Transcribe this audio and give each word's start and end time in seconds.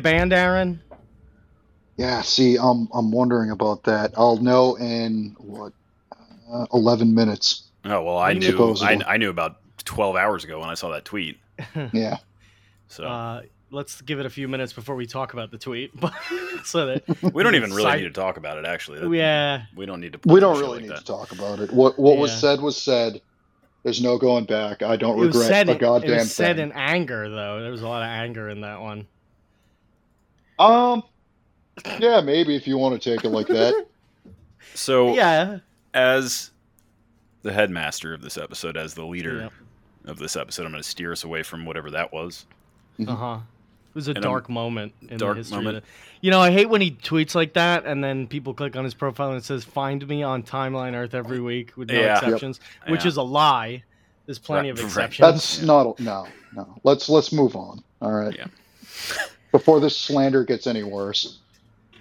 banned, 0.00 0.32
Aaron? 0.32 0.80
Yeah, 1.96 2.22
see, 2.22 2.56
I'm 2.56 2.88
I'm 2.94 3.10
wondering 3.12 3.50
about 3.50 3.84
that. 3.84 4.12
I'll 4.16 4.38
know 4.38 4.76
in 4.76 5.36
what 5.38 5.72
uh, 6.50 6.66
11 6.72 7.14
minutes. 7.14 7.64
Oh 7.84 8.02
well, 8.02 8.18
I 8.18 8.32
knew. 8.32 8.74
I, 8.82 8.98
I 9.06 9.16
knew 9.18 9.28
about 9.30 9.56
12 9.84 10.16
hours 10.16 10.44
ago 10.44 10.60
when 10.60 10.68
I 10.70 10.74
saw 10.74 10.90
that 10.90 11.04
tweet. 11.04 11.38
Yeah. 11.92 12.16
So 12.88 13.04
Uh, 13.04 13.42
let's 13.70 14.00
give 14.00 14.18
it 14.18 14.26
a 14.26 14.30
few 14.30 14.48
minutes 14.48 14.72
before 14.72 14.96
we 14.96 15.06
talk 15.06 15.32
about 15.34 15.50
the 15.50 15.58
tweet, 15.58 15.92
so 16.64 16.86
that 16.86 17.04
we 17.34 17.42
don't 17.42 17.54
even 17.54 17.72
really 17.72 17.96
need 17.98 18.02
to 18.04 18.10
talk 18.10 18.36
about 18.38 18.56
it. 18.58 18.64
Actually, 18.64 19.00
That- 19.00 19.10
yeah, 19.10 19.62
we 19.76 19.84
don't 19.86 20.00
need 20.00 20.14
to. 20.14 20.20
We 20.24 20.40
don't 20.40 20.58
really 20.58 20.72
like 20.78 20.82
need 20.82 20.90
that. 20.90 20.98
to 21.00 21.04
talk 21.04 21.32
about 21.32 21.60
it. 21.60 21.70
What 21.72 21.98
what 21.98 22.16
was 22.16 22.32
said 22.32 22.60
was 22.60 22.80
said. 22.80 23.20
There's 23.82 24.02
no 24.02 24.18
going 24.18 24.44
back. 24.44 24.82
I 24.82 24.96
don't 24.96 25.18
it 25.18 25.22
regret 25.26 25.46
said. 25.48 25.68
a 25.70 25.72
It 25.72 26.10
was 26.10 26.30
said 26.34 26.56
thing. 26.56 26.66
in 26.66 26.72
anger, 26.72 27.30
though. 27.30 27.62
There 27.62 27.70
was 27.70 27.80
a 27.80 27.88
lot 27.88 28.02
of 28.02 28.08
anger 28.08 28.50
in 28.50 28.60
that 28.60 28.80
one. 28.82 29.06
Um, 30.60 31.02
yeah, 31.98 32.20
maybe 32.20 32.54
if 32.54 32.66
you 32.66 32.76
want 32.78 33.00
to 33.00 33.10
take 33.16 33.24
it 33.24 33.30
like 33.30 33.46
that. 33.48 33.86
So, 34.74 35.14
Yeah, 35.14 35.58
as 35.94 36.50
the 37.42 37.52
headmaster 37.52 38.14
of 38.14 38.20
this 38.22 38.36
episode, 38.38 38.76
as 38.76 38.94
the 38.94 39.04
leader 39.04 39.38
Yep. 39.40 39.52
of 40.04 40.18
this 40.18 40.36
episode, 40.36 40.64
I'm 40.66 40.70
going 40.70 40.82
to 40.82 40.88
steer 40.88 41.10
us 41.12 41.24
away 41.24 41.42
from 41.42 41.64
whatever 41.64 41.90
that 41.90 42.12
was. 42.12 42.46
uh 43.06 43.14
huh. 43.14 43.38
It 43.88 43.94
was 43.94 44.06
a 44.06 44.10
And 44.12 44.18
a 44.18 44.20
dark 44.20 44.48
moment 44.48 44.92
in 45.08 45.16
dark 45.18 45.34
the 45.34 45.38
history. 45.40 45.56
moment. 45.56 45.78
Of 45.78 45.82
the, 45.82 45.88
you 46.20 46.30
know, 46.30 46.40
I 46.40 46.52
hate 46.52 46.68
when 46.68 46.80
he 46.80 46.92
tweets 46.92 47.34
like 47.34 47.54
that, 47.54 47.84
and 47.86 48.04
then 48.04 48.28
people 48.28 48.54
click 48.54 48.76
on 48.76 48.84
his 48.84 48.94
profile 48.94 49.30
and 49.30 49.38
it 49.38 49.44
says 49.44 49.64
"Find 49.64 50.06
me 50.06 50.22
on 50.22 50.44
Timeline 50.44 50.94
Earth 50.94 51.14
every 51.14 51.40
week" 51.40 51.72
with 51.76 51.88
no 51.88 51.94
Yeah. 51.94 52.02
Yep. 52.14 52.22
exceptions, 52.22 52.60
which 52.86 53.02
Yeah. 53.02 53.08
is 53.08 53.16
a 53.16 53.22
lie. 53.22 53.82
There's 54.26 54.38
plenty 54.38 54.70
Right, 54.70 54.78
of 54.78 54.84
exceptions. 54.84 55.26
That's 55.32 55.62
not 55.62 55.98
no 55.98 56.28
no. 56.54 56.76
Let's 56.84 57.08
let's 57.08 57.32
move 57.32 57.56
on. 57.56 57.82
All 58.00 58.12
right. 58.12 58.38
Yeah. 59.52 59.58
Before 59.58 59.80
this 59.80 59.96
slander 59.96 60.44
gets 60.44 60.66
any 60.66 60.82
worse. 60.82 61.38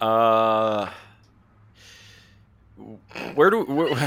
Uh, 0.02 0.90
where 3.36 3.50
do 3.50 3.64
where, 3.66 3.90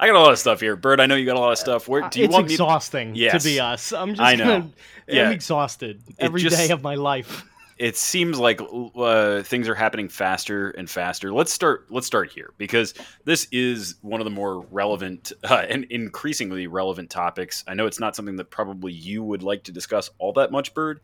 I 0.00 0.06
got 0.06 0.16
a 0.16 0.18
lot 0.18 0.32
of 0.32 0.38
stuff 0.38 0.60
here, 0.60 0.74
Bird. 0.74 1.00
I 1.00 1.06
know 1.06 1.14
you 1.14 1.24
got 1.26 1.36
a 1.36 1.40
lot 1.40 1.52
of 1.52 1.58
stuff. 1.58 1.86
Where 1.86 2.08
do 2.08 2.18
you 2.18 2.24
it's 2.24 2.32
want 2.32 2.48
me? 2.48 2.54
exhausting 2.54 3.14
Yes. 3.14 3.42
to 3.42 3.48
be 3.48 3.60
us. 3.60 3.92
I'm 3.92 4.10
just 4.10 4.20
I 4.20 4.34
know. 4.34 4.44
Gonna, 4.46 4.70
Yeah. 5.06 5.26
I'm 5.26 5.32
exhausted 5.32 6.02
every 6.18 6.42
day 6.42 6.48
just- 6.48 6.70
of 6.70 6.82
my 6.82 6.94
life. 6.96 7.44
It 7.78 7.96
seems 7.96 8.38
like 8.38 8.60
uh, 8.96 9.42
things 9.42 9.68
are 9.68 9.74
happening 9.74 10.08
faster 10.08 10.70
and 10.70 10.88
faster. 10.88 11.32
Let's 11.32 11.52
start. 11.52 11.86
Let's 11.90 12.06
start 12.06 12.30
here 12.30 12.52
because 12.58 12.94
this 13.24 13.46
is 13.50 13.96
one 14.02 14.20
of 14.20 14.24
the 14.24 14.30
more 14.30 14.66
relevant 14.70 15.32
uh, 15.44 15.64
and 15.68 15.84
increasingly 15.84 16.66
relevant 16.66 17.10
topics. 17.10 17.64
I 17.66 17.74
know 17.74 17.86
it's 17.86 18.00
not 18.00 18.14
something 18.16 18.36
that 18.36 18.50
probably 18.50 18.92
you 18.92 19.22
would 19.22 19.42
like 19.42 19.64
to 19.64 19.72
discuss 19.72 20.10
all 20.18 20.32
that 20.34 20.52
much, 20.52 20.74
Bird, 20.74 21.00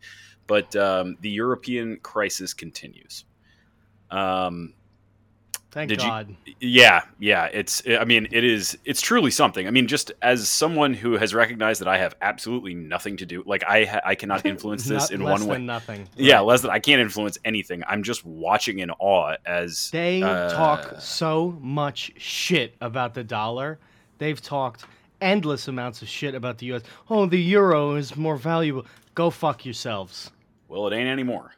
but 0.47 0.75
um, 0.75 1.17
the 1.21 1.29
European 1.29 1.97
crisis 1.97 2.53
continues. 2.53 3.25
Um, 4.11 4.73
Thank 5.71 5.89
Did 5.89 6.01
you- 6.01 6.07
God. 6.09 6.35
yeah, 6.59 7.01
yeah. 7.19 7.45
It's. 7.45 7.83
I 7.87 8.03
mean, 8.03 8.27
it 8.31 8.43
is. 8.43 8.75
It's 8.85 9.01
truly 9.01 9.29
something. 9.29 9.67
I 9.67 9.71
mean, 9.71 9.87
just 9.87 10.11
as 10.23 10.49
someone 10.49 10.95
who 10.95 11.13
has 11.17 11.35
recognized 11.35 11.79
that 11.81 11.87
I 11.87 11.99
have 11.99 12.15
absolutely 12.23 12.73
nothing 12.73 13.17
to 13.17 13.25
do, 13.27 13.43
like 13.45 13.63
I, 13.67 14.01
I 14.03 14.15
cannot 14.15 14.45
influence 14.47 14.85
this 14.85 15.11
in 15.11 15.21
one 15.21 15.45
way. 15.45 15.59
nothing. 15.59 16.07
Yeah, 16.15 16.37
Right. 16.37 16.41
less 16.45 16.61
than 16.61 16.71
I 16.71 16.79
can't 16.79 16.99
influence 17.01 17.37
anything. 17.45 17.83
I'm 17.87 18.01
just 18.01 18.25
watching 18.25 18.79
in 18.79 18.89
awe 18.97 19.35
as 19.45 19.91
They 19.91 20.23
uh, 20.23 20.49
talk 20.49 20.95
so 20.99 21.55
much 21.61 22.13
shit 22.17 22.73
about 22.81 23.13
the 23.13 23.23
dollar. 23.23 23.77
They've 24.17 24.41
talked 24.41 24.85
endless 25.21 25.67
amounts 25.67 26.01
of 26.01 26.07
shit 26.09 26.33
about 26.33 26.57
the 26.57 26.65
U.S. 26.67 26.81
Oh, 27.11 27.27
the 27.27 27.37
euro 27.39 27.93
is 27.93 28.15
more 28.15 28.37
valuable. 28.37 28.87
Go 29.13 29.29
fuck 29.29 29.65
yourselves. 29.65 30.31
Well, 30.67 30.87
it 30.87 30.95
ain't 30.95 31.09
anymore. 31.09 31.51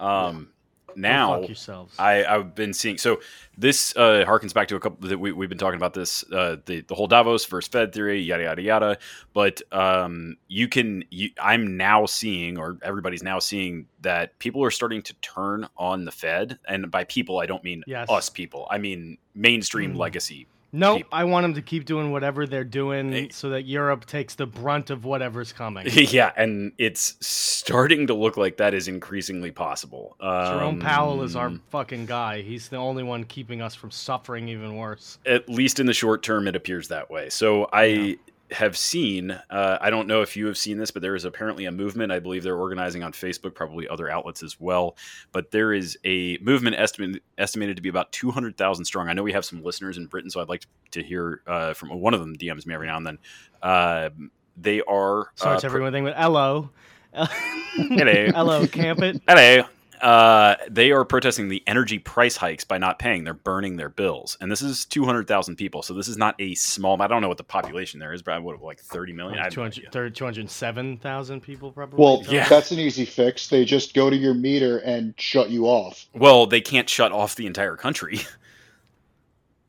Um, 0.00 0.48
now 0.96 1.40
fuck 1.40 1.48
yourselves. 1.48 1.94
I, 1.98 2.24
I've 2.24 2.54
been 2.54 2.72
seeing. 2.72 2.98
So 2.98 3.20
this 3.56 3.94
uh, 3.96 4.24
harkens 4.26 4.54
back 4.54 4.68
to 4.68 4.76
a 4.76 4.80
couple 4.80 5.08
that 5.08 5.18
we, 5.18 5.32
we've 5.32 5.48
been 5.48 5.58
talking 5.58 5.76
about 5.76 5.94
this 5.94 6.24
uh, 6.32 6.56
the 6.66 6.80
the 6.82 6.94
whole 6.94 7.06
Davos 7.06 7.44
versus 7.46 7.68
Fed 7.68 7.92
theory, 7.92 8.20
yada 8.20 8.42
yada 8.44 8.62
yada. 8.62 8.98
But 9.32 9.62
um, 9.72 10.36
you 10.48 10.68
can. 10.68 11.04
You, 11.10 11.30
I'm 11.40 11.76
now 11.76 12.06
seeing, 12.06 12.58
or 12.58 12.78
everybody's 12.82 13.22
now 13.22 13.38
seeing 13.38 13.86
that 14.02 14.38
people 14.38 14.62
are 14.64 14.70
starting 14.70 15.02
to 15.02 15.14
turn 15.14 15.68
on 15.76 16.04
the 16.04 16.12
Fed, 16.12 16.58
and 16.66 16.90
by 16.90 17.04
people 17.04 17.38
I 17.40 17.46
don't 17.46 17.62
mean 17.64 17.84
Yes. 17.86 18.08
us 18.10 18.28
people. 18.28 18.66
I 18.70 18.78
mean 18.78 19.18
mainstream 19.34 19.94
Mm. 19.94 19.98
legacy. 19.98 20.46
No, 20.72 20.96
people. 20.96 21.10
I 21.12 21.24
want 21.24 21.44
them 21.44 21.54
to 21.54 21.62
keep 21.62 21.84
doing 21.84 22.10
whatever 22.12 22.46
they're 22.46 22.64
doing 22.64 23.12
Hey. 23.12 23.28
so 23.30 23.50
that 23.50 23.62
Europe 23.66 24.06
takes 24.06 24.34
the 24.34 24.46
brunt 24.46 24.90
of 24.90 25.04
whatever's 25.04 25.52
coming. 25.52 25.86
yeah, 25.92 26.32
and 26.36 26.72
it's 26.78 27.16
starting 27.20 28.06
to 28.06 28.14
look 28.14 28.36
like 28.36 28.56
that 28.56 28.72
is 28.74 28.88
increasingly 28.88 29.50
possible. 29.50 30.16
Jerome 30.20 30.80
Powell 30.80 31.22
is 31.22 31.36
our 31.36 31.46
Um, 31.48 31.62
fucking 31.70 32.06
guy. 32.06 32.42
He's 32.42 32.68
the 32.68 32.76
only 32.76 33.02
one 33.02 33.24
keeping 33.24 33.60
us 33.60 33.74
from 33.74 33.90
suffering 33.90 34.48
even 34.48 34.76
worse. 34.76 35.18
at 35.26 35.48
least 35.48 35.78
in 35.78 35.86
the 35.86 35.92
short 35.94 36.22
term, 36.22 36.48
it 36.48 36.56
appears 36.56 36.88
that 36.88 37.10
way. 37.10 37.28
So 37.30 37.68
I 37.72 38.18
have 38.52 38.76
seen. 38.76 39.30
Uh, 39.30 39.78
I 39.80 39.90
don't 39.90 40.06
know 40.06 40.22
if 40.22 40.36
you 40.36 40.46
have 40.46 40.56
seen 40.56 40.78
this, 40.78 40.90
but 40.90 41.02
there 41.02 41.14
is 41.14 41.24
apparently 41.24 41.64
a 41.64 41.72
movement. 41.72 42.12
I 42.12 42.18
believe 42.18 42.42
they're 42.42 42.56
organizing 42.56 43.02
on 43.02 43.12
Facebook, 43.12 43.54
probably 43.54 43.88
other 43.88 44.10
outlets 44.10 44.42
as 44.42 44.60
well. 44.60 44.96
But 45.32 45.50
there 45.50 45.72
is 45.72 45.98
a 46.04 46.38
movement 46.38 46.76
estimated 46.76 47.22
estimated 47.38 47.76
to 47.76 47.82
be 47.82 47.88
about 47.88 48.12
two 48.12 48.30
hundred 48.30 48.56
thousand 48.56 48.84
strong. 48.84 49.08
I 49.08 49.12
know 49.12 49.22
we 49.22 49.32
have 49.32 49.44
some 49.44 49.62
listeners 49.62 49.98
in 49.98 50.06
Britain, 50.06 50.30
so 50.30 50.40
I'd 50.40 50.48
like 50.48 50.64
to 50.92 51.02
hear 51.02 51.42
uh, 51.46 51.74
from 51.74 52.00
one 52.00 52.14
of 52.14 52.20
them. 52.20 52.36
DMs 52.36 52.66
me 52.66 52.74
every 52.74 52.86
now 52.86 52.96
and 52.96 53.06
then. 53.06 53.18
Uh, 53.62 54.10
they 54.56 54.82
are 54.82 55.30
Starts 55.34 55.64
uh, 55.64 55.66
everything 55.66 56.04
with 56.04 56.14
hello. 56.14 56.70
Hello. 57.12 57.28
hello, 57.76 58.66
camp 58.66 59.00
it. 59.02 59.20
Hello. 59.26 59.64
Uh, 60.02 60.56
they 60.68 60.90
are 60.90 61.04
protesting 61.04 61.48
the 61.48 61.62
energy 61.66 61.98
price 61.98 62.36
hikes 62.36 62.64
by 62.64 62.76
not 62.76 62.98
paying. 62.98 63.22
They're 63.22 63.34
burning 63.34 63.76
their 63.76 63.88
bills, 63.88 64.36
and 64.40 64.50
this 64.50 64.60
is 64.60 64.84
two 64.84 65.04
hundred 65.04 65.28
thousand 65.28 65.56
people. 65.56 65.82
So 65.82 65.94
this 65.94 66.08
is 66.08 66.16
not 66.16 66.34
a 66.40 66.54
small. 66.56 67.00
I 67.00 67.06
don't 67.06 67.22
know 67.22 67.28
what 67.28 67.36
the 67.38 67.44
population 67.44 68.00
there 68.00 68.12
is, 68.12 68.20
but 68.20 68.42
what 68.42 68.60
like 68.60 68.80
thirty 68.80 69.12
million. 69.12 69.38
I 69.38 69.44
have 69.44 69.56
no 69.56 69.62
idea. 69.62 69.88
200 69.90 70.14
207,000 70.16 71.40
people 71.40 71.70
probably. 71.70 72.02
Well, 72.02 72.22
Yeah. 72.28 72.48
that's 72.48 72.72
an 72.72 72.80
easy 72.80 73.04
fix. 73.04 73.48
They 73.48 73.64
just 73.64 73.94
go 73.94 74.10
to 74.10 74.16
your 74.16 74.34
meter 74.34 74.78
and 74.78 75.14
shut 75.18 75.50
you 75.50 75.66
off. 75.66 76.06
Well, 76.14 76.46
they 76.46 76.60
can't 76.60 76.88
shut 76.88 77.12
off 77.12 77.36
the 77.36 77.46
entire 77.46 77.76
country. 77.76 78.20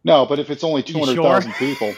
No, 0.06 0.26
but 0.26 0.38
if 0.40 0.50
it's 0.50 0.64
only 0.66 0.84
two 0.84 1.00
You 1.00 1.06
hundred 1.06 1.22
thousand 1.22 1.54
people, 1.54 1.94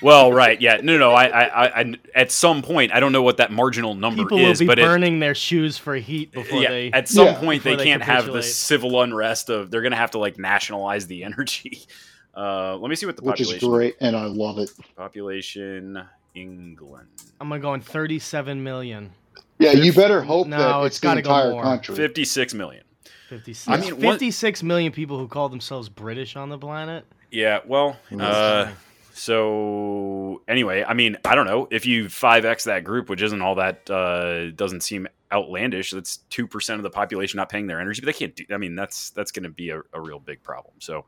well, 0.00 0.32
right? 0.32 0.60
Yeah. 0.60 0.78
No, 0.82 0.98
no. 0.98 1.12
I, 1.12 1.24
I, 1.26 1.44
I, 1.44 1.80
I, 1.80 1.94
at 2.14 2.30
some 2.30 2.62
point, 2.62 2.92
I 2.92 3.00
don't 3.00 3.12
know 3.12 3.22
what 3.22 3.36
that 3.38 3.50
marginal 3.52 3.94
number 3.94 4.22
People 4.22 4.38
is, 4.38 4.60
will 4.60 4.64
be 4.64 4.66
but 4.66 4.78
it, 4.78 4.84
burning 4.84 5.18
their 5.18 5.34
shoes 5.34 5.78
for 5.78 5.96
heat 5.96 6.32
before 6.32 6.62
yeah, 6.62 6.70
they. 6.70 6.90
at 6.92 7.08
some 7.08 7.26
Yeah. 7.26 7.38
point 7.38 7.64
they 7.64 7.76
they 7.76 7.84
can't 7.84 8.02
have 8.02 8.26
the 8.26 8.42
civil 8.42 9.00
unrest 9.02 9.50
of. 9.50 9.70
They're 9.70 9.82
going 9.82 9.92
to 9.92 9.98
have 9.98 10.12
to 10.12 10.18
like 10.18 10.38
nationalize 10.38 11.06
the 11.06 11.24
energy. 11.24 11.80
Uh, 12.36 12.76
let 12.76 12.90
me 12.90 12.94
see 12.94 13.06
what 13.06 13.16
the 13.16 13.22
which 13.22 13.40
is 13.40 13.54
great, 13.54 13.96
and 13.98 14.14
I 14.14 14.26
love 14.26 14.58
it. 14.58 14.70
Population 14.94 16.04
England. 16.34 17.08
I'm 17.40 17.48
gonna 17.48 17.62
go 17.62 17.72
in 17.72 17.80
37 17.80 18.62
million. 18.62 19.10
Yeah, 19.58 19.72
you 19.72 19.90
better 19.92 20.20
hope 20.20 20.46
No, 20.46 20.58
that 20.58 20.86
it's 20.86 20.96
it's 20.96 21.00
the 21.00 21.06
gotta 21.06 21.22
go 21.22 21.34
entire 21.34 21.62
country. 21.62 21.94
Fifty-six 21.96 22.52
million. 22.52 22.84
56. 23.30 23.68
I 23.68 23.80
mean, 23.80 23.94
what- 23.94 24.12
56 24.20 24.62
million 24.62 24.92
people 24.92 25.18
who 25.18 25.26
call 25.26 25.48
themselves 25.48 25.88
British 25.88 26.36
on 26.36 26.50
the 26.50 26.58
planet. 26.58 27.06
Yeah, 27.30 27.60
well, 27.66 27.96
uh, 28.20 28.70
so 29.16 30.42
anyway, 30.46 30.84
I 30.86 30.92
mean, 30.92 31.16
I 31.24 31.34
don't 31.34 31.46
know 31.46 31.68
if 31.70 31.86
you 31.86 32.10
five 32.10 32.44
x 32.44 32.64
that 32.64 32.84
group, 32.84 33.08
which 33.08 33.22
isn't 33.22 33.40
all 33.40 33.54
that 33.54 33.88
uh, 33.88 34.50
doesn't 34.50 34.82
seem 34.82 35.08
outlandish. 35.32 35.90
That's 35.90 36.18
two 36.28 36.46
percent 36.46 36.78
of 36.78 36.82
the 36.82 36.90
population 36.90 37.38
not 37.38 37.48
paying 37.48 37.66
their 37.66 37.80
energy, 37.80 38.02
but 38.02 38.06
they 38.06 38.12
can't 38.12 38.36
do. 38.36 38.44
I 38.52 38.58
mean, 38.58 38.74
that's 38.74 39.10
that's 39.10 39.32
going 39.32 39.44
to 39.44 39.48
be 39.48 39.70
a, 39.70 39.80
a 39.94 40.00
real 40.00 40.18
big 40.18 40.42
problem. 40.42 40.74
So, 40.80 41.06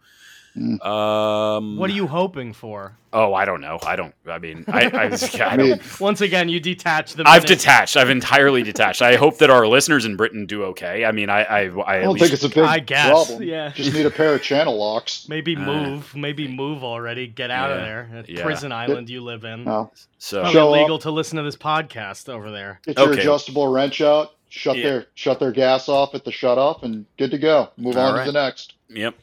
Mm. 0.58 0.84
um, 0.84 1.76
What 1.76 1.88
are 1.90 1.92
you 1.94 2.06
hoping 2.06 2.52
for? 2.52 2.96
Oh, 3.12 3.32
I 3.32 3.44
don't 3.46 3.60
know. 3.62 3.78
I 3.86 3.96
don't. 3.96 4.14
I 4.26 4.38
mean, 4.38 4.64
I, 4.68 4.80
I, 4.86 5.04
yeah, 5.32 5.48
I 5.48 5.52
I 5.52 5.56
don't. 5.56 6.00
Once 6.00 6.20
again, 6.20 6.48
you 6.48 6.60
detach 6.60 7.14
the. 7.14 7.22
I've 7.26 7.46
detached. 7.46 7.96
I've 7.96 8.10
entirely 8.10 8.62
detached. 8.62 9.00
I 9.00 9.16
hope 9.16 9.38
that 9.38 9.48
our 9.50 9.66
listeners 9.66 10.04
in 10.04 10.16
Britain 10.16 10.44
do 10.46 10.64
okay. 10.64 11.04
I 11.06 11.12
mean, 11.12 11.30
I, 11.30 11.42
I, 11.42 11.58
I, 11.60 11.96
I 11.96 12.00
don't 12.00 12.14
least, 12.14 12.24
think 12.24 12.34
it's 12.34 12.44
a 12.44 12.48
big 12.48 12.58
I 12.58 12.80
guess, 12.80 13.10
problem. 13.28 13.48
yeah. 13.48 13.70
Just 13.70 13.94
need 13.94 14.04
a 14.04 14.10
pair 14.10 14.34
of 14.34 14.42
channel 14.42 14.76
locks. 14.76 15.26
Maybe 15.28 15.56
Uh, 15.56 15.60
move. 15.60 16.14
maybe 16.14 16.48
move 16.48 16.84
already. 16.84 17.26
Get 17.28 17.50
out 17.50 17.70
of 17.70 17.78
there. 17.78 18.24
Yeah. 18.28 18.42
Prison 18.42 18.72
island 18.72 19.08
you 19.08 19.22
live 19.22 19.44
in. 19.44 19.64
No. 19.64 19.90
so. 20.18 20.42
Probably 20.42 20.60
illegal 20.80 20.96
up. 20.96 21.02
to 21.02 21.10
listen 21.10 21.36
to 21.38 21.42
this 21.44 21.56
podcast 21.56 22.28
over 22.28 22.50
there. 22.50 22.80
Get 22.84 22.98
your 22.98 23.08
Okay. 23.10 23.20
adjustable 23.20 23.68
wrench 23.68 24.00
out. 24.00 24.32
Shut 24.50 24.76
Yeah. 24.78 24.82
their 24.84 25.06
shut 25.14 25.38
their 25.40 25.52
gas 25.52 25.88
off 25.90 26.14
at 26.14 26.24
the 26.24 26.32
shut 26.32 26.56
off, 26.58 26.82
and 26.82 27.04
good 27.18 27.30
to 27.32 27.38
go. 27.38 27.68
Move 27.76 27.96
All 27.98 28.06
on 28.06 28.14
right. 28.14 28.24
to 28.26 28.32
the 28.32 28.42
next. 28.42 28.74
Yep. 28.88 29.14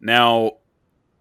Now 0.00 0.54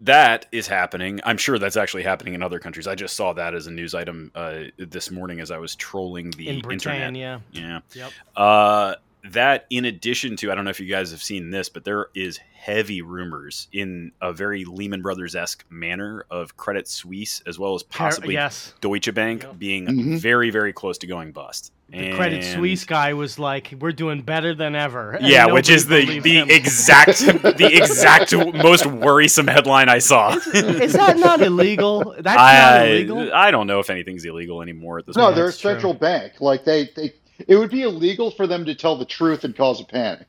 that 0.04 0.46
is 0.52 0.68
happening. 0.68 1.20
I'm 1.24 1.38
sure 1.38 1.58
that's 1.58 1.78
actually 1.78 2.04
happening 2.04 2.34
in 2.34 2.44
other 2.44 2.60
countries. 2.60 2.88
I 2.88 2.96
just 2.96 3.16
saw 3.16 3.34
that 3.34 3.54
as 3.54 3.68
a 3.68 3.72
news 3.72 3.96
item 3.96 4.32
uh, 4.36 4.64
this 4.78 5.10
morning 5.12 5.40
as 5.40 5.50
I 5.50 5.58
was 5.58 5.76
trolling 5.76 6.32
the 6.32 6.50
in 6.50 6.72
internet. 6.72 7.16
Yeah, 7.16 7.40
Yeah. 7.52 7.80
Yep. 7.94 8.12
Uh, 8.36 8.96
that 9.32 9.66
in 9.70 9.86
addition 9.86 10.36
to, 10.38 10.52
I 10.52 10.56
don't 10.56 10.64
know 10.66 10.70
if 10.70 10.80
you 10.80 10.88
guys 10.88 11.12
have 11.12 11.24
seen 11.24 11.50
this, 11.50 11.70
but 11.70 11.86
there 11.86 12.08
is 12.14 12.40
heavy 12.54 13.02
rumors 13.02 13.68
in 13.74 14.12
a 14.22 14.32
very 14.34 14.64
Lehman 14.66 15.02
Brothers 15.02 15.36
esque 15.36 15.66
manner 15.70 16.26
of 16.30 16.56
Credit 16.58 16.88
Suisse 16.88 17.42
as 17.46 17.58
well 17.60 17.74
as 17.76 17.84
possibly 17.84 18.34
yes. 18.36 18.74
Deutsche 18.82 19.14
Bank 19.14 19.44
Yep. 19.44 19.60
being 19.60 19.88
Mhm. 19.88 20.20
very, 20.20 20.50
very 20.50 20.72
close 20.74 20.98
to 21.00 21.08
going 21.08 21.32
bust. 21.32 21.72
The 21.90 22.12
Credit 22.14 22.44
Suisse 22.44 22.86
guy 22.86 23.14
was 23.14 23.38
like, 23.38 23.74
"We're 23.80 23.92
doing 23.92 24.22
better 24.22 24.56
than 24.56 24.76
ever." 24.76 25.12
and 25.12 25.28
Yeah, 25.28 25.46
which 25.48 25.70
is 25.70 25.86
the 25.86 26.20
the 26.22 26.38
him. 26.40 26.50
exact 26.50 27.20
the 27.20 27.70
exact 27.74 28.34
most 28.36 28.86
worrisome 28.88 29.48
headline 29.48 29.90
I 29.90 30.00
saw. 30.00 30.36
Is 30.54 30.94
that 30.94 31.18
not 31.20 31.42
illegal? 31.42 32.16
That's 32.20 32.36
not 32.36 32.88
illegal. 32.88 33.32
I 33.34 33.52
don't 33.52 33.68
know 33.68 33.80
if 33.80 33.90
anything's 33.92 34.26
illegal 34.26 34.62
anymore 34.64 34.98
at 35.00 35.06
this 35.06 35.16
point 35.16 35.22
No, 35.22 35.28
point. 35.28 35.36
they're 35.36 35.48
a 35.50 35.52
central 35.52 35.94
bank. 35.94 36.34
Like 36.40 36.66
they, 36.66 36.90
they, 36.96 37.14
it 37.48 37.56
would 37.56 37.70
be 37.72 37.82
illegal 37.84 38.32
for 38.32 38.48
them 38.48 38.66
to 38.66 38.76
tell 38.76 38.98
the 38.98 39.06
truth 39.06 39.44
and 39.44 39.56
cause 39.56 39.82
a 39.82 39.86
panic. 39.86 40.28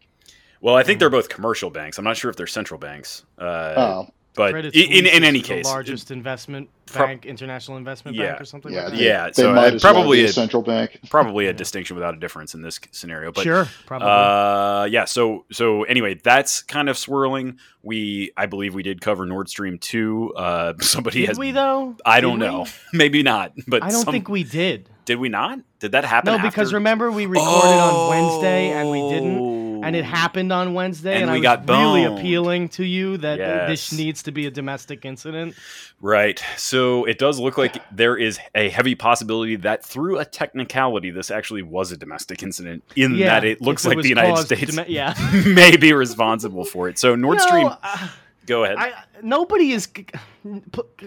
Well, 0.61 0.75
I 0.75 0.83
think 0.83 0.99
they're 0.99 1.11
both 1.11 1.29
commercial 1.29 1.69
banks. 1.71 1.99
I'm 1.99 2.05
not 2.05 2.17
sure 2.17 2.31
if 2.31 2.37
they're 2.37 2.47
central 2.47 2.79
banks. 2.79 3.25
Uh, 3.39 3.75
Oh, 3.77 4.09
but 4.35 4.53
Credit 4.53 4.75
in 4.75 4.91
in 4.93 5.07
is 5.07 5.13
any 5.29 5.41
the 5.41 5.47
case, 5.49 5.65
largest 5.65 6.11
investment 6.11 6.69
Pro- 6.87 7.07
bank, 7.07 7.25
international 7.27 7.77
investment 7.77 8.17
Yeah. 8.17 8.31
bank, 8.31 8.41
or 8.43 8.45
something 8.45 8.73
yeah, 8.73 8.83
like 8.85 8.93
they, 8.93 8.99
that. 8.99 9.03
Yeah, 9.05 9.27
They 9.29 9.33
so, 9.43 9.55
might 9.55 9.73
uh, 9.73 9.75
as 9.77 9.85
well 9.85 9.95
probably 9.95 10.23
a 10.23 10.25
a- 10.27 10.33
central 10.33 10.63
bank. 10.63 11.01
probably 11.11 11.47
a 11.47 11.53
distinction 11.53 11.97
without 11.97 12.15
a 12.15 12.19
difference 12.19 12.55
in 12.55 12.63
this 12.63 12.79
scenario. 12.91 13.33
But 13.33 13.43
sure, 13.45 13.69
probably. 13.87 14.09
Uh, 14.09 14.85
yeah. 14.91 15.05
So 15.07 15.45
so 15.53 15.85
anyway, 15.85 16.15
that's 16.23 16.63
kind 16.63 16.89
of 16.89 16.99
swirling. 16.99 17.59
We 17.83 18.33
I 18.37 18.47
believe 18.47 18.75
we 18.75 18.83
did 18.83 19.01
cover 19.01 19.25
Nord 19.27 19.49
Stream 19.49 19.79
two. 19.79 20.33
Uh, 20.35 20.75
somebody 20.81 21.21
did 21.21 21.29
has. 21.31 21.39
we 21.39 21.51
though? 21.53 21.97
I 22.05 22.21
don't 22.21 22.39
we? 22.41 22.47
know. 22.47 22.67
Maybe 22.93 23.23
not. 23.23 23.53
But 23.67 23.83
I 23.83 23.91
don't 23.91 24.03
some- 24.05 24.13
think 24.13 24.29
we 24.29 24.45
did. 24.45 24.89
did. 25.05 25.17
We 25.19 25.29
not? 25.29 25.61
Did 25.81 25.93
that 25.93 26.05
happen? 26.05 26.33
No, 26.37 26.39
because 26.43 26.73
remember 26.73 27.11
we 27.13 27.27
recorded 27.27 27.69
on 27.69 28.09
Wednesday 28.09 28.71
and 28.71 28.91
we 28.91 29.01
didn't, 29.11 29.39
and 29.87 29.97
it 29.97 30.05
happened 30.05 30.53
on 30.53 30.75
Wednesday, 30.75 31.15
And 31.15 31.25
and, 31.25 31.33
we 31.33 31.41
got 31.41 31.69
really 31.69 32.05
appealing 32.05 32.69
to 32.71 32.85
you 32.85 33.17
that 33.19 33.41
uh, 33.41 33.67
this 33.69 33.93
needs 33.93 34.23
to 34.25 34.33
be 34.33 34.47
a 34.47 34.51
domestic 34.51 35.05
incident. 35.05 35.55
Right. 36.01 36.43
So 36.57 37.05
it 37.05 37.19
does 37.19 37.39
look 37.39 37.57
like 37.57 37.83
there 37.93 38.17
is 38.17 38.39
a 38.55 38.69
heavy 38.69 38.95
possibility 38.95 39.57
that 39.57 39.85
through 39.85 40.19
a 40.19 40.25
technicality, 40.25 41.11
this 41.11 41.31
actually 41.31 41.63
was 41.63 41.93
a 41.93 41.97
domestic 41.97 42.43
incident 42.43 42.83
in 42.97 43.15
Yeah, 43.15 43.29
that 43.29 43.45
it 43.45 43.61
looks 43.61 43.87
like 43.87 43.97
was 43.97 44.05
the 44.05 44.11
United 44.11 44.45
States 44.45 44.79
yeah. 44.89 45.15
may 45.47 45.77
be 45.77 45.93
responsible 45.93 46.65
for 46.65 46.89
it. 46.89 46.99
So 46.99 47.15
Nord 47.15 47.39
No, 47.39 47.47
Stream, 47.47 47.71
uh, 47.83 48.09
go 48.47 48.65
ahead. 48.65 48.77
I 48.79 48.93
nobody 49.23 49.73
is. 49.73 49.87
p- 49.87 50.05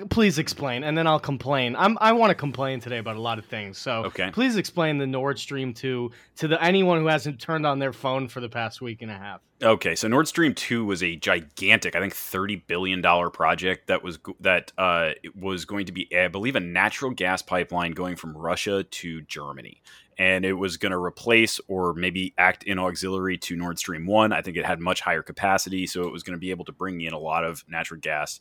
Please 0.10 0.40
explain, 0.40 0.84
and 0.84 0.98
then 0.98 1.06
I'll 1.08 1.20
complain. 1.20 1.76
I'm. 1.76 1.98
I 2.02 2.12
want 2.14 2.32
to 2.32 2.36
complain 2.36 2.80
today 2.80 2.98
about 2.98 3.16
a 3.16 3.22
lot 3.22 3.38
of 3.40 3.46
things. 3.46 3.78
So 3.78 4.06
Okay. 4.06 4.32
please 4.32 4.56
explain 4.58 4.98
the 4.98 5.08
Nord 5.08 5.38
Stream 5.40 5.74
two 5.74 6.12
to 6.38 6.48
the 6.48 6.62
anyone 6.64 7.00
who 7.00 7.08
hasn't 7.08 7.40
turned 7.40 7.66
on 7.66 7.80
their 7.80 7.94
phone 7.94 8.28
for 8.28 8.40
the 8.40 8.50
past 8.50 8.82
week 8.82 9.02
and 9.02 9.12
a 9.12 9.18
half. 9.18 9.42
Okay, 9.64 9.96
so 9.96 10.08
Nord 10.08 10.28
Stream 10.28 10.54
two 10.54 10.86
was 10.86 11.02
a 11.02 11.16
gigantic, 11.16 11.96
I 11.96 12.00
think, 12.00 12.14
thirty 12.14 12.58
billion 12.58 13.02
dollar 13.02 13.30
project 13.30 13.88
that 13.88 14.04
was 14.04 14.20
that 14.40 14.72
uh, 14.78 15.12
was 15.36 15.66
going 15.66 15.86
to 15.88 15.92
be, 15.92 16.08
I 16.16 16.28
believe, 16.28 16.56
a 16.56 16.60
natural 16.60 17.12
gas 17.12 17.42
pipeline 17.42 17.92
going 17.94 18.16
from 18.16 18.36
Russia 18.38 18.84
to 18.84 19.22
Germany, 19.24 19.82
and 20.18 20.46
it 20.46 20.54
was 20.54 20.78
going 20.78 20.92
to 20.92 20.98
replace 20.98 21.60
or 21.68 21.94
maybe 21.94 22.34
act 22.38 22.64
in 22.64 22.80
auxiliary 22.80 23.38
to 23.38 23.56
Nord 23.56 23.78
Stream 23.78 24.06
one. 24.06 24.34
I 24.34 24.42
think 24.42 24.58
it 24.58 24.66
had 24.66 24.80
much 24.80 25.02
higher 25.02 25.22
capacity, 25.22 25.86
so 25.88 26.04
it 26.04 26.12
was 26.12 26.24
going 26.24 26.36
to 26.36 26.40
be 26.40 26.52
able 26.52 26.66
to 26.66 26.72
bring 26.72 27.02
in 27.02 27.14
a 27.14 27.20
lot 27.20 27.44
of 27.44 27.64
natural 27.68 28.00
gas 28.00 28.40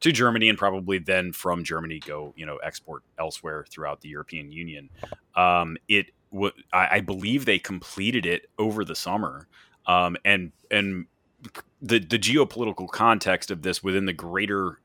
to 0.00 0.12
Germany, 0.12 0.48
and 0.48 0.58
probably 0.58 0.98
then 0.98 1.32
from 1.32 1.64
Germany 1.64 2.00
go, 2.00 2.34
you 2.36 2.46
know, 2.46 2.56
export 2.56 3.02
elsewhere 3.18 3.64
throughout 3.68 4.00
the 4.00 4.08
European 4.08 4.52
Union. 4.52 4.90
Um, 5.34 5.76
it, 5.88 6.10
w- 6.32 6.52
I, 6.72 6.88
I 6.92 7.00
believe, 7.00 7.44
they 7.44 7.58
completed 7.58 8.26
it 8.26 8.50
over 8.58 8.84
the 8.84 8.96
summer 8.96 9.46
um, 9.86 10.16
and 10.24 10.52
and 10.70 11.06
the 11.80 11.98
the 11.98 12.18
geopolitical 12.18 12.88
context 12.88 13.50
of 13.50 13.62
this 13.62 13.82
within 13.82 14.06
the 14.06 14.12
greater 14.12 14.80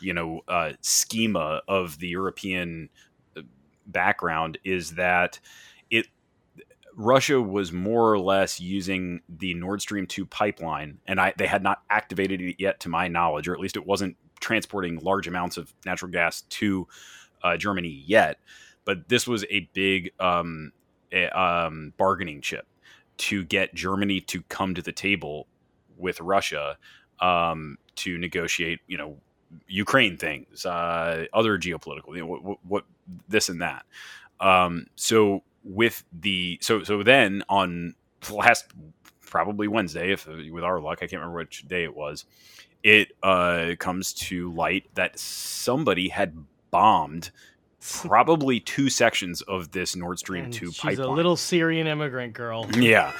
you 0.00 0.12
know 0.12 0.40
uh, 0.48 0.72
schema 0.80 1.62
of 1.68 1.98
the 1.98 2.08
European 2.08 2.88
background 3.86 4.58
is 4.64 4.92
that 4.92 5.38
it 5.90 6.06
Russia 6.94 7.40
was 7.40 7.72
more 7.72 8.12
or 8.12 8.18
less 8.18 8.60
using 8.60 9.20
the 9.28 9.54
Nord 9.54 9.80
Stream 9.82 10.06
2 10.06 10.26
pipeline 10.26 10.98
and 11.06 11.20
I 11.20 11.34
they 11.36 11.46
had 11.46 11.62
not 11.62 11.82
activated 11.90 12.40
it 12.40 12.56
yet 12.58 12.80
to 12.80 12.88
my 12.88 13.08
knowledge 13.08 13.48
or 13.48 13.54
at 13.54 13.60
least 13.60 13.76
it 13.76 13.86
wasn't 13.86 14.16
transporting 14.40 14.98
large 14.98 15.26
amounts 15.26 15.56
of 15.56 15.72
natural 15.84 16.10
gas 16.10 16.42
to 16.42 16.86
uh, 17.42 17.56
Germany 17.56 18.02
yet. 18.06 18.38
But 18.84 19.08
this 19.08 19.26
was 19.26 19.44
a 19.50 19.68
big 19.72 20.12
um, 20.20 20.72
a, 21.12 21.28
um, 21.38 21.92
bargaining 21.96 22.40
chip 22.40 22.66
to 23.18 23.44
get 23.44 23.74
Germany 23.74 24.20
to 24.20 24.42
come 24.42 24.74
to 24.74 24.82
the 24.82 24.92
table 24.92 25.46
with 25.96 26.20
Russia 26.20 26.76
um, 27.20 27.78
to 27.96 28.18
negotiate, 28.18 28.80
you 28.86 28.98
know, 28.98 29.16
Ukraine 29.68 30.16
things, 30.16 30.64
uh, 30.66 31.26
other 31.32 31.58
geopolitical, 31.58 32.14
you 32.14 32.20
know, 32.20 32.26
what, 32.26 32.58
what, 32.64 32.84
this 33.28 33.48
and 33.48 33.60
that. 33.62 33.84
Um, 34.40 34.86
so 34.96 35.42
with 35.64 36.04
the 36.12 36.58
so 36.60 36.84
so 36.84 37.02
then 37.02 37.42
on 37.48 37.94
last 38.30 38.66
probably 39.20 39.68
Wednesday, 39.68 40.12
if 40.12 40.26
with 40.26 40.64
our 40.64 40.80
luck, 40.80 40.98
I 40.98 41.06
can't 41.06 41.20
remember 41.20 41.38
which 41.38 41.66
day 41.68 41.84
it 41.84 41.94
was. 41.94 42.24
It 42.82 43.12
uh, 43.22 43.72
comes 43.78 44.12
to 44.14 44.52
light 44.52 44.86
that 44.94 45.18
somebody 45.18 46.08
had 46.08 46.44
bombed 46.70 47.30
probably 48.02 48.60
two 48.60 48.88
sections 48.90 49.42
of 49.42 49.70
this 49.72 49.94
Nord 49.96 50.18
Stream 50.18 50.44
And 50.44 50.52
two 50.52 50.66
she's 50.66 50.78
pipeline. 50.80 51.08
a 51.08 51.12
little 51.12 51.36
Syrian 51.36 51.86
immigrant 51.86 52.32
girl. 52.32 52.66
Yeah, 52.76 53.12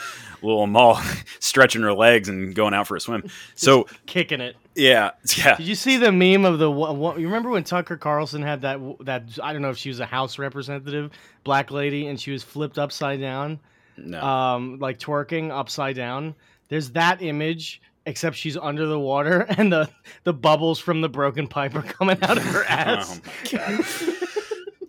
little 0.42 0.62
Amal 0.64 1.00
stretching 1.40 1.82
her 1.82 1.92
legs 1.92 2.28
and 2.28 2.54
going 2.54 2.74
out 2.74 2.86
for 2.86 2.96
a 2.96 3.00
swim. 3.00 3.24
So 3.54 3.86
kicking 4.06 4.40
it. 4.40 4.56
yeah, 4.74 5.10
yeah, 5.36 5.56
Did 5.56 5.66
you 5.66 5.74
see 5.74 5.96
the 5.96 6.12
meme 6.12 6.44
of 6.44 6.58
the? 6.58 6.70
wha- 6.70 6.92
wha- 6.92 7.16
You 7.16 7.26
remember 7.26 7.50
when 7.50 7.64
Tucker 7.64 7.96
Carlson 7.96 8.42
had 8.42 8.62
that? 8.62 8.78
That 9.00 9.24
I 9.42 9.52
don't 9.52 9.62
know 9.62 9.70
if 9.70 9.78
she 9.78 9.88
was 9.88 10.00
a 10.00 10.06
House 10.06 10.38
representative, 10.38 11.10
black 11.44 11.70
lady, 11.70 12.06
and 12.08 12.20
she 12.20 12.30
was 12.32 12.42
flipped 12.42 12.78
upside 12.78 13.20
down, 13.20 13.58
no, 13.96 14.20
um, 14.22 14.78
like 14.78 14.98
twerking 14.98 15.50
upside 15.50 15.96
down. 15.96 16.34
There's 16.68 16.90
that 16.90 17.22
image, 17.22 17.80
except 18.06 18.36
she's 18.36 18.56
under 18.56 18.86
the 18.86 18.98
water, 18.98 19.46
and 19.56 19.72
the 19.72 19.88
the 20.24 20.32
bubbles 20.34 20.78
from 20.78 21.00
the 21.00 21.08
broken 21.08 21.46
pipe 21.48 21.74
are 21.74 21.82
coming 21.82 22.18
out 22.22 22.36
of 22.36 22.44
her 22.44 22.64
ass. 22.64 23.20
Oh 23.24 23.30
my 23.54 23.58
God. 23.58 24.15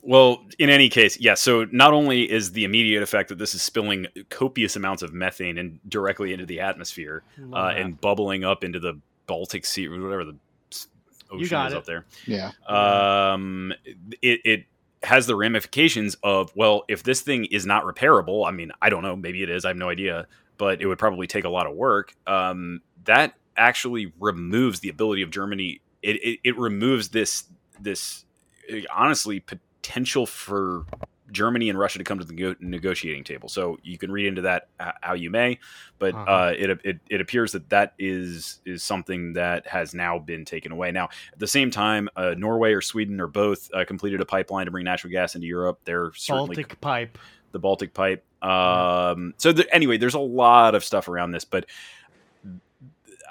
Well, 0.08 0.44
in 0.58 0.70
any 0.70 0.88
case, 0.90 1.20
yeah. 1.20 1.34
So 1.34 1.66
not 1.72 1.94
only 1.94 2.32
is 2.32 2.54
the 2.54 2.64
immediate 2.64 3.04
effect 3.04 3.28
that 3.30 3.38
this 3.38 3.54
is 3.54 3.62
spilling 3.62 4.08
copious 4.30 4.76
amounts 4.78 5.04
of 5.04 5.14
methane 5.14 5.58
and 5.58 5.80
directly 5.88 6.32
into 6.34 6.46
the 6.46 6.62
atmosphere 6.62 7.24
uh, 7.54 7.74
and 7.76 8.00
bubbling 8.00 8.44
up 8.46 8.64
into 8.64 8.80
the 8.80 9.00
Baltic 9.28 9.66
Sea, 9.66 9.88
or 9.88 10.02
whatever 10.02 10.24
the 10.24 10.38
s- 10.72 10.88
ocean 11.30 11.50
got 11.50 11.68
is 11.68 11.74
it. 11.74 11.78
up 11.78 11.86
there. 11.86 12.06
Yeah. 12.26 12.52
um, 12.68 13.74
it, 14.22 14.40
it 14.46 14.66
has 15.04 15.28
the 15.28 15.36
ramifications 15.36 16.16
of 16.24 16.56
well, 16.56 16.86
if 16.88 17.04
this 17.04 17.22
thing 17.22 17.44
is 17.46 17.66
not 17.66 17.84
repairable, 17.84 18.48
I 18.48 18.52
mean, 18.52 18.72
I 18.82 18.90
don't 18.90 19.04
know, 19.04 19.16
maybe 19.16 19.44
it 19.44 19.50
is, 19.50 19.66
I 19.66 19.68
have 19.68 19.78
no 19.78 19.90
idea, 19.90 20.26
but 20.58 20.82
it 20.82 20.88
would 20.88 20.98
probably 21.00 21.28
take 21.28 21.44
a 21.44 21.50
lot 21.50 21.68
of 21.68 21.76
work. 21.76 22.16
Um, 22.26 22.82
that 23.04 23.34
actually 23.58 24.14
removes 24.20 24.80
the 24.80 24.90
ability 24.90 25.22
of 25.22 25.32
Germany. 25.32 25.82
It, 26.02 26.16
it, 26.24 26.40
it 26.44 26.58
removes 26.58 27.10
this 27.10 27.44
this 27.80 28.24
uh, 28.72 28.78
honestly 28.96 29.44
potential 29.88 30.26
for 30.26 30.86
Germany 31.32 31.70
and 31.70 31.78
Russia 31.78 31.98
to 31.98 32.04
come 32.04 32.20
to 32.20 32.26
the 32.26 32.56
negotiating 32.60 33.24
table. 33.24 33.50
So 33.50 33.78
you 33.84 33.98
can 33.98 34.12
read 34.12 34.28
into 34.28 34.42
that 34.44 34.68
how 35.02 35.14
you 35.14 35.30
may, 35.30 35.60
but 36.00 36.14
Uh-huh. 36.14 36.32
uh, 36.32 36.54
it, 36.58 36.80
it 36.84 37.00
it 37.10 37.22
appears 37.22 37.52
that 37.52 37.70
that 37.70 37.94
is 38.00 38.60
is 38.66 38.82
something 38.84 39.34
that 39.34 39.68
has 39.68 39.94
now 39.94 40.20
been 40.20 40.46
taken 40.46 40.72
away. 40.72 40.92
Now, 40.92 41.10
at 41.34 41.40
the 41.40 41.48
same 41.48 41.70
time, 41.70 42.08
uh, 42.16 42.34
Norway 42.38 42.72
or 42.74 42.82
Sweden 42.82 43.20
or 43.20 43.28
both 43.28 43.70
uh, 43.74 43.84
completed 43.86 44.22
a 44.22 44.26
pipeline 44.26 44.66
to 44.66 44.72
bring 44.72 44.86
natural 44.86 45.12
gas 45.12 45.36
into 45.36 45.48
Europe. 45.48 45.80
They're 45.84 46.12
certainly 46.16 46.56
Baltic 46.56 46.80
pipe. 46.82 47.18
the 47.52 47.60
Baltic 47.60 47.94
Pipe. 47.94 48.24
Um, 48.42 49.34
so 49.38 49.52
the, 49.52 49.66
anyway, 49.76 49.98
there's 49.98 50.16
a 50.16 50.20
lot 50.20 50.76
of 50.76 50.84
stuff 50.84 51.08
around 51.10 51.32
this, 51.32 51.44
but 51.46 51.66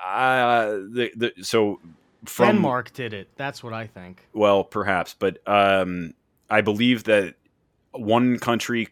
uh, 0.04 0.66
the, 0.92 1.10
the 1.16 1.32
so 1.42 1.80
from 2.24 2.56
Denmark 2.56 2.92
did 2.92 3.14
it. 3.14 3.28
That's 3.36 3.62
what 3.64 3.72
I 3.72 3.86
think. 3.86 4.26
well, 4.34 4.64
perhaps, 4.64 5.14
but 5.18 5.38
um, 5.46 6.12
I 6.50 6.60
believe 6.60 7.04
that 7.04 7.34
one 7.92 8.38
country 8.38 8.88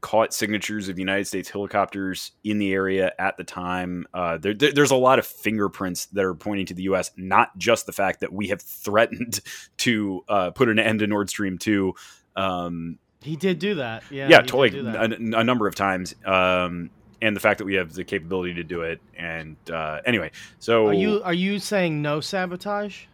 caught 0.00 0.32
signatures 0.32 0.88
of 0.88 0.98
United 0.98 1.26
States 1.26 1.50
helicopters 1.50 2.32
in 2.42 2.58
the 2.58 2.72
area 2.72 3.12
at 3.18 3.36
the 3.36 3.44
time. 3.44 4.06
Uh, 4.14 4.38
there, 4.38 4.54
there- 4.54 4.72
there's 4.72 4.90
a 4.90 4.96
lot 4.96 5.18
of 5.18 5.26
fingerprints 5.26 6.06
that 6.06 6.24
are 6.24 6.34
pointing 6.34 6.64
to 6.66 6.74
the 6.74 6.84
U.S., 6.84 7.10
not 7.18 7.56
just 7.58 7.84
the 7.84 7.92
fact 7.92 8.20
that 8.20 8.32
we 8.32 8.48
have 8.48 8.62
threatened 8.62 9.40
to 9.78 10.24
uh, 10.28 10.50
put 10.52 10.68
an 10.70 10.78
end 10.78 11.00
to 11.00 11.06
Nord 11.06 11.28
Stream 11.28 11.58
2. 11.58 11.94
Um, 12.36 12.98
He 13.20 13.36
did 13.36 13.58
do 13.58 13.74
that. 13.74 14.04
Yeah. 14.10 14.28
yeah, 14.30 14.40
totally, 14.40 14.78
a, 14.78 15.38
a 15.40 15.44
number 15.44 15.66
of 15.66 15.74
times. 15.74 16.14
Um, 16.24 16.88
and 17.20 17.34
the 17.36 17.40
fact 17.40 17.58
that 17.58 17.64
we 17.64 17.74
have 17.74 17.92
the 17.92 18.04
capability 18.04 18.54
to 18.54 18.64
do 18.64 18.82
it. 18.82 19.00
And 19.16 19.56
uh, 19.70 20.00
anyway, 20.06 20.30
so 20.60 20.88
Are 20.88 20.92
you 20.94 21.22
are 21.22 21.32
you 21.34 21.58
saying 21.58 22.00
no 22.02 22.20
sabotage? 22.20 23.04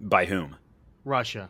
by 0.00 0.24
whom? 0.26 0.56
Russia. 1.04 1.48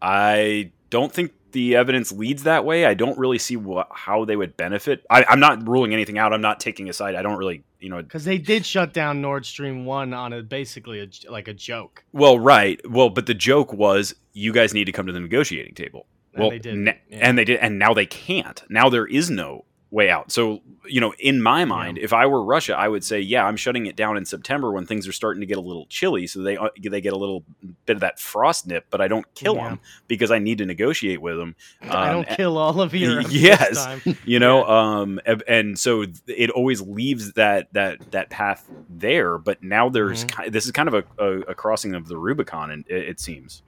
I 0.00 0.72
don't 0.94 1.12
think 1.12 1.32
the 1.50 1.74
evidence 1.74 2.12
leads 2.12 2.44
that 2.44 2.64
way. 2.64 2.86
I 2.86 2.94
don't 2.94 3.18
really 3.18 3.38
see 3.38 3.56
what, 3.56 3.88
how 3.90 4.24
they 4.24 4.36
would 4.36 4.56
benefit. 4.56 5.04
I, 5.10 5.24
I'm 5.24 5.40
not 5.40 5.66
ruling 5.66 5.92
anything 5.92 6.18
out. 6.18 6.32
I'm 6.32 6.40
not 6.40 6.60
taking 6.60 6.88
a 6.88 6.92
side. 6.92 7.16
I 7.16 7.22
don't 7.22 7.36
really, 7.36 7.64
you 7.80 7.88
know. 7.88 8.00
Because 8.00 8.24
they 8.24 8.38
did 8.38 8.64
shut 8.64 8.94
down 8.94 9.20
Nord 9.20 9.44
Stream 9.44 9.86
one 9.86 10.14
on 10.14 10.32
a 10.32 10.40
basically 10.40 11.00
a, 11.00 11.08
like 11.28 11.48
a 11.48 11.52
joke. 11.52 12.04
Well, 12.12 12.38
right. 12.38 12.80
Well, 12.88 13.10
but 13.10 13.26
the 13.26 13.34
joke 13.34 13.72
was 13.72 14.14
you 14.34 14.52
guys 14.52 14.72
need 14.72 14.84
to 14.84 14.92
come 14.92 15.06
to 15.06 15.12
the 15.12 15.18
negotiating 15.18 15.74
table. 15.74 16.06
And 16.32 16.42
well, 16.42 16.50
they 16.50 16.60
didn't, 16.60 16.84
na- 16.84 16.92
yeah. 17.08 17.18
and 17.22 17.36
they 17.36 17.44
did, 17.44 17.58
and 17.58 17.76
now 17.76 17.92
they 17.92 18.06
can't. 18.06 18.62
Now 18.68 18.88
there 18.88 19.06
is 19.06 19.30
no 19.30 19.64
way 19.94 20.10
out. 20.10 20.32
So, 20.32 20.60
you 20.86 21.00
know, 21.00 21.14
in 21.20 21.40
my 21.40 21.64
mind, 21.64 21.98
if 21.98 22.12
I 22.12 22.26
were 22.26 22.42
Russia, 22.42 22.74
I 22.76 22.88
would 22.88 23.04
say, 23.04 23.20
yeah, 23.20 23.44
I'm 23.46 23.56
shutting 23.56 23.86
it 23.86 23.94
down 23.94 24.16
in 24.16 24.24
September 24.24 24.72
when 24.72 24.86
things 24.86 25.06
are 25.06 25.12
starting 25.12 25.40
to 25.40 25.46
get 25.46 25.56
a 25.56 25.60
little 25.60 25.86
chilly, 25.86 26.26
so 26.26 26.42
they 26.42 26.56
uh, 26.56 26.68
they 26.82 27.00
get 27.00 27.12
a 27.12 27.16
little 27.16 27.44
bit 27.86 27.94
of 27.96 28.00
that 28.00 28.18
frost 28.18 28.66
nip, 28.66 28.86
but 28.90 29.00
I 29.00 29.06
don't 29.08 29.24
kill 29.36 29.54
Yeah. 29.54 29.68
them 29.70 29.80
because 30.08 30.30
I 30.32 30.40
need 30.40 30.58
to 30.58 30.66
negotiate 30.66 31.22
with 31.22 31.36
them. 31.38 31.54
I 31.80 32.10
don't 32.12 32.28
kill 32.28 32.58
all 32.58 32.80
of 32.80 32.92
Europe. 33.04 33.28
yes. 33.30 33.84
time. 33.84 34.00
you 34.24 34.38
know 34.40 34.64
um 34.64 35.20
and- 35.24 35.44
and 35.46 35.78
so 35.78 36.04
it 36.26 36.50
always 36.50 36.80
leaves 36.80 37.32
that 37.34 37.72
that 37.72 38.10
that 38.10 38.30
path 38.30 38.68
there 38.90 39.38
but 39.38 39.62
now 39.62 39.88
there's 39.88 40.24
Mm-hmm. 40.24 40.42
ki 40.44 40.50
this 40.50 40.66
is 40.66 40.72
kind 40.72 40.88
of 40.88 40.94
a, 40.94 41.04
a, 41.24 41.40
a 41.52 41.54
crossing 41.54 41.94
of 41.94 42.08
the 42.08 42.16
rubicon 42.18 42.70
and 42.70 42.84
it, 42.88 43.08
it 43.10 43.20
seems 43.20 43.62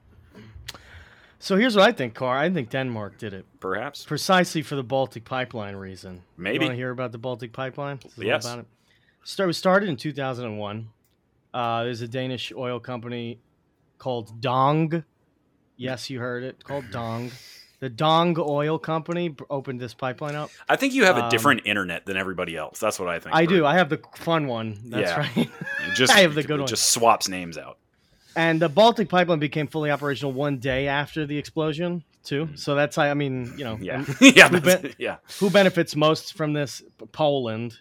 So 1.38 1.56
here's 1.56 1.76
what 1.76 1.86
I 1.88 1.92
think, 1.92 2.14
Car. 2.14 2.36
I 2.38 2.50
think 2.50 2.70
Denmark 2.70 3.18
did 3.18 3.32
it 3.34 3.44
perhaps 3.60 4.04
precisely 4.04 4.62
for 4.62 4.74
the 4.76 4.82
Baltic 4.82 5.24
pipeline 5.24 5.76
reason. 5.76 6.22
Maybe. 6.36 6.56
You 6.56 6.60
want 6.62 6.72
to 6.72 6.76
hear 6.76 6.90
about 6.90 7.12
the 7.12 7.18
Baltic 7.18 7.52
pipeline? 7.52 8.00
Yes. 8.16 8.44
About 8.46 8.60
it. 8.60 8.66
Start, 9.24 9.46
was 9.48 9.58
started 9.58 9.88
in 9.88 9.96
2001. 9.96 10.88
Uh, 11.52 11.84
there's 11.84 12.00
a 12.00 12.08
Danish 12.08 12.52
oil 12.56 12.78
company 12.80 13.38
called 13.98 14.40
Dong. 14.40 15.04
Yes, 15.76 16.08
you 16.10 16.20
heard 16.20 16.42
it. 16.42 16.62
Called 16.64 16.90
Dong. 16.90 17.30
The 17.80 17.90
Dong 17.90 18.36
Oil 18.38 18.78
Company 18.78 19.34
opened 19.50 19.78
this 19.78 19.92
pipeline 19.92 20.34
up. 20.34 20.48
i 20.66 20.76
think 20.76 20.94
you 20.94 21.04
have 21.04 21.18
a 21.18 21.24
Um, 21.24 21.28
different 21.28 21.60
internet 21.66 22.06
than 22.06 22.16
everybody 22.16 22.56
else 22.56 22.80
that's 22.80 22.98
what 22.98 23.08
i 23.10 23.18
think 23.20 23.36
I 23.36 23.44
do. 23.44 23.66
I 23.66 23.74
have 23.74 23.90
the 23.90 24.00
fun 24.16 24.46
one. 24.46 24.78
That's 24.86 25.10
Yeah. 25.10 25.18
right. 25.36 25.50
Just 25.94 26.10
I 26.16 26.20
have 26.20 26.34
the 26.34 26.42
good 26.42 26.56
it 26.56 26.60
one. 26.60 26.66
just 26.68 26.90
swaps 26.90 27.28
names 27.28 27.58
out 27.58 27.76
And 28.36 28.60
the 28.60 28.68
Baltic 28.68 29.08
pipeline 29.08 29.38
became 29.38 29.66
fully 29.66 29.90
operational 29.90 30.32
one 30.32 30.58
day 30.58 30.88
after 30.88 31.24
the 31.26 31.38
explosion, 31.38 32.04
too. 32.22 32.50
So 32.54 32.74
that's, 32.74 32.98
I 32.98 33.14
mean, 33.14 33.54
you 33.56 33.64
know, 33.64 33.76
Mm. 33.78 33.84
yeah 33.84 34.04
yeah 34.36 34.48
who 34.48 34.60
that's- 34.60 34.94
yeah 34.98 35.16
who 35.40 35.48
benefits 35.50 35.96
most 35.96 36.34
from 36.34 36.52
this? 36.52 36.82
Poland, 37.12 37.78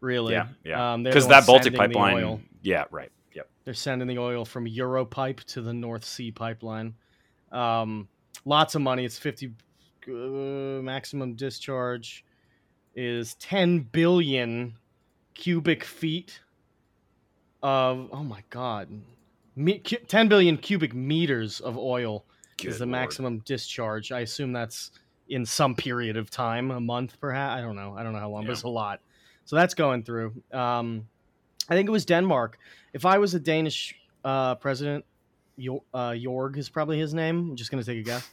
really. 0.00 0.32
yeah 0.34 0.48
yeah 0.64 0.94
Um, 0.94 1.04
because 1.04 1.24
the 1.26 1.30
that 1.30 1.46
baltic 1.46 1.74
pipeline 1.76 2.16
oil. 2.16 2.40
yeah 2.62 2.84
right 2.90 3.10
yep 3.34 3.48
They're 3.64 3.72
sending 3.74 4.08
the 4.08 4.18
oil 4.18 4.44
from 4.44 4.66
Europipe 4.66 5.40
to 5.52 5.62
the 5.62 5.72
North 5.72 6.04
Sea 6.04 6.32
pipeline. 6.32 6.94
Um, 7.52 8.08
lots 8.44 8.74
of 8.74 8.82
money. 8.82 9.04
It's 9.04 9.16
50 9.18 9.52
uh, 10.08 10.10
maximum 10.82 11.34
discharge 11.34 12.24
is 12.96 13.34
10 13.36 13.80
billion 13.92 14.74
cubic 15.34 15.84
feet 15.84 16.40
of 17.62 18.08
oh 18.12 18.22
my 18.24 18.42
god. 18.50 18.88
Me, 19.56 19.78
cu- 19.78 19.96
10 20.06 20.28
billion 20.28 20.56
cubic 20.56 20.94
meters 20.94 21.60
of 21.60 21.76
oil 21.78 22.24
Good 22.56 22.68
is 22.68 22.78
the 22.78 22.84
Lord. 22.86 22.92
maximum 22.92 23.38
discharge. 23.40 24.12
I 24.12 24.20
assume 24.20 24.52
that's 24.52 24.90
in 25.28 25.46
some 25.46 25.74
period 25.74 26.16
of 26.16 26.30
time, 26.30 26.70
a 26.70 26.80
month 26.80 27.18
perhaps. 27.20 27.58
I 27.58 27.60
don't 27.62 27.76
know. 27.76 27.94
I 27.96 28.02
don't 28.02 28.12
know 28.12 28.18
how 28.18 28.30
long, 28.30 28.42
Yeah. 28.42 28.48
but 28.48 28.52
it's 28.52 28.62
a 28.64 28.68
lot. 28.68 29.00
So 29.44 29.56
that's 29.56 29.74
going 29.74 30.02
through. 30.02 30.34
Um, 30.52 31.06
I 31.68 31.74
think 31.74 31.88
it 31.88 31.92
was 31.92 32.04
Denmark. 32.04 32.58
If 32.92 33.06
I 33.06 33.18
was 33.18 33.34
a 33.34 33.40
Danish 33.40 33.94
uh, 34.24 34.54
president, 34.56 35.04
uh, 35.58 36.10
Jorg 36.10 36.56
is 36.56 36.68
probably 36.68 36.98
his 36.98 37.14
name. 37.14 37.50
I'm 37.50 37.56
just 37.56 37.70
going 37.70 37.82
to 37.82 37.86
take 37.88 38.00
a 38.00 38.02
guess. 38.02 38.28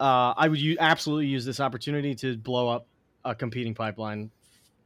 Uh, 0.00 0.34
I 0.36 0.48
would 0.48 0.60
u- 0.60 0.76
absolutely 0.80 1.26
use 1.26 1.44
this 1.44 1.60
opportunity 1.60 2.14
to 2.16 2.36
blow 2.36 2.68
up 2.68 2.86
a 3.24 3.34
competing 3.34 3.74
pipeline 3.74 4.30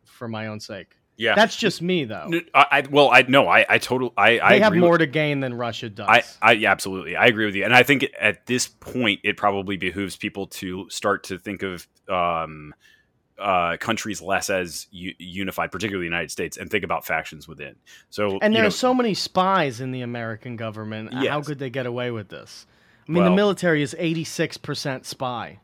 for 0.05 0.29
my 0.29 0.47
own 0.49 0.61
sake. 0.61 0.97
Yeah 1.21 1.35
That's 1.35 1.55
just 1.57 1.83
me, 1.83 2.05
though. 2.05 2.31
I, 2.55 2.67
I 2.73 2.83
well 2.91 3.11
i 3.11 3.23
no 3.29 3.47
i 3.47 3.65
i 3.69 3.79
total 3.79 4.13
i 4.17 4.41
i 4.41 4.59
have 4.59 4.69
agree 4.69 4.81
with- 4.81 4.89
more 4.89 4.99
to 4.99 5.07
gain 5.07 5.41
than 5.41 5.53
Russia 5.55 5.89
does. 5.91 6.09
I, 6.09 6.23
I 6.43 6.53
yeah, 6.53 6.71
absolutely, 6.73 7.15
I 7.17 7.27
agree 7.27 7.47
with 7.47 7.55
you, 7.55 7.65
and 7.65 7.75
I 7.75 7.83
think 7.83 8.07
at 8.19 8.47
this 8.47 8.67
point 8.69 9.21
it 9.23 9.37
probably 9.37 9.77
behooves 9.77 10.17
people 10.17 10.47
to 10.61 10.89
start 10.89 11.25
to 11.25 11.39
think 11.39 11.63
of 11.63 11.87
um, 12.09 12.75
uh, 13.39 13.77
countries 13.79 14.21
less 14.21 14.51
as 14.51 14.87
u- 14.91 15.15
unified, 15.19 15.71
particularly 15.73 16.05
the 16.07 16.13
United 16.15 16.31
States, 16.31 16.57
and 16.57 16.71
think 16.71 16.85
about 16.85 17.07
factions 17.07 17.47
within. 17.49 17.75
So 18.11 18.39
And 18.43 18.53
you 18.53 18.57
there 18.59 18.63
know, 18.65 18.69
are 18.69 18.71
so 18.71 18.93
many 18.93 19.15
spies 19.15 19.81
in 19.81 19.93
the 19.93 20.03
American 20.03 20.57
government. 20.57 21.13
How 21.15 21.41
could 21.43 21.59
they 21.59 21.71
get 21.71 21.87
away 21.87 22.11
with 22.11 22.29
this? 22.29 22.67
I 23.09 23.13
mean, 23.13 23.23
Well- 23.23 23.31
the 23.31 23.37
military 23.37 23.83
is 23.83 23.95
86% 23.99 25.07
spy. 25.07 25.59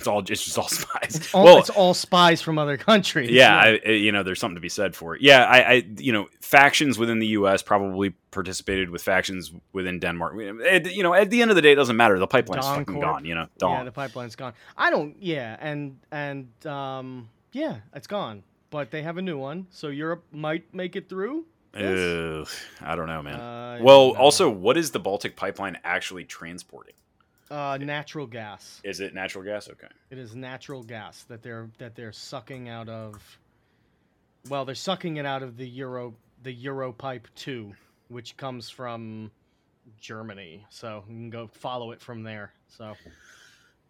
It's 0.00 0.08
all 0.08 0.20
it's 0.20 0.44
just 0.44 0.58
all 0.58 0.68
spies. 0.82 1.30
All, 1.32 1.44
well, 1.44 1.58
it's 1.58 1.70
all 1.70 1.94
spies 1.94 2.42
from 2.42 2.58
other 2.58 2.76
countries. 2.76 3.30
yeah, 3.30 3.56
I, 3.56 3.80
I- 3.86 3.90
you 3.90 4.10
know, 4.12 4.22
there's 4.22 4.40
something 4.40 4.56
to 4.56 4.60
be 4.60 4.68
said 4.68 4.96
for 4.96 5.14
it. 5.14 5.22
Yeah, 5.22 5.44
I, 5.44 5.58
I, 5.60 5.86
you 5.98 6.12
know, 6.12 6.28
factions 6.40 6.98
within 6.98 7.18
the 7.18 7.26
U.S. 7.38 7.62
probably 7.62 8.10
participated 8.30 8.90
with 8.90 9.02
factions 9.02 9.52
within 9.72 10.00
Denmark. 10.00 10.34
It- 10.38 10.92
you 10.92 11.02
know, 11.02 11.14
at 11.14 11.30
the 11.30 11.42
end 11.42 11.50
of 11.50 11.54
the 11.54 11.62
day, 11.62 11.72
it 11.72 11.76
doesn't 11.76 11.96
matter. 11.96 12.18
The 12.18 12.26
pipeline's 12.26 12.64
Dawn 12.64 12.78
fucking 12.80 12.94
Corp. 12.94 13.04
gone. 13.06 13.24
You 13.24 13.34
know, 13.34 13.46
yeah, 13.62 13.84
the 13.84 13.92
pipeline's 13.92 14.36
gone. 14.36 14.54
I 14.76 14.90
don't. 14.90 15.14
Yeah, 15.20 15.56
and 15.60 15.98
and 16.10 16.48
um, 16.66 17.28
yeah, 17.52 17.76
it's 17.94 18.06
gone. 18.06 18.42
But 18.70 18.90
they 18.90 19.02
have 19.02 19.18
a 19.18 19.22
new 19.22 19.36
one, 19.38 19.66
so 19.70 19.88
Europe 19.88 20.24
might 20.32 20.72
make 20.74 20.96
it 20.96 21.08
through. 21.08 21.44
Ugh, 21.74 22.48
I 22.80 22.94
don't 22.96 23.06
know, 23.06 23.22
man. 23.22 23.38
Uh, 23.40 23.78
well, 23.82 24.12
no. 24.14 24.18
also, 24.20 24.48
what 24.50 24.76
is 24.76 24.90
the 24.92 24.98
Baltic 25.00 25.36
pipeline 25.36 25.76
actually 25.84 26.24
transporting? 26.24 26.94
Uh, 27.50 27.78
natural 27.80 28.26
gas. 28.26 28.80
Is 28.84 29.00
it 29.00 29.14
natural 29.14 29.44
gas? 29.44 29.68
Okay. 29.68 29.88
It 30.10 30.18
is 30.18 30.34
natural 30.34 30.82
gas 30.82 31.24
that 31.24 31.42
they're 31.42 31.68
that 31.78 31.94
they're 31.94 32.12
sucking 32.12 32.68
out 32.68 32.88
of. 32.88 33.38
Well, 34.48 34.64
they're 34.64 34.74
sucking 34.74 35.16
it 35.16 35.26
out 35.26 35.42
of 35.42 35.56
the 35.56 35.68
Euro 35.68 36.14
the 36.42 36.52
Europipe 36.52 37.28
two, 37.34 37.72
which 38.08 38.36
comes 38.36 38.70
from 38.70 39.30
Germany. 40.00 40.64
So 40.70 41.04
you 41.08 41.14
can 41.14 41.30
go 41.30 41.46
follow 41.48 41.90
it 41.90 42.00
from 42.00 42.22
there. 42.22 42.52
So 42.68 42.94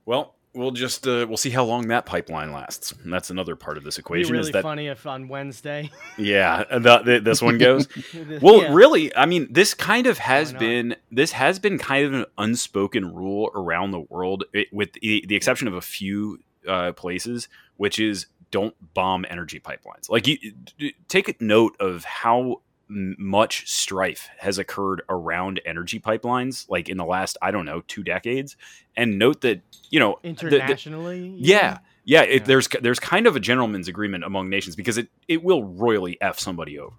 Well, 0.06 0.34
we'll 0.54 0.70
just 0.72 1.06
uh, 1.06 1.26
we'll 1.28 1.36
see 1.36 1.50
how 1.50 1.64
long 1.64 1.88
that 1.88 2.06
pipeline 2.06 2.52
lasts. 2.52 2.92
And 3.04 3.12
that's 3.12 3.30
another 3.30 3.56
part 3.56 3.76
of 3.76 3.84
this 3.84 3.98
equation. 3.98 4.32
really 4.32 4.48
is 4.48 4.52
that 4.52 4.62
funny 4.62 4.88
if 4.88 5.06
on 5.06 5.28
Wednesday. 5.28 5.90
yeah, 6.18 6.64
the, 6.70 6.98
the, 6.98 7.20
this 7.20 7.40
one 7.42 7.58
goes. 7.58 7.86
Well, 8.42 8.62
Yeah. 8.62 8.74
really, 8.74 9.14
I 9.16 9.26
mean, 9.26 9.48
this 9.52 9.74
kind 9.74 10.06
of 10.06 10.18
has 10.18 10.52
been 10.52 10.96
this 11.10 11.32
has 11.32 11.58
been 11.58 11.78
kind 11.78 12.06
of 12.06 12.14
an 12.14 12.26
unspoken 12.38 13.14
rule 13.14 13.50
around 13.54 13.90
the 13.92 14.00
world, 14.00 14.44
it, 14.52 14.68
with 14.72 14.92
the, 14.94 15.24
the 15.28 15.34
exception 15.36 15.68
of 15.68 15.74
a 15.74 15.80
few 15.80 16.38
uh, 16.66 16.92
places, 16.92 17.48
which 17.76 17.98
is 17.98 18.26
don't 18.50 18.74
bomb 18.94 19.24
energy 19.30 19.60
pipelines. 19.60 20.08
Like, 20.10 20.26
you 20.26 20.36
d- 20.78 20.94
take 21.08 21.28
a 21.28 21.34
note 21.40 21.76
of 21.78 22.04
how 22.04 22.62
much 22.90 23.66
strife 23.70 24.28
has 24.38 24.58
occurred 24.58 25.02
around 25.08 25.60
energy 25.64 26.00
pipelines, 26.00 26.68
like 26.68 26.88
in 26.88 26.96
the 26.96 27.04
last 27.04 27.36
I 27.40 27.50
don't 27.52 27.64
know 27.64 27.82
two 27.86 28.02
decades, 28.02 28.56
and 28.96 29.18
note 29.18 29.40
that 29.42 29.62
you 29.90 30.00
know 30.00 30.18
the- 30.22 30.28
the- 30.32 30.34
internationally. 30.56 31.28
you 31.28 31.36
yeah. 31.38 31.78
Yeah, 32.04 32.22
it, 32.22 32.42
Yeah. 32.42 32.46
there's 32.46 32.68
there's 32.82 32.98
kind 32.98 33.26
of 33.26 33.36
a 33.36 33.40
gentleman's 33.40 33.86
agreement 33.88 34.24
among 34.24 34.48
nations 34.50 34.74
because 34.74 34.98
it, 34.98 35.08
it 35.28 35.42
will 35.44 35.62
royally 35.64 36.18
f 36.20 36.38
somebody 36.40 36.78
over, 36.78 36.96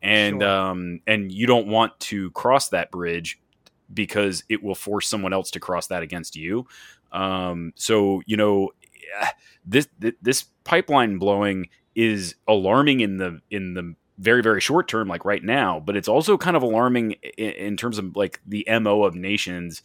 and 0.00 0.40
Sure. 0.40 0.48
um 0.50 1.00
and 1.06 1.30
you 1.30 1.46
don't 1.46 1.66
want 1.66 1.98
to 2.00 2.30
cross 2.30 2.68
that 2.70 2.90
bridge 2.90 3.38
because 3.92 4.44
it 4.48 4.62
will 4.62 4.74
force 4.74 5.06
someone 5.06 5.32
else 5.32 5.50
to 5.50 5.60
cross 5.60 5.88
that 5.88 6.02
against 6.02 6.34
you. 6.36 6.66
Um, 7.12 7.72
so 7.76 8.22
you 8.26 8.36
know 8.36 8.70
this 9.66 9.88
this 10.22 10.44
pipeline 10.64 11.18
blowing 11.18 11.68
is 11.94 12.34
alarming 12.48 13.00
in 13.00 13.18
the 13.18 13.40
in 13.50 13.74
the 13.74 13.94
very 14.18 14.42
very 14.42 14.60
short 14.60 14.88
term, 14.88 15.08
like 15.08 15.24
right 15.24 15.42
now, 15.42 15.80
but 15.80 15.96
it's 15.96 16.08
also 16.08 16.36
kind 16.36 16.56
of 16.56 16.62
alarming 16.62 17.12
in, 17.36 17.50
in 17.50 17.76
terms 17.76 17.98
of 17.98 18.16
like 18.16 18.40
the 18.46 18.66
mo 18.80 19.02
of 19.02 19.14
nations 19.14 19.82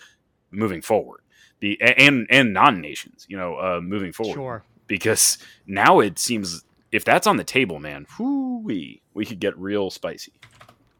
moving 0.51 0.81
forward. 0.81 1.21
The, 1.61 1.79
and 1.81 2.25
and 2.29 2.53
non 2.53 2.79
nations, 2.81 3.25
you 3.27 3.37
know, 3.37 3.55
uh, 3.55 3.81
moving 3.81 4.13
forward. 4.13 4.35
Sure. 4.35 4.63
because 4.87 5.37
now 5.67 5.99
it 5.99 6.17
seems 6.17 6.63
if 6.91 7.05
that's 7.05 7.27
on 7.27 7.37
the 7.37 7.43
table, 7.43 7.79
man, 7.79 8.07
whoo-wee, 8.17 9.01
we 9.13 9.25
could 9.25 9.39
get 9.39 9.57
real 9.57 9.89
spicy. 9.89 10.33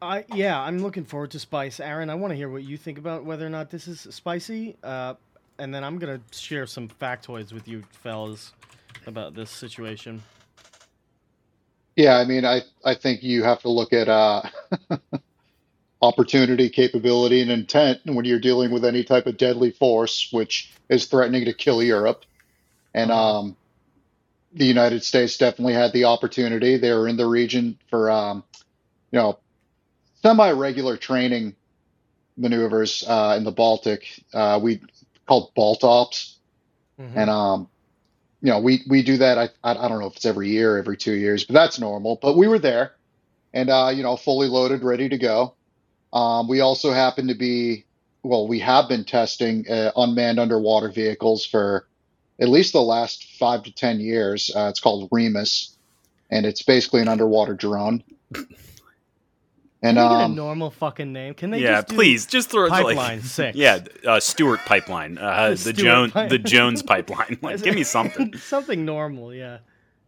I 0.01 0.25
yeah, 0.33 0.59
I'm 0.59 0.79
looking 0.79 1.03
forward 1.03 1.31
to 1.31 1.39
spice. 1.39 1.79
Aaron, 1.79 2.09
I 2.09 2.15
want 2.15 2.31
to 2.31 2.35
hear 2.35 2.49
what 2.49 2.63
you 2.63 2.77
think 2.77 2.97
about 2.97 3.25
whether 3.25 3.45
or 3.45 3.49
not 3.49 3.69
this 3.69 3.87
is 3.87 4.07
spicy. 4.11 4.77
Uh, 4.83 5.15
and 5.57 5.73
then 5.73 5.83
I'm 5.83 5.97
gonna 5.97 6.21
share 6.31 6.65
some 6.65 6.87
factoids 6.87 7.51
with 7.51 7.67
you 7.67 7.83
fellas 7.91 8.53
about 9.07 9.35
this 9.35 9.51
situation. 9.51 10.23
Yeah, 11.99 12.17
I 12.17 12.23
mean, 12.23 12.45
I 12.45 12.61
I 12.85 12.93
think 12.95 13.23
you 13.23 13.43
have 13.43 13.61
to 13.63 13.69
look 13.69 13.91
at 13.91 14.07
uh, 14.07 14.43
opportunity, 16.01 16.69
capability, 16.69 17.41
and 17.41 17.51
intent 17.51 17.99
when 18.05 18.23
you're 18.25 18.39
dealing 18.39 18.71
with 18.71 18.85
any 18.85 19.03
type 19.03 19.27
of 19.27 19.37
deadly 19.37 19.71
force, 19.71 20.29
which 20.31 20.71
is 20.89 21.07
threatening 21.07 21.45
to 21.45 21.53
kill 21.53 21.83
Europe. 21.83 22.23
And 22.93 23.11
Uh-huh. 23.11 23.39
um, 23.39 23.57
the 24.53 24.65
United 24.65 25.03
States 25.03 25.37
definitely 25.37 25.73
had 25.73 25.93
the 25.93 26.05
opportunity. 26.05 26.77
They 26.77 26.93
were 26.93 27.07
in 27.09 27.17
the 27.17 27.27
region 27.27 27.77
for 27.89 28.09
um, 28.09 28.45
you 29.11 29.19
know 29.19 29.39
semi-regular 30.23 30.97
training 30.97 31.55
maneuvers 32.37 33.03
uh, 33.07 33.35
in 33.37 33.43
the 33.43 33.51
Baltic. 33.51 34.05
Uh, 34.33 34.59
we 34.63 34.81
called 35.27 35.53
Balt 35.55 35.83
Ops. 35.83 36.37
Mhm. 36.99 37.13
And 37.15 37.29
um, 37.29 37.69
you 38.41 38.51
know, 38.51 38.59
we 38.59 38.83
we 38.87 39.03
do 39.03 39.17
that. 39.17 39.37
I, 39.37 39.49
I 39.63 39.85
I 39.85 39.87
don't 39.87 39.99
know 39.99 40.07
if 40.07 40.15
it's 40.15 40.25
every 40.25 40.49
year, 40.49 40.77
every 40.77 40.97
two 40.97 41.13
years, 41.13 41.43
but 41.43 41.53
that's 41.53 41.79
normal. 41.79 42.17
But 42.21 42.37
we 42.37 42.47
were 42.47 42.59
there, 42.59 42.93
and 43.53 43.69
uh, 43.69 43.91
you 43.93 44.03
know, 44.03 44.15
fully 44.15 44.47
loaded, 44.47 44.83
ready 44.83 45.09
to 45.09 45.17
go. 45.17 45.55
Um, 46.13 46.47
we 46.47 46.61
also 46.61 46.91
happen 46.91 47.27
to 47.27 47.35
be, 47.35 47.85
well, 48.23 48.47
we 48.47 48.59
have 48.59 48.87
been 48.87 49.03
testing 49.03 49.69
uh, 49.69 49.91
unmanned 49.95 50.39
underwater 50.39 50.89
vehicles 50.89 51.45
for 51.45 51.87
at 52.39 52.49
least 52.49 52.73
the 52.73 52.81
last 52.81 53.37
five 53.37 53.63
to 53.63 53.71
ten 53.71 53.99
years. 53.99 54.49
Uh, 54.55 54.67
it's 54.69 54.79
called 54.79 55.09
Remus, 55.11 55.75
and 56.29 56.45
it's 56.45 56.63
basically 56.63 57.01
an 57.01 57.09
underwater 57.09 57.53
drone. 57.53 58.03
And 59.81 59.95
Can 59.97 60.09
they 60.09 60.13
get 60.15 60.21
a 60.21 60.25
um, 60.25 60.35
normal 60.35 60.71
fucking 60.71 61.13
name? 61.13 61.33
Can 61.35 61.51
they 61.51 61.59
yeah, 61.59 61.75
just 61.77 61.87
do 61.87 61.95
please 61.95 62.25
just 62.25 62.49
throw 62.49 62.65
it 62.65 62.69
Pipeline 62.69 62.95
like 62.95 63.21
six? 63.21 63.57
yeah, 63.57 63.79
uh, 64.05 64.19
Stewart 64.19 64.59
pipeline, 64.65 65.17
uh, 65.17 65.49
The 65.57 65.63
the, 65.63 65.73
Jones 65.73 66.11
pipe- 66.11 66.29
the 66.29 66.37
Jones 66.37 66.83
pipeline. 66.83 67.37
Like, 67.41 67.61
give 67.63 67.75
me 67.75 67.83
something. 67.83 68.33
something 68.37 68.83
normal, 68.83 69.33
yeah. 69.33 69.59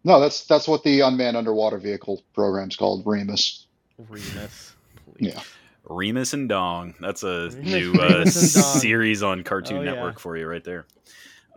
no, 0.03 0.19
that's 0.19 0.43
that's 0.45 0.67
what 0.67 0.83
the 0.83 0.99
unmanned 1.01 1.37
underwater 1.37 1.77
vehicle 1.77 2.21
program's 2.33 2.75
called, 2.75 3.03
Remus. 3.05 3.67
Remus. 4.09 4.73
please. 5.15 5.33
Yeah. 5.33 5.41
Remus 5.85 6.33
and 6.33 6.49
Dong. 6.49 6.93
That's 6.99 7.23
a 7.23 7.49
Remus- 7.51 7.55
new 7.55 7.93
uh, 7.93 8.07
Remus 8.09 8.55
and 8.55 8.63
Dong. 8.63 8.79
series 8.79 9.23
on 9.23 9.43
Cartoon 9.43 9.77
Oh, 9.77 9.81
yeah. 9.83 9.91
Network 9.93 10.19
for 10.19 10.35
you 10.35 10.47
right 10.47 10.63
there. 10.63 10.85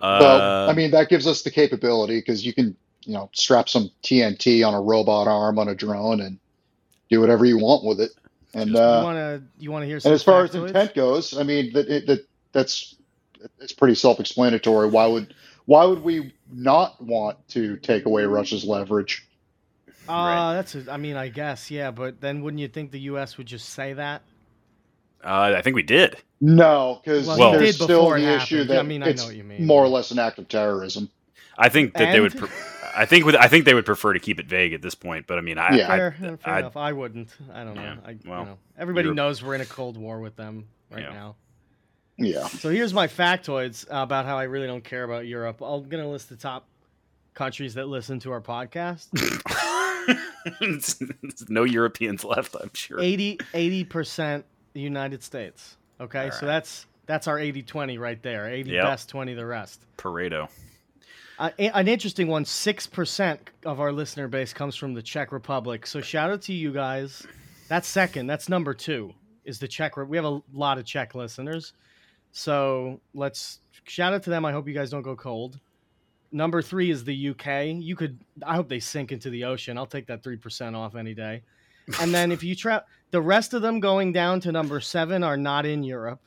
So, 0.01 0.07
Uh, 0.07 0.67
I 0.71 0.75
mean, 0.75 0.91
that 0.93 1.09
gives 1.09 1.27
us 1.27 1.43
the 1.43 1.51
capability 1.51 2.19
because 2.19 2.45
you 2.47 2.53
can, 2.53 2.77
you 3.03 3.15
know, 3.15 3.29
strap 3.33 3.69
some 3.69 3.91
TNT 4.03 4.67
on 4.67 4.75
a 4.75 4.81
robot 4.81 5.27
arm 5.27 5.59
on 5.59 5.69
a 5.69 5.75
drone 5.75 6.21
and 6.21 6.39
do 7.11 7.21
whatever 7.21 7.45
you 7.45 7.59
want 7.59 7.85
with 7.85 8.01
it. 8.01 8.11
And 8.55 8.71
you 8.71 8.79
uh, 8.79 9.03
wanna 9.03 9.43
you 9.59 9.73
wanna 9.73 9.87
hear 9.87 9.99
some 10.01 10.11
and 10.11 10.15
as 10.15 10.23
far 10.23 10.45
as 10.45 10.55
intent 10.55 10.95
goes, 10.95 11.37
I 11.37 11.43
mean, 11.43 11.73
that 11.73 11.89
it, 11.89 12.07
that 12.07 12.27
that's 12.53 12.95
it's 13.61 13.73
pretty 13.73 13.95
self-explanatory. 13.95 14.89
Why 14.89 15.07
would 15.07 15.35
why 15.67 15.85
would 15.85 16.03
we 16.05 16.33
not 16.53 17.03
want 17.03 17.37
to 17.49 17.77
take 17.79 18.07
away 18.07 18.25
Russia's 18.25 18.65
leverage? 18.65 19.27
Uh, 20.07 20.13
Right. 20.13 20.55
that's 20.55 20.75
a, 20.75 20.85
I 20.93 20.99
mean, 20.99 21.17
I 21.17 21.29
guess, 21.29 21.71
yeah, 21.71 21.91
but 21.91 22.21
then 22.21 22.43
wouldn't 22.43 22.61
you 22.61 22.69
think 22.69 22.91
the 22.91 23.01
U.S. 23.01 23.39
would 23.39 23.47
just 23.47 23.71
say 23.71 23.95
that? 23.95 24.21
uh, 25.25 25.55
I 25.57 25.63
think 25.63 25.75
we 25.75 25.83
did. 25.83 26.17
No, 26.43 27.01
because 27.03 27.27
Well, 27.27 27.53
there's 27.53 27.77
still 27.77 27.87
before 27.89 28.19
it 28.19 28.21
the 28.21 28.35
issue 28.37 28.57
happened. 28.59 28.71
that 28.71 28.79
I 28.81 28.83
mean, 28.83 29.03
I 29.03 29.07
know 29.07 29.11
it's 29.13 29.25
what 29.25 29.35
you 29.35 29.45
mean. 29.45 29.65
more 29.67 29.83
or 29.83 29.89
less 29.89 30.11
an 30.11 30.19
act 30.19 30.39
of 30.39 30.47
terrorism. 30.49 31.09
I 31.57 31.71
think 31.71 31.95
that 31.95 32.13
they 32.13 32.21
would. 32.21 32.33
And- 32.35 32.43
Pre- 32.43 32.51
I 32.97 33.07
think 33.07 33.25
with. 33.27 33.35
I 33.37 33.49
think 33.49 33.65
they 33.65 33.75
would 33.75 33.87
prefer 33.87 34.13
to 34.13 34.19
keep 34.19 34.39
it 34.41 34.47
vague 34.47 34.73
at 34.73 34.83
this 34.83 34.95
point. 34.95 35.27
But 35.27 35.39
I 35.39 35.41
mean, 35.41 35.59
I. 35.59 35.77
Yeah. 35.77 35.93
I, 35.93 35.97
Fair, 35.97 36.13
fair 36.21 36.39
I- 36.55 36.59
enough. 36.61 36.77
I 36.77 36.93
wouldn't. 36.93 37.29
I 37.53 37.65
don't 37.65 37.75
know. 37.75 37.83
Yeah, 37.83 37.97
I, 38.05 38.17
well, 38.27 38.41
you 38.41 38.47
know, 38.47 38.59
everybody 38.79 39.07
you're- 39.07 39.15
knows 39.17 39.43
we're 39.43 39.55
in 39.55 39.61
a 39.61 39.67
cold 39.67 39.97
war 39.97 40.21
with 40.21 40.37
them 40.37 40.67
right 40.91 41.03
Yeah. 41.03 41.13
now. 41.13 41.37
Yeah. 42.17 42.47
So 42.47 42.71
here's 42.71 42.95
my 42.95 43.09
factoids 43.09 43.85
about 43.91 44.25
how 44.27 44.39
I 44.39 44.45
really 44.45 44.67
don't 44.69 44.85
care 44.85 45.03
about 45.05 45.27
Europe. 45.27 45.61
I'm 45.61 45.89
gonna 45.89 46.09
list 46.09 46.29
the 46.29 46.37
top 46.37 46.67
countries 47.35 47.75
that 47.75 47.89
listen 47.89 48.21
to 48.21 48.31
our 48.31 48.41
podcast. 48.41 49.09
no 51.49 51.65
Europeans 51.65 52.25
left. 52.25 52.55
I'm 52.61 52.71
sure. 52.75 53.01
80 53.01 53.85
percent 53.85 54.45
the 54.73 54.81
United 54.81 55.23
States. 55.23 55.77
Okay, 56.01 56.27
All 56.27 56.31
so 56.33 56.47
that's 56.47 56.87
that's 57.07 57.29
our 57.29 57.37
80-20 57.39 57.99
right 57.99 58.23
there. 58.23 58.49
80 58.49 58.71
Yep. 58.71 58.85
best, 58.85 59.09
20 59.11 59.35
the 59.35 59.45
rest. 59.45 59.85
Pareto. 59.99 60.49
Uh, 61.39 61.51
an 61.59 61.89
interesting 61.89 62.29
one: 62.29 62.45
six 62.45 62.87
percent 62.87 63.51
of 63.65 63.81
our 63.81 63.93
listener 63.93 64.29
base 64.29 64.53
comes 64.53 64.77
from 64.77 64.95
the 64.95 65.03
Czech 65.03 65.33
Republic. 65.33 65.87
So 65.87 66.01
shout 66.01 66.31
out 66.31 66.43
to 66.43 66.53
you 66.53 66.73
guys. 66.73 67.27
That's 67.69 67.89
second. 67.89 68.27
That's 68.27 68.49
number 68.49 68.75
two. 68.75 69.13
Is 69.45 69.59
the 69.59 69.69
Czech? 69.69 69.97
We 69.97 70.17
have 70.17 70.25
a 70.25 70.41
lot 70.53 70.79
of 70.79 70.85
Czech 70.85 71.15
listeners, 71.15 71.73
so 72.33 73.01
let's 73.15 73.61
shout 73.85 74.13
out 74.13 74.23
to 74.25 74.31
them. 74.31 74.45
I 74.45 74.53
hope 74.53 74.69
you 74.69 74.75
guys 74.75 74.91
don't 74.91 75.03
go 75.03 75.17
cold. 75.17 75.59
Number 76.31 76.63
three 76.63 76.91
is 76.91 77.05
the 77.05 77.31
UK. 77.31 77.67
You 77.81 77.97
could. 77.97 78.19
I 78.45 78.55
hope 78.55 78.69
they 78.69 78.81
sink 78.81 79.13
into 79.13 79.31
the 79.31 79.45
ocean. 79.45 79.77
I'll 79.77 79.87
take 79.87 80.07
that 80.07 80.23
three 80.23 80.37
percent 80.37 80.77
off 80.77 80.95
any 80.95 81.15
day. 81.15 81.43
And 82.01 82.15
then 82.15 82.33
if 82.33 82.43
you 82.43 82.55
trap 82.55 82.87
the 83.11 83.21
rest 83.21 83.55
of 83.55 83.63
them 83.63 83.79
going 83.79 84.13
down 84.13 84.41
to 84.41 84.53
number 84.53 84.81
seven 84.81 85.23
are 85.23 85.37
not 85.37 85.67
in 85.67 85.85
Europe. 85.85 86.21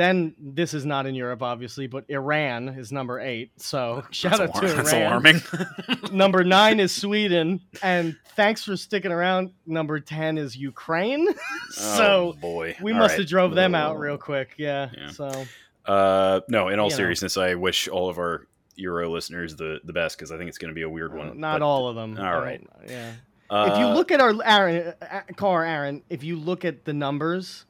Then 0.00 0.34
this 0.38 0.72
is 0.72 0.86
not 0.86 1.04
in 1.04 1.14
Europe, 1.14 1.42
obviously, 1.42 1.86
but 1.86 2.06
Iran 2.08 2.70
is 2.70 2.90
number 2.90 3.20
eight. 3.20 3.50
So 3.60 4.02
shout 4.10 4.38
That's, 4.38 4.56
out 4.56 4.62
to 4.62 4.68
that's 4.72 4.92
Iran. 4.94 5.02
alarming. 5.02 5.42
Number 6.12 6.42
nine 6.42 6.80
is 6.80 6.90
Sweden, 6.90 7.60
and 7.82 8.16
thanks 8.34 8.64
for 8.64 8.78
sticking 8.78 9.12
around. 9.12 9.50
Number 9.66 10.00
ten 10.00 10.38
is 10.38 10.56
Ukraine. 10.56 11.28
so 11.68 12.32
oh, 12.34 12.40
boy, 12.40 12.76
we 12.80 12.92
All 12.92 12.98
must 12.98 13.12
right. 13.12 13.20
have 13.20 13.28
drove 13.28 13.54
them 13.54 13.74
out 13.74 13.98
real 13.98 14.16
quick. 14.16 14.54
Yeah. 14.56 14.88
Yeah. 14.96 15.10
So 15.10 15.44
Uh, 15.84 16.40
no, 16.48 16.68
in 16.68 16.78
all 16.78 16.86
You 16.86 16.90
know. 16.92 16.96
seriousness, 16.96 17.36
I 17.36 17.54
wish 17.56 17.86
all 17.86 18.08
of 18.08 18.16
our 18.16 18.46
Euro 18.76 19.10
listeners 19.10 19.54
the 19.56 19.80
the 19.84 19.92
best 19.92 20.16
because 20.16 20.32
I 20.32 20.38
think 20.38 20.48
it's 20.48 20.56
going 20.56 20.70
to 20.70 20.74
be 20.74 20.80
a 20.82 20.88
weird 20.88 21.12
one. 21.14 21.28
uh, 21.28 21.34
not 21.34 21.60
but, 21.60 21.62
all 21.66 21.88
of 21.88 21.96
them. 21.96 22.16
all 22.18 22.40
right. 22.40 22.66
Yeah. 22.88 23.12
Uh, 23.50 23.68
if 23.72 23.78
you 23.78 23.86
look 23.88 24.10
at 24.12 24.20
our 24.22 24.32
Aaron 24.44 24.94
uh, 25.02 25.20
car, 25.36 25.62
Aaron, 25.62 26.02
if 26.08 26.24
you 26.24 26.36
look 26.36 26.64
at 26.64 26.86
the 26.86 26.94
numbers, 26.94 27.66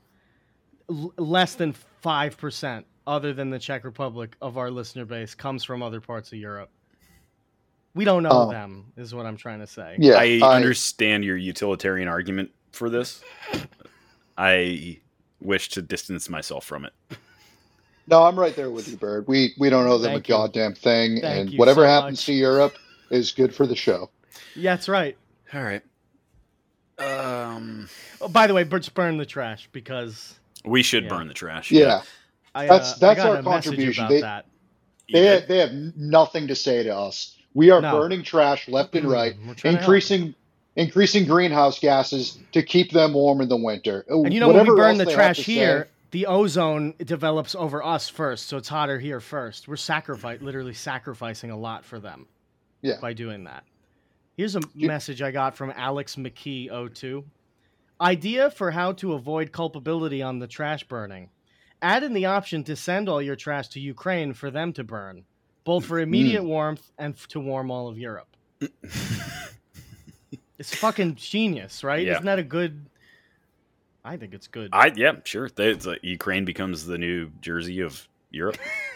l- 0.90 1.12
less 1.16 1.54
than 1.54 1.72
five 2.02 2.36
percent, 2.36 2.84
other 3.06 3.32
than 3.32 3.50
the 3.50 3.58
Czech 3.58 3.84
Republic, 3.84 4.36
of 4.42 4.58
our 4.58 4.70
listener 4.70 5.04
base 5.04 5.34
comes 5.34 5.64
from 5.64 5.82
other 5.82 6.00
parts 6.00 6.32
of 6.32 6.38
Europe. 6.38 6.70
We 7.94 8.04
don't 8.04 8.22
know 8.22 8.30
Oh. 8.32 8.50
them, 8.50 8.92
is 8.96 9.14
what 9.14 9.26
I'm 9.26 9.36
trying 9.36 9.58
to 9.60 9.66
say. 9.66 9.96
Yeah. 9.98 10.14
I, 10.14 10.38
understand 10.56 11.24
your 11.24 11.36
utilitarian 11.36 12.06
argument 12.08 12.50
for 12.72 12.88
this. 12.88 13.22
I 14.38 14.98
wish 15.40 15.70
to 15.70 15.82
distance 15.82 16.28
myself 16.28 16.64
from 16.64 16.84
it. 16.84 16.92
No, 18.06 18.22
I'm 18.24 18.38
right 18.38 18.54
there 18.56 18.70
with 18.70 18.88
you, 18.88 18.96
Bird. 18.96 19.26
We 19.28 19.54
we 19.58 19.70
don't 19.70 19.84
know 19.86 19.98
them 19.98 20.12
Thank 20.12 20.24
a 20.28 20.28
you. 20.32 20.34
goddamn 20.38 20.74
thing, 20.74 21.20
Thank 21.20 21.24
and 21.40 21.50
you 21.50 21.58
whatever 21.58 21.82
so 21.82 21.86
happens 21.88 22.18
much. 22.18 22.26
to 22.26 22.32
Europe 22.32 22.74
is 23.10 23.32
good 23.32 23.54
for 23.54 23.66
the 23.66 23.76
show. 23.76 24.10
Yeah, 24.56 24.74
that's 24.74 24.88
right. 24.88 25.16
All 25.54 25.62
right. 25.62 25.82
Um, 26.98 27.88
Oh, 28.20 28.28
by 28.28 28.46
the 28.46 28.54
way, 28.54 28.64
just 28.64 28.94
burn 28.94 29.16
the 29.16 29.24
trash 29.26 29.68
because 29.72 30.38
we 30.64 30.82
should 30.82 31.04
Yeah. 31.04 31.08
burn 31.10 31.28
the 31.28 31.34
trash. 31.34 31.70
Yeah, 31.70 32.02
I, 32.54 32.66
That's- 32.66 32.94
uh, 32.94 32.96
that's 33.00 33.20
I 33.20 33.28
our 33.28 33.42
contribution. 33.42 34.08
They- 34.08 34.20
that. 34.20 34.46
They 35.12 35.24
have, 35.26 35.48
they 35.48 35.58
have 35.58 35.72
nothing 35.96 36.46
to 36.46 36.54
say 36.54 36.84
to 36.84 36.96
us. 36.96 37.36
We 37.54 37.70
are 37.70 37.80
No. 37.80 37.98
burning 37.98 38.22
trash 38.22 38.68
left 38.68 38.94
and 38.94 39.10
right, 39.10 39.34
We're 39.38 39.54
trying 39.54 39.56
to 39.56 39.68
help. 39.70 39.80
increasing 39.80 40.34
increasing 40.76 41.26
greenhouse 41.26 41.80
gases 41.80 42.38
to 42.52 42.62
keep 42.62 42.92
them 42.92 43.12
warm 43.14 43.40
in 43.40 43.48
the 43.48 43.56
winter. 43.56 44.04
And 44.08 44.32
you 44.32 44.38
know, 44.38 44.46
Whatever 44.46 44.66
when 44.66 44.74
we 44.76 44.80
burn 44.80 44.98
the 44.98 45.12
trash 45.12 45.38
to 45.38 45.42
say- 45.42 45.52
here, 45.54 45.88
the 46.12 46.26
ozone 46.26 46.94
develops 47.04 47.56
over 47.56 47.84
us 47.84 48.08
first, 48.08 48.46
so 48.46 48.56
it's 48.56 48.68
hotter 48.68 49.00
here 49.00 49.18
first. 49.20 49.66
We're 49.66 49.76
sacrifice, 49.76 50.40
literally 50.40 50.72
sacrificing 50.74 51.50
a 51.50 51.56
lot 51.56 51.84
for 51.84 51.98
them 51.98 52.26
Yeah. 52.82 52.98
by 53.00 53.12
doing 53.14 53.42
that. 53.44 53.64
Here's 54.36 54.54
a 54.54 54.60
You- 54.76 54.86
message 54.86 55.20
I 55.22 55.32
got 55.32 55.56
from 55.56 55.72
Alex 55.76 56.14
McKee 56.14 56.70
02. 56.70 57.24
Idea 58.00 58.50
for 58.50 58.70
how 58.70 58.92
to 58.92 59.12
avoid 59.12 59.52
culpability 59.52 60.22
on 60.22 60.38
the 60.38 60.46
trash 60.46 60.84
burning. 60.84 61.28
Add 61.82 62.02
in 62.02 62.14
the 62.14 62.26
option 62.26 62.64
to 62.64 62.76
send 62.76 63.08
all 63.08 63.20
your 63.20 63.36
trash 63.36 63.68
to 63.68 63.80
Ukraine 63.80 64.32
for 64.32 64.50
them 64.50 64.72
to 64.74 64.84
burn, 64.84 65.24
both 65.64 65.84
for 65.84 65.98
immediate 65.98 66.42
hmm. 66.42 66.48
warmth 66.48 66.90
and 66.98 67.14
f- 67.14 67.28
to 67.28 67.40
warm 67.40 67.70
all 67.70 67.88
of 67.88 67.98
Europe. 67.98 68.36
it's 70.58 70.74
fucking 70.74 71.14
genius, 71.16 71.84
right? 71.84 72.06
Yeah. 72.06 72.12
Isn't 72.14 72.26
that 72.26 72.38
a 72.38 72.42
good? 72.42 72.86
I 74.04 74.16
think 74.16 74.34
it's 74.34 74.46
good. 74.46 74.70
I 74.72 74.92
yeah, 74.94 75.12
sure. 75.24 75.48
They, 75.48 75.74
like 75.74 76.00
Ukraine 76.02 76.44
becomes 76.44 76.86
the 76.86 76.98
new 76.98 77.30
Jersey 77.40 77.80
of 77.80 78.08
Europe. 78.30 78.58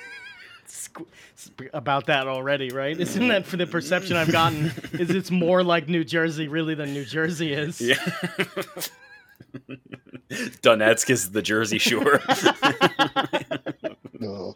squ- 0.94 1.06
sp- 1.36 1.70
about 1.74 2.06
that 2.06 2.26
already, 2.28 2.70
right? 2.70 2.98
Isn't 2.98 3.28
that 3.28 3.46
for 3.46 3.56
the 3.56 3.66
perception 3.66 4.16
I've 4.16 4.32
gotten? 4.32 4.66
is 4.92 5.10
it's 5.10 5.30
more 5.30 5.62
like 5.62 5.88
New 5.88 6.04
Jersey 6.04 6.48
really 6.48 6.74
than 6.74 6.92
New 6.94 7.04
Jersey 7.04 7.52
is? 7.52 7.80
yeah. 7.80 7.96
Donetsk 10.62 11.10
is 11.10 11.30
the 11.32 11.42
Jersey 11.42 11.78
Shore. 11.78 12.20
No. 14.18 14.54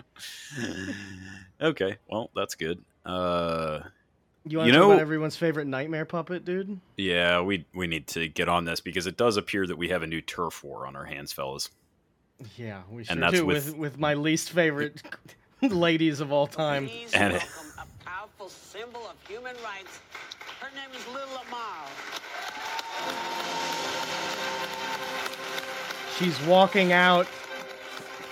okay, 1.61 1.97
well 2.09 2.31
that's 2.35 2.55
good. 2.55 2.83
Uh, 3.05 3.81
You 4.45 4.59
want 4.59 4.67
You 4.69 4.73
to 4.73 4.79
talk 4.79 4.87
know- 4.87 4.93
about 4.93 5.01
everyone's 5.03 5.37
favorite 5.37 5.67
nightmare 5.67 6.05
puppet, 6.05 6.45
dude? 6.45 6.81
Yeah, 6.97 7.41
we 7.43 7.65
we 7.75 7.87
need 7.87 8.07
to 8.09 8.29
get 8.29 8.49
on 8.49 8.65
this 8.65 8.81
because 8.81 9.07
it 9.07 9.17
does 9.17 9.37
appear 9.37 9.67
that 9.67 9.77
we 9.77 9.89
have 9.89 10.03
a 10.03 10.07
new 10.07 10.21
turf 10.21 10.65
war 10.65 10.87
on 10.87 10.97
our 10.97 11.05
hands, 11.05 11.33
fellas. 11.33 11.71
Yeah, 12.57 12.83
we 12.91 13.05
sure 13.05 13.13
And 13.13 13.23
that's 13.23 13.35
do. 13.35 13.45
with- 13.47 13.67
With 13.71 13.77
with 13.77 13.99
my 13.99 14.15
least 14.15 14.51
favorite 14.51 15.03
ladies 15.63 16.21
of 16.21 16.33
all 16.33 16.47
time. 16.47 16.87
Please 16.89 17.13
And- 17.15 17.33
welcome 17.35 17.49
a 17.79 18.05
powerful 18.05 18.49
symbol 18.49 19.01
of 19.07 19.17
human 19.29 19.57
rights. 19.65 20.01
Her 20.61 20.69
name 20.75 20.91
is 20.97 21.07
Lil 21.09 21.29
Amal. 21.47 21.89
She's 26.19 26.41
walking 26.47 26.93
out, 26.93 27.27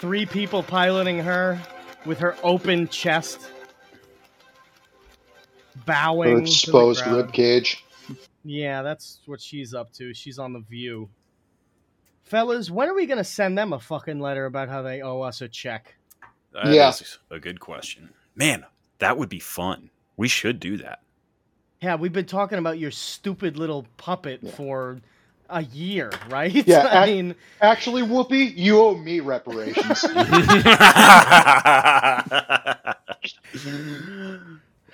three 0.00 0.26
people 0.26 0.62
piloting 0.62 1.20
her 1.20 1.60
with 2.04 2.18
her 2.18 2.36
open 2.42 2.88
chest, 2.88 3.48
bowing. 5.84 6.30
Her 6.30 6.34
to 6.36 6.40
the 6.44 6.50
exposed 6.50 7.02
crowd. 7.04 7.16
rib 7.16 7.32
cage. 7.32 7.84
Yeah, 8.44 8.82
that's 8.82 9.20
what 9.26 9.40
she's 9.40 9.72
up 9.74 9.92
to. 9.94 10.14
She's 10.14 10.38
on 10.38 10.52
the 10.52 10.60
View. 10.60 11.08
Fellas, 12.24 12.70
when 12.70 12.88
are 12.88 12.94
we 12.94 13.06
gonna 13.06 13.22
send 13.24 13.56
them 13.56 13.72
a 13.72 13.78
fucking 13.78 14.18
letter 14.20 14.46
about 14.46 14.68
how 14.68 14.82
they 14.82 15.00
owe 15.02 15.20
us 15.22 15.40
a 15.40 15.48
check? 15.48 15.95
That 16.64 16.72
Yeah. 16.72 16.88
is 16.88 17.18
a 17.30 17.38
good 17.38 17.60
question. 17.60 18.10
Man, 18.34 18.64
that 18.98 19.16
would 19.18 19.28
be 19.28 19.38
fun. 19.40 19.90
We 20.16 20.28
should 20.28 20.58
do 20.58 20.76
that. 20.78 21.00
Yeah, 21.82 21.96
we've 21.96 22.12
been 22.12 22.24
talking 22.26 22.58
about 22.58 22.78
your 22.78 22.90
stupid 22.90 23.58
little 23.58 23.86
puppet 23.98 24.40
Yeah. 24.42 24.50
for 24.52 25.00
a 25.50 25.62
year, 25.62 26.10
right? 26.30 26.66
Yeah, 26.66 26.78
I 26.92 27.04
ac- 27.04 27.12
mean, 27.12 27.34
Actually, 27.60 28.02
Whoopi, 28.02 28.56
you 28.56 28.80
owe 28.80 28.96
me 28.96 29.20
reparations. 29.20 30.04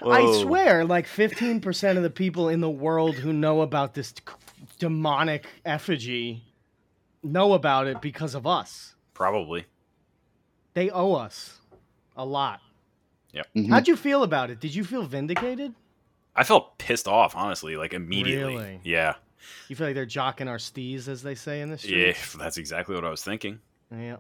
I 0.05 0.41
swear, 0.43 0.85
like 0.85 1.07
15% 1.07 1.97
of 1.97 2.03
the 2.03 2.11
people 2.11 2.49
in 2.49 2.61
the 2.61 2.71
world 2.71 3.15
who 3.17 3.33
know 3.33 3.61
about 3.61 3.95
this 3.95 4.09
c- 4.09 4.35
demonic 4.79 5.47
effigy 5.65 6.43
know 7.23 7.53
about 7.53 7.87
it 7.87 8.01
because 8.01 8.35
of 8.35 8.47
us. 8.47 8.95
Probably. 9.15 9.67
They 10.75 10.91
owe 10.91 11.15
us 11.15 11.59
a 12.17 12.25
lot. 12.25 12.61
Mhm. 13.57 13.71
How'd 13.71 13.89
you 13.89 13.97
feel 13.97 14.23
about 14.23 14.51
it? 14.51 14.61
Did 14.61 14.75
you 14.75 14.85
feel 14.85 15.03
vindicated? 15.05 15.75
I 16.37 16.45
felt 16.45 16.77
pissed 16.79 17.09
off, 17.09 17.35
honestly, 17.37 17.77
like 17.77 17.93
immediately. 17.95 18.55
Really? 18.57 18.81
Yeah. 18.85 19.15
You 19.69 19.77
feel 19.77 19.87
like 19.89 19.95
they're 19.95 20.07
jocking 20.07 20.49
our 20.49 20.59
stees, 20.59 21.09
as 21.09 21.23
they 21.23 21.35
say 21.35 21.61
in 21.61 21.71
the 21.71 21.77
Yeah, 21.77 22.13
street? 22.13 22.39
that's 22.39 22.59
exactly 22.59 22.95
what 22.95 23.05
I 23.05 23.11
was 23.11 23.23
thinking. 23.23 23.59
Yeah. 23.91 24.17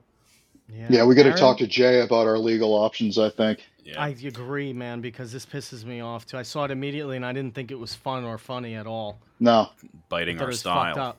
Yeah, 0.73 0.87
Yeah, 0.91 1.05
we 1.05 1.15
got 1.15 1.25
to 1.25 1.33
talk 1.35 1.59
to 1.59 1.67
Jay 1.67 2.01
about 2.01 2.27
our 2.27 2.39
legal 2.39 2.73
options. 2.73 3.19
I 3.19 3.29
think. 3.31 3.61
Yeah. 3.85 4.01
I 4.01 4.09
agree, 4.11 4.73
man, 4.73 5.01
because 5.01 5.33
this 5.33 5.45
pisses 5.45 5.85
me 5.85 6.01
off 6.01 6.25
too. 6.25 6.39
I 6.39 6.43
saw 6.43 6.65
it 6.65 6.71
immediately 6.71 7.17
and 7.17 7.27
I 7.27 7.33
didn't 7.33 7.55
think 7.55 7.71
it 7.71 7.79
was 7.79 7.95
fun 7.95 8.25
or 8.25 8.39
funny 8.39 8.77
at 8.77 8.87
all. 8.87 9.19
No, 9.41 9.71
biting 10.09 10.37
it 10.37 10.41
our 10.43 10.49
was 10.49 10.63
fucked 10.63 10.95
style. 10.95 11.09
up. 11.09 11.19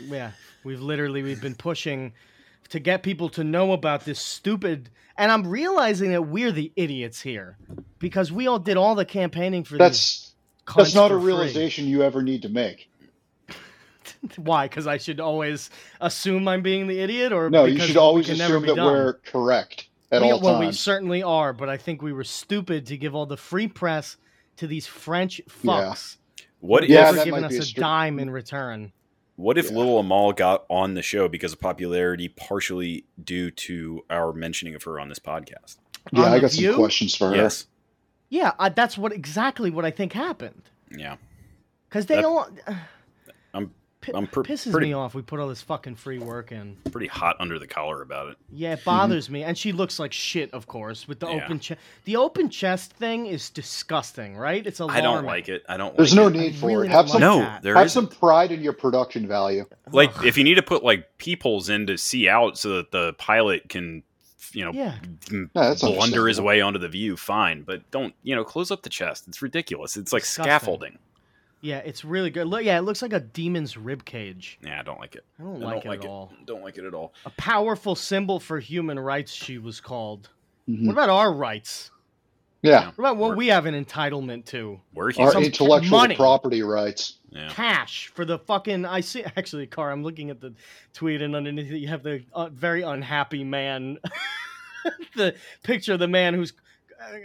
Yeah, 0.00 0.30
we've 0.64 0.80
literally 0.80 1.22
we've 1.22 1.40
been 1.42 1.54
pushing 1.54 2.12
to 2.70 2.80
get 2.80 3.02
people 3.02 3.28
to 3.30 3.44
know 3.44 3.72
about 3.72 4.04
this 4.04 4.20
stupid, 4.20 4.90
and 5.16 5.32
I'm 5.32 5.46
realizing 5.46 6.10
that 6.12 6.22
we're 6.22 6.52
the 6.52 6.72
idiots 6.76 7.20
here 7.22 7.58
because 7.98 8.30
we 8.32 8.46
all 8.46 8.58
did 8.58 8.76
all 8.76 8.94
the 8.94 9.04
campaigning 9.04 9.64
for 9.64 9.78
that's 9.78 9.98
these. 9.98 10.34
that's 10.76 10.94
not 10.94 11.12
a 11.12 11.14
for 11.14 11.20
free. 11.20 11.26
realization 11.26 11.86
you 11.86 12.02
ever 12.02 12.22
need 12.22 12.42
to 12.42 12.48
make. 12.48 12.90
Why? 14.36 14.68
Because 14.68 14.86
I 14.86 14.98
should 14.98 15.20
always 15.20 15.70
assume 16.00 16.48
I'm 16.48 16.62
being 16.62 16.86
the 16.86 17.00
idiot, 17.00 17.32
or 17.32 17.50
No, 17.50 17.64
you 17.64 17.74
because 17.74 17.88
should 17.88 17.96
we 17.96 17.98
always 17.98 18.26
can 18.26 18.36
never 18.38 18.56
assume 18.56 18.62
be 18.62 18.68
that 18.68 18.74
done? 18.74 18.86
we're 18.86 19.14
correct 19.14 19.88
at 20.10 20.22
we, 20.22 20.30
all 20.32 20.40
well, 20.40 20.58
we 20.58 20.72
certainly 20.72 21.22
are, 21.22 21.52
but 21.52 21.68
I 21.68 21.76
think 21.76 22.02
we 22.02 22.12
were 22.12 22.24
stupid 22.24 22.86
to 22.86 22.96
give 22.96 23.14
all 23.14 23.26
the 23.26 23.36
free 23.36 23.68
press 23.68 24.16
to 24.56 24.66
these 24.66 24.86
French 24.86 25.40
fucks. 25.48 26.16
What 26.60 26.84
who've 26.84 26.90
Yeah, 26.90 27.00
never 27.00 27.16
that 27.16 27.24
given 27.24 27.42
might 27.42 27.44
us 27.44 27.52
be 27.52 27.58
a 27.58 27.62
a 27.62 27.66
dime 27.66 28.18
in 28.18 28.30
return. 28.30 28.92
What 29.38 29.56
if 29.56 29.70
Yeah. 29.70 29.76
Little 29.76 30.00
Amal 30.00 30.32
got 30.32 30.64
on 30.68 30.94
the 30.94 31.02
show 31.02 31.28
because 31.28 31.52
of 31.52 31.60
popularity, 31.60 32.26
partially 32.28 33.04
due 33.22 33.52
to 33.52 34.04
our 34.10 34.32
mentioning 34.32 34.74
of 34.74 34.82
her 34.82 34.98
on 34.98 35.08
this 35.08 35.20
podcast? 35.20 35.76
yeah, 36.12 36.24
On 36.24 36.32
I 36.32 36.40
got 36.40 36.50
View? 36.50 36.72
some 36.72 36.80
questions 36.80 37.14
for 37.14 37.28
her. 37.30 37.36
Yes. 37.36 37.66
Yeah, 38.30 38.52
I, 38.58 38.68
that's 38.70 38.98
what 38.98 39.12
exactly 39.12 39.70
what 39.70 39.84
I 39.84 39.92
think 39.92 40.12
happened. 40.12 40.62
Yeah. 40.90 41.18
Because 41.88 42.06
they 42.06 42.16
That- 42.16 42.22
don't. 42.22 42.60
I'm 44.06 44.12
Pi- 44.12 44.18
I'm 44.18 44.26
pr- 44.28 44.42
pisses 44.42 44.70
pretty- 44.70 44.86
me 44.88 44.92
off. 44.92 45.14
We 45.14 45.22
put 45.22 45.40
all 45.40 45.48
this 45.48 45.60
fucking 45.62 45.96
free 45.96 46.18
work 46.20 46.52
in. 46.52 46.76
pretty 46.92 47.08
hot 47.08 47.36
under 47.40 47.58
the 47.58 47.66
collar 47.66 48.00
about 48.00 48.28
it. 48.28 48.36
Yeah, 48.52 48.74
it 48.74 48.84
bothers 48.84 49.28
me. 49.28 49.42
And 49.42 49.58
she 49.58 49.72
looks 49.72 49.98
like 49.98 50.12
shit, 50.12 50.52
of 50.54 50.66
course, 50.68 51.08
with 51.08 51.18
the 51.20 51.26
Yeah. 51.28 51.44
open 51.44 51.58
chest. 51.58 51.80
The 52.04 52.16
open 52.16 52.48
chest 52.48 52.92
thing 52.92 53.26
is 53.26 53.50
disgusting, 53.50 54.36
right? 54.36 54.64
It's 54.66 54.78
alarming. 54.80 54.98
I 55.04 55.04
don't 55.04 55.24
like 55.24 55.48
it. 55.48 55.64
I 55.68 55.76
don't. 55.76 55.96
There's 55.96 56.14
like 56.14 56.32
no 56.32 56.38
it. 56.38 56.40
need 56.40 56.54
for 56.54 56.66
really 56.68 56.86
it. 56.86 56.90
don't 56.90 56.96
Have 56.96 57.04
like 57.06 57.12
some 57.12 57.20
No, 57.20 57.58
there 57.62 57.74
have 57.74 57.86
isn't. 57.86 58.10
some 58.10 58.18
pride 58.18 58.52
in 58.52 58.62
your 58.62 58.72
production 58.72 59.26
value. 59.26 59.66
Like 59.90 60.12
if 60.24 60.38
you 60.38 60.44
need 60.44 60.54
to 60.56 60.62
put 60.62 60.84
like 60.84 61.18
peepholes 61.18 61.68
in 61.68 61.86
to 61.88 61.98
see 61.98 62.28
out 62.28 62.56
so 62.56 62.76
that 62.76 62.92
the 62.92 63.14
pilot 63.14 63.68
can, 63.68 64.04
you 64.52 64.64
know, 64.64 64.70
Yeah. 64.72 64.94
m- 65.32 65.50
Yeah, 65.54 65.74
blunder 65.80 66.28
his 66.28 66.40
way 66.40 66.60
onto 66.60 66.78
the 66.78 66.88
view, 66.88 67.16
fine. 67.16 67.62
But 67.62 67.90
don't 67.90 68.14
you 68.22 68.36
know 68.36 68.44
close 68.44 68.70
up 68.70 68.82
the 68.82 68.90
chest. 68.90 69.26
It's 69.26 69.42
ridiculous. 69.42 69.96
It's 69.96 70.12
like 70.12 70.22
Disgusting. 70.22 70.44
scaffolding. 70.44 70.98
Yeah, 71.60 71.78
it's 71.78 72.04
really 72.04 72.30
good. 72.30 72.46
Look, 72.46 72.62
yeah, 72.62 72.78
it 72.78 72.82
looks 72.82 73.02
like 73.02 73.12
a 73.12 73.20
demon's 73.20 73.76
rib 73.76 74.04
cage. 74.04 74.58
Yeah, 74.64 74.78
I 74.78 74.82
don't 74.82 75.00
like 75.00 75.16
it. 75.16 75.24
I 75.40 75.42
don't 75.42 75.62
I 75.62 75.66
like 75.66 75.74
don't 75.74 75.86
it 75.86 75.88
like 75.88 75.98
at 76.00 76.04
it. 76.04 76.08
all. 76.08 76.32
Don't 76.44 76.62
like 76.62 76.78
it 76.78 76.84
at 76.84 76.94
all. 76.94 77.12
A 77.26 77.30
powerful 77.30 77.94
symbol 77.96 78.38
for 78.38 78.60
human 78.60 78.98
rights, 78.98 79.32
she 79.32 79.58
was 79.58 79.80
called. 79.80 80.28
Mhm. 80.68 80.86
What 80.86 80.92
about 80.92 81.08
our 81.08 81.32
rights? 81.32 81.90
Yeah, 82.62 82.86
What 82.86 82.98
about 82.98 83.16
what 83.18 83.28
We're- 83.30 83.38
we 83.38 83.46
have 83.48 83.66
an 83.66 83.84
entitlement 83.84 84.44
to? 84.46 84.80
We're 84.92 85.06
our 85.06 85.10
human. 85.12 85.32
Some 85.32 85.42
intellectual 85.44 85.98
money. 85.98 86.16
property 86.16 86.62
rights. 86.62 87.14
Yeah. 87.30 87.50
cash 87.50 88.06
for 88.14 88.24
the 88.24 88.38
fucking 88.38 88.86
I 88.86 89.00
see 89.00 89.22
actually 89.36 89.66
car 89.66 89.92
I'm 89.92 90.02
looking 90.02 90.30
at 90.30 90.40
the 90.40 90.54
tweet 90.94 91.20
and 91.20 91.36
underneath 91.36 91.70
it 91.70 91.76
you 91.76 91.88
have 91.88 92.02
the 92.02 92.24
uh, 92.32 92.48
very 92.48 92.80
unhappy 92.80 93.44
man 93.44 93.98
the 95.14 95.34
picture 95.62 95.92
of 95.92 95.98
the 95.98 96.08
man 96.08 96.32
who's 96.32 96.54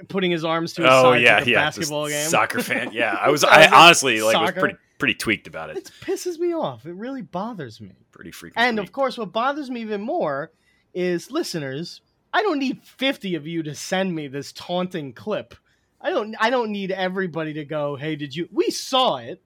putting 0.07 0.31
his 0.31 0.43
arms 0.45 0.73
to 0.73 0.81
his 0.83 0.91
Oh 0.91 1.13
side 1.13 1.21
yeah, 1.21 1.37
like 1.37 1.47
a 1.47 1.49
yeah. 1.51 1.65
basketball 1.65 2.07
game 2.07 2.27
Soccer 2.29 2.61
fan. 2.61 2.91
Yeah, 2.91 3.17
I 3.19 3.29
was. 3.29 3.43
I 3.43 3.47
I, 3.47 3.57
was 3.57 3.71
like, 3.71 3.73
honestly 3.73 4.21
like 4.21 4.37
was 4.39 4.51
pretty 4.51 4.75
pretty 4.99 5.15
tweaked 5.15 5.47
about 5.47 5.69
it. 5.69 5.77
it 5.77 5.91
pisses 6.01 6.39
me 6.39 6.53
off 6.53 6.85
it 6.85 6.93
really 6.93 7.21
bothers 7.21 7.81
me 7.81 7.91
Pretty 8.11 8.31
freaking. 8.31 8.53
and 8.55 8.79
of 8.79 8.91
course 8.93 9.17
what 9.17 9.33
bothers 9.33 9.69
me 9.69 9.81
even 9.81 9.99
more 10.01 10.51
is 10.93 11.29
listeners 11.31 12.01
I 12.31 12.41
don't 12.41 12.59
need 12.59 12.81
50 12.83 13.35
of 13.35 13.45
you 13.45 13.63
to 13.63 13.75
send 13.75 14.15
me 14.15 14.27
this 14.27 14.53
taunting 14.53 15.11
clip 15.11 15.55
I 15.99 16.09
don't 16.11 16.35
I 16.39 16.49
don't 16.51 16.71
need 16.71 16.91
everybody 16.91 17.53
to 17.53 17.65
go 17.65 17.95
hey 17.97 18.15
did 18.15 18.33
you 18.35 18.47
we 18.51 18.69
saw 18.69 19.17
it 19.17 19.41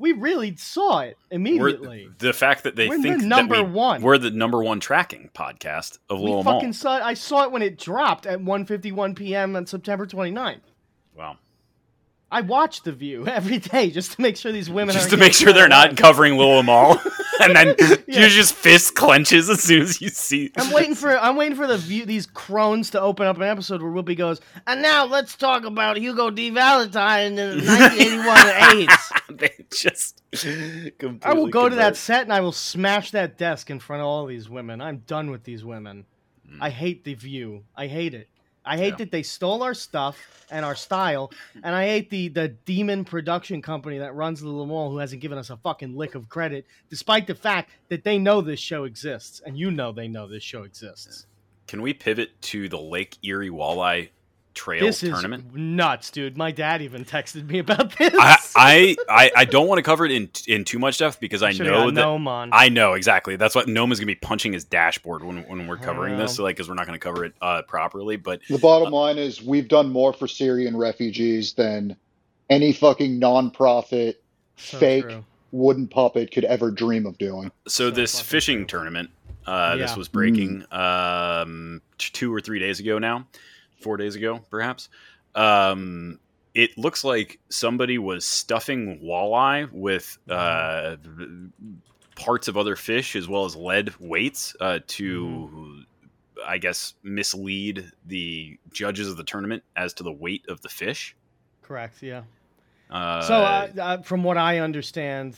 we 0.00 0.12
really 0.12 0.56
saw 0.56 1.00
it 1.00 1.16
We're- 1.30 1.36
immediately 1.36 2.08
the 2.18 2.32
fact 2.32 2.64
that 2.64 2.74
they 2.74 2.88
We're 2.88 2.96
the 2.96 3.02
think 3.02 3.22
number 3.22 3.56
that 3.56 3.64
we, 3.66 3.70
one. 3.70 4.02
We're 4.02 4.18
the 4.18 4.30
number 4.30 4.62
one 4.64 4.80
tracking 4.80 5.30
podcast 5.34 5.98
of 6.08 6.18
We 6.20 6.30
Lil 6.30 6.42
fucking 6.42 6.60
Amal. 6.60 6.72
saw 6.72 6.96
it. 6.96 7.02
I 7.02 7.14
saw 7.14 7.44
it 7.44 7.52
when 7.52 7.62
it 7.62 7.78
dropped 7.78 8.26
at 8.26 8.40
1:51 8.40 9.14
p.m. 9.14 9.54
on 9.54 9.66
September 9.66 10.06
29th. 10.06 10.60
Wow. 11.16 11.36
I 12.32 12.42
watch 12.42 12.82
The 12.84 12.92
View 12.92 13.26
every 13.28 13.58
day 13.58 13.90
just 13.90 14.12
to 14.12 14.20
make 14.22 14.36
sure 14.36 14.52
these 14.52 14.70
women 14.70 14.94
Just 14.94 15.10
to 15.10 15.16
make 15.16 15.32
sure 15.34 15.52
they're 15.52 15.68
not 15.68 15.96
covering 15.96 16.36
Lil 16.38 16.60
Amal, 16.60 17.00
and 17.42 17.56
then 17.56 17.74
Yeah. 17.78 17.96
you 18.06 18.28
just 18.28 18.54
fist 18.54 18.94
clenches 18.94 19.50
as 19.50 19.60
soon 19.64 19.82
as 19.82 20.00
you 20.00 20.10
see. 20.10 20.52
I'm 20.56 20.72
waiting 20.72 20.94
for 20.94 21.18
I'm 21.18 21.34
waiting 21.34 21.56
for 21.56 21.66
the 21.66 21.76
view 21.76 22.06
these 22.06 22.26
crones 22.26 22.90
to 22.90 23.00
open 23.00 23.26
up 23.26 23.36
an 23.36 23.42
episode 23.42 23.82
where 23.82 23.90
Whoopi 23.90 24.16
goes, 24.16 24.40
and 24.68 24.80
now 24.80 25.06
let's 25.06 25.36
talk 25.36 25.64
about 25.64 25.96
Hugo 25.96 26.30
D. 26.30 26.50
Valentine 26.50 27.36
and 27.36 27.66
1981 27.66 28.78
AIDS. 28.78 29.12
they 29.58 29.64
just. 29.72 30.22
I 31.22 31.34
will 31.34 31.48
go 31.48 31.68
to 31.68 31.76
that 31.76 31.96
set 31.96 32.22
and 32.22 32.32
I 32.32 32.40
will 32.40 32.52
smash 32.52 33.10
that 33.12 33.38
desk 33.38 33.70
in 33.70 33.80
front 33.80 34.00
of 34.02 34.06
all 34.06 34.26
these 34.26 34.48
women. 34.48 34.80
I'm 34.80 34.98
done 35.06 35.30
with 35.30 35.44
these 35.44 35.64
women. 35.64 36.06
Mm. 36.48 36.58
I 36.60 36.70
hate 36.70 37.04
the 37.04 37.14
view. 37.14 37.64
I 37.76 37.86
hate 37.86 38.14
it. 38.14 38.28
I 38.64 38.76
hate 38.76 38.90
Yeah. 38.90 38.96
that 38.96 39.10
they 39.10 39.22
stole 39.22 39.62
our 39.62 39.72
stuff 39.72 40.44
and 40.50 40.64
our 40.66 40.74
style, 40.74 41.32
and 41.62 41.74
I 41.74 41.86
hate 41.86 42.10
the 42.10 42.28
the 42.28 42.48
demon 42.48 43.04
production 43.06 43.62
company 43.62 43.98
that 43.98 44.14
runs 44.14 44.40
the 44.40 44.48
Le 44.50 44.66
Mans 44.66 44.90
who 44.92 44.98
hasn't 44.98 45.22
given 45.22 45.38
us 45.38 45.48
a 45.48 45.56
fucking 45.56 45.96
lick 45.96 46.14
of 46.14 46.28
credit, 46.28 46.66
despite 46.90 47.26
the 47.26 47.34
fact 47.34 47.70
that 47.88 48.04
they 48.04 48.18
know 48.18 48.42
this 48.42 48.60
show 48.60 48.84
exists, 48.84 49.40
and 49.46 49.56
you 49.56 49.70
know 49.70 49.92
they 49.92 50.08
know 50.08 50.28
this 50.28 50.42
show 50.42 50.64
exists. 50.64 51.26
Can 51.68 51.80
we 51.80 51.94
pivot 51.94 52.40
to 52.42 52.68
the 52.68 52.78
Lake 52.78 53.16
Erie 53.22 53.48
Walleye 53.48 54.10
Trail 54.54 54.84
This 54.84 55.00
tournament? 55.00 55.44
is 55.50 55.56
nuts, 55.56 56.10
dude. 56.10 56.36
My 56.36 56.50
dad 56.50 56.82
even 56.82 57.04
texted 57.04 57.46
me 57.48 57.60
about 57.60 57.96
this. 57.98 58.12
I, 58.18 58.36
I, 58.56 58.96
I, 59.08 59.30
I 59.36 59.44
don't 59.44 59.68
want 59.68 59.78
to 59.78 59.82
cover 59.82 60.04
it 60.04 60.10
in 60.12 60.28
in 60.48 60.64
too 60.64 60.78
much 60.78 60.98
depth 60.98 61.20
because 61.20 61.42
I 61.42 61.52
know 61.52 61.86
that 61.86 61.92
Gnome 62.00 62.26
on. 62.28 62.50
I 62.52 62.68
know 62.68 62.94
exactly. 62.94 63.36
That's 63.36 63.54
what 63.54 63.68
Gnome 63.68 63.92
is 63.92 64.00
gonna 64.00 64.06
be 64.06 64.16
punching 64.16 64.52
his 64.52 64.64
dashboard 64.64 65.22
when, 65.24 65.42
when 65.48 65.66
we're 65.68 65.76
covering 65.76 66.16
this, 66.18 66.34
so 66.36 66.42
like 66.42 66.56
because 66.56 66.68
we're 66.68 66.74
not 66.74 66.86
gonna 66.86 66.98
cover 66.98 67.24
it 67.24 67.34
uh, 67.40 67.62
properly. 67.62 68.16
But 68.16 68.40
The 68.48 68.58
bottom 68.58 68.92
line 68.92 69.18
is 69.18 69.40
we've 69.42 69.68
done 69.68 69.88
more 69.90 70.12
for 70.12 70.26
Syrian 70.26 70.76
refugees 70.76 71.52
than 71.52 71.96
any 72.50 72.72
fucking 72.72 73.20
nonprofit 73.20 74.16
So 74.56 74.78
fake 74.78 75.04
true. 75.04 75.24
wooden 75.52 75.86
puppet 75.86 76.32
could 76.32 76.44
ever 76.44 76.70
dream 76.72 77.06
of 77.06 77.16
doing. 77.18 77.52
so, 77.68 77.84
So 77.88 77.90
this 77.90 78.20
fishing 78.20 78.66
true. 78.66 78.78
tournament, 78.80 79.10
uh, 79.46 79.76
this 79.76 79.96
was 79.96 80.08
breaking 80.08 80.64
um, 80.72 81.80
t- 81.98 82.10
two 82.12 82.34
or 82.34 82.40
three 82.40 82.58
days 82.58 82.80
ago 82.80 82.98
now, 82.98 83.26
four 83.80 83.96
days 83.96 84.14
ago 84.14 84.40
perhaps. 84.50 84.88
Um, 85.34 86.18
it 86.54 86.76
looks 86.76 87.04
like 87.04 87.38
somebody 87.48 87.98
was 87.98 88.24
stuffing 88.24 89.00
walleye 89.00 89.70
with 89.72 90.18
uh, 90.28 90.96
parts 92.16 92.48
of 92.48 92.56
other 92.56 92.76
fish 92.76 93.14
as 93.14 93.28
well 93.28 93.44
as 93.44 93.54
lead 93.54 93.94
weights 94.00 94.56
uh, 94.60 94.80
to, 94.88 95.84
I 96.44 96.58
guess, 96.58 96.94
mislead 97.02 97.90
the 98.06 98.58
judges 98.72 99.08
of 99.08 99.16
the 99.16 99.24
tournament 99.24 99.62
as 99.76 99.92
to 99.94 100.02
the 100.02 100.12
weight 100.12 100.44
of 100.48 100.60
the 100.60 100.68
fish. 100.68 101.14
Correct. 101.62 102.02
Yeah. 102.02 102.22
Uh, 102.90 103.20
so, 103.22 103.34
uh, 103.34 103.68
uh, 103.80 104.02
from 104.02 104.24
what 104.24 104.36
I 104.36 104.58
understand, 104.58 105.36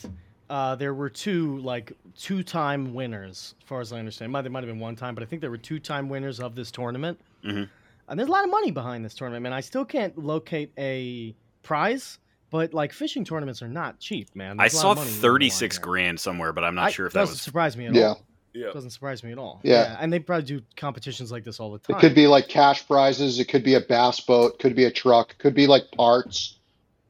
uh, 0.49 0.75
there 0.75 0.95
were 0.95 1.09
two 1.09 1.57
like 1.59 1.93
two-time 2.17 2.95
winners, 2.95 3.53
as 3.61 3.67
far 3.67 3.81
as 3.81 3.93
I 3.93 3.99
understand. 3.99 4.31
Might 4.31 4.41
there 4.41 4.51
might 4.51 4.63
have 4.63 4.69
been 4.69 4.79
one 4.79 4.95
time, 4.95 5.13
but 5.13 5.23
I 5.23 5.27
think 5.27 5.41
there 5.41 5.51
were 5.51 5.57
two-time 5.57 6.09
winners 6.09 6.39
of 6.39 6.55
this 6.55 6.71
tournament. 6.71 7.19
Mhm. 7.45 7.69
And 8.13 8.19
there's 8.19 8.29
a 8.29 8.31
lot 8.31 8.43
of 8.43 8.51
money 8.51 8.69
behind 8.69 9.03
this 9.03 9.15
tournament, 9.15 9.41
man. 9.41 9.53
I 9.53 9.61
still 9.61 9.83
can't 9.83 10.15
locate 10.15 10.71
a 10.77 11.35
prize, 11.63 12.19
but 12.51 12.71
like 12.71 12.93
fishing 12.93 13.25
tournaments 13.25 13.63
are 13.63 13.67
not 13.67 13.99
cheap, 13.99 14.35
man. 14.35 14.59
I 14.59 14.65
There's 14.65 14.73
a 14.73 14.77
lot 14.77 14.81
saw 14.83 14.91
of 14.91 14.97
money 14.97 15.09
on 15.09 15.15
the 15.19 15.27
line 15.29 15.39
36 15.39 15.77
grand 15.79 16.19
somewhere, 16.19 16.53
but 16.53 16.63
I'm 16.63 16.75
not 16.75 16.89
I- 16.89 16.91
sure 16.91 17.07
if 17.07 17.13
that 17.13 17.21
doesn't 17.21 17.33
was. 17.33 17.41
surprise 17.41 17.75
me 17.75 17.87
at 17.87 17.95
Yeah. 17.95 18.09
all. 18.09 18.21
Yeah. 18.53 18.67
Doesn't 18.71 18.91
surprise 18.91 19.23
me 19.23 19.31
at 19.31 19.39
all. 19.39 19.61
Yeah. 19.63 19.97
and 19.99 20.13
they 20.13 20.19
probably 20.19 20.45
do 20.45 20.61
competitions 20.77 21.31
like 21.31 21.43
this 21.43 21.59
all 21.59 21.71
the 21.71 21.79
time. 21.79 21.97
It 21.97 22.01
could 22.01 22.13
be 22.13 22.27
like 22.27 22.47
cash 22.49 22.85
prizes. 22.85 23.39
It 23.39 23.45
could 23.45 23.63
be 23.63 23.73
a 23.73 23.81
bass 23.81 24.19
boat. 24.19 24.59
Could 24.59 24.75
be 24.75 24.83
a 24.85 24.91
truck. 24.91 25.35
Could 25.39 25.55
be 25.55 25.65
like 25.65 25.91
parts. 25.93 26.59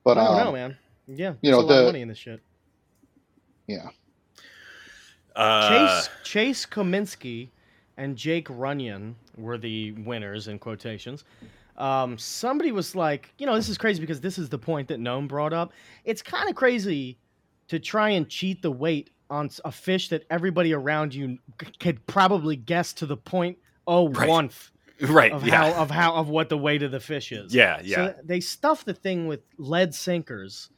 But 0.05 0.17
I 0.17 0.23
don't 0.23 0.39
um, 0.39 0.45
know, 0.45 0.51
man. 0.53 0.77
Yeah, 1.07 1.33
you 1.41 1.51
know, 1.51 1.59
a 1.59 1.63
lot 1.63 1.71
of 1.71 1.77
the- 1.79 1.83
money 1.83 2.01
in 2.01 2.07
this 2.07 2.17
shit. 2.17 2.39
yeah. 3.67 3.89
Uh, 5.35 5.67
Chase 5.99 6.09
Chase 6.23 6.65
Cominsky 6.65 7.49
and 7.97 8.15
Jake 8.15 8.47
Runyan 8.47 9.13
were 9.38 9.58
the 9.58 9.91
winners 9.93 10.47
in 10.47 10.60
quotations. 10.60 11.23
Um, 11.77 12.17
somebody 12.17 12.71
was 12.71 12.95
like, 12.95 13.34
you 13.38 13.45
know, 13.45 13.56
this 13.56 13.69
is 13.69 13.77
crazy 13.77 13.99
because 13.99 14.21
this 14.21 14.38
is 14.38 14.49
the 14.49 14.58
point 14.60 14.88
that 14.89 14.99
Gnome 14.99 15.27
brought 15.27 15.53
up. 15.53 15.73
It's 16.06 16.21
kind 16.21 16.49
of 16.49 16.56
crazy 16.56 17.17
to 17.67 17.79
try 17.79 18.10
and 18.10 18.29
cheat 18.29 18.62
the 18.62 18.71
weight 18.71 19.10
on 19.29 19.49
a 19.65 19.71
fish 19.71 20.10
that 20.10 20.23
everybody 20.29 20.73
around 20.73 21.15
you 21.15 21.39
c- 21.62 21.71
could 21.79 22.06
probably 22.06 22.56
guess 22.56 22.93
to 22.93 23.06
the 23.08 23.17
point 23.17 23.58
oh 23.88 24.10
Right. 24.10 24.29
one 24.29 24.49
right. 25.01 25.32
of 25.32 25.47
yeah. 25.47 25.73
how 25.73 25.82
of 25.82 25.89
how 25.89 26.13
of 26.15 26.29
what 26.29 26.49
the 26.49 26.58
weight 26.58 26.84
of 26.84 26.91
the 26.91 26.99
fish 26.99 27.32
is. 27.32 27.53
yeah. 27.56 27.79
Yeah. 27.84 27.95
So 27.95 28.15
they 28.23 28.39
stuffed 28.39 28.86
the 28.86 28.93
thing 28.93 29.25
with 29.27 29.39
lead 29.58 29.95
sinkers, 29.95 30.69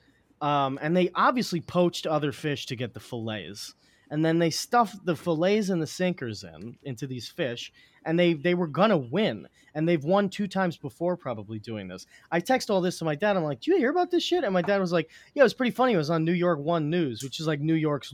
um, 0.41 0.79
and 0.81 0.95
they 0.95 1.09
obviously 1.15 1.59
poached 1.59 2.07
other 2.07 2.31
fish 2.31 2.65
to 2.67 2.75
get 2.77 2.93
the 2.93 2.99
fillets. 3.01 3.73
And 4.11 4.23
then 4.23 4.39
they 4.39 4.49
stuffed 4.49 5.05
the 5.05 5.15
fillets 5.15 5.69
and 5.69 5.81
the 5.81 5.87
sinkers 5.87 6.43
in 6.43 6.77
into 6.83 7.07
these 7.07 7.27
fish, 7.27 7.71
and 8.05 8.19
they 8.19 8.33
they 8.33 8.53
were 8.53 8.67
gonna 8.67 8.97
win, 8.97 9.47
and 9.73 9.87
they've 9.87 10.03
won 10.03 10.29
two 10.29 10.47
times 10.47 10.77
before 10.77 11.17
probably 11.17 11.59
doing 11.59 11.87
this. 11.87 12.05
I 12.31 12.39
text 12.39 12.69
all 12.69 12.81
this 12.81 12.99
to 12.99 13.05
my 13.05 13.15
dad. 13.15 13.35
I'm 13.35 13.43
like, 13.43 13.61
"Do 13.61 13.71
you 13.71 13.77
hear 13.77 13.89
about 13.89 14.11
this 14.11 14.23
shit?" 14.23 14.43
And 14.43 14.53
my 14.53 14.61
dad 14.61 14.79
was 14.79 14.91
like, 14.91 15.09
"Yeah, 15.33 15.41
it 15.41 15.45
was 15.45 15.53
pretty 15.53 15.71
funny. 15.71 15.93
It 15.93 15.97
was 15.97 16.09
on 16.09 16.23
New 16.23 16.33
York 16.33 16.59
One 16.59 16.89
News, 16.89 17.23
which 17.23 17.39
is 17.39 17.47
like 17.47 17.59
New 17.59 17.73
York's 17.73 18.13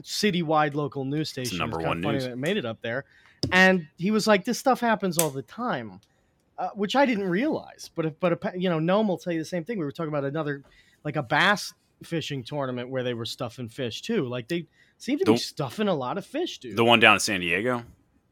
citywide 0.00 0.74
local 0.74 1.04
news 1.04 1.28
station. 1.28 1.58
number 1.58 1.78
one 1.78 2.02
funny 2.02 2.14
news. 2.14 2.24
that 2.24 2.32
it 2.32 2.38
made 2.38 2.56
it 2.56 2.64
up 2.64 2.80
there." 2.82 3.04
And 3.50 3.88
he 3.96 4.10
was 4.10 4.26
like, 4.26 4.44
"This 4.44 4.58
stuff 4.58 4.80
happens 4.80 5.18
all 5.18 5.30
the 5.30 5.42
time." 5.42 6.00
uh, 6.58 6.68
which 6.74 6.94
I 6.94 7.06
didn't 7.06 7.28
realize. 7.28 7.90
But 7.94 8.06
if, 8.06 8.20
but 8.20 8.60
you 8.60 8.68
know, 8.68 8.78
Gnome 8.78 9.08
will 9.08 9.18
tell 9.18 9.32
you 9.32 9.38
the 9.38 9.44
same 9.44 9.64
thing. 9.64 9.78
We 9.78 9.84
were 9.84 9.90
talking 9.90 10.10
about 10.10 10.24
another, 10.24 10.62
like 11.04 11.16
a 11.16 11.22
bass 11.22 11.74
fishing 12.04 12.44
tournament 12.44 12.88
where 12.88 13.02
they 13.02 13.14
were 13.14 13.24
stuffing 13.24 13.68
fish 13.68 14.02
too. 14.02 14.26
Like 14.26 14.48
they 14.48 14.66
seem 15.02 15.18
to 15.18 15.24
be 15.24 15.36
stuffing 15.36 15.88
a 15.88 15.94
lot 15.94 16.16
of 16.18 16.24
fish, 16.24 16.58
dude. 16.58 16.76
The 16.76 16.84
one 16.84 17.00
down 17.00 17.14
in 17.14 17.20
San 17.20 17.40
Diego. 17.40 17.82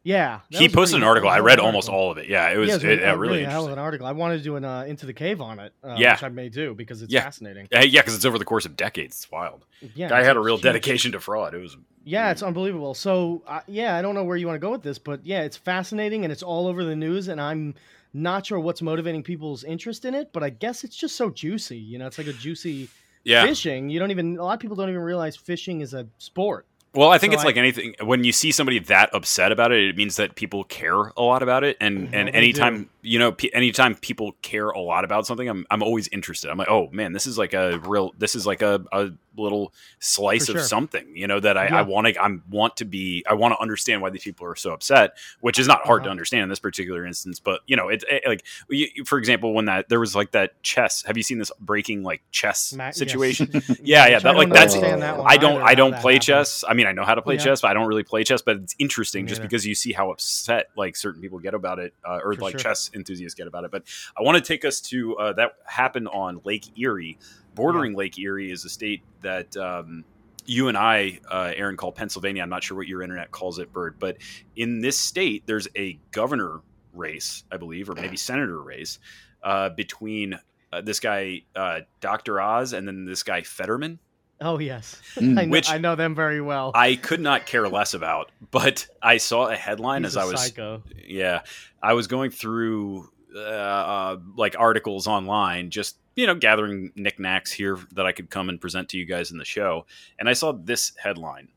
yeah, 0.02 0.40
He 0.50 0.68
posted 0.68 0.96
an 0.98 1.02
article. 1.02 1.28
I 1.28 1.40
read 1.40 1.58
an 1.58 1.64
almost 1.64 1.88
all 1.88 2.10
of 2.10 2.18
it. 2.18 2.28
Yeah, 2.28 2.48
it 2.50 2.56
was, 2.56 2.68
yeah, 2.68 2.74
it, 2.76 2.82
really, 2.84 3.00
yeah, 3.00 3.10
a 3.12 3.16
really 3.16 3.32
really 3.38 3.44
hell 3.44 3.50
of 3.66 3.70
interesting. 3.70 3.72
an 3.72 3.78
article. 3.78 4.06
I 4.06 4.12
wanted 4.12 4.38
to 4.38 4.44
do 4.44 4.56
an 4.56 4.64
uh, 4.64 4.82
into 4.82 5.04
the 5.06 5.12
cave 5.12 5.40
on 5.40 5.58
it, 5.58 5.72
uh, 5.84 5.96
Yeah. 5.98 6.12
which 6.12 6.22
I 6.22 6.28
may 6.28 6.48
do 6.48 6.74
because 6.74 7.02
it's 7.02 7.12
Yeah. 7.12 7.22
fascinating. 7.24 7.68
Uh, 7.74 7.80
yeah, 7.80 8.00
because 8.00 8.14
it's 8.14 8.24
over 8.24 8.38
the 8.38 8.44
course 8.44 8.64
of 8.66 8.76
decades. 8.76 9.16
It's 9.16 9.30
wild. 9.30 9.66
Yeah, 9.94 10.14
I 10.14 10.22
had 10.22 10.36
a 10.36 10.40
real 10.40 10.56
huge. 10.56 10.62
dedication 10.62 11.12
to 11.12 11.20
fraud. 11.20 11.54
It 11.54 11.58
was. 11.60 11.76
Yeah, 12.04 12.30
it's 12.30 12.42
unbelievable. 12.42 12.94
So, 12.94 13.42
uh, 13.46 13.60
yeah, 13.66 13.96
I 13.96 14.00
don't 14.02 14.14
know 14.14 14.24
where 14.24 14.36
you 14.38 14.46
want 14.46 14.56
to 14.56 14.60
go 14.66 14.70
with 14.70 14.82
this, 14.82 14.98
but 14.98 15.26
yeah, 15.26 15.42
it's 15.42 15.56
fascinating 15.58 16.24
and 16.24 16.32
it's 16.32 16.42
all 16.42 16.66
over 16.66 16.82
the 16.84 16.96
news, 16.96 17.28
and 17.28 17.38
I'm 17.40 17.74
not 18.14 18.46
sure 18.46 18.58
what's 18.58 18.80
motivating 18.80 19.22
people's 19.22 19.64
interest 19.64 20.04
in 20.06 20.14
it, 20.14 20.32
but 20.32 20.42
I 20.42 20.48
guess 20.50 20.82
it's 20.82 20.96
just 20.96 21.14
so 21.14 21.28
juicy. 21.30 21.76
You 21.78 21.98
know, 21.98 22.06
it's 22.06 22.16
like 22.18 22.26
a 22.26 22.32
juicy 22.32 22.88
Yeah. 23.24 23.44
fishing. 23.44 23.90
You 23.90 23.98
don't 23.98 24.10
even 24.10 24.38
a 24.38 24.44
lot 24.44 24.54
of 24.54 24.60
people 24.60 24.76
don't 24.76 24.88
even 24.88 25.02
realize 25.02 25.36
fishing 25.36 25.80
is 25.80 25.94
a 25.94 26.06
sport. 26.18 26.66
Well, 26.92 27.10
I 27.10 27.18
think 27.18 27.32
So 27.32 27.34
it's 27.36 27.42
I- 27.44 27.46
like 27.46 27.56
anything. 27.56 27.94
When 28.02 28.24
you 28.24 28.32
see 28.32 28.50
somebody 28.50 28.80
that 28.80 29.10
upset 29.14 29.52
about 29.52 29.70
it, 29.70 29.80
it 29.90 29.96
means 29.96 30.16
that 30.16 30.34
people 30.34 30.64
care 30.64 31.12
a 31.16 31.22
lot 31.22 31.42
about 31.42 31.62
it. 31.62 31.76
And 31.80 32.12
and 32.14 32.28
anytime 32.30 32.88
you 33.02 33.18
know, 33.18 33.32
pe- 33.32 33.48
anytime 33.50 33.94
people 33.94 34.32
care 34.42 34.68
a 34.70 34.80
lot 34.80 35.04
about 35.04 35.26
something, 35.26 35.48
I'm 35.48 35.66
I'm 35.70 35.82
always 35.82 36.08
interested. 36.08 36.50
I'm 36.50 36.58
like, 36.58 36.68
oh 36.70 36.88
man, 36.92 37.12
this 37.12 37.26
is 37.26 37.38
like 37.38 37.54
a 37.54 37.78
real. 37.80 38.12
This 38.18 38.34
is 38.34 38.46
like 38.46 38.62
a, 38.62 38.82
a 38.92 39.10
little 39.36 39.72
slice 40.00 40.48
For 40.48 40.58
of 40.58 40.64
something. 40.64 41.16
You 41.16 41.26
know 41.26 41.40
that 41.40 41.56
I, 41.56 41.66
Yeah. 41.66 41.78
I 41.78 41.82
want 41.82 42.06
to. 42.08 42.22
I 42.22 42.28
want 42.50 42.76
to 42.78 42.84
be. 42.84 43.24
I 43.28 43.34
want 43.34 43.52
to 43.54 43.60
understand 43.60 44.02
why 44.02 44.10
these 44.10 44.22
people 44.24 44.46
are 44.46 44.56
so 44.56 44.72
upset, 44.72 45.16
which 45.40 45.58
is 45.58 45.66
not 45.66 45.86
hard 45.86 46.02
to 46.02 46.08
Uh-huh. 46.08 46.12
understand 46.12 46.42
in 46.44 46.48
this 46.48 46.58
particular 46.58 47.06
instance. 47.06 47.38
But 47.40 47.60
you 47.66 47.76
know, 47.76 47.88
it's 47.88 48.04
it, 48.08 48.22
like 48.26 48.44
you, 48.68 49.04
for 49.04 49.18
example, 49.18 49.54
when 49.54 49.66
that 49.66 49.88
there 49.88 50.00
was 50.00 50.14
like 50.16 50.32
that 50.32 50.60
chess. 50.62 51.02
Have 51.06 51.16
you 51.16 51.22
seen 51.22 51.38
this 51.38 51.52
breaking 51.60 52.02
like 52.02 52.22
chess 52.32 52.72
Ma- 52.74 52.86
yes. 52.86 52.96
situation? 52.98 53.50
Yeah, 53.82 54.06
yeah. 54.08 54.14
Which 54.16 54.22
That 54.24 54.36
like 54.36 54.50
that's. 54.52 54.74
that 54.74 55.02
I 55.02 55.36
don't. 55.36 55.62
I 55.62 55.74
don't 55.74 55.96
play 55.96 56.18
chess. 56.18 56.64
I 56.68 56.74
mean, 56.74 56.86
I 56.86 56.92
know 56.92 57.04
how 57.04 57.14
to 57.14 57.22
play 57.22 57.34
Yeah. 57.36 57.44
chess, 57.44 57.60
but 57.62 57.70
I 57.70 57.74
don't 57.74 57.86
really 57.86 58.02
play 58.04 58.24
chess. 58.24 58.42
But 58.42 58.56
it's 58.58 58.74
interesting 58.78 59.24
Me 59.24 59.28
just 59.30 59.42
because 59.42 59.66
you 59.66 59.74
see 59.74 59.92
how 59.92 60.10
upset 60.10 60.68
like 60.76 60.96
certain 60.96 61.20
people 61.22 61.38
get 61.38 61.54
about 61.54 61.78
it, 61.78 61.94
uh, 62.04 62.20
or 62.22 62.34
For 62.34 62.42
like 62.42 62.52
sure. 62.52 62.60
chess 62.60 62.89
enthusiasts 62.94 63.34
get 63.34 63.46
about 63.46 63.64
it. 63.64 63.70
But 63.70 63.84
I 64.18 64.22
want 64.22 64.36
to 64.36 64.42
take 64.42 64.64
us 64.64 64.80
to 64.82 65.16
uh, 65.16 65.32
that 65.34 65.52
happened 65.66 66.08
on 66.08 66.40
Lake 66.44 66.78
Erie. 66.78 67.18
Bordering 67.54 67.94
Lake 67.94 68.18
Erie 68.18 68.50
is 68.50 68.64
a 68.64 68.68
state 68.68 69.02
that. 69.22 69.56
Um, 69.56 70.04
you 70.46 70.66
and 70.66 70.76
I, 70.76 71.20
uh, 71.30 71.52
Aaron, 71.54 71.76
call 71.76 71.92
Pennsylvania. 71.92 72.42
I'm 72.42 72.48
not 72.48 72.64
sure 72.64 72.76
what 72.76 72.88
your 72.88 73.02
internet 73.02 73.30
calls 73.30 73.60
it, 73.60 73.72
Bird, 73.72 73.96
but 74.00 74.16
in 74.56 74.80
this 74.80 74.98
state, 74.98 75.44
there's 75.46 75.68
a 75.76 76.00
governor 76.10 76.60
race, 76.92 77.44
I 77.52 77.56
believe, 77.56 77.88
or 77.88 77.94
maybe 77.94 78.16
senator 78.16 78.60
race 78.60 78.98
uh, 79.44 79.68
between 79.68 80.38
uh, 80.72 80.80
this 80.80 80.98
guy, 80.98 81.42
uh, 81.54 81.80
Dr. 82.00 82.40
Oz, 82.40 82.72
and 82.72 82.88
then 82.88 83.04
this 83.04 83.22
guy, 83.22 83.42
Fetterman. 83.42 83.98
Oh 84.42 84.58
yes, 84.58 85.00
Mm. 85.16 85.38
I, 85.38 85.44
know, 85.44 85.50
Which- 85.50 85.70
I 85.70 85.78
know 85.78 85.94
them 85.96 86.14
very 86.14 86.40
well. 86.40 86.72
I 86.74 86.96
could 86.96 87.20
not 87.20 87.44
care 87.46 87.68
less 87.68 87.92
about, 87.94 88.30
but 88.50 88.86
I 89.02 89.18
saw 89.18 89.48
a 89.48 89.56
headline 89.56 90.04
He's 90.04 90.16
as 90.16 90.16
a 90.16 90.20
I 90.20 90.24
was 90.32 90.40
psycho. 90.40 90.82
yeah, 91.06 91.42
I 91.82 91.92
was 91.92 92.06
going 92.06 92.30
through 92.30 93.10
uh, 93.34 93.38
uh, 93.38 94.16
like 94.36 94.56
articles 94.58 95.06
online, 95.06 95.70
just 95.70 95.96
you 96.16 96.26
know, 96.26 96.34
gathering 96.34 96.90
knickknacks 96.96 97.52
here 97.52 97.78
that 97.92 98.04
I 98.06 98.12
could 98.12 98.30
come 98.30 98.48
and 98.48 98.60
present 98.60 98.88
to 98.90 98.98
you 98.98 99.04
guys 99.04 99.30
in 99.30 99.38
the 99.38 99.44
show, 99.44 99.84
and 100.18 100.28
I 100.28 100.32
saw 100.32 100.52
this 100.52 100.92
headline: 101.02 101.48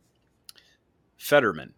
Fetterman, 1.17 1.73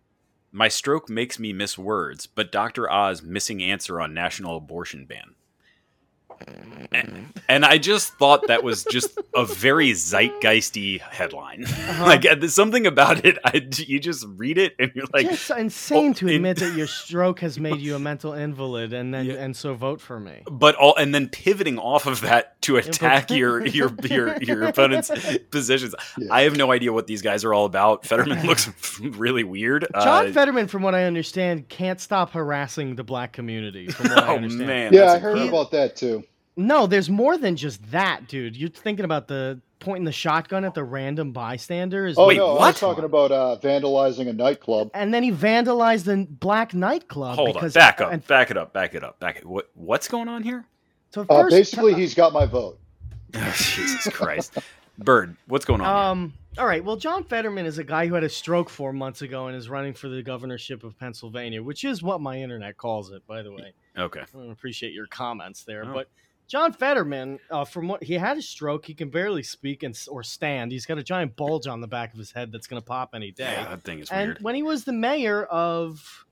my 0.52 0.68
stroke 0.68 1.10
makes 1.10 1.38
me 1.40 1.54
miss 1.54 1.78
words, 1.78 2.26
but 2.26 2.52
Doctor 2.52 2.90
Oz 2.92 3.22
missing 3.22 3.62
answer 3.64 4.02
on 4.02 4.14
national 4.14 4.58
abortion 4.58 5.06
ban. 5.06 5.36
And, 6.92 7.34
and 7.50 7.66
I 7.66 7.78
just 7.78 8.14
thought 8.18 8.48
that 8.48 8.64
was 8.64 8.84
just 8.86 9.18
a 9.36 9.46
very 9.46 9.92
zeitgeisty 9.92 11.00
headline. 11.02 11.66
Uh-huh. 11.66 12.04
like 12.06 12.26
uh, 12.26 12.36
there's 12.36 12.54
something 12.54 12.86
about 12.88 13.26
it. 13.26 13.38
I, 13.44 13.68
you 13.78 14.00
just 14.00 14.26
read 14.36 14.58
it 14.58 14.76
and 14.80 14.92
you're 14.96 15.06
like, 15.14 15.26
It's 15.26 15.50
insane 15.50 16.12
oh, 16.12 16.14
to 16.14 16.28
in- 16.28 16.36
admit 16.36 16.58
that 16.58 16.76
your 16.76 16.88
stroke 17.06 17.40
has 17.42 17.60
made 17.60 17.80
you 17.80 17.96
a 17.96 18.00
mental 18.00 18.34
invalid, 18.34 18.94
and 18.94 19.14
then 19.14 19.26
Yeah. 19.26 19.34
and 19.36 19.56
so 19.56 19.74
vote 19.74 20.00
for 20.02 20.20
me. 20.20 20.44
but 20.50 20.76
all 20.76 20.96
and 20.96 21.14
then 21.14 21.30
pivoting 21.30 21.80
off 21.80 22.06
of 22.06 22.22
that 22.22 22.62
to 22.64 22.78
attack 22.78 23.32
your 23.32 23.66
your 23.66 23.92
your 24.04 24.38
your 24.42 24.64
opponent's 24.64 25.12
positions. 25.52 25.96
Yeah. 26.18 26.28
I 26.32 26.42
have 26.44 26.56
no 26.58 26.72
idea 26.72 26.94
what 26.94 27.08
these 27.08 27.22
guys 27.22 27.44
are 27.44 27.54
all 27.54 27.66
about. 27.66 28.06
Fetterman 28.06 28.46
looks 28.46 28.70
really 29.02 29.44
weird. 29.44 29.88
John 30.02 30.28
Uh, 30.28 30.32
Fetterman, 30.34 30.68
from 30.68 30.82
what 30.84 30.94
I 30.96 31.06
understand, 31.06 31.68
can't 31.70 32.00
stop 32.00 32.32
harassing 32.32 32.96
the 32.96 33.04
black 33.04 33.34
community. 33.34 33.88
From 33.88 34.10
what 34.10 34.20
I 34.24 34.28
oh 34.28 34.36
understand. 34.36 34.68
man, 34.68 34.94
Yeah, 34.94 35.02
that's 35.02 35.14
I 35.16 35.20
heard 35.20 35.32
incredible. 35.38 35.60
about 35.62 35.72
that 35.72 35.96
too. 35.96 36.24
No, 36.58 36.88
there's 36.88 37.10
more 37.10 37.38
than 37.38 37.56
just 37.56 37.92
that, 37.92 38.28
dude. 38.28 38.56
You're 38.56 38.70
thinking 38.70 39.04
about 39.06 39.28
the 39.28 39.60
pointing 39.80 40.06
the 40.06 40.12
shotgun 40.12 40.64
at 40.64 40.74
the 40.74 40.84
random 40.84 41.32
bystander. 41.34 42.08
Is 42.08 42.18
Oh 42.18 42.28
Wait, 42.28 42.38
no, 42.38 42.52
I 42.52 42.60
what? 42.60 42.60
was 42.68 42.80
talking 42.80 43.04
about 43.04 43.32
uh, 43.32 43.58
vandalizing 43.62 44.30
a 44.30 44.34
nightclub. 44.34 44.90
and 44.94 45.14
then 45.14 45.22
he 45.22 45.32
vandalized 45.32 46.06
the 46.06 46.26
black 46.30 46.74
nightclub. 46.74 47.36
Hold 47.36 47.58
on, 47.58 47.70
back 47.70 48.00
up, 48.00 48.12
and 48.14 48.26
back 48.28 48.52
it 48.52 48.58
up, 48.58 48.72
back 48.74 48.96
it 48.96 49.04
up, 49.04 49.20
back 49.20 49.38
it. 49.38 49.46
What 49.46 49.70
what's 49.74 50.08
going 50.08 50.28
on 50.30 50.44
here? 50.44 50.66
so 51.12 51.22
Uh, 51.30 51.42
first, 51.44 51.52
basically, 51.56 51.94
he's 51.94 52.14
got 52.16 52.32
my 52.32 52.46
vote. 52.46 52.80
Jesus 53.34 54.08
Christ, 54.14 54.58
Bird, 54.98 55.36
what's 55.48 55.66
going 55.66 55.82
on? 55.82 55.88
here? 55.88 55.96
Um. 55.96 56.34
All 56.58 56.66
right. 56.66 56.82
Well, 56.84 56.96
John 56.96 57.26
Fetterman 57.26 57.66
is 57.66 57.80
a 57.80 57.84
guy 57.84 58.08
who 58.08 58.14
had 58.14 58.24
a 58.24 58.30
stroke 58.30 58.70
four 58.70 58.94
months 58.94 59.22
ago 59.22 59.48
and 59.48 59.58
is 59.58 59.68
running 59.70 59.94
for 59.94 60.08
the 60.08 60.24
governorship 60.24 60.86
of 60.86 60.98
Pennsylvania, 60.98 61.62
which 61.62 61.84
is 61.84 62.02
what 62.02 62.22
my 62.22 62.40
internet 62.42 62.78
calls 62.78 63.12
it, 63.12 63.28
by 63.28 63.42
the 63.42 63.52
way. 63.52 63.74
Okay, 63.98 64.22
I 64.22 64.52
appreciate 64.54 64.94
your 64.94 65.08
comments 65.08 65.66
there, 65.66 65.84
Oh. 65.86 65.94
but 65.94 66.08
John 66.48 66.74
Fetterman, 66.74 67.40
uh, 67.50 67.66
from 67.66 67.88
what 67.88 68.04
he 68.04 68.14
had 68.14 68.38
a 68.38 68.42
stroke, 68.42 68.86
he 68.86 68.94
can 68.94 69.10
barely 69.10 69.42
speak 69.44 69.82
and 69.84 69.98
or 70.10 70.22
stand. 70.24 70.72
He's 70.72 70.86
got 70.86 70.98
a 71.00 71.04
giant 71.04 71.36
bulge 71.36 71.66
on 71.68 71.82
the 71.82 71.88
back 71.88 72.14
of 72.14 72.20
his 72.20 72.32
head 72.32 72.52
that's 72.52 72.68
going 72.68 72.82
to 72.82 72.86
pop 72.86 73.12
any 73.16 73.32
day. 73.32 73.52
yeah, 73.52 73.70
that 73.70 73.82
thing 73.82 74.00
is 74.00 74.10
and 74.12 74.30
weird. 74.30 74.42
when 74.44 74.56
he 74.56 74.62
was 74.64 74.84
the 74.84 74.94
mayor 74.94 75.44
of, 75.46 76.26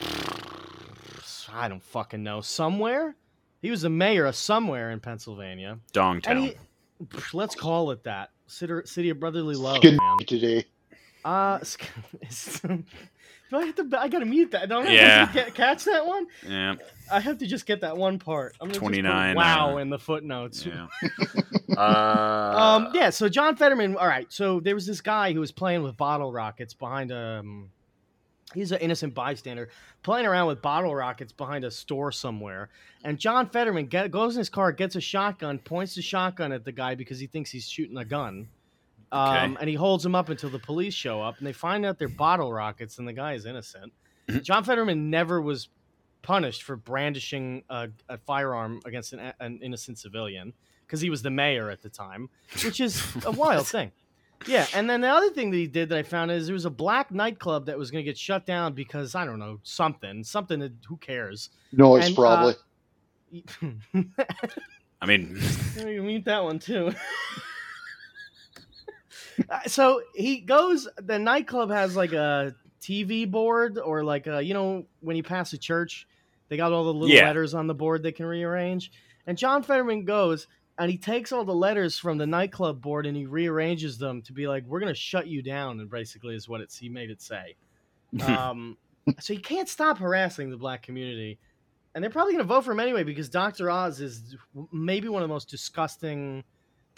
I 1.52 1.68
don't 1.68 1.82
fucking 1.82 2.22
know, 2.22 2.40
somewhere, 2.42 3.16
He 3.62 3.70
was 3.70 3.82
the 3.82 3.90
mayor 3.90 4.26
of 4.26 4.36
somewhere 4.36 4.90
in 4.90 5.00
Pennsylvania. 5.00 5.70
And 5.72 6.22
Dongtown. 6.22 6.42
he, 6.42 6.54
let's 7.32 7.54
call 7.54 7.90
it 7.90 8.04
that. 8.04 8.30
City, 8.46 8.74
city 8.84 9.10
of 9.10 9.18
brotherly 9.20 9.54
love, 9.54 9.78
Skin 9.78 9.96
man. 9.96 10.16
today. 10.26 10.64
Uh, 11.24 11.58
do 13.50 13.56
I 13.56 13.66
have 13.66 13.74
to? 13.76 14.00
I 14.00 14.08
gotta 14.08 14.24
mute 14.26 14.52
that. 14.52 14.68
Don't 14.68 14.86
I 14.86 14.92
Yeah. 14.92 15.18
have 15.26 15.28
to 15.32 15.34
get, 15.34 15.54
catch 15.54 15.84
that 15.84 16.06
one? 16.06 16.26
yeah. 16.48 16.74
I 17.12 17.18
have 17.20 17.38
to 17.38 17.46
just 17.46 17.66
get 17.66 17.80
that 17.80 17.96
one 17.96 18.18
part. 18.20 18.56
I'm 18.60 18.68
put 18.68 18.76
29, 18.78 19.34
wow 19.34 19.74
uh, 19.74 19.76
in 19.78 19.90
the 19.90 19.98
footnotes. 19.98 20.64
Yeah. 20.64 20.86
uh, 21.76 21.80
Um, 21.80 22.88
yeah. 22.94 23.10
So 23.10 23.28
John 23.28 23.56
Fetterman. 23.56 23.96
All 23.96 24.06
right. 24.06 24.32
So 24.32 24.60
there 24.60 24.74
was 24.74 24.86
this 24.86 25.00
guy 25.00 25.32
who 25.32 25.40
was 25.40 25.52
playing 25.52 25.82
with 25.82 25.96
bottle 25.96 26.32
rockets 26.32 26.74
behind 26.74 27.10
a. 27.10 27.38
Um, 27.40 27.70
he's 28.54 28.72
an 28.72 28.78
innocent 28.80 29.14
bystander 29.14 29.68
playing 30.02 30.26
around 30.26 30.46
with 30.48 30.60
bottle 30.62 30.94
rockets 30.94 31.32
behind 31.32 31.64
a 31.64 31.70
store 31.70 32.10
somewhere. 32.12 32.68
And 33.04 33.18
John 33.18 33.48
Fetterman 33.48 33.86
get, 33.86 34.10
goes 34.10 34.34
in 34.34 34.38
his 34.40 34.48
car, 34.48 34.72
gets 34.72 34.96
a 34.96 35.00
shotgun, 35.00 35.58
points 35.58 35.94
the 35.94 36.02
shotgun 36.02 36.50
at 36.52 36.64
the 36.64 36.72
guy 36.72 36.94
because 36.94 37.18
he 37.20 37.26
thinks 37.26 37.50
he's 37.50 37.68
shooting 37.68 37.96
a 37.96 38.04
gun. 38.04 38.48
Um, 39.12 39.52
Okay. 39.52 39.56
and 39.60 39.68
he 39.68 39.74
holds 39.74 40.06
him 40.06 40.14
up 40.14 40.28
until 40.28 40.50
the 40.50 40.58
police 40.60 40.94
show 40.94 41.20
up, 41.20 41.38
and 41.38 41.46
they 41.46 41.52
find 41.52 41.84
out 41.84 41.98
they're 41.98 42.08
bottle 42.08 42.52
rockets, 42.52 42.98
and 42.98 43.08
the 43.08 43.12
guy 43.12 43.32
is 43.34 43.44
innocent. 43.46 43.92
Mhm. 44.28 44.42
John 44.44 44.62
Fetterman 44.64 45.10
never 45.10 45.40
was 45.40 45.68
punished 46.22 46.62
for 46.62 46.76
brandishing 46.76 47.64
a, 47.70 47.88
a 48.08 48.18
firearm 48.18 48.80
against 48.84 49.12
an, 49.12 49.32
an 49.40 49.58
innocent 49.62 49.98
civilian 49.98 50.52
because 50.86 51.00
he 51.00 51.10
was 51.10 51.22
the 51.22 51.30
mayor 51.30 51.70
at 51.70 51.82
the 51.82 51.88
time, 51.88 52.28
which 52.64 52.80
is 52.80 53.02
a 53.24 53.30
wild 53.32 53.66
thing. 53.66 53.90
Yeah, 54.46 54.66
and 54.74 54.88
then 54.88 55.00
the 55.02 55.08
other 55.08 55.30
thing 55.30 55.50
that 55.50 55.56
he 55.56 55.66
did 55.66 55.88
that 55.90 55.98
I 55.98 56.02
found 56.02 56.30
is 56.30 56.46
there 56.46 56.54
was 56.54 56.64
a 56.64 56.70
black 56.70 57.10
nightclub 57.10 57.66
that 57.66 57.76
was 57.76 57.90
going 57.90 58.02
to 58.04 58.08
get 58.10 58.16
shut 58.16 58.46
down 58.46 58.72
because 58.74 59.14
I 59.14 59.24
don't 59.26 59.38
know 59.38 59.58
something, 59.64 60.24
something 60.24 60.60
that 60.60 60.72
who 60.86 60.96
cares. 60.96 61.50
Noise, 61.72 62.06
And, 62.06 62.18
uh, 62.18 62.20
probably. 62.22 62.54
I 65.02 65.06
mean, 65.06 65.38
you 65.76 66.02
mute 66.02 66.24
that 66.26 66.42
one 66.44 66.58
too. 66.58 66.92
Uh, 69.48 69.60
so 69.66 70.02
he 70.14 70.40
goes. 70.40 70.88
The 70.96 71.18
nightclub 71.18 71.70
has 71.70 71.96
like 71.96 72.12
a 72.12 72.54
TV 72.80 73.30
board, 73.30 73.78
or 73.78 74.02
like 74.04 74.26
a, 74.26 74.42
you 74.42 74.54
know 74.54 74.86
when 75.00 75.16
you 75.16 75.22
pass 75.22 75.52
a 75.52 75.58
church, 75.58 76.06
they 76.48 76.56
got 76.56 76.72
all 76.72 76.84
the 76.84 76.92
little 76.94 77.14
Yeah. 77.14 77.26
letters 77.26 77.54
on 77.54 77.66
the 77.66 77.74
board 77.74 78.02
they 78.02 78.12
can 78.12 78.26
rearrange. 78.26 78.90
And 79.26 79.38
John 79.38 79.62
Fetterman 79.62 80.04
goes 80.04 80.46
and 80.78 80.90
he 80.90 80.96
takes 80.98 81.30
all 81.30 81.44
the 81.44 81.54
letters 81.54 81.98
from 81.98 82.16
the 82.18 82.26
nightclub 82.26 82.80
board 82.80 83.06
and 83.06 83.16
he 83.16 83.26
rearranges 83.26 83.98
them 83.98 84.22
to 84.22 84.32
be 84.32 84.48
like, 84.48 84.64
"We're 84.66 84.80
gonna 84.80 84.94
shut 84.94 85.26
you 85.26 85.42
down," 85.42 85.78
and 85.80 85.90
basically 85.90 86.34
is 86.34 86.48
what 86.48 86.60
it's 86.60 86.76
he 86.78 86.88
made 86.88 87.10
it 87.10 87.22
say. 87.22 87.56
Um, 88.26 88.76
so 89.20 89.32
you 89.32 89.40
can't 89.40 89.68
stop 89.68 89.98
harassing 89.98 90.50
the 90.50 90.56
black 90.56 90.82
community. 90.82 91.38
And 91.94 92.02
they're 92.04 92.10
probably 92.10 92.34
going 92.34 92.44
to 92.44 92.48
vote 92.48 92.64
for 92.64 92.70
him 92.72 92.78
anyway 92.80 93.02
because 93.02 93.28
Dr. 93.28 93.68
Oz 93.68 94.00
is 94.00 94.36
maybe 94.72 95.08
one 95.08 95.22
of 95.22 95.28
the 95.28 95.32
most 95.34 95.48
disgusting, 95.48 96.44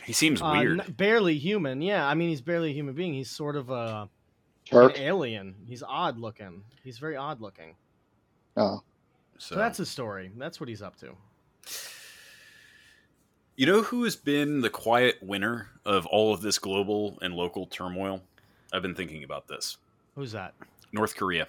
he 0.05 0.12
seems 0.12 0.41
uh, 0.43 0.55
weird. 0.59 0.81
n- 0.81 0.93
barely 0.93 1.38
human. 1.38 1.83
Yeah, 1.83 2.07
I 2.07 2.15
mean, 2.15 2.29
he's 2.29 2.41
barely 2.41 2.71
a 2.71 2.75
human 2.75 2.95
being. 2.95 3.15
He's 3.15 3.31
sort 3.31 3.57
of 3.57 3.71
a, 3.71 4.09
an 4.71 4.93
alien. 4.97 5.55
He's 5.67 5.83
odd 5.83 6.19
looking. 6.19 6.62
He's 6.85 6.99
very 6.99 7.17
odd 7.17 7.41
looking. 7.41 7.75
Oh. 8.57 8.83
So 9.38 9.57
that's 9.57 9.79
his 9.79 9.88
story. 9.88 10.31
That's 10.37 10.61
what 10.61 10.69
he's 10.69 10.83
up 10.83 10.97
to. 11.01 11.17
You 13.57 13.67
know 13.67 13.83
who 13.83 14.05
has 14.05 14.17
been 14.17 14.61
the 14.61 14.71
quiet 14.71 15.17
winner 15.21 15.69
of 15.85 16.07
all 16.07 16.33
of 16.33 16.43
this 16.43 16.59
global 16.59 17.19
and 17.23 17.35
local 17.35 17.67
turmoil? 17.67 18.23
I've 18.73 18.83
been 18.83 18.95
thinking 18.95 19.25
about 19.25 19.47
this. 19.49 19.79
Who's 20.15 20.33
that? 20.33 20.55
North 20.93 21.17
Korea. 21.17 21.47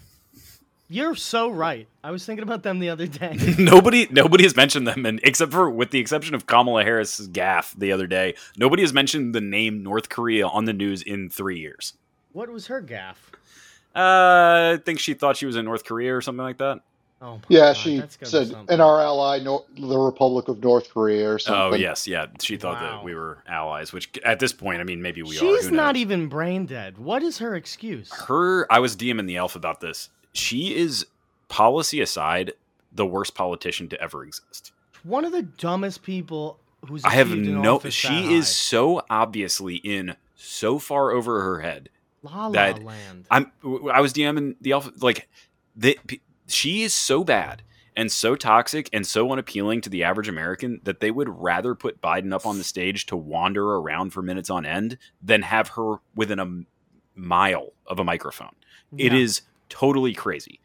You're 0.93 1.15
so 1.15 1.49
right. 1.49 1.87
I 2.03 2.11
was 2.11 2.23
thinking 2.23 2.43
about 2.43 2.61
them 2.61 2.77
the 2.77 2.89
other 2.89 3.07
day. 3.07 3.35
nobody 3.57 4.07
nobody 4.11 4.43
has 4.43 4.55
mentioned 4.55 4.85
them 4.87 5.07
and 5.07 5.19
except 5.23 5.51
for 5.51 5.67
with 5.69 5.89
the 5.89 5.97
exception 5.99 6.35
of 6.35 6.45
Kamala 6.45 6.83
Harris's 6.83 7.27
gaffe 7.27 7.73
the 7.75 7.91
other 7.91 8.05
day, 8.05 8.35
nobody 8.57 8.83
has 8.83 8.93
mentioned 8.93 9.33
the 9.33 9.41
name 9.41 9.81
North 9.81 10.09
Korea 10.09 10.47
on 10.47 10.65
the 10.65 10.73
news 10.73 11.01
in 11.01 11.29
3 11.31 11.57
years. 11.59 11.93
what 12.33 12.47
was 12.49 12.67
her 12.67 12.79
gaffe? 12.79 13.33
Uh, 13.95 14.73
I 14.75 14.79
think 14.85 14.99
she 14.99 15.15
thought 15.15 15.35
she 15.37 15.45
was 15.47 15.55
in 15.55 15.65
North 15.65 15.83
Korea 15.83 16.15
or 16.15 16.21
something 16.21 16.43
like 16.43 16.57
that. 16.59 16.81
Oh, 17.21 17.39
Yeah, 17.47 17.59
God, 17.69 17.77
she 17.77 17.97
that's 17.97 18.17
gotta 18.17 18.25
be 18.25 18.45
said, 18.45 18.47
something. 18.49 18.73
and 18.73 18.81
our 18.81 19.01
ally, 19.01 19.39
Nor- 19.39 19.63
the 19.77 19.97
Republic 19.97 20.47
of 20.47 20.61
North 20.61 20.89
Korea, 20.91 21.29
or 21.31 21.39
something." 21.39 21.73
Oh 21.73 21.75
yes, 21.75 22.05
yeah. 22.05 22.27
She 22.41 22.57
thought 22.57 22.81
Wow. 22.81 22.97
that 22.97 23.03
we 23.03 23.15
were 23.15 23.37
allies, 23.47 23.93
which 23.93 24.09
at 24.25 24.39
this 24.39 24.51
point, 24.51 24.81
I 24.81 24.83
mean, 24.83 25.01
maybe 25.01 25.23
we 25.23 25.37
are. 25.37 25.39
She's 25.39 25.71
not 25.71 25.95
knows? 25.95 26.01
even 26.01 26.27
brain 26.27 26.65
dead. 26.65 26.97
What 26.97 27.23
is 27.23 27.37
her 27.39 27.55
excuse? 27.55 28.11
her 28.27 28.67
i 28.71 28.77
was 28.79 28.95
dming 28.95 29.25
the 29.27 29.37
elf 29.37 29.55
about 29.55 29.79
this 29.79 30.09
she 30.33 30.75
is 30.75 31.05
policy 31.47 32.01
aside 32.01 32.53
the 32.91 33.05
worst 33.05 33.35
politician 33.35 33.87
to 33.89 33.99
ever 34.01 34.23
exist 34.23 34.71
One 35.03 35.25
of 35.25 35.31
the 35.31 35.43
dumbest 35.43 36.03
people 36.03 36.59
who's 36.87 37.03
i 37.05 37.11
have 37.11 37.29
no 37.29 37.79
she 37.89 38.33
is 38.33 38.47
so 38.47 39.01
obviously 39.09 39.75
in 39.77 40.15
so 40.35 40.79
far 40.79 41.11
over 41.11 41.41
her 41.43 41.59
head 41.61 41.89
La 42.23 42.47
La 42.47 42.51
that- 42.51 42.83
Land. 42.83 43.25
i'm 43.31 43.51
i 43.93 44.01
was 44.01 44.13
dming 44.13 44.55
the 44.61 44.71
elf 44.71 44.89
like 45.01 45.27
the, 45.75 45.97
she 46.47 46.83
is 46.83 46.93
so 46.93 47.23
bad 47.23 47.63
and 47.95 48.11
so 48.11 48.35
toxic 48.35 48.89
and 48.93 49.05
so 49.07 49.31
unappealing 49.31 49.81
to 49.81 49.89
the 49.89 50.03
average 50.03 50.27
american 50.27 50.81
that 50.83 50.99
they 50.99 51.11
would 51.11 51.29
rather 51.29 51.73
put 51.75 52.01
biden 52.01 52.33
up 52.33 52.45
on 52.45 52.57
the 52.57 52.63
stage 52.63 53.05
to 53.05 53.15
wander 53.15 53.75
around 53.75 54.11
for 54.11 54.21
minutes 54.21 54.49
on 54.49 54.65
end 54.65 54.97
than 55.21 55.41
have 55.43 55.69
her 55.69 55.95
within 56.15 56.39
a 56.39 56.43
um, 56.43 56.65
mile 57.15 57.73
of 57.87 57.99
a 57.99 58.03
microphone 58.03 58.55
It 58.97 59.11
Yeah. 59.13 59.19
is 59.19 59.41
totally 59.69 60.13
crazy. 60.13 60.59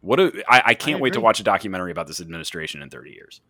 What 0.00 0.20
a, 0.20 0.44
I, 0.48 0.62
I 0.66 0.74
can't 0.74 1.00
wait 1.00 1.14
to 1.14 1.20
watch 1.20 1.40
a 1.40 1.42
documentary 1.42 1.90
about 1.90 2.06
this 2.06 2.20
administration 2.20 2.82
in 2.82 2.90
30 2.90 3.10
years. 3.10 3.40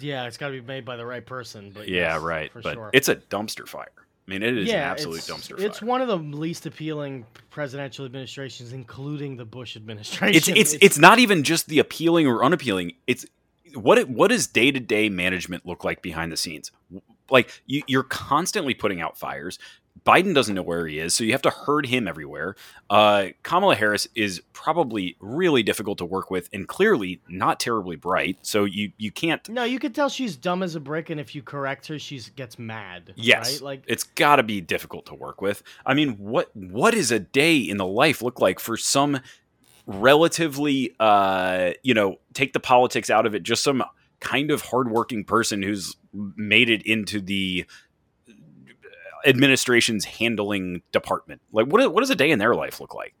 Yeah, 0.00 0.26
it's 0.26 0.36
got 0.36 0.48
to 0.48 0.54
be 0.54 0.60
made 0.60 0.84
by 0.84 0.96
the 0.96 1.04
right 1.06 1.24
person. 1.24 1.70
But 1.72 1.88
yeah, 1.88 2.14
yes, 2.14 2.22
right. 2.22 2.52
For 2.52 2.62
But 2.62 2.74
sure. 2.74 2.90
it's 2.92 3.08
a 3.08 3.16
dumpster 3.16 3.68
fire. 3.68 3.92
I 3.96 4.30
mean, 4.30 4.42
it 4.42 4.58
is 4.58 4.68
an 4.68 4.76
absolute 4.76 5.18
it's, 5.18 5.30
dumpster 5.30 5.56
fire. 5.56 5.66
It's 5.66 5.80
one 5.80 6.00
of 6.00 6.08
the 6.08 6.16
least 6.16 6.66
appealing 6.66 7.24
presidential 7.50 8.04
administrations, 8.04 8.72
including 8.72 9.36
the 9.36 9.44
Bush 9.44 9.76
administration. 9.76 10.34
it's 10.34 10.48
it's 10.48 10.76
it's 10.82 10.98
not 10.98 11.18
even 11.18 11.44
just 11.44 11.68
the 11.68 11.78
appealing 11.78 12.26
or 12.26 12.44
unappealing. 12.44 12.92
It's 13.06 13.24
what 13.74 13.98
it, 13.98 14.08
what 14.08 14.28
does 14.28 14.46
day 14.46 14.70
to 14.70 14.80
day 14.80 15.08
management 15.08 15.64
look 15.66 15.84
like 15.84 16.02
behind 16.02 16.32
the 16.32 16.36
scenes? 16.36 16.72
Like 17.30 17.62
you, 17.66 17.82
you're 17.86 18.02
constantly 18.02 18.74
putting 18.74 19.00
out 19.00 19.18
fires. 19.18 19.58
Biden 20.04 20.34
doesn't 20.34 20.54
know 20.54 20.62
where 20.62 20.86
he 20.86 20.98
is, 20.98 21.14
so 21.14 21.24
you 21.24 21.32
have 21.32 21.42
to 21.42 21.50
herd 21.50 21.86
him 21.86 22.08
everywhere. 22.08 22.56
Uh, 22.90 23.28
Kamala 23.42 23.74
Harris 23.74 24.08
is 24.14 24.42
probably 24.52 25.16
really 25.20 25.62
difficult 25.62 25.98
to 25.98 26.04
work 26.04 26.30
with, 26.30 26.48
and 26.52 26.66
clearly 26.66 27.20
not 27.28 27.60
terribly 27.60 27.96
bright. 27.96 28.38
So 28.42 28.64
you 28.64 28.92
you 28.98 29.10
can't. 29.10 29.46
no. 29.48 29.64
You 29.64 29.78
could 29.78 29.94
tell 29.94 30.08
she's 30.08 30.36
dumb 30.36 30.62
as 30.62 30.74
a 30.74 30.80
brick, 30.80 31.10
and 31.10 31.20
if 31.20 31.34
you 31.34 31.42
correct 31.42 31.86
her, 31.88 31.98
she 31.98 32.20
gets 32.36 32.58
mad. 32.58 33.12
Yes, 33.16 33.54
right? 33.54 33.62
like 33.62 33.84
it's 33.86 34.04
got 34.04 34.36
to 34.36 34.42
be 34.42 34.60
difficult 34.60 35.06
to 35.06 35.14
work 35.14 35.40
with. 35.40 35.62
I 35.86 35.94
mean, 35.94 36.16
what 36.18 36.54
what 36.54 36.94
does 36.94 37.10
a 37.10 37.18
day 37.18 37.58
in 37.58 37.76
the 37.76 37.86
life 37.86 38.22
look 38.22 38.40
like 38.40 38.60
for 38.60 38.76
some 38.76 39.20
relatively, 39.86 40.94
uh, 41.00 41.70
you 41.82 41.94
know, 41.94 42.16
take 42.34 42.52
the 42.52 42.60
politics 42.60 43.10
out 43.10 43.26
of 43.26 43.34
it, 43.34 43.42
just 43.42 43.64
some 43.64 43.82
kind 44.20 44.50
of 44.50 44.62
hardworking 44.62 45.24
person 45.24 45.62
who's 45.62 45.96
made 46.12 46.68
it 46.68 46.82
into 46.82 47.20
the 47.20 47.64
administration's 49.26 50.04
handling 50.04 50.82
department? 50.92 51.40
Like, 51.52 51.66
what 51.66 51.92
what 51.92 52.00
does 52.00 52.10
a 52.10 52.14
day 52.16 52.30
in 52.30 52.38
their 52.38 52.54
life 52.54 52.80
look 52.80 52.94
like? 52.94 53.14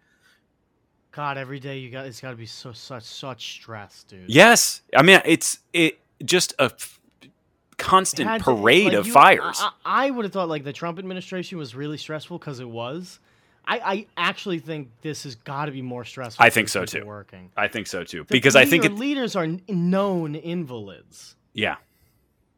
God, 1.12 1.36
every 1.38 1.58
day 1.58 1.78
you 1.78 1.90
got 1.90 2.06
it's 2.06 2.20
got 2.20 2.30
to 2.30 2.36
be 2.36 2.46
so 2.46 2.72
such 2.72 3.02
such 3.02 3.52
stress, 3.54 4.04
dude. 4.04 4.28
Yes, 4.28 4.82
I 4.94 5.02
mean, 5.02 5.20
it's 5.24 5.58
it 5.72 5.98
just 6.24 6.52
a 6.58 6.64
f- 6.64 7.00
constant 7.76 8.28
had 8.28 8.42
parade 8.42 8.86
like, 8.86 8.92
of 8.94 9.06
you- 9.06 9.12
fires. 9.12 9.58
I, 9.60 10.06
I 10.06 10.10
would 10.10 10.24
have 10.24 10.32
thought 10.32 10.48
like 10.48 10.64
the 10.64 10.72
Trump 10.72 10.98
administration 10.98 11.58
was 11.58 11.74
really 11.74 11.96
stressful 11.96 12.38
because 12.38 12.60
it 12.60 12.68
was. 12.68 13.18
I, 13.70 13.78
I 13.80 14.06
actually 14.16 14.60
think 14.60 14.88
this 15.02 15.24
has 15.24 15.34
got 15.34 15.66
to 15.66 15.72
be 15.72 15.82
more 15.82 16.02
stressful. 16.02 16.42
I 16.42 16.48
think 16.48 16.70
so, 16.70 16.86
too. 16.86 17.04
Working 17.04 17.50
I 17.54 17.68
think 17.68 17.86
so 17.86 18.02
too, 18.02 18.20
The 18.20 18.24
because 18.32 18.56
I 18.56 18.64
think 18.64 18.86
it. 18.86 18.92
leaders 18.94 19.36
are 19.36 19.46
known 19.68 20.34
invalids. 20.36 21.36
Yeah, 21.52 21.76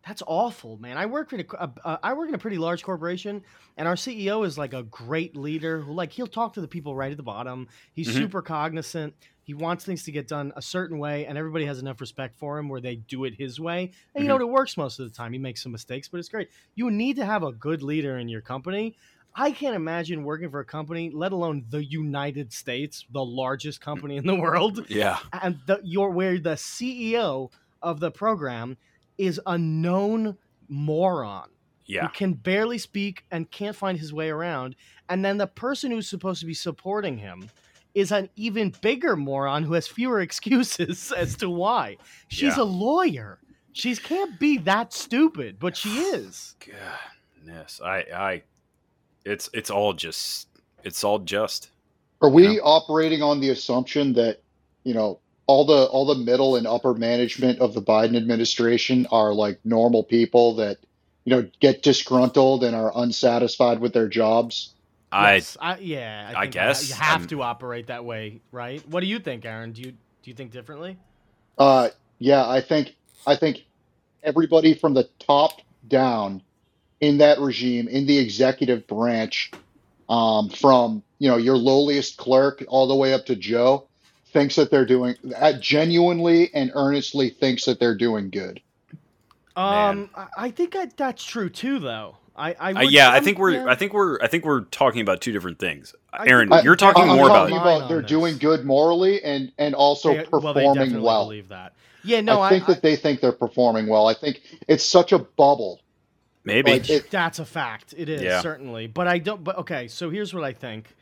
That's 0.06 0.22
awful, 0.26 0.78
man. 0.78 0.96
I 0.96 1.06
work 1.06 1.32
in 1.34 1.40
a, 1.40 1.70
uh, 1.84 1.98
I 2.02 2.14
work 2.14 2.28
in 2.30 2.34
a 2.34 2.38
pretty 2.38 2.56
large 2.56 2.82
corporation, 2.82 3.42
and 3.76 3.86
our 3.86 3.96
CEO 3.96 4.46
is 4.46 4.56
like 4.56 4.72
a 4.72 4.82
great 4.84 5.36
leader 5.36 5.80
who, 5.82 5.92
like, 5.92 6.10
he'll 6.12 6.26
talk 6.26 6.54
to 6.54 6.60
the 6.62 6.68
people 6.68 6.94
right 6.96 7.10
at 7.10 7.18
the 7.18 7.22
bottom. 7.22 7.68
He's 7.92 8.08
Mhm. 8.08 8.14
super 8.14 8.40
cognizant. 8.40 9.14
He 9.42 9.52
wants 9.52 9.84
things 9.84 10.04
to 10.04 10.12
get 10.12 10.26
done 10.26 10.52
a 10.56 10.62
certain 10.62 10.98
way, 10.98 11.26
and 11.26 11.36
everybody 11.36 11.66
has 11.66 11.80
enough 11.80 12.00
respect 12.00 12.36
for 12.38 12.58
him 12.58 12.68
where 12.68 12.80
they 12.80 12.96
do 12.96 13.24
it 13.24 13.34
his 13.34 13.60
way. 13.60 13.90
And 14.14 14.22
you 14.24 14.28
know, 14.28 14.36
Mm-hmm. 14.36 14.42
it 14.44 14.52
works 14.52 14.76
most 14.78 14.98
of 15.00 15.06
the 15.08 15.14
time. 15.14 15.32
He 15.34 15.38
makes 15.38 15.62
some 15.62 15.72
mistakes, 15.72 16.08
but 16.08 16.18
it's 16.18 16.28
great. 16.30 16.48
You 16.76 16.90
need 16.90 17.16
to 17.16 17.26
have 17.26 17.42
a 17.42 17.52
good 17.52 17.82
leader 17.82 18.16
in 18.18 18.28
your 18.28 18.40
company. 18.40 18.96
I 19.34 19.52
can't 19.52 19.76
imagine 19.76 20.24
working 20.24 20.50
for 20.50 20.60
a 20.60 20.64
company, 20.64 21.10
let 21.12 21.32
alone 21.32 21.64
the 21.68 21.84
United 21.84 22.52
States, 22.52 23.04
the 23.12 23.24
largest 23.24 23.80
company 23.80 24.16
in 24.16 24.26
the 24.26 24.34
world, 24.34 24.86
yeah. 24.88 25.18
and 25.42 25.58
the, 25.66 25.80
you're 25.84 26.10
where 26.10 26.38
the 26.38 26.56
CEO 26.56 27.50
of 27.82 28.00
the 28.00 28.10
program 28.10 28.76
is 29.20 29.40
a 29.46 29.58
known 29.58 30.36
moron 30.68 31.48
Yeah. 31.86 32.02
who 32.02 32.08
can 32.08 32.32
barely 32.32 32.78
speak 32.78 33.24
and 33.30 33.50
can't 33.50 33.76
find 33.76 33.98
his 33.98 34.12
way 34.12 34.30
around, 34.30 34.76
and 35.08 35.24
then 35.24 35.36
the 35.38 35.46
person 35.46 35.90
who's 35.90 36.08
supposed 36.08 36.40
to 36.40 36.46
be 36.46 36.54
supporting 36.54 37.18
him 37.18 37.50
is 37.94 38.12
an 38.12 38.30
even 38.36 38.72
bigger 38.80 39.16
moron 39.16 39.62
who 39.64 39.74
has 39.74 39.86
fewer 39.86 40.20
excuses 40.28 41.12
as 41.12 41.36
to 41.36 41.50
why. 41.50 41.96
She's 42.28 42.56
Yeah. 42.56 42.62
a 42.62 42.64
lawyer. 42.64 43.40
She 43.72 43.94
can't 43.96 44.38
be 44.40 44.58
that 44.58 44.92
stupid, 44.92 45.58
but 45.58 45.76
she 45.76 45.88
is. 46.16 46.54
Goodness, 46.60 47.80
I, 47.84 47.98
I, 48.14 48.42
it's 49.24 49.50
it's 49.52 49.70
all 49.70 49.92
just 49.92 50.48
it's 50.82 51.04
all 51.04 51.18
just. 51.18 51.70
Are 52.22 52.30
we 52.30 52.56
Yeah. 52.56 52.62
operating 52.62 53.22
on 53.22 53.40
the 53.40 53.50
assumption 53.50 54.12
that, 54.14 54.40
you 54.84 54.94
know, 54.94 55.20
all 55.50 55.64
the 55.64 55.86
all 55.86 56.06
the 56.06 56.14
middle 56.14 56.54
and 56.54 56.64
upper 56.64 56.94
management 56.94 57.58
of 57.58 57.74
the 57.74 57.82
Biden 57.82 58.16
administration 58.16 59.08
are 59.10 59.34
like 59.34 59.58
normal 59.64 60.04
people 60.04 60.54
that, 60.54 60.78
you 61.24 61.34
know, 61.34 61.50
get 61.58 61.82
disgruntled 61.82 62.62
and 62.62 62.76
are 62.76 62.92
unsatisfied 62.94 63.80
with 63.80 63.92
their 63.92 64.06
jobs? 64.06 64.74
I 65.10 65.34
Yes, 65.34 65.56
I, 65.60 65.78
yeah, 65.78 66.32
I 66.36 66.42
think 66.42 66.54
guess, 66.54 66.88
you 66.88 66.94
have 66.94 67.22
um, 67.22 67.26
to 67.26 67.42
operate 67.42 67.88
that 67.88 68.04
way, 68.04 68.42
right? 68.52 68.80
What 68.88 69.00
do 69.00 69.06
you 69.06 69.18
think, 69.18 69.44
Aaron? 69.44 69.72
Do 69.72 69.82
you 69.82 69.90
do 69.90 70.30
you 70.30 70.34
think 70.34 70.52
differently? 70.52 70.96
Uh, 71.58 71.88
yeah, 72.20 72.48
I 72.48 72.60
think 72.60 72.94
I 73.26 73.34
think 73.34 73.64
everybody 74.22 74.74
from 74.74 74.94
the 74.94 75.08
top 75.18 75.60
down 75.88 76.42
in 77.00 77.18
that 77.18 77.40
regime, 77.40 77.88
in 77.88 78.06
the 78.06 78.18
executive 78.18 78.86
branch, 78.86 79.50
um, 80.08 80.48
from 80.48 81.02
you 81.18 81.28
know 81.28 81.38
your 81.38 81.56
lowliest 81.56 82.18
clerk 82.18 82.64
all 82.68 82.86
the 82.86 82.94
way 82.94 83.12
up 83.12 83.26
to 83.26 83.34
Joe, 83.34 83.88
thinks 84.32 84.56
that 84.56 84.70
they're 84.70 84.86
doing 84.86 85.14
uh, 85.36 85.52
genuinely 85.60 86.50
and 86.54 86.70
earnestly 86.74 87.30
thinks 87.30 87.64
that 87.66 87.78
they're 87.80 87.96
doing 87.96 88.30
good. 88.30 88.60
Um, 89.56 90.10
I, 90.14 90.26
I 90.36 90.50
think 90.50 90.76
I, 90.76 90.88
that's 90.96 91.24
true 91.24 91.48
too, 91.50 91.78
though. 91.80 92.16
I, 92.36 92.54
I 92.58 92.72
Uh, 92.72 92.80
yeah, 92.82 93.10
I 93.10 93.14
I'm- 93.14 93.24
think 93.24 93.38
we're 93.38 93.50
yeah. 93.50 93.66
I 93.66 93.74
think 93.74 93.92
we're 93.92 94.18
I 94.22 94.26
think 94.28 94.44
we're 94.44 94.60
talking 94.62 95.02
about 95.02 95.20
two 95.20 95.32
different 95.32 95.58
things. 95.58 95.94
Aaron, 96.18 96.48
think- 96.48 96.64
you're 96.64 96.76
talking 96.76 97.02
I'm 97.10 97.16
more 97.16 97.26
about 97.26 97.48
talking 97.50 97.56
Line 97.56 97.76
about 97.78 97.88
they're 97.88 98.00
this. 98.02 98.08
doing 98.08 98.38
good 98.38 98.64
morally 98.64 99.22
and 99.22 99.52
and 99.58 99.74
also 99.74 100.10
They- 100.14 100.26
well, 100.30 100.40
they 100.54 100.60
performing 100.60 100.74
definitely 100.74 101.00
well. 101.06 101.24
believe 101.24 101.48
that. 101.48 101.74
Yeah, 102.02 102.22
no, 102.22 102.40
I 102.40 102.46
I, 102.46 102.50
think 102.50 102.62
I, 102.68 102.72
that 102.74 102.82
they 102.82 102.96
think 102.96 103.20
they're 103.20 103.32
performing 103.32 103.86
well. 103.88 104.06
I 104.08 104.14
think 104.14 104.40
it's 104.66 104.84
such 104.84 105.12
a 105.12 105.18
bubble. 105.18 105.80
maybe. 106.44 106.70
Like 106.70 106.88
it, 106.88 107.10
That's 107.10 107.38
a 107.40 107.44
fact. 107.44 107.92
It 107.94 108.08
is 108.08 108.22
Yeah. 108.22 108.40
certainly, 108.40 108.86
but 108.86 109.06
I 109.06 109.18
don't. 109.18 109.44
But 109.44 109.58
okay, 109.58 109.88
so 109.88 110.08
here's 110.08 110.32
what 110.32 110.44
I 110.44 110.52
think: 110.54 110.94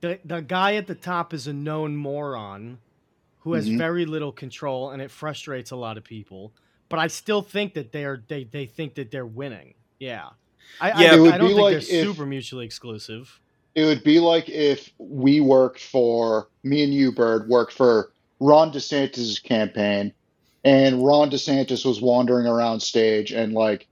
the 0.00 0.18
the 0.24 0.40
guy 0.40 0.74
at 0.76 0.86
the 0.86 0.94
top 0.94 1.32
is 1.34 1.46
a 1.46 1.52
known 1.52 1.96
moron 1.96 2.78
who 3.40 3.54
has 3.54 3.68
Mhm. 3.68 3.78
very 3.78 4.04
little 4.06 4.32
control, 4.32 4.90
and 4.90 5.00
it 5.00 5.10
frustrates 5.10 5.70
a 5.70 5.76
lot 5.76 5.96
of 5.96 6.04
people. 6.04 6.52
But 6.88 6.98
I 6.98 7.06
still 7.06 7.42
think 7.42 7.74
that 7.74 7.92
they're 7.92 8.22
they 8.28 8.44
they 8.44 8.66
think 8.66 8.94
that 8.94 9.10
they're 9.10 9.26
winning. 9.26 9.74
Yeah, 9.98 10.30
I 10.80 11.02
Yeah, 11.02 11.12
I, 11.12 11.16
it 11.16 11.20
would 11.20 11.32
I 11.34 11.38
don't 11.38 11.48
be 11.48 11.54
think 11.54 11.62
like 11.64 11.70
they're 11.72 12.00
if- 12.00 12.06
super 12.06 12.26
mutually 12.26 12.64
exclusive. 12.66 13.40
it 13.74 13.84
would 13.84 14.02
be 14.02 14.18
like 14.18 14.48
if 14.48 14.90
we 14.98 15.40
worked 15.40 15.80
for 15.80 16.48
me 16.64 16.82
and 16.82 16.92
you, 16.92 17.12
Bird, 17.12 17.48
worked 17.48 17.72
for 17.72 18.10
Ron 18.40 18.72
DeSantis' 18.72 19.42
campaign, 19.42 20.12
and 20.64 21.04
Ron 21.04 21.30
DeSantis 21.30 21.84
was 21.84 22.00
wandering 22.00 22.46
around 22.46 22.80
stage, 22.80 23.32
and 23.32 23.52
like, 23.52 23.86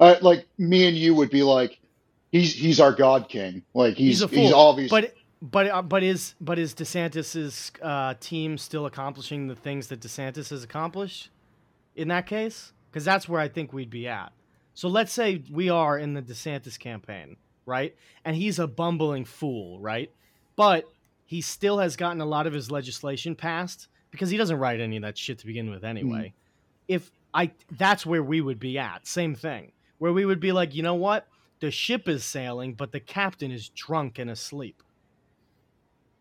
uh, 0.00 0.16
like 0.20 0.46
me 0.58 0.86
and 0.86 0.96
you 0.96 1.14
would 1.14 1.30
be 1.30 1.42
like, 1.42 1.78
he's 2.32 2.52
he's 2.54 2.80
our 2.80 2.92
God 2.92 3.28
King, 3.28 3.62
like 3.72 3.94
he's 3.96 4.20
He's 4.20 4.22
a 4.22 4.26
he's, 4.28 4.50
fool, 4.50 4.58
obvious. 4.60 4.90
But 4.90 5.14
but 5.44 5.68
uh, 5.68 5.82
but 5.82 6.02
is 6.02 6.34
but 6.40 6.58
is 6.58 6.74
DeSantis's 6.74 7.70
uh, 7.82 8.14
team 8.18 8.56
still 8.56 8.86
accomplishing 8.86 9.46
the 9.46 9.54
things 9.54 9.88
that 9.88 10.00
DeSantis 10.00 10.48
has 10.48 10.64
accomplished 10.64 11.28
in 11.94 12.08
that 12.08 12.26
case? 12.26 12.72
Because 12.90 13.04
that's 13.04 13.28
where 13.28 13.40
I 13.40 13.48
think 13.48 13.72
we'd 13.72 13.90
be 13.90 14.08
at. 14.08 14.32
So 14.72 14.88
let's 14.88 15.12
say 15.12 15.42
we 15.52 15.68
are 15.68 15.98
in 15.98 16.14
the 16.14 16.22
DeSantis 16.22 16.78
campaign, 16.78 17.36
right? 17.66 17.94
And 18.24 18.34
he's 18.34 18.58
a 18.58 18.66
bumbling 18.66 19.24
fool, 19.24 19.78
right? 19.80 20.10
But 20.56 20.86
he 21.26 21.42
still 21.42 21.78
has 21.78 21.94
gotten 21.96 22.20
a 22.20 22.26
lot 22.26 22.46
of 22.46 22.52
his 22.52 22.70
legislation 22.70 23.36
passed 23.36 23.88
because 24.10 24.30
he 24.30 24.36
doesn't 24.36 24.58
write 24.58 24.80
any 24.80 24.96
of 24.96 25.02
that 25.02 25.18
shit 25.18 25.38
to 25.40 25.46
begin 25.46 25.70
with 25.70 25.84
anyway. 25.84 26.32
If 26.88 27.10
I 27.34 27.50
that's 27.72 28.06
where 28.06 28.22
we 28.22 28.40
would 28.40 28.58
be 28.58 28.78
at. 28.78 29.06
Same 29.06 29.34
thing. 29.34 29.72
Where 29.98 30.12
we 30.12 30.24
would 30.24 30.40
be 30.40 30.52
like, 30.52 30.74
you 30.74 30.82
know 30.82 30.94
what? 30.94 31.28
The 31.60 31.70
ship 31.70 32.08
is 32.08 32.24
sailing, 32.24 32.74
but 32.74 32.92
the 32.92 33.00
captain 33.00 33.50
is 33.50 33.68
drunk 33.68 34.18
and 34.18 34.30
asleep. 34.30 34.82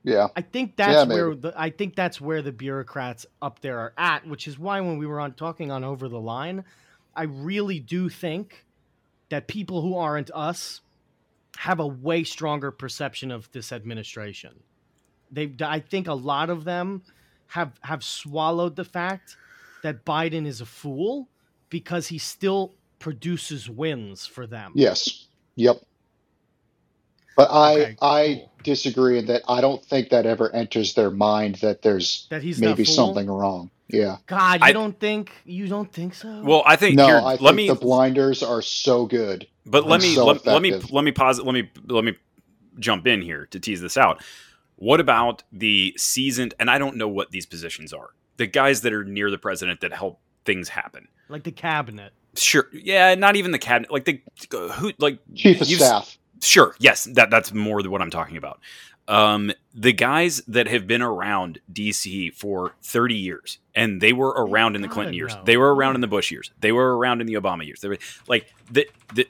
Yeah, 0.04 0.28
I 0.36 0.41
think 0.41 0.76
that's 0.76 1.08
maybe. 1.08 1.22
where 1.22 1.36
the 1.36 1.54
I 1.56 1.70
think 1.70 1.95
that's 1.95 2.20
where 2.20 2.41
the 2.41 2.51
bureaucrats 2.51 3.26
up 3.41 3.62
there 3.62 3.80
are 3.80 3.93
at, 3.97 4.28
which 4.28 4.47
is 4.47 4.60
why 4.60 4.82
when 4.82 4.97
we 4.97 5.06
were 5.06 5.20
on 5.20 5.34
talking 5.34 5.72
on 5.72 5.84
over 5.84 6.10
the 6.10 6.20
line, 6.20 6.66
I 7.16 7.24
really 7.24 7.80
do 7.80 8.10
think 8.10 8.66
that 9.30 9.47
people 9.47 9.82
who 9.82 9.95
aren't 9.95 10.30
us 10.32 10.82
have 11.58 11.80
a 11.80 11.88
way 11.88 12.24
stronger 12.24 12.72
perception 12.72 13.32
of 13.32 13.49
this 13.51 13.72
administration. 13.72 14.60
They 15.32 15.54
I 15.62 15.80
think 15.80 16.08
a 16.08 16.14
lot 16.14 16.49
of 16.49 16.66
them 16.66 17.04
have 17.47 17.80
have 17.82 18.04
swallowed 18.04 18.76
the 18.76 18.86
fact 18.86 19.38
that 19.84 20.04
Biden 20.06 20.45
is 20.45 20.60
a 20.60 20.66
fool 20.66 21.30
because 21.70 22.08
he 22.08 22.18
still 22.18 22.76
produces 22.99 23.70
wins 23.70 24.26
for 24.26 24.47
them. 24.47 24.72
yes, 24.76 25.28
yep. 25.56 25.78
But 27.36 27.49
I 27.51 27.73
Okay, 27.73 27.95
I 28.01 28.36
cool. 28.36 28.51
disagree 28.63 29.17
in 29.19 29.25
that 29.27 29.41
I 29.47 29.61
don't 29.61 29.84
think 29.84 30.09
that 30.09 30.25
ever 30.25 30.53
enters 30.55 30.93
their 30.93 31.09
mind 31.11 31.55
that 31.55 31.81
there's 31.81 32.27
That 32.29 32.43
he's 32.43 32.59
the 32.59 32.67
maybe 32.67 32.84
fool? 32.86 32.93
something 32.95 33.27
wrong. 33.27 33.69
Yeah. 33.89 34.17
God, 34.27 34.61
you 34.61 34.67
I- 34.67 34.73
don't 34.73 34.99
think 34.99 35.31
you 35.45 35.67
don't 35.67 35.91
think 35.91 36.13
so? 36.13 36.41
well, 36.43 36.63
I 36.65 36.75
think 36.75 36.95
No, 36.95 37.05
here. 37.07 37.17
I 37.17 37.31
let 37.36 37.39
think 37.39 37.55
me 37.55 37.67
the 37.67 37.75
blinders 37.75 38.41
are 38.43 38.61
so 38.61 39.05
good. 39.05 39.47
But 39.65 39.86
let 39.88 40.01
They're 40.01 40.09
me 40.09 40.15
so 40.15 40.25
let, 40.25 40.45
let 40.45 40.61
me 40.61 40.69
effective. 40.69 40.91
let 40.91 41.03
me 41.03 41.11
pause. 41.11 41.39
Let 41.39 41.53
me 41.53 41.69
let 41.88 42.03
me 42.03 42.13
jump 42.79 43.07
in 43.07 43.21
here 43.21 43.45
to 43.51 43.59
tease 43.59 43.81
this 43.81 43.97
out. 43.97 44.23
What 44.75 44.99
about 44.99 45.43
the 45.51 45.93
seasoned? 45.97 46.53
And 46.59 46.69
I 46.69 46.77
don't 46.77 46.97
know 46.97 47.07
what 47.07 47.31
these 47.31 47.45
positions 47.45 47.93
are. 47.93 48.09
The 48.38 48.47
guys 48.47 48.81
that 48.81 48.91
are 48.93 49.03
near 49.05 49.29
the 49.31 49.38
president 49.38 49.81
that 49.81 49.93
help 49.93 50.19
things 50.45 50.69
happen. 50.69 51.07
like 51.29 51.43
the 51.43 51.51
cabinet. 51.51 52.11
Sure, 52.36 52.67
yeah, 52.73 53.13
not 53.15 53.36
even 53.36 53.51
the 53.51 53.59
cabinet. 53.59 53.91
Like 53.91 54.05
the 54.05 54.19
who, 54.73 54.91
like 54.99 55.19
Chief 55.36 55.61
of 55.61 55.67
you've- 55.69 55.84
staff. 55.84 56.17
Sure, 56.44 56.76
yes, 56.80 57.06
that 57.06 57.30
that's 57.30 57.54
more 57.54 57.82
than 57.82 57.91
what 57.91 58.02
I'm 58.02 58.10
talking 58.12 58.38
about. 58.38 58.60
Um, 59.08 59.52
the 59.74 59.91
guys 59.91 60.41
that 60.48 60.68
have 60.68 60.88
been 60.88 61.02
around 61.02 61.60
DC 61.72 62.34
for 62.34 62.74
30 62.84 63.16
years, 63.16 63.60
and 63.76 64.00
they 64.00 64.14
were 64.14 64.30
around 64.30 64.76
in 64.78 64.82
the 64.82 64.88
Clinton 64.88 65.14
years, 65.14 65.36
they 65.44 65.58
were 65.58 65.76
around 65.76 65.96
in 65.96 66.02
the 66.02 66.08
Bush 66.08 66.32
years, 66.32 66.52
they 66.62 66.72
were 66.72 66.98
around 66.98 67.20
in 67.20 67.28
the 67.28 67.34
Obama 67.34 67.66
years. 67.66 67.82
They 67.82 67.89
were 67.89 67.98
like 68.28 68.54
the 68.72 68.88
the 69.14 69.28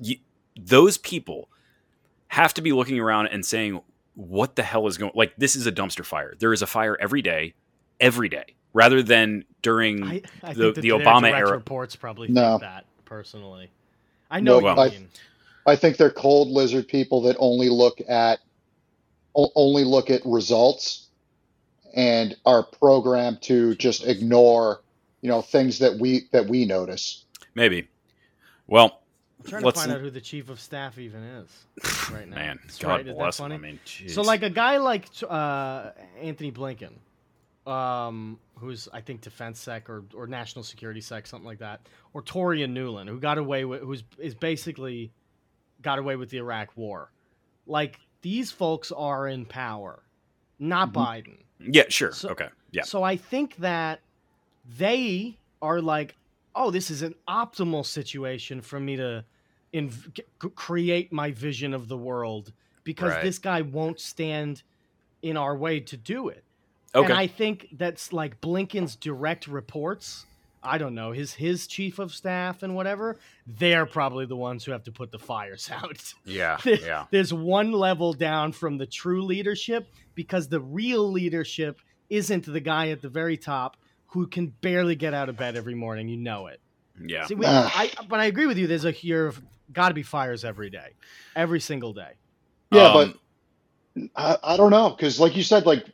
you, 0.00 0.16
those 0.56 0.98
people 0.98 1.48
have 2.28 2.54
to 2.54 2.62
be 2.62 2.72
looking 2.72 3.00
around 3.00 3.26
and 3.26 3.44
saying, 3.44 3.80
"What 4.14 4.54
the 4.56 4.62
hell 4.62 4.86
is 4.86 4.98
going? 4.98 5.12
Like 5.16 5.34
this 5.36 5.56
is 5.56 5.66
a 5.66 5.72
dumpster 5.72 6.04
fire. 6.04 6.34
There 6.38 6.52
is 6.52 6.62
a 6.62 6.66
fire 6.66 6.96
every 7.00 7.22
day, 7.22 7.54
every 8.00 8.28
day." 8.28 8.54
Rather 8.74 9.02
than 9.02 9.44
during 9.60 10.02
I, 10.04 10.22
I 10.42 10.54
the- 10.54 10.62
think 10.62 10.74
that 10.76 10.80
the 10.80 10.88
Obama 10.90 11.30
era- 11.30 11.50
reports 11.52 11.94
probably 11.96 12.28
No. 12.28 12.52
think 12.52 12.62
that 12.62 12.84
personally. 13.04 13.70
I 14.30 14.40
know 14.40 14.60
No, 14.60 14.64
what 14.64 14.78
I- 14.78 14.84
you 14.86 15.00
mean. 15.00 15.08
I 15.66 15.76
think 15.76 15.96
they're 15.96 16.10
cold 16.10 16.48
lizard 16.48 16.88
people 16.88 17.22
that 17.22 17.36
only 17.38 17.68
look 17.68 18.00
at 18.08 18.40
only 19.34 19.84
look 19.84 20.10
at 20.10 20.20
results 20.24 21.08
and 21.94 22.36
are 22.44 22.62
programmed 22.62 23.42
to 23.42 23.74
just 23.76 24.06
ignore, 24.06 24.82
you 25.20 25.28
know, 25.28 25.42
things 25.42 25.78
that 25.78 25.98
we 25.98 26.28
that 26.32 26.46
we 26.46 26.64
notice. 26.64 27.24
maybe. 27.54 27.88
Well, 28.66 29.02
I'm 29.40 29.50
trying 29.50 29.62
let's 29.64 29.80
to 29.80 29.86
find 29.86 29.96
out 29.96 30.00
who 30.00 30.10
the 30.10 30.20
chief 30.20 30.48
of 30.48 30.60
staff 30.60 30.98
even 30.98 31.22
is 31.22 31.66
right 32.10 32.28
now. 32.28 32.36
man, 32.36 32.60
That's 32.62 32.78
God 32.78 33.06
right, 33.06 33.16
bless 33.16 33.38
him. 33.38 33.52
I 33.52 33.58
mean, 33.58 33.80
So 34.06 34.22
like 34.22 34.42
a 34.42 34.50
guy 34.50 34.78
like 34.78 35.06
uh, 35.28 35.90
Antony 36.20 36.52
Blinken, 36.52 36.92
um, 37.70 38.38
who's 38.56 38.88
I 38.92 39.00
think 39.00 39.20
defense 39.20 39.60
sec 39.60 39.90
or, 39.90 40.04
or 40.14 40.26
national 40.26 40.62
security 40.62 41.00
sec, 41.00 41.26
something 41.26 41.46
like 41.46 41.58
that, 41.58 41.80
or 42.14 42.22
Torian 42.22 42.72
Nuland, 42.72 43.08
who 43.08 43.18
got 43.18 43.38
away 43.38 43.64
with, 43.64 43.82
who's 43.82 44.04
is 44.18 44.34
basically 44.34 45.12
got 45.82 45.98
away 45.98 46.16
with 46.16 46.30
the 46.30 46.38
Iraq 46.38 46.76
War. 46.76 47.10
Like 47.66 48.00
these 48.22 48.50
folks 48.50 48.90
are 48.92 49.28
in 49.28 49.44
power, 49.44 50.02
not 50.58 50.92
Mhm. 50.92 50.94
Biden. 50.94 51.38
yeah, 51.60 51.84
sure, 51.88 52.12
So- 52.12 52.30
okay, 52.30 52.48
yeah. 52.70 52.82
So 52.82 53.02
I 53.02 53.16
think 53.16 53.56
that 53.56 54.00
they 54.78 55.36
are 55.60 55.80
like, 55.80 56.16
oh, 56.54 56.70
this 56.70 56.90
is 56.90 57.02
an 57.02 57.14
optimal 57.28 57.84
situation 57.84 58.60
for 58.60 58.78
me 58.80 58.96
to 58.96 59.24
in, 59.72 59.90
c- 59.90 60.22
create 60.54 61.10
my 61.12 61.30
vision 61.30 61.72
of 61.72 61.88
the 61.88 61.96
world 61.96 62.52
because 62.84 63.12
Right. 63.12 63.24
this 63.24 63.38
guy 63.38 63.62
won't 63.62 63.98
stand 64.00 64.62
in 65.22 65.36
our 65.38 65.56
way 65.56 65.80
to 65.80 65.96
do 65.96 66.28
it. 66.28 66.44
Okay. 66.94 67.06
And 67.06 67.14
I 67.14 67.26
think 67.26 67.68
that's 67.72 68.12
like 68.12 68.38
Blinken's 68.42 68.96
direct 68.96 69.46
reports. 69.46 70.26
I 70.64 70.78
don't 70.78 70.94
know 70.94 71.12
his 71.12 71.32
his 71.34 71.66
chief 71.66 71.98
of 71.98 72.12
staff 72.14 72.62
and 72.62 72.74
whatever. 72.74 73.18
They're 73.46 73.86
probably 73.86 74.26
the 74.26 74.36
ones 74.36 74.64
who 74.64 74.72
have 74.72 74.84
to 74.84 74.92
put 74.92 75.10
the 75.10 75.18
fires 75.18 75.70
out. 75.74 76.14
yeah, 76.24 76.58
There- 76.62 76.76
yeah. 76.76 77.04
There's 77.10 77.32
one 77.34 77.72
level 77.72 78.12
down 78.12 78.52
from 78.52 78.78
the 78.78 78.86
true 78.86 79.22
leadership 79.24 79.88
because 80.14 80.48
the 80.48 80.60
real 80.60 81.10
leadership 81.10 81.80
isn't 82.10 82.44
the 82.46 82.60
guy 82.60 82.90
at 82.90 83.00
the 83.02 83.08
very 83.08 83.36
top 83.36 83.76
who 84.06 84.26
can 84.26 84.48
barely 84.60 84.94
get 84.94 85.14
out 85.14 85.28
of 85.28 85.36
bed 85.36 85.56
every 85.56 85.74
morning. 85.74 86.06
You 86.08 86.18
know 86.18 86.46
it. 86.48 86.60
Yeah. 87.02 87.24
See, 87.26 87.34
we. 87.34 87.46
I, 87.46 87.90
but 88.08 88.20
I 88.20 88.26
agree 88.26 88.46
with 88.46 88.58
you. 88.58 88.66
There's 88.66 88.84
a 88.84 88.90
here 88.90 89.32
got 89.72 89.88
to 89.88 89.94
be 89.94 90.02
fires 90.02 90.44
every 90.44 90.68
day, 90.68 90.90
every 91.34 91.60
single 91.60 91.94
day. 91.94 92.12
Yeah, 92.70 92.88
Um, 92.92 93.18
but 93.94 94.10
I, 94.16 94.36
I 94.52 94.56
don't 94.56 94.70
know 94.70 94.90
because, 94.90 95.18
like 95.18 95.34
you 95.36 95.42
said, 95.42 95.64
like 95.66 95.86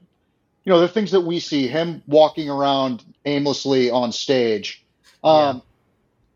you 0.65 0.73
know, 0.73 0.81
the 0.81 0.89
things 0.89 1.11
that 1.13 1.21
we 1.21 1.39
see 1.41 1.67
him 1.69 2.03
walking 2.07 2.51
around 2.51 3.05
aimlessly 3.29 3.91
on 3.91 4.13
stage. 4.13 4.85
Um, 5.23 5.63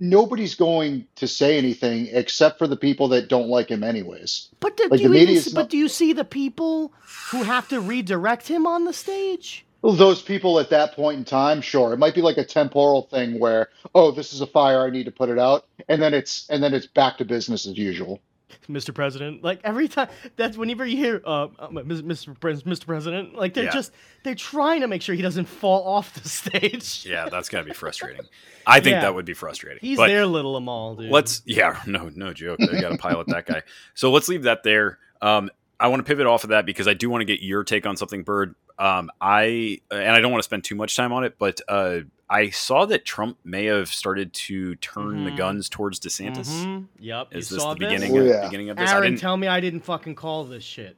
Nobody's 0.04 0.56
going 0.56 1.06
to 1.14 1.28
say 1.28 1.56
anything 1.58 2.08
except 2.10 2.58
for 2.58 2.66
the 2.66 2.76
people 2.76 3.06
that 3.08 3.28
don't 3.28 3.46
like 3.46 3.68
him, 3.68 3.84
anyways. 3.84 4.48
But 4.58 4.76
do, 4.76 4.88
Like, 4.90 5.00
do 5.00 5.04
you 5.04 5.14
even 5.14 5.54
but 5.54 5.70
do 5.70 5.78
you 5.78 5.88
see 5.88 6.12
the 6.12 6.24
people 6.24 6.92
who 7.30 7.44
have 7.44 7.68
to 7.68 7.80
redirect 7.80 8.48
him 8.48 8.66
on 8.66 8.84
the 8.84 8.92
stage? 8.92 9.64
Well, 9.80 9.92
those 9.92 10.20
people 10.20 10.58
at 10.58 10.70
that 10.70 10.94
point 10.94 11.18
in 11.18 11.24
time, 11.24 11.60
sure, 11.60 11.92
it 11.92 11.98
might 11.98 12.16
be 12.16 12.20
like 12.20 12.36
a 12.36 12.44
temporal 12.44 13.02
thing 13.02 13.38
where, 13.38 13.68
oh, 13.94 14.10
this 14.10 14.32
is 14.32 14.40
a 14.40 14.46
fire, 14.46 14.84
I 14.84 14.90
need 14.90 15.04
to 15.04 15.12
put 15.12 15.28
it 15.28 15.38
out, 15.38 15.66
and 15.88 16.02
then 16.02 16.14
it's 16.14 16.50
and 16.50 16.60
then 16.60 16.74
it's 16.74 16.86
back 16.86 17.18
to 17.18 17.24
business 17.24 17.64
as 17.66 17.78
usual. 17.78 18.20
Mr. 18.68 18.94
President. 18.94 19.42
Like 19.42 19.60
every 19.64 19.88
time 19.88 20.08
that's 20.36 20.56
whenever 20.56 20.86
you 20.86 20.96
hear 20.96 21.22
uh, 21.24 21.44
uh, 21.58 21.68
Mr. 21.68 22.38
Pres- 22.38 22.62
Mr. 22.64 22.86
President, 22.86 23.34
like 23.34 23.54
they're 23.54 23.64
Yeah. 23.64 23.70
just 23.70 23.92
they're 24.24 24.34
trying 24.34 24.80
to 24.82 24.88
make 24.88 25.02
sure 25.02 25.14
he 25.14 25.22
doesn't 25.22 25.46
fall 25.46 25.86
off 25.86 26.14
the 26.14 26.28
stage. 26.28 27.04
Yeah, 27.08 27.28
that's 27.30 27.48
gotta 27.48 27.64
be 27.64 27.72
frustrating. 27.72 28.22
I 28.66 28.80
think 28.80 28.94
Yeah. 28.94 29.00
that 29.02 29.14
would 29.14 29.24
be 29.24 29.34
frustrating. 29.34 29.78
He's 29.80 29.96
but 29.98 30.08
their 30.08 30.26
little 30.26 30.56
Amal, 30.56 30.96
dude. 30.96 31.10
let's 31.10 31.42
yeah, 31.44 31.80
no, 31.86 32.10
no 32.14 32.32
joke. 32.32 32.58
They 32.58 32.80
got 32.80 32.90
to 32.90 32.98
pilot 32.98 33.26
that 33.28 33.46
guy. 33.46 33.62
So 33.94 34.10
let's 34.10 34.28
leave 34.28 34.44
that 34.44 34.62
there. 34.62 34.98
Um, 35.20 35.50
I 35.80 35.88
want 35.88 36.00
to 36.00 36.04
pivot 36.04 36.26
off 36.26 36.44
of 36.44 36.50
that 36.50 36.64
because 36.64 36.86
I 36.86 36.94
do 36.94 37.10
want 37.10 37.22
to 37.22 37.24
get 37.24 37.40
your 37.42 37.64
take 37.64 37.86
on 37.86 37.96
something, 37.96 38.22
Bird. 38.22 38.54
Um, 38.78 39.10
I 39.20 39.80
and 39.90 40.10
I 40.10 40.20
don't 40.20 40.30
want 40.30 40.40
to 40.42 40.46
spend 40.46 40.62
too 40.64 40.74
much 40.76 40.96
time 40.96 41.12
on 41.12 41.24
it, 41.24 41.34
but 41.38 41.60
uh, 41.68 42.00
I 42.32 42.48
saw 42.50 42.86
that 42.86 43.04
Trump 43.04 43.36
may 43.44 43.66
have 43.66 43.88
started 43.88 44.32
to 44.32 44.74
turn 44.76 45.24
the 45.24 45.30
Mhm. 45.32 45.36
guns 45.36 45.68
towards 45.68 46.00
DeSantis. 46.00 46.48
Mhm. 46.64 46.86
Yep. 46.98 47.28
Is 47.34 47.50
you 47.50 47.56
this 47.56 47.62
saw 47.62 47.74
the 47.74 47.80
this? 47.80 47.88
beginning? 47.92 48.16
Oh, 48.16 48.20
of, 48.22 48.26
yeah. 48.26 48.44
beginning 48.46 48.70
of 48.70 48.76
this? 48.78 48.88
I 48.90 48.94
Aaron, 48.94 49.10
didn't. 49.12 49.20
tell 49.20 49.36
me 49.36 49.48
I 49.48 49.60
didn't 49.60 49.80
fucking 49.82 50.14
call 50.14 50.44
this 50.44 50.64
shit. 50.64 50.96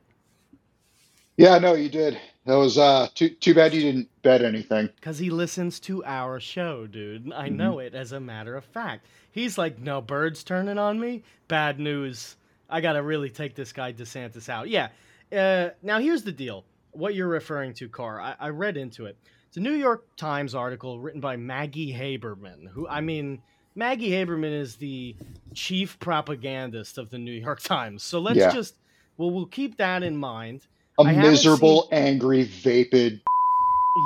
Yeah, 1.37 1.59
no, 1.59 1.74
you 1.74 1.89
did. 1.89 2.20
That 2.47 2.55
was 2.55 2.78
uh 2.78 3.09
too 3.14 3.30
too 3.30 3.55
bad 3.55 3.74
you 3.74 3.80
didn't 3.80 4.09
bet 4.22 4.43
anything. 4.43 4.89
Because 4.95 5.18
he 5.18 5.30
listens 5.30 5.80
to 5.80 6.05
our 6.05 6.39
show, 6.39 6.87
dude. 6.87 7.32
I 7.32 7.49
Mm-hmm. 7.49 7.57
know 7.57 7.78
it 7.80 7.95
as 7.95 8.12
a 8.12 8.20
matter 8.20 8.55
of 8.57 8.64
fact. 8.64 9.07
He's 9.32 9.59
like, 9.59 9.80
no, 9.80 10.01
birds 10.01 10.45
turning 10.45 10.78
on 10.78 11.01
me? 11.01 11.24
Bad 11.49 11.80
news. 11.80 12.37
I 12.70 12.80
got 12.80 12.93
to 12.93 13.03
really 13.03 13.30
take 13.30 13.57
this 13.57 13.72
guy 13.72 13.93
DeSantis 13.93 14.49
out. 14.49 14.68
Yeah. 14.68 14.89
Uh, 15.32 15.70
now, 15.82 15.99
here's 15.99 16.22
the 16.22 16.30
deal. 16.32 16.64
What 16.93 17.16
you're 17.16 17.26
referring 17.28 17.74
to, 17.74 17.89
Carr, 17.89 18.20
I, 18.20 18.37
I 18.39 18.49
read 18.51 18.76
into 18.76 19.07
it. 19.07 19.16
It's 19.55 19.59
a 19.59 19.62
New 19.62 19.74
York 19.76 20.05
Times 20.16 20.52
article 20.57 20.98
written 20.98 21.20
by 21.20 21.36
Maggie 21.36 21.92
Haberman, 21.92 22.66
who, 22.72 22.88
I 22.88 23.00
mean, 23.00 23.40
Maggie 23.76 24.11
Haberman 24.11 24.52
is 24.52 24.74
the 24.74 25.14
chief 25.55 25.96
propagandist 26.00 26.98
of 26.98 27.09
the 27.11 27.18
New 27.18 27.30
York 27.30 27.61
Times. 27.62 28.02
So 28.02 28.18
let's 28.18 28.36
Yeah. 28.36 28.50
just, 28.52 28.74
well, 29.16 29.30
we'll 29.30 29.46
keep 29.46 29.76
that 29.76 30.02
in 30.02 30.16
mind. 30.16 30.62
A 30.98 31.02
I 31.05 31.12
haven't 31.12 31.30
miserable, 31.30 31.88
angry, 31.92 32.42
vapid. 32.42 33.20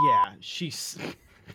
Yeah, 0.05 0.33
she's. 0.41 0.99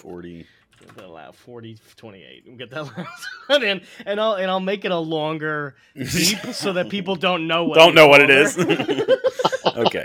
Forty. 0.00 0.46
Get 0.80 0.96
that 0.96 1.10
loud 1.10 1.34
40 1.34 1.76
28 1.96 2.44
we'll 2.46 2.56
get 2.56 2.70
that 2.70 2.84
last 2.96 3.26
one 3.48 3.64
in 3.64 3.80
and 4.06 4.20
i'll 4.20 4.34
and 4.34 4.48
i'll 4.48 4.60
make 4.60 4.84
it 4.84 4.92
a 4.92 4.96
longer 4.96 5.74
beep 5.96 6.38
so 6.52 6.72
that 6.74 6.88
people 6.88 7.16
don't 7.16 7.48
know 7.48 7.64
what 7.64 7.74
Don't 7.74 7.96
know 7.96 8.06
what 8.06 8.20
it 8.22 8.28
called 8.28 8.68
is. 8.70 9.64
her. 9.74 9.76
okay. 9.86 10.04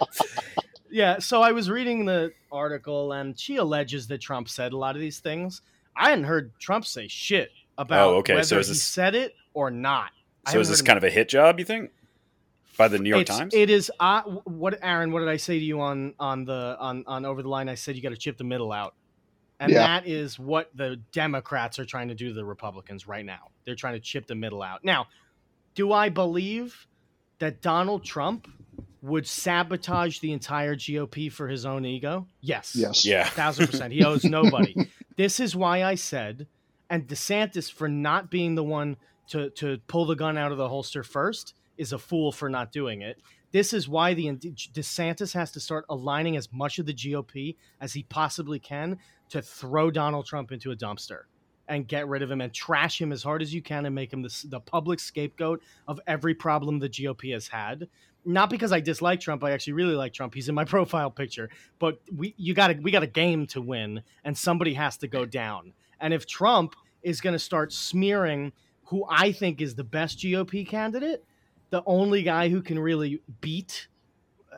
Yeah 0.93 1.19
so 1.19 1.41
i 1.41 1.51
was 1.51 1.69
reading 1.69 2.05
the 2.05 2.31
article 2.51 3.11
and 3.13 3.37
she 3.37 3.57
alleges 3.57 4.07
that 4.07 4.19
trump 4.21 4.47
said 4.47 4.71
a 4.73 4.77
lot 4.77 4.95
of 4.95 5.01
these 5.01 5.19
things 5.19 5.61
i 5.97 6.09
hadn't 6.09 6.25
heard 6.25 6.51
trump 6.59 6.85
say 6.85 7.07
shit 7.07 7.49
about 7.77 8.07
Oh, 8.09 8.15
okay, 8.17 8.35
whether 8.35 8.45
so 8.45 8.59
is 8.59 8.67
he 8.67 8.75
said 8.75 9.15
it 9.15 9.33
or 9.53 9.71
not 9.71 10.11
So 10.47 10.59
is 10.59 10.69
this 10.69 10.81
kind 10.81 10.97
of 10.97 11.03
a 11.03 11.09
hit 11.09 11.27
job? 11.29 11.57
You 11.57 11.65
think 11.65 11.91
by 12.77 12.87
the 12.87 12.99
New 12.99 13.09
York 13.09 13.21
it's, 13.21 13.37
Times? 13.37 13.53
It 13.53 13.69
is. 13.69 13.89
Uh, 13.91 13.93
I 14.03 14.21
what 14.45 14.77
Aaron? 14.81 15.11
What 15.11 15.19
did 15.21 15.29
I 15.29 15.37
say 15.37 15.57
to 15.57 15.65
you 15.65 15.79
on 15.81 16.13
on 16.19 16.43
the 16.45 16.75
on 16.79 17.03
on 17.07 17.25
over 17.25 17.41
the 17.41 17.49
line? 17.49 17.69
I 17.69 17.75
said 17.75 17.95
you 17.95 18.01
got 18.01 18.09
to 18.09 18.17
chip 18.17 18.37
the 18.37 18.43
middle 18.43 18.71
out, 18.71 18.93
and 19.59 19.71
Yeah. 19.71 19.79
that 19.79 20.07
is 20.07 20.37
what 20.37 20.69
the 20.75 20.97
Democrats 21.11 21.79
are 21.79 21.85
trying 21.85 22.09
to 22.09 22.15
do 22.15 22.27
to 22.29 22.33
the 22.33 22.45
Republicans 22.45 23.07
right 23.07 23.25
now. 23.25 23.51
They're 23.65 23.75
trying 23.75 23.93
to 23.93 23.99
chip 23.99 24.27
the 24.27 24.35
middle 24.35 24.61
out. 24.61 24.83
Now, 24.83 25.07
do 25.75 25.93
I 25.93 26.09
believe 26.09 26.87
that 27.39 27.61
Donald 27.61 28.03
Trump 28.03 28.47
would 29.03 29.27
sabotage 29.27 30.19
the 30.19 30.31
entire 30.31 30.75
GOP 30.75 31.29
for 31.31 31.49
his 31.49 31.65
own 31.65 31.85
ego? 31.85 32.25
Yes. 32.41 32.73
Yes. 32.75 33.05
yeah. 33.05 33.25
thousand 33.25 33.67
percent. 33.67 33.93
He 33.93 34.03
owes 34.03 34.23
nobody. 34.23 34.75
this 35.17 35.39
is 35.41 35.55
why 35.55 35.83
I 35.83 35.95
said, 35.95 36.47
and 36.89 37.05
DeSantis 37.05 37.71
for 37.71 37.89
not 37.89 38.31
being 38.31 38.55
the 38.55 38.63
one 38.63 38.95
to 39.27 39.49
to 39.51 39.77
pull 39.87 40.05
the 40.05 40.15
gun 40.15 40.37
out 40.37 40.51
of 40.53 40.57
the 40.57 40.69
holster 40.69 41.03
first 41.03 41.53
is 41.77 41.91
a 41.91 41.99
fool 41.99 42.31
for 42.31 42.49
not 42.49 42.71
doing 42.71 43.01
it. 43.01 43.17
This 43.51 43.73
is 43.73 43.89
why 43.89 44.13
the 44.13 44.27
DeSantis 44.31 45.33
has 45.33 45.51
to 45.51 45.59
start 45.59 45.85
aligning 45.89 46.37
as 46.37 46.51
much 46.51 46.79
of 46.79 46.85
the 46.85 46.93
GOP 46.93 47.57
as 47.81 47.93
he 47.93 48.03
possibly 48.03 48.57
can 48.57 48.97
to 49.29 49.41
throw 49.41 49.91
Donald 49.91 50.25
Trump 50.25 50.51
into 50.51 50.71
a 50.71 50.75
dumpster 50.75 51.23
and 51.67 51.87
get 51.87 52.07
rid 52.07 52.21
of 52.21 52.31
him 52.31 52.41
and 52.41 52.53
trash 52.53 52.99
him 52.99 53.11
as 53.11 53.23
hard 53.23 53.41
as 53.41 53.53
you 53.53 53.61
can 53.61 53.85
and 53.85 53.95
make 53.95 54.11
him 54.11 54.21
the, 54.21 54.45
the 54.49 54.59
public 54.59 54.99
scapegoat 54.99 55.61
of 55.87 55.99
every 56.07 56.33
problem 56.33 56.79
the 56.79 56.89
GOP 56.89 57.33
has 57.33 57.47
had. 57.47 57.87
Not 58.25 58.49
because 58.49 58.71
I 58.71 58.79
dislike 58.79 59.19
Trump, 59.19 59.43
I 59.43 59.51
actually 59.51 59.73
really 59.73 59.95
like 59.95 60.13
Trump. 60.13 60.33
He's 60.33 60.49
in 60.49 60.55
my 60.55 60.65
profile 60.75 61.11
picture, 61.11 61.49
but 61.79 61.99
we 62.15 62.33
you 62.37 62.53
got 62.53 62.77
we 62.81 62.91
got 62.91 63.03
a 63.03 63.07
game 63.07 63.47
to 63.47 63.61
win, 63.61 64.01
and 64.23 64.37
somebody 64.37 64.73
has 64.73 64.97
to 64.97 65.07
go 65.07 65.25
down. 65.25 65.73
And 65.99 66.13
if 66.13 66.25
Trump 66.25 66.75
is 67.01 67.21
going 67.21 67.33
to 67.33 67.39
start 67.39 67.73
smearing 67.73 68.51
who 68.85 69.05
I 69.09 69.31
think 69.31 69.61
is 69.61 69.75
the 69.75 69.83
best 69.83 70.19
GOP 70.19 70.67
candidate, 70.67 71.23
the 71.69 71.83
only 71.85 72.23
guy 72.23 72.49
who 72.49 72.61
can 72.61 72.77
really 72.77 73.21
beat 73.41 73.87
uh, 74.51 74.57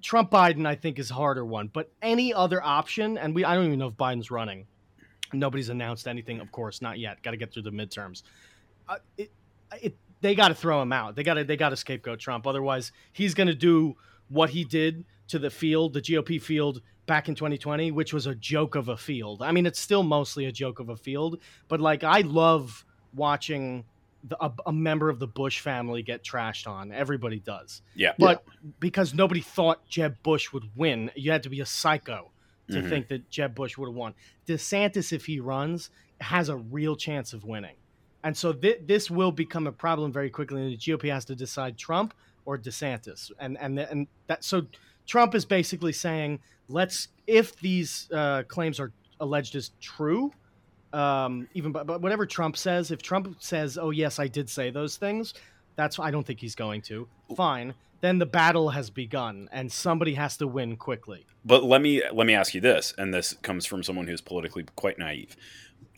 Trump 0.00 0.30
Biden, 0.30 0.66
I 0.66 0.74
think, 0.74 0.98
is 0.98 1.10
a 1.10 1.14
harder 1.14 1.44
one. 1.44 1.68
But 1.68 1.90
any 2.00 2.32
other 2.32 2.62
option, 2.62 3.18
and 3.18 3.34
we 3.34 3.44
I 3.44 3.54
don't 3.54 3.66
even 3.66 3.78
know 3.78 3.88
if 3.88 3.94
Biden's 3.94 4.30
running. 4.30 4.66
Nobody's 5.32 5.68
announced 5.68 6.08
anything, 6.08 6.40
of 6.40 6.50
course, 6.50 6.82
not 6.82 6.98
yet. 6.98 7.22
Got 7.22 7.32
to 7.32 7.36
get 7.36 7.52
through 7.52 7.62
the 7.62 7.70
midterms. 7.70 8.22
Uh, 8.88 8.96
it, 9.16 9.30
it, 9.80 9.96
they 10.20 10.34
got 10.34 10.48
to 10.48 10.54
throw 10.54 10.82
him 10.82 10.92
out. 10.92 11.16
They 11.16 11.22
got 11.22 11.34
to 11.34 11.44
they 11.44 11.56
got 11.56 11.70
to 11.70 11.76
scapegoat 11.76 12.18
Trump. 12.18 12.46
Otherwise, 12.46 12.92
he's 13.12 13.34
going 13.34 13.46
to 13.48 13.54
do 13.54 13.96
what 14.28 14.50
he 14.50 14.64
did 14.64 15.04
to 15.28 15.38
the 15.38 15.50
field, 15.50 15.92
the 15.92 16.00
GOP 16.02 16.40
field 16.40 16.82
back 17.06 17.28
in 17.28 17.34
2020, 17.34 17.90
which 17.90 18.12
was 18.12 18.26
a 18.26 18.34
joke 18.34 18.74
of 18.76 18.88
a 18.88 18.96
field. 18.96 19.42
I 19.42 19.52
mean, 19.52 19.66
it's 19.66 19.80
still 19.80 20.02
mostly 20.02 20.44
a 20.46 20.52
joke 20.52 20.78
of 20.80 20.88
a 20.88 20.96
field, 20.96 21.38
but 21.68 21.80
like 21.80 22.04
I 22.04 22.20
love 22.20 22.84
watching 23.14 23.84
the, 24.22 24.36
a, 24.44 24.52
a 24.66 24.72
member 24.72 25.08
of 25.08 25.18
the 25.18 25.26
Bush 25.26 25.60
family 25.60 26.02
get 26.02 26.22
trashed 26.22 26.68
on. 26.68 26.92
Everybody 26.92 27.40
does. 27.40 27.82
Yeah. 27.94 28.12
But 28.18 28.44
because 28.78 29.14
nobody 29.14 29.40
thought 29.40 29.86
Jeb 29.88 30.22
Bush 30.22 30.52
would 30.52 30.68
win, 30.76 31.10
you 31.16 31.30
had 31.32 31.42
to 31.44 31.48
be 31.48 31.60
a 31.60 31.66
psycho 31.66 32.30
to 32.70 32.76
Mhm. 32.82 32.88
think 32.88 33.08
that 33.08 33.30
Jeb 33.30 33.54
Bush 33.54 33.76
would 33.78 33.86
have 33.88 33.94
won. 33.96 34.14
DeSantis, 34.46 35.12
if 35.12 35.26
he 35.26 35.40
runs, 35.40 35.90
has 36.20 36.48
a 36.48 36.56
real 36.56 36.94
chance 36.96 37.32
of 37.32 37.44
winning. 37.44 37.74
And 38.22 38.36
so 38.36 38.52
thi- 38.52 38.78
this 38.84 39.10
will 39.10 39.32
become 39.32 39.66
a 39.66 39.72
problem 39.72 40.12
very 40.12 40.30
quickly. 40.30 40.62
And 40.62 40.72
the 40.72 40.76
GOP 40.76 41.10
has 41.12 41.24
to 41.26 41.34
decide 41.34 41.78
Trump 41.78 42.14
or 42.44 42.58
DeSantis. 42.58 43.30
And 43.38 43.58
and 43.58 43.78
and 43.78 44.06
that 44.26 44.44
so 44.44 44.66
Trump 45.06 45.34
is 45.34 45.44
basically 45.44 45.92
saying, 45.92 46.40
let's 46.68 47.08
if 47.26 47.56
these 47.60 48.08
uh, 48.12 48.42
claims 48.48 48.80
are 48.80 48.92
alleged 49.20 49.54
as 49.54 49.70
true, 49.80 50.32
um, 50.92 51.48
even 51.54 51.72
but, 51.72 51.86
but 51.86 52.00
whatever 52.00 52.26
Trump 52.26 52.56
says, 52.56 52.90
if 52.90 53.02
Trump 53.02 53.36
says, 53.38 53.78
"Oh 53.78 53.90
yes, 53.90 54.18
I 54.18 54.26
did 54.26 54.48
say 54.48 54.70
those 54.70 54.96
things," 54.96 55.34
that's 55.76 55.98
I 55.98 56.10
don't 56.10 56.26
think 56.26 56.40
he's 56.40 56.54
going 56.54 56.82
to. 56.82 57.08
Fine, 57.36 57.74
then 58.00 58.18
the 58.18 58.26
battle 58.26 58.70
has 58.70 58.90
begun, 58.90 59.48
and 59.52 59.70
somebody 59.70 60.14
has 60.14 60.36
to 60.38 60.46
win 60.46 60.76
quickly. 60.76 61.26
But 61.44 61.64
let 61.64 61.80
me 61.82 62.02
let 62.12 62.26
me 62.26 62.34
ask 62.34 62.54
you 62.54 62.60
this, 62.60 62.94
and 62.98 63.14
this 63.14 63.34
comes 63.34 63.66
from 63.66 63.82
someone 63.82 64.06
who's 64.06 64.20
politically 64.20 64.64
quite 64.76 64.98
naive. 64.98 65.36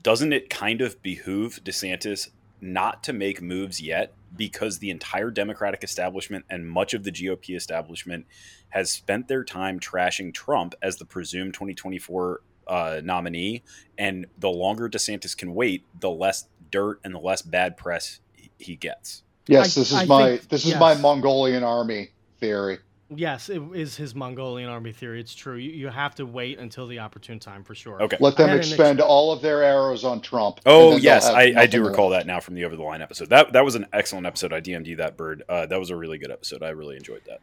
Doesn't 0.03 0.33
it 0.33 0.51
kind 0.51 0.81
of 0.81 1.01
behoove 1.03 1.61
DeSantis 1.65 2.29
not 2.61 3.03
to 3.05 3.13
make 3.13 3.41
moves 3.43 3.81
yet 3.81 4.13
because 4.37 4.79
the 4.79 4.91
entire 4.91 5.31
Democratic 5.31 5.85
establishment 5.85 6.45
and 6.49 6.69
much 6.69 6.95
of 6.95 7.05
the 7.05 7.13
GOP 7.13 7.55
establishment 7.57 8.27
has 8.71 8.91
spent 8.91 9.29
their 9.29 9.45
time 9.45 9.79
trashing 9.79 10.33
Trump 10.33 10.75
as 10.83 10.97
the 10.97 11.05
presumed 11.05 11.55
2024 11.55 12.41
uh, 12.69 13.01
nominee, 13.05 13.63
and 13.99 14.27
the 14.39 14.49
longer 14.49 14.89
DeSantis 14.89 15.37
can 15.37 15.55
wait, 15.55 15.85
the 15.99 16.09
less 16.11 16.47
dirt 16.71 17.01
and 17.05 17.15
the 17.15 17.19
less 17.19 17.43
bad 17.43 17.77
press 17.77 18.21
he- 18.35 18.51
he 18.59 18.77
gets. 18.77 19.25
Yes, 19.49 19.77
I- 19.77 19.81
this 19.81 19.91
is 19.91 19.95
I 19.95 20.05
my 20.07 20.29
think- 20.39 20.49
this 20.49 20.65
is 20.65 20.77
my. 20.77 20.95
Mongolian 20.95 21.65
army 21.65 22.11
theory. 22.39 22.79
Yes, 23.17 23.49
it 23.49 23.61
is 23.75 23.97
his 23.97 24.15
Mongolian 24.15 24.69
army 24.69 24.93
theory. 24.93 25.21
It's 25.21 25.35
true. 25.35 25.57
You, 25.57 25.71
you 25.71 25.89
have 25.89 26.15
to 26.17 26.27
wait 26.27 26.59
until 26.59 26.87
the 26.87 26.99
opportune 27.01 27.39
time 27.39 27.65
for 27.65 27.75
sure. 27.75 28.03
Okay. 28.03 28.17
Let 28.21 28.37
them 28.37 28.49
had 28.49 28.59
an 28.59 28.65
expend 28.65 29.01
all 29.01 29.33
of 29.33 29.43
their 29.43 29.63
arrows 29.63 30.05
on 30.05 30.21
Trump. 30.21 30.61
Oh 30.67 30.97
yes, 30.97 31.27
I, 31.27 31.53
I 31.57 31.67
do 31.67 31.85
recall 31.85 32.09
left. 32.09 32.27
that 32.27 32.33
now 32.33 32.41
from 32.41 32.55
the 32.55 32.65
over 32.65 32.77
the 32.77 32.83
line 32.83 33.03
episode. 33.03 33.29
That 33.31 33.53
that 33.53 33.65
was 33.65 33.75
an 33.75 33.87
excellent 33.93 34.27
episode. 34.27 34.53
I 34.53 34.61
DMD 34.61 34.97
that 34.99 35.17
bird. 35.17 35.43
Uh, 35.49 35.67
that 35.67 35.79
was 35.79 35.91
a 35.91 35.97
really 35.97 36.19
good 36.19 36.31
episode. 36.31 36.63
I 36.63 36.71
really 36.71 36.97
enjoyed 36.97 37.23
that. 37.27 37.41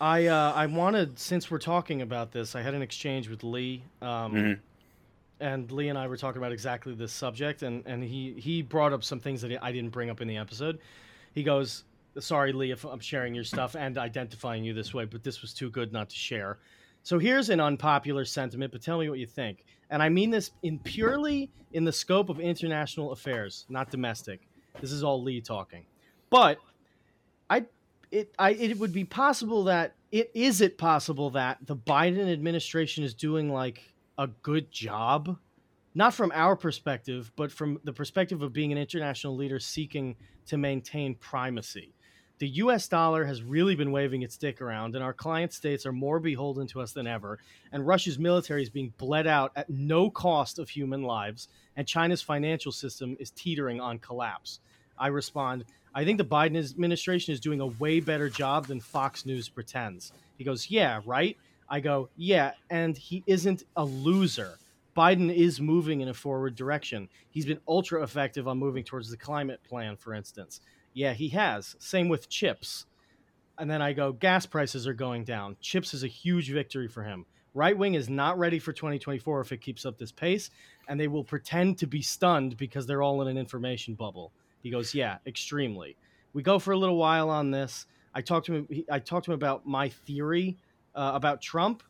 I 0.00 0.26
uh, 0.26 0.52
I 0.54 0.66
wanted 0.66 1.18
since 1.18 1.50
we're 1.50 1.58
talking 1.58 2.02
about 2.02 2.32
this, 2.32 2.54
I 2.54 2.62
had 2.62 2.74
an 2.74 2.82
exchange 2.82 3.28
with 3.28 3.44
Lee. 3.44 3.82
Um, 4.00 4.32
Mhm. 4.34 4.58
and 5.40 5.70
Lee 5.72 5.88
and 5.88 5.98
I 5.98 6.06
were 6.06 6.16
talking 6.16 6.38
about 6.40 6.52
exactly 6.52 6.94
this 6.94 7.12
subject, 7.12 7.62
and, 7.62 7.82
and 7.86 8.02
he, 8.02 8.32
he 8.38 8.62
brought 8.62 8.92
up 8.92 9.02
some 9.04 9.18
things 9.20 9.42
that 9.42 9.62
I 9.62 9.72
didn't 9.72 9.90
bring 9.90 10.08
up 10.10 10.20
in 10.20 10.28
the 10.28 10.36
episode. 10.36 10.78
He 11.34 11.42
goes, 11.42 11.84
Sorry, 12.18 12.52
Lee, 12.52 12.70
if 12.70 12.84
I'm 12.84 13.00
sharing 13.00 13.34
your 13.34 13.44
stuff 13.44 13.74
and 13.74 13.96
identifying 13.96 14.64
you 14.64 14.74
this 14.74 14.92
way, 14.92 15.04
but 15.04 15.22
this 15.24 15.40
was 15.40 15.54
too 15.54 15.70
good 15.70 15.92
not 15.92 16.10
to 16.10 16.16
share. 16.16 16.58
So 17.02 17.18
here's 17.18 17.48
an 17.48 17.60
unpopular 17.60 18.24
sentiment, 18.24 18.72
but 18.72 18.82
tell 18.82 18.98
me 18.98 19.08
what 19.08 19.18
you 19.18 19.26
think. 19.26 19.64
And 19.90 20.02
I 20.02 20.08
mean 20.08 20.30
this 20.30 20.50
in 20.62 20.78
purely 20.78 21.50
in 21.72 21.84
the 21.84 21.92
scope 21.92 22.28
of 22.28 22.38
international 22.38 23.12
affairs, 23.12 23.66
not 23.68 23.90
domestic. 23.90 24.48
This 24.80 24.92
is 24.92 25.02
all 25.02 25.22
Lee 25.22 25.40
talking. 25.40 25.84
But 26.30 26.58
I 27.50 27.66
it 28.10 28.34
I 28.38 28.50
it 28.52 28.78
would 28.78 28.92
be 28.92 29.04
possible 29.04 29.64
that 29.64 29.94
it 30.10 30.30
is 30.34 30.60
it 30.60 30.78
possible 30.78 31.30
that 31.30 31.58
the 31.66 31.76
Biden 31.76 32.32
administration 32.32 33.04
is 33.04 33.14
doing 33.14 33.52
like 33.52 33.82
a 34.16 34.28
good 34.28 34.70
job 34.70 35.38
not 35.94 36.14
from 36.14 36.32
our 36.34 36.56
perspective, 36.56 37.30
but 37.36 37.52
from 37.52 37.78
the 37.84 37.92
perspective 37.92 38.42
of 38.42 38.52
being 38.52 38.72
an 38.72 38.78
international 38.78 39.36
leader 39.36 39.58
seeking 39.58 40.16
to 40.46 40.56
maintain 40.56 41.14
primacy. 41.16 41.92
The 42.38 42.48
US 42.48 42.88
dollar 42.88 43.24
has 43.24 43.42
really 43.42 43.76
been 43.76 43.92
waving 43.92 44.22
its 44.22 44.36
dick 44.36 44.60
around, 44.60 44.94
and 44.94 45.04
our 45.04 45.12
client 45.12 45.52
states 45.52 45.86
are 45.86 45.92
more 45.92 46.18
beholden 46.18 46.66
to 46.68 46.80
us 46.80 46.92
than 46.92 47.06
ever. 47.06 47.38
And 47.70 47.86
Russia's 47.86 48.18
military 48.18 48.62
is 48.62 48.70
being 48.70 48.92
bled 48.98 49.26
out 49.26 49.52
at 49.54 49.70
no 49.70 50.10
cost 50.10 50.58
of 50.58 50.68
human 50.68 51.02
lives, 51.02 51.48
and 51.76 51.86
China's 51.86 52.22
financial 52.22 52.72
system 52.72 53.16
is 53.20 53.30
teetering 53.30 53.80
on 53.80 53.98
collapse. 53.98 54.60
I 54.98 55.08
respond, 55.08 55.64
I 55.94 56.04
think 56.04 56.18
the 56.18 56.24
Biden 56.24 56.58
administration 56.70 57.32
is 57.32 57.40
doing 57.40 57.60
a 57.60 57.66
way 57.66 58.00
better 58.00 58.28
job 58.28 58.66
than 58.66 58.80
Fox 58.80 59.26
News 59.26 59.48
pretends. 59.48 60.12
He 60.38 60.44
goes, 60.44 60.70
Yeah, 60.70 61.00
right? 61.04 61.36
I 61.68 61.80
go, 61.80 62.08
Yeah, 62.16 62.52
and 62.70 62.96
he 62.96 63.22
isn't 63.26 63.64
a 63.76 63.84
loser. 63.84 64.58
Biden 64.96 65.34
is 65.34 65.60
moving 65.60 66.00
in 66.02 66.08
a 66.08 66.14
forward 66.14 66.54
direction. 66.54 67.08
He's 67.30 67.46
been 67.46 67.60
ultra 67.66 68.02
effective 68.02 68.46
on 68.46 68.58
moving 68.58 68.84
towards 68.84 69.10
the 69.10 69.16
climate 69.16 69.60
plan, 69.62 69.96
for 69.96 70.12
instance. 70.12 70.60
Yeah, 70.92 71.12
he 71.12 71.28
has. 71.30 71.76
Same 71.78 72.08
with 72.08 72.28
chips. 72.28 72.86
And 73.58 73.70
then 73.70 73.82
I 73.82 73.92
go, 73.92 74.12
gas 74.12 74.46
prices 74.46 74.86
are 74.86 74.94
going 74.94 75.24
down. 75.24 75.56
Chips 75.60 75.94
is 75.94 76.04
a 76.04 76.08
huge 76.08 76.50
victory 76.50 76.88
for 76.88 77.02
him. 77.02 77.26
Right 77.54 77.76
wing 77.76 77.94
is 77.94 78.08
not 78.08 78.38
ready 78.38 78.58
for 78.58 78.72
2024 78.72 79.40
if 79.42 79.52
it 79.52 79.60
keeps 79.60 79.84
up 79.84 79.98
this 79.98 80.12
pace, 80.12 80.50
and 80.88 80.98
they 80.98 81.08
will 81.08 81.24
pretend 81.24 81.78
to 81.78 81.86
be 81.86 82.00
stunned 82.00 82.56
because 82.56 82.86
they're 82.86 83.02
all 83.02 83.20
in 83.20 83.28
an 83.28 83.36
information 83.36 83.94
bubble. 83.94 84.32
He 84.62 84.70
goes, 84.70 84.94
yeah, 84.94 85.18
extremely. 85.26 85.96
We 86.32 86.42
go 86.42 86.58
for 86.58 86.72
a 86.72 86.78
little 86.78 86.96
while 86.96 87.28
on 87.28 87.50
this. 87.50 87.86
I 88.14 88.22
talked 88.22 88.46
to 88.46 88.54
him. 88.54 88.68
I 88.90 88.98
talked 88.98 89.26
to 89.26 89.32
him 89.32 89.36
about 89.36 89.66
my 89.66 89.90
theory 89.90 90.56
uh, 90.94 91.12
about 91.14 91.42
Trump 91.42 91.82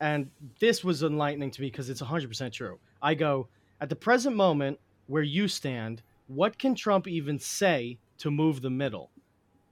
and 0.00 0.30
this 0.58 0.82
was 0.82 1.02
enlightening 1.02 1.50
to 1.50 1.60
me 1.60 1.68
because 1.68 1.90
it's 1.90 2.00
100% 2.00 2.52
true. 2.52 2.78
I 3.02 3.14
go, 3.14 3.48
at 3.80 3.88
the 3.88 3.96
present 3.96 4.34
moment 4.34 4.80
where 5.06 5.22
you 5.22 5.46
stand, 5.46 6.02
what 6.26 6.58
can 6.58 6.74
Trump 6.74 7.06
even 7.06 7.38
say 7.38 7.98
to 8.20 8.30
move 8.30 8.62
the 8.62 8.70
middle? 8.70 9.10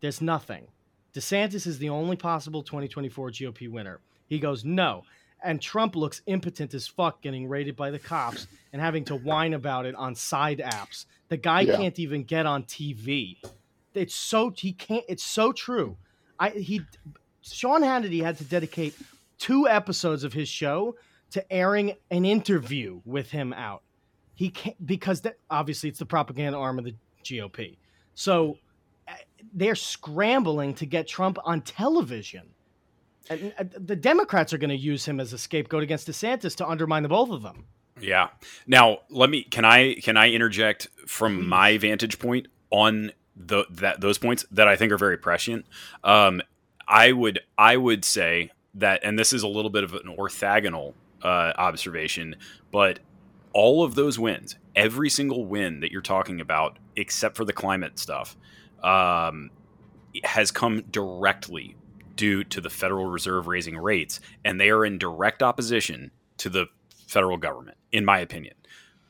There's 0.01 0.21
nothing. 0.21 0.67
DeSantis 1.15 1.67
is 1.67 1.79
the 1.79 1.89
only 1.89 2.17
possible 2.17 2.63
2024 2.63 3.31
GOP 3.31 3.71
winner. 3.71 4.01
He 4.27 4.39
goes, 4.39 4.65
no. 4.65 5.05
And 5.43 5.61
Trump 5.63 5.97
looks 5.97 6.23
impotent 6.27 6.75
as 6.75 6.87
fuck 6.87 7.23
getting 7.23 7.49
raided 7.49 7.77
by 7.77 7.91
the 7.91 7.99
cops 7.99 8.47
and 8.73 8.83
having 8.83 9.05
to 9.07 9.15
whine 9.17 9.55
about 9.55 9.87
it 9.87 9.95
on 9.95 10.15
side 10.15 10.59
apps. 10.59 11.07
The 11.29 11.37
guy 11.37 11.63
Yeah. 11.63 11.77
can't 11.77 11.99
even 11.99 12.25
get 12.25 12.45
on 12.47 12.65
TV. 12.65 13.39
It's 13.95 14.15
so 14.15 14.51
he 14.51 14.73
can't 14.73 15.05
it's 15.09 15.25
so 15.25 15.53
true. 15.53 15.97
I 16.39 16.51
he 16.51 16.83
Sean 17.43 17.83
Hannity 17.83 18.23
had 18.23 18.37
to 18.39 18.45
dedicate 18.45 18.95
two 19.39 19.67
episodes 19.69 20.25
of 20.25 20.33
his 20.33 20.49
show 20.49 20.97
to 21.31 21.53
airing 21.53 21.95
an 22.11 22.25
interview 22.25 23.01
with 23.05 23.31
him 23.31 23.53
out. 23.53 23.83
He 24.35 24.51
can't 24.51 24.85
because 24.87 25.21
that 25.23 25.37
obviously 25.51 25.89
it's 25.89 25.99
the 25.99 26.07
propaganda 26.07 26.59
arm 26.59 26.79
of 26.79 26.85
the 26.85 26.95
GOP. 27.25 27.77
So 28.19 28.59
uh, 29.07 29.13
they're 29.55 29.77
scrambling 29.77 30.75
to 30.75 30.87
get 30.87 31.07
Trump 31.07 31.39
on 31.45 31.61
television. 31.61 32.49
And 33.31 33.55
uh, 33.57 33.65
the 33.79 33.95
Democrats 33.95 34.53
are 34.53 34.59
going 34.59 34.71
to 34.71 34.77
use 34.77 35.07
him 35.07 35.21
as 35.21 35.33
a 35.33 35.39
scapegoat 35.39 35.85
against 35.85 36.09
DeSantis 36.09 36.57
to 36.57 36.67
undermine 36.67 37.05
the 37.05 37.09
both 37.09 37.31
of 37.31 37.43
them. 37.43 37.67
Yeah. 38.01 38.31
Now, 38.67 38.99
let 39.09 39.31
me 39.31 39.45
can 39.45 39.65
I 39.65 39.95
can 40.03 40.17
I 40.17 40.31
interject 40.31 40.89
from 41.07 41.49
my 41.49 41.79
vantage 41.79 42.19
point 42.19 42.49
on 42.71 43.13
the 43.37 43.67
that 43.71 44.01
those 44.01 44.19
points 44.19 44.45
that 44.51 44.67
I 44.67 44.75
think 44.75 44.91
are 44.91 44.99
very 44.99 45.17
prescient. 45.17 45.65
Um, 46.03 46.43
I 46.89 47.13
would 47.13 47.39
I 47.57 47.77
would 47.77 48.05
say 48.05 48.51
that, 48.75 48.99
and 49.05 49.17
this 49.17 49.33
is 49.33 49.45
a 49.45 49.49
little 49.49 49.71
bit 49.71 49.85
of 49.85 49.95
an 49.95 50.17
orthogonal 50.19 50.95
uh, 51.23 51.53
observation, 51.57 52.35
but 52.73 52.99
all 53.53 53.85
of 53.85 53.95
those 53.95 54.19
wins, 54.19 54.57
every 54.77 55.11
single 55.11 55.45
win 55.45 55.81
that 55.81 55.93
you're 55.93 56.03
talking 56.03 56.41
about, 56.41 56.79
except 56.97 57.37
for 57.37 57.45
the 57.45 57.53
climate 57.53 57.99
stuff, 57.99 58.37
um, 58.83 59.51
has 60.25 60.51
come 60.51 60.83
directly 60.91 61.77
due 62.17 62.45
to 62.45 62.61
the 62.61 62.71
Federal 62.71 63.07
Reserve 63.07 63.47
raising 63.47 63.77
rates, 63.79 64.21
and 64.45 64.61
they 64.61 64.71
are 64.71 64.85
in 64.85 64.99
direct 64.99 65.43
opposition 65.43 66.11
to 66.39 66.49
the 66.49 66.67
federal 67.07 67.37
government, 67.37 67.79
in 67.93 68.05
my 68.05 68.19
opinion. 68.19 68.55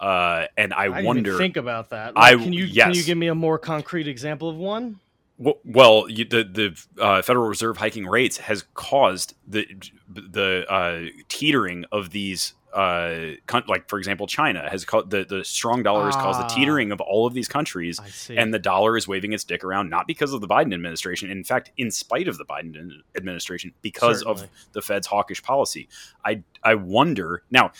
Uh, 0.01 0.47
and 0.57 0.72
I, 0.72 0.84
I 0.84 1.03
wonder. 1.03 1.36
think 1.36 1.57
about 1.57 1.91
that. 1.91 2.12
I- 2.14 2.34
can 2.34 2.53
you 2.53 2.68
can 2.68 2.95
you 2.95 3.03
give 3.03 3.18
me 3.18 3.26
a 3.26 3.34
more 3.34 3.59
concrete 3.59 4.07
example 4.07 4.49
of 4.49 4.57
one? 4.57 5.01
Well, 5.39 5.59
well 5.64 6.09
you, 6.09 6.24
the 6.24 6.45
the 6.45 7.03
uh, 7.03 7.22
Federal 7.22 7.47
Reserve 7.49 7.76
hiking 7.76 8.07
rates 8.07 8.39
has 8.39 8.64
caused 8.74 9.34
the 9.47 9.66
the 10.09 10.64
uh, 10.70 11.11
teetering 11.28 11.84
of 11.91 12.11
these. 12.11 12.55
Uh, 12.79 13.35
con- 13.47 13.64
like 13.66 13.89
for 13.89 13.99
example, 13.99 14.26
China 14.29 14.68
has 14.70 14.85
caused 14.85 15.11
the 15.11 15.24
the 15.24 15.45
strong 15.45 15.83
dollar 15.83 16.05
has 16.07 16.14
caused 16.14 16.39
the 16.39 16.45
Ah. 16.45 16.49
teetering 16.57 16.93
of 16.93 17.01
all 17.01 17.26
of 17.26 17.35
these 17.35 17.49
countries, 17.49 17.99
and 18.31 18.55
the 18.55 18.59
dollar 18.61 18.97
is 18.97 19.09
waving 19.09 19.33
its 19.33 19.43
dick 19.43 19.64
around 19.64 19.91
not 19.91 20.07
because 20.07 20.33
of 20.33 20.41
the 20.41 20.47
Biden 20.47 20.72
administration, 20.72 21.29
in 21.31 21.43
fact, 21.43 21.72
in 21.76 21.91
spite 21.91 22.29
of 22.29 22.39
the 22.39 22.45
Biden 22.45 23.01
administration, 23.16 23.72
because 23.83 24.20
Certainly. 24.20 24.43
of 24.45 24.51
the 24.74 24.83
Fed's 24.83 25.09
hawkish 25.09 25.43
policy. 25.43 25.89
I 26.24 26.43
I 26.62 26.74
wonder 26.76 27.43
now. 27.51 27.72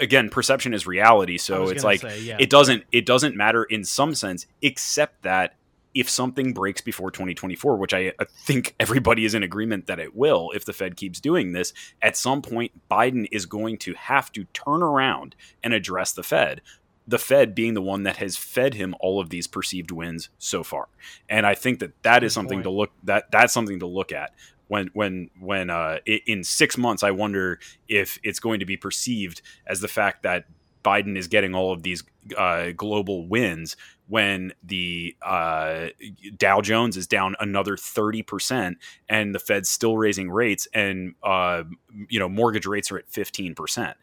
Again, 0.00 0.28
perception 0.30 0.72
is 0.74 0.86
reality, 0.86 1.38
so 1.38 1.68
it's 1.70 1.82
like 1.82 2.00
say, 2.02 2.20
yeah. 2.20 2.36
it 2.38 2.48
doesn't 2.50 2.84
it 2.92 3.04
doesn't 3.04 3.34
matter 3.36 3.64
in 3.64 3.82
some 3.84 4.14
sense, 4.14 4.46
except 4.62 5.24
that 5.24 5.56
if 5.98 6.08
something 6.08 6.52
breaks 6.52 6.80
before 6.80 7.10
2024, 7.10 7.76
which 7.76 7.92
I, 7.92 8.12
I 8.20 8.24
think 8.24 8.76
everybody 8.78 9.24
is 9.24 9.34
in 9.34 9.42
agreement 9.42 9.88
that 9.88 9.98
it 9.98 10.14
will, 10.14 10.52
if 10.54 10.64
the 10.64 10.72
Fed 10.72 10.96
keeps 10.96 11.18
doing 11.18 11.50
this, 11.52 11.72
at 12.00 12.16
some 12.16 12.40
point 12.40 12.70
Biden 12.88 13.26
is 13.32 13.46
going 13.46 13.78
to 13.78 13.94
have 13.94 14.30
to 14.32 14.44
turn 14.54 14.80
around 14.80 15.34
and 15.60 15.74
address 15.74 16.12
the 16.12 16.22
Fed. 16.22 16.60
The 17.08 17.18
Fed 17.18 17.52
being 17.52 17.74
the 17.74 17.82
one 17.82 18.04
that 18.04 18.18
has 18.18 18.36
fed 18.36 18.74
him 18.74 18.94
all 19.00 19.18
of 19.18 19.30
these 19.30 19.48
perceived 19.48 19.90
wins 19.90 20.28
so 20.38 20.62
far, 20.62 20.86
and 21.28 21.44
I 21.44 21.56
think 21.56 21.80
that 21.80 22.00
that 22.04 22.22
is 22.22 22.30
Good 22.30 22.34
something 22.34 22.58
point. 22.58 22.64
to 22.64 22.70
look 22.70 22.90
that 23.04 23.32
that's 23.32 23.52
something 23.52 23.80
to 23.80 23.86
look 23.86 24.12
at 24.12 24.34
when 24.68 24.90
when 24.92 25.30
when 25.40 25.70
uh, 25.70 25.98
in 26.04 26.44
six 26.44 26.76
months. 26.76 27.02
I 27.02 27.10
wonder 27.10 27.58
if 27.88 28.18
it's 28.22 28.38
going 28.38 28.60
to 28.60 28.66
be 28.66 28.76
perceived 28.76 29.40
as 29.66 29.80
the 29.80 29.88
fact 29.88 30.22
that 30.22 30.44
Biden 30.88 31.16
is 31.18 31.26
getting 31.28 31.54
all 31.54 31.72
of 31.72 31.82
these 31.82 32.02
uh, 32.36 32.70
global 32.76 33.26
wins 33.28 33.76
when 34.06 34.52
the 34.62 35.14
uh, 35.22 35.88
Dow 36.36 36.60
Jones 36.62 36.96
is 36.96 37.06
down 37.06 37.36
another 37.40 37.76
30% 37.76 38.76
and 39.08 39.34
the 39.34 39.38
Fed's 39.38 39.68
still 39.68 39.96
raising 39.98 40.30
rates 40.30 40.66
and 40.72 41.14
uh, 41.22 41.64
you 42.08 42.18
know 42.18 42.28
mortgage 42.28 42.66
rates 42.66 42.90
are 42.92 42.98
at 42.98 43.08
15% 43.10 43.94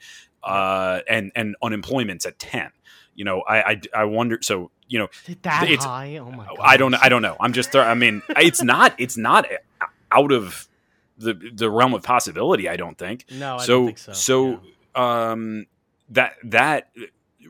uh, 0.44 1.00
and 1.10 1.32
and 1.36 1.56
unemployment's 1.64 2.26
at 2.26 2.38
10 2.38 2.70
you 3.16 3.26
know 3.26 3.42
I, 3.48 3.58
I 3.72 3.82
I 4.02 4.04
wonder 4.06 4.38
so 4.42 4.70
you 4.88 5.00
know 5.00 5.08
that 5.42 5.64
it's- 5.64 5.84
high? 5.86 6.18
Oh 6.18 6.30
my 6.32 6.46
god. 6.46 6.58
I 6.62 6.78
don't 6.78 6.94
I 6.96 7.10
don't 7.10 7.22
know 7.24 7.36
I'm 7.40 7.54
just 7.54 7.76
I 7.76 7.94
mean 8.04 8.22
it's 8.38 8.62
not 8.62 8.94
it's 9.00 9.18
not 9.18 9.48
out 10.12 10.32
of 10.32 10.68
the 11.18 11.34
the 11.34 11.70
realm 11.72 11.94
of 11.96 12.04
possibility 12.04 12.68
I 12.70 12.76
don't 12.76 12.98
think 12.98 13.26
No, 13.32 13.56
I 13.56 13.66
so 13.66 13.74
don't 13.78 13.86
think 13.88 13.98
so. 13.98 14.12
so 14.14 14.62
Yeah. 14.96 15.32
um 15.32 15.66
that 16.10 16.34
that 16.44 16.90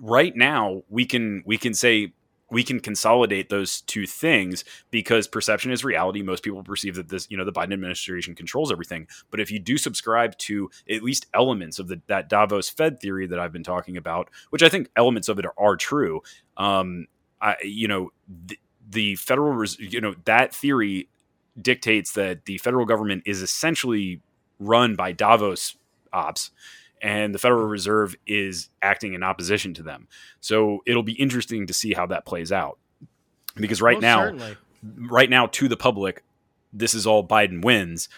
right 0.02 0.36
now 0.36 0.84
we 0.90 1.06
can 1.06 1.44
we 1.46 1.58
can 1.58 1.74
say 1.74 2.14
we 2.52 2.64
can 2.64 2.80
consolidate 2.80 3.50
those 3.50 3.82
two 3.82 4.06
things 4.06 4.64
because 4.92 5.28
perception 5.28 5.72
is 5.72 5.84
reality. 5.84 6.22
Most 6.22 6.44
people 6.44 6.64
perceive 6.64 6.96
that 6.96 7.10
this 7.10 7.28
you 7.30 7.38
know 7.38 7.46
the 7.46 7.52
biden 7.52 7.74
administration 7.74 8.36
controls 8.36 8.72
everything. 8.72 9.08
But 9.32 9.40
if 9.40 9.52
you 9.52 9.60
do 9.60 9.78
subscribe 9.78 10.38
to 10.40 10.70
at 10.90 11.04
least 11.04 11.26
elements 11.34 11.80
of 11.80 11.88
the 11.88 12.02
that 12.08 12.30
davos 12.30 12.70
fed 12.70 13.00
theory 13.00 13.28
that 13.28 13.40
i've 13.40 13.52
been 13.52 13.64
talking 13.64 13.98
about 13.98 14.30
which 14.50 14.64
i 14.64 14.70
think 14.70 14.90
elements 14.96 15.28
of 15.28 15.40
it 15.40 15.46
are, 15.46 15.54
are 15.58 15.76
true 15.76 16.22
um 16.58 17.08
i 17.42 17.56
you 17.64 17.88
know 17.88 18.12
the, 18.48 18.60
the 18.90 19.16
federal 19.16 19.54
Res- 19.54 19.80
you 19.80 20.02
know 20.02 20.16
that 20.26 20.54
theory 20.54 21.10
dictates 21.60 22.14
that 22.14 22.46
the 22.46 22.58
federal 22.60 22.86
government 22.86 23.24
is 23.26 23.42
essentially 23.42 24.22
run 24.60 24.96
by 24.96 25.12
davos 25.12 25.76
ops 26.14 26.52
and 27.02 27.34
the 27.36 27.40
Federal 27.40 27.66
Reserve 27.68 28.16
is 28.26 28.70
acting 28.82 29.14
in 29.14 29.24
opposition 29.24 29.74
to 29.76 29.84
them. 29.84 30.08
So 30.40 30.82
it'll 30.86 31.04
be 31.04 31.14
interesting 31.14 31.68
to 31.68 31.74
see 31.74 31.94
how 31.94 32.06
that 32.08 32.26
plays 32.26 32.52
out. 32.52 32.78
Because 33.56 33.82
right 33.82 33.96
Most 33.98 34.02
now, 34.02 34.20
certainly. 34.24 34.58
right 34.98 35.30
now 35.30 35.48
to 35.48 35.68
the 35.68 35.78
public, 35.78 36.24
this 36.74 36.94
is 36.94 37.08
all 37.08 37.26
Biden 37.26 37.64
wins. 37.64 38.10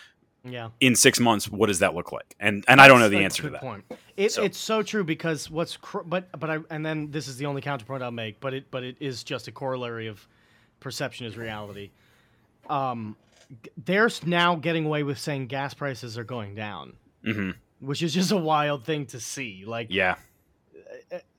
yeah. 0.43 0.69
In 0.79 0.95
six 0.95 1.19
months, 1.19 1.47
what 1.49 1.67
does 1.67 1.79
that 1.79 1.93
look 1.93 2.11
like? 2.11 2.35
And 2.39 2.63
and 2.67 2.79
I 2.81 2.87
don't 2.87 2.99
know 2.99 3.09
the 3.09 3.19
answer 3.19 3.43
to 3.43 3.49
that. 3.51 3.61
Point. 3.61 3.83
It, 4.15 4.31
So- 4.31 4.43
It's 4.43 4.57
so 4.57 4.81
true 4.81 5.03
because 5.03 5.49
what's 5.51 5.77
cr- 5.77 5.99
but 6.05 6.27
but 6.39 6.49
I 6.49 6.57
and 6.69 6.85
then 6.85 7.11
this 7.11 7.27
is 7.27 7.37
the 7.37 7.45
only 7.45 7.61
counterpoint 7.61 8.01
I'll 8.01 8.11
make, 8.11 8.39
but 8.39 8.53
it 8.53 8.71
but 8.71 8.83
it 8.83 8.97
is 8.99 9.23
just 9.23 9.47
a 9.47 9.51
corollary 9.51 10.07
of 10.07 10.25
perception 10.79 11.25
is 11.27 11.37
reality. 11.37 11.91
Um, 12.69 13.15
they're 13.85 14.09
now 14.25 14.55
getting 14.55 14.85
away 14.85 15.03
with 15.03 15.17
saying 15.19 15.47
gas 15.47 15.73
prices 15.73 16.17
are 16.17 16.23
going 16.23 16.55
down. 16.55 16.93
hmm 17.23 17.51
which 17.79 18.01
is 18.01 18.13
just 18.13 18.31
a 18.31 18.37
wild 18.37 18.83
thing 18.85 19.05
to 19.07 19.19
see. 19.19 19.63
Like 19.65 19.87
Yeah. 19.89 20.15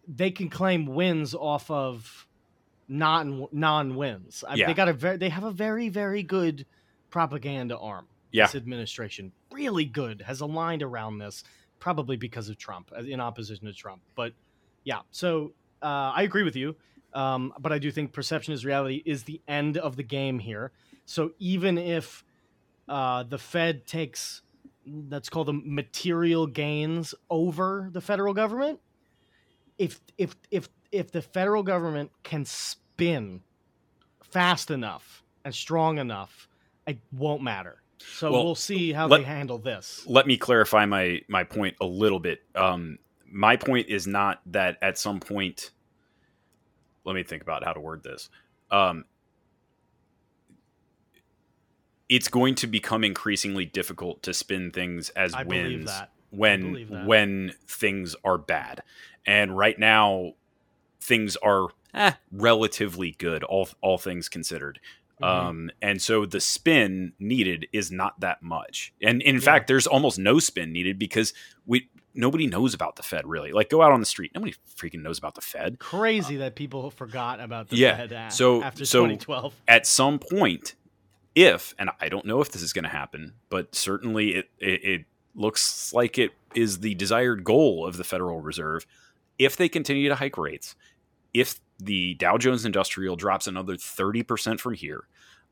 they 0.07 0.31
can 0.31 0.49
claim 0.49 0.87
wins 0.87 1.35
off 1.35 1.71
of 1.71 2.27
non 2.89 3.47
non 3.53 3.97
wins. 3.97 4.45
Yeah. 4.55 4.67
They 4.67 4.75
got 4.75 4.89
a 4.89 4.93
very 4.93 5.17
they 5.17 5.29
have 5.29 5.45
a 5.45 5.51
very 5.51 5.89
very 5.89 6.23
good 6.23 6.67
propaganda 7.11 7.77
arm. 7.79 8.07
Yeah. 8.31 8.47
This 8.47 8.55
administration 8.57 9.33
really 9.51 9.85
good 9.85 10.23
has 10.23 10.41
aligned 10.41 10.83
around 10.83 11.19
this 11.19 11.45
probably 11.79 12.17
because 12.17 12.49
of 12.49 12.59
Trump 12.59 12.93
in 12.93 13.21
opposition 13.21 13.67
to 13.67 13.73
Trump. 13.73 14.03
But 14.15 14.33
yeah, 14.85 15.01
so 15.11 15.53
uh, 15.83 16.13
I 16.15 16.23
agree 16.23 16.43
with 16.43 16.57
you. 16.57 16.77
Um, 17.15 17.55
but 17.59 17.73
I 17.73 17.79
do 17.79 17.91
think 17.91 18.13
perception 18.13 18.53
is 18.53 18.65
reality 18.65 19.03
is 19.07 19.25
the 19.25 19.41
end 19.49 19.79
of 19.79 19.97
the 19.97 20.03
game 20.03 20.39
here. 20.39 20.73
So 21.07 21.33
even 21.39 21.79
if 21.79 22.23
uh, 22.89 23.23
the 23.23 23.39
Fed 23.39 23.87
takes 23.87 24.43
let's 25.11 25.29
call 25.29 25.45
them 25.45 25.63
material 25.65 26.47
gains 26.47 27.15
over 27.31 27.89
the 27.93 28.01
federal 28.01 28.35
government, 28.35 28.81
if 29.79 30.01
if 30.17 30.35
if 30.51 30.69
if 30.93 31.13
the 31.13 31.23
federal 31.23 31.63
government 31.63 32.11
can 32.23 32.45
spin 32.45 33.43
fast 34.23 34.71
enough 34.71 35.23
and 35.45 35.55
strong 35.55 35.99
enough, 35.99 36.49
it 36.87 36.99
won't 37.13 37.43
matter. 37.43 37.83
So 37.99 38.33
Well, 38.33 38.45
we'll 38.45 38.55
see 38.55 38.93
how 38.93 39.07
let- 39.09 39.19
they 39.19 39.25
handle 39.25 39.59
this. 39.59 40.05
let 40.07 40.27
me 40.27 40.37
clarify 40.37 40.87
my 40.87 41.21
my 41.29 41.45
point 41.45 41.77
a 41.81 41.87
little 41.87 42.21
bit. 42.21 42.43
Um, 42.55 42.99
my 43.31 43.57
point 43.57 43.89
is 43.89 44.07
not 44.07 44.41
that 44.47 44.79
at 44.83 44.99
some 44.99 45.21
point. 45.21 45.73
Let 47.05 47.15
me 47.15 47.23
think 47.23 47.43
about 47.43 47.65
how 47.65 47.73
to 47.73 47.81
word 47.81 48.03
this. 48.03 48.29
Um, 48.71 49.05
it's 52.09 52.29
going 52.29 52.55
to 52.57 52.67
become 52.67 53.05
increasingly 53.05 53.65
difficult 53.65 54.23
to 54.23 54.33
spin 54.35 54.71
things 54.71 55.11
as 55.11 55.35
I 55.35 55.43
wins 55.45 55.91
when 56.31 57.05
when 57.07 57.53
things 57.67 58.15
are 58.25 58.39
bad. 58.39 58.83
And 59.27 59.57
right 59.57 59.79
now, 59.79 60.35
things 61.01 61.37
are 61.37 61.69
eh, 61.95 62.13
relatively 62.33 63.13
good, 63.19 63.43
all 63.45 63.69
all 63.81 63.99
things 63.99 64.29
considered. 64.29 64.79
Mhm. 65.23 65.27
Um, 65.27 65.71
and 65.83 66.01
so 66.01 66.27
the 66.27 66.41
spin 66.41 67.13
needed 67.19 67.67
is 67.73 67.91
not 67.91 68.21
that 68.21 68.43
much. 68.43 68.93
And 69.03 69.21
in 69.23 69.37
Yeah. 69.37 69.41
fact, 69.41 69.67
there's 69.67 69.87
almost 69.87 70.19
no 70.19 70.39
spin 70.39 70.73
needed 70.73 70.99
because 70.99 71.33
we 71.67 71.89
nobody 72.15 72.47
knows 72.47 72.73
about 72.75 72.97
the 72.97 73.03
Fed 73.03 73.27
really. 73.27 73.53
Like 73.53 73.69
go 73.71 73.83
out 73.83 73.93
on 73.93 74.01
the 74.01 74.07
street, 74.07 74.33
nobody 74.35 74.55
freaking 74.77 75.03
knows 75.03 75.19
about 75.19 75.35
the 75.35 75.41
Fed. 75.41 75.79
Crazy 75.79 76.37
that 76.37 76.55
people 76.57 76.91
forgot 76.91 77.41
about 77.41 77.69
the 77.69 77.77
Yeah, 77.77 77.97
Fed 77.97 78.13
a- 78.13 78.31
so- 78.31 78.63
after 78.63 78.85
so- 78.85 79.01
2012. 79.07 79.55
At 79.67 79.87
some 79.87 80.19
point, 80.19 80.75
if 81.39 81.75
and 81.79 81.91
I 82.01 82.09
don't 82.09 82.27
know 82.27 82.41
if 82.41 82.51
this 82.51 82.63
is 82.63 82.73
going 82.73 82.85
to 82.85 82.91
happen, 82.91 83.35
but 83.49 83.75
certainly 83.75 84.35
it, 84.35 84.51
it 84.59 84.85
it 84.85 85.05
looks 85.35 85.93
like 85.93 86.19
it 86.19 86.33
is 86.55 86.81
the 86.81 86.95
desired 86.95 87.45
goal 87.45 87.87
of 87.87 87.97
the 87.97 88.05
Federal 88.05 88.41
Reserve. 88.41 88.87
If 89.39 89.57
they 89.57 89.69
continue 89.69 90.09
to 90.09 90.17
hike 90.17 90.37
rates, 90.37 90.75
if 91.33 91.61
the 91.79 92.15
Dow 92.15 92.39
Jones 92.39 92.65
Industrial 92.65 93.15
drops 93.15 93.47
another 93.47 93.77
thirty 93.77 94.25
percent 94.25 94.61
from 94.61 94.75
here, 94.75 95.05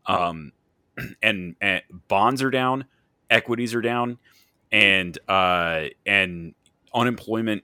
um, 0.07 0.53
and, 1.23 1.55
and 1.61 1.83
bonds 2.09 2.43
are 2.43 2.51
down, 2.51 2.87
equities 3.31 3.75
are 3.75 3.81
down, 3.81 4.19
and 4.73 5.17
uh, 5.29 5.85
and 6.05 6.55
unemployment 6.93 7.63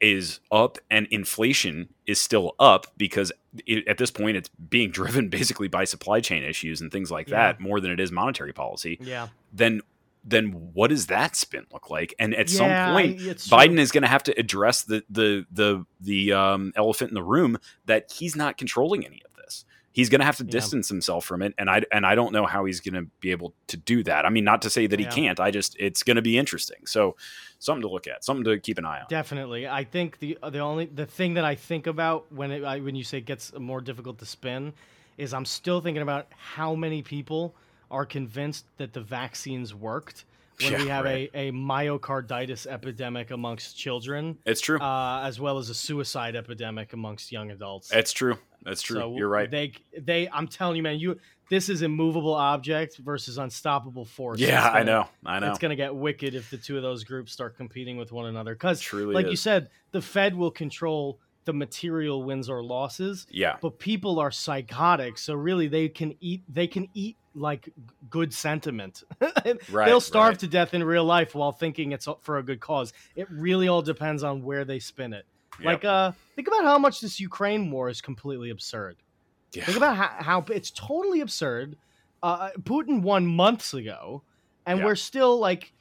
is 0.00 0.40
up, 0.50 0.78
and 0.90 1.06
inflation 1.10 1.88
is 2.06 2.20
still 2.20 2.54
up 2.58 2.86
because 2.96 3.32
it, 3.66 3.86
at 3.88 3.98
this 3.98 4.10
point 4.10 4.36
it's 4.36 4.48
being 4.48 4.90
driven 4.92 5.28
basically 5.28 5.68
by 5.68 5.84
supply 5.84 6.20
chain 6.20 6.42
issues 6.42 6.80
and 6.80 6.90
things 6.90 7.10
like 7.10 7.28
that 7.28 7.60
more 7.60 7.80
than 7.80 7.90
it 7.90 8.00
is 8.00 8.10
monetary 8.12 8.52
policy. 8.52 8.98
Yeah. 9.00 9.28
Then 9.52 9.82
then 10.28 10.46
what 10.74 10.90
does 10.90 11.06
that 11.06 11.36
spin 11.36 11.66
look 11.72 11.88
like? 11.88 12.12
And 12.18 12.34
at 12.34 12.50
Yeah, 12.50 12.56
some 12.86 12.94
point, 12.94 13.20
it's 13.20 13.48
true. 13.48 13.58
Biden 13.58 13.78
is 13.78 13.92
going 13.92 14.02
to 14.02 14.08
have 14.08 14.24
to 14.24 14.38
address 14.38 14.82
the 14.82 15.04
the 15.08 15.46
the 15.52 15.86
the 16.00 16.32
um, 16.32 16.72
elephant 16.74 17.10
in 17.10 17.14
the 17.14 17.22
room 17.22 17.58
that 17.84 18.10
he's 18.10 18.34
not 18.34 18.58
controlling 18.58 19.06
any 19.06 19.22
of. 19.24 19.35
He's 19.96 20.10
going 20.10 20.18
to 20.20 20.26
have 20.26 20.36
to 20.36 20.44
Yeah. 20.44 20.50
distance 20.50 20.90
himself 20.90 21.24
from 21.24 21.40
it, 21.40 21.54
and 21.56 21.70
I 21.70 21.82
and 21.90 22.04
I 22.04 22.14
don't 22.14 22.30
know 22.32 22.44
how 22.44 22.66
he's 22.66 22.80
going 22.80 23.02
to 23.02 23.10
be 23.20 23.30
able 23.30 23.54
to 23.68 23.78
do 23.78 24.02
that. 24.04 24.26
I 24.26 24.28
mean, 24.28 24.44
not 24.44 24.60
to 24.62 24.68
say 24.70 24.86
that 24.86 25.00
Yeah. 25.00 25.08
he 25.08 25.22
can't. 25.22 25.40
I 25.40 25.50
just 25.50 25.74
it's 25.78 26.02
going 26.02 26.16
to 26.16 26.22
be 26.22 26.36
interesting. 26.36 26.84
So 26.84 27.16
something 27.58 27.80
to 27.80 27.88
look 27.88 28.06
at, 28.06 28.22
something 28.22 28.44
to 28.44 28.58
keep 28.60 28.76
an 28.76 28.84
eye 28.84 29.00
on. 29.00 29.06
Definitely. 29.08 29.66
I 29.66 29.84
think 29.84 30.18
the 30.18 30.36
uh, 30.42 30.50
the 30.50 30.58
only 30.58 30.84
the 30.84 31.06
thing 31.06 31.32
that 31.34 31.46
I 31.46 31.54
think 31.54 31.86
about 31.86 32.30
when 32.30 32.50
it 32.50 32.62
I, 32.62 32.80
when 32.80 32.94
you 32.94 33.04
say 33.04 33.18
it 33.18 33.24
gets 33.26 33.52
more 33.58 33.80
difficult 33.80 34.18
to 34.18 34.26
spin 34.26 34.74
is 35.16 35.32
I'm 35.32 35.46
still 35.46 35.80
thinking 35.80 36.02
about 36.02 36.26
how 36.36 36.74
many 36.74 37.00
people 37.02 37.54
are 37.90 38.04
convinced 38.04 38.66
that 38.76 38.92
the 38.92 39.00
vaccines 39.00 39.74
worked 39.74 40.26
when 40.60 40.72
Yeah, 40.72 40.82
we 40.82 40.88
have 40.88 41.04
right. 41.04 41.30
a, 41.34 41.48
a 41.48 41.52
myocarditis 41.52 42.66
epidemic 42.66 43.30
amongst 43.30 43.76
children, 43.76 44.38
It's 44.44 44.60
true. 44.60 44.78
uh, 44.80 45.22
as 45.24 45.40
well 45.40 45.58
as 45.58 45.70
a 45.70 45.74
suicide 45.74 46.36
epidemic 46.36 46.92
amongst 46.92 47.32
young 47.32 47.50
adults. 47.50 47.92
it's 47.92 48.12
true. 48.12 48.36
That's 48.62 48.82
true. 48.82 48.98
So 48.98 49.16
You're 49.16 49.28
right. 49.28 49.50
They 49.50 49.72
they 49.96 50.28
I'm 50.28 50.48
telling 50.48 50.76
you, 50.76 50.82
man, 50.82 50.98
you 50.98 51.18
this 51.48 51.68
is 51.68 51.82
immovable 51.82 52.34
object 52.34 52.96
versus 52.98 53.38
unstoppable 53.38 54.04
force. 54.04 54.40
yeah, 54.40 54.66
I 54.68 54.78
gonna- 54.80 54.84
know. 54.84 55.08
I 55.24 55.38
know. 55.38 55.50
It's 55.50 55.60
gonna 55.60 55.76
get 55.76 55.94
wicked 55.94 56.34
if 56.34 56.50
the 56.50 56.56
two 56.56 56.76
of 56.76 56.82
those 56.82 57.04
groups 57.04 57.32
start 57.32 57.56
competing 57.56 57.96
with 57.96 58.10
one 58.10 58.26
another. 58.26 58.54
Because, 58.54 58.92
like 58.92 59.28
you 59.28 59.36
said, 59.36 59.70
the 59.92 60.02
Fed 60.02 60.34
will 60.34 60.50
control 60.50 61.20
the 61.46 61.54
material 61.54 62.22
wins 62.22 62.50
or 62.50 62.62
losses, 62.62 63.26
yeah. 63.30 63.56
but 63.62 63.78
people 63.78 64.18
are 64.18 64.30
psychotic, 64.30 65.16
so 65.16 65.32
really 65.34 65.68
they 65.68 65.88
can 65.88 66.14
eat. 66.20 66.42
They 66.48 66.66
can 66.66 66.88
eat 66.92 67.16
like 67.34 67.70
good 68.10 68.34
sentiment. 68.34 69.02
Right, 69.70 69.86
They'll 69.86 70.00
starve 70.00 70.32
right. 70.32 70.38
to 70.40 70.48
death 70.48 70.74
in 70.74 70.82
real 70.82 71.04
life 71.04 71.34
while 71.34 71.52
thinking 71.52 71.92
it's 71.92 72.08
for 72.22 72.38
a 72.38 72.42
good 72.42 72.58
cause. 72.58 72.92
It 73.14 73.30
really 73.30 73.68
all 73.68 73.80
depends 73.80 74.24
on 74.24 74.42
where 74.42 74.64
they 74.64 74.80
spin 74.80 75.12
it. 75.12 75.24
Like, 75.62 75.84
uh, 75.84 76.12
think 76.34 76.48
about 76.48 76.64
how 76.64 76.78
much 76.78 77.00
this 77.00 77.20
Ukraine 77.20 77.70
war 77.70 77.88
is 77.88 78.00
completely 78.00 78.50
absurd. 78.50 78.96
Yeah. 79.52 79.64
Think 79.64 79.76
about 79.76 79.96
how, 79.96 80.08
how 80.18 80.44
it's 80.52 80.70
totally 80.72 81.20
absurd. 81.20 81.76
Uh, 82.22 82.50
Putin 82.60 83.02
won 83.02 83.26
months 83.26 83.72
ago, 83.72 84.22
and 84.66 84.80
Yeah. 84.80 84.84
we're 84.84 84.96
still 84.96 85.38
like, 85.38 85.72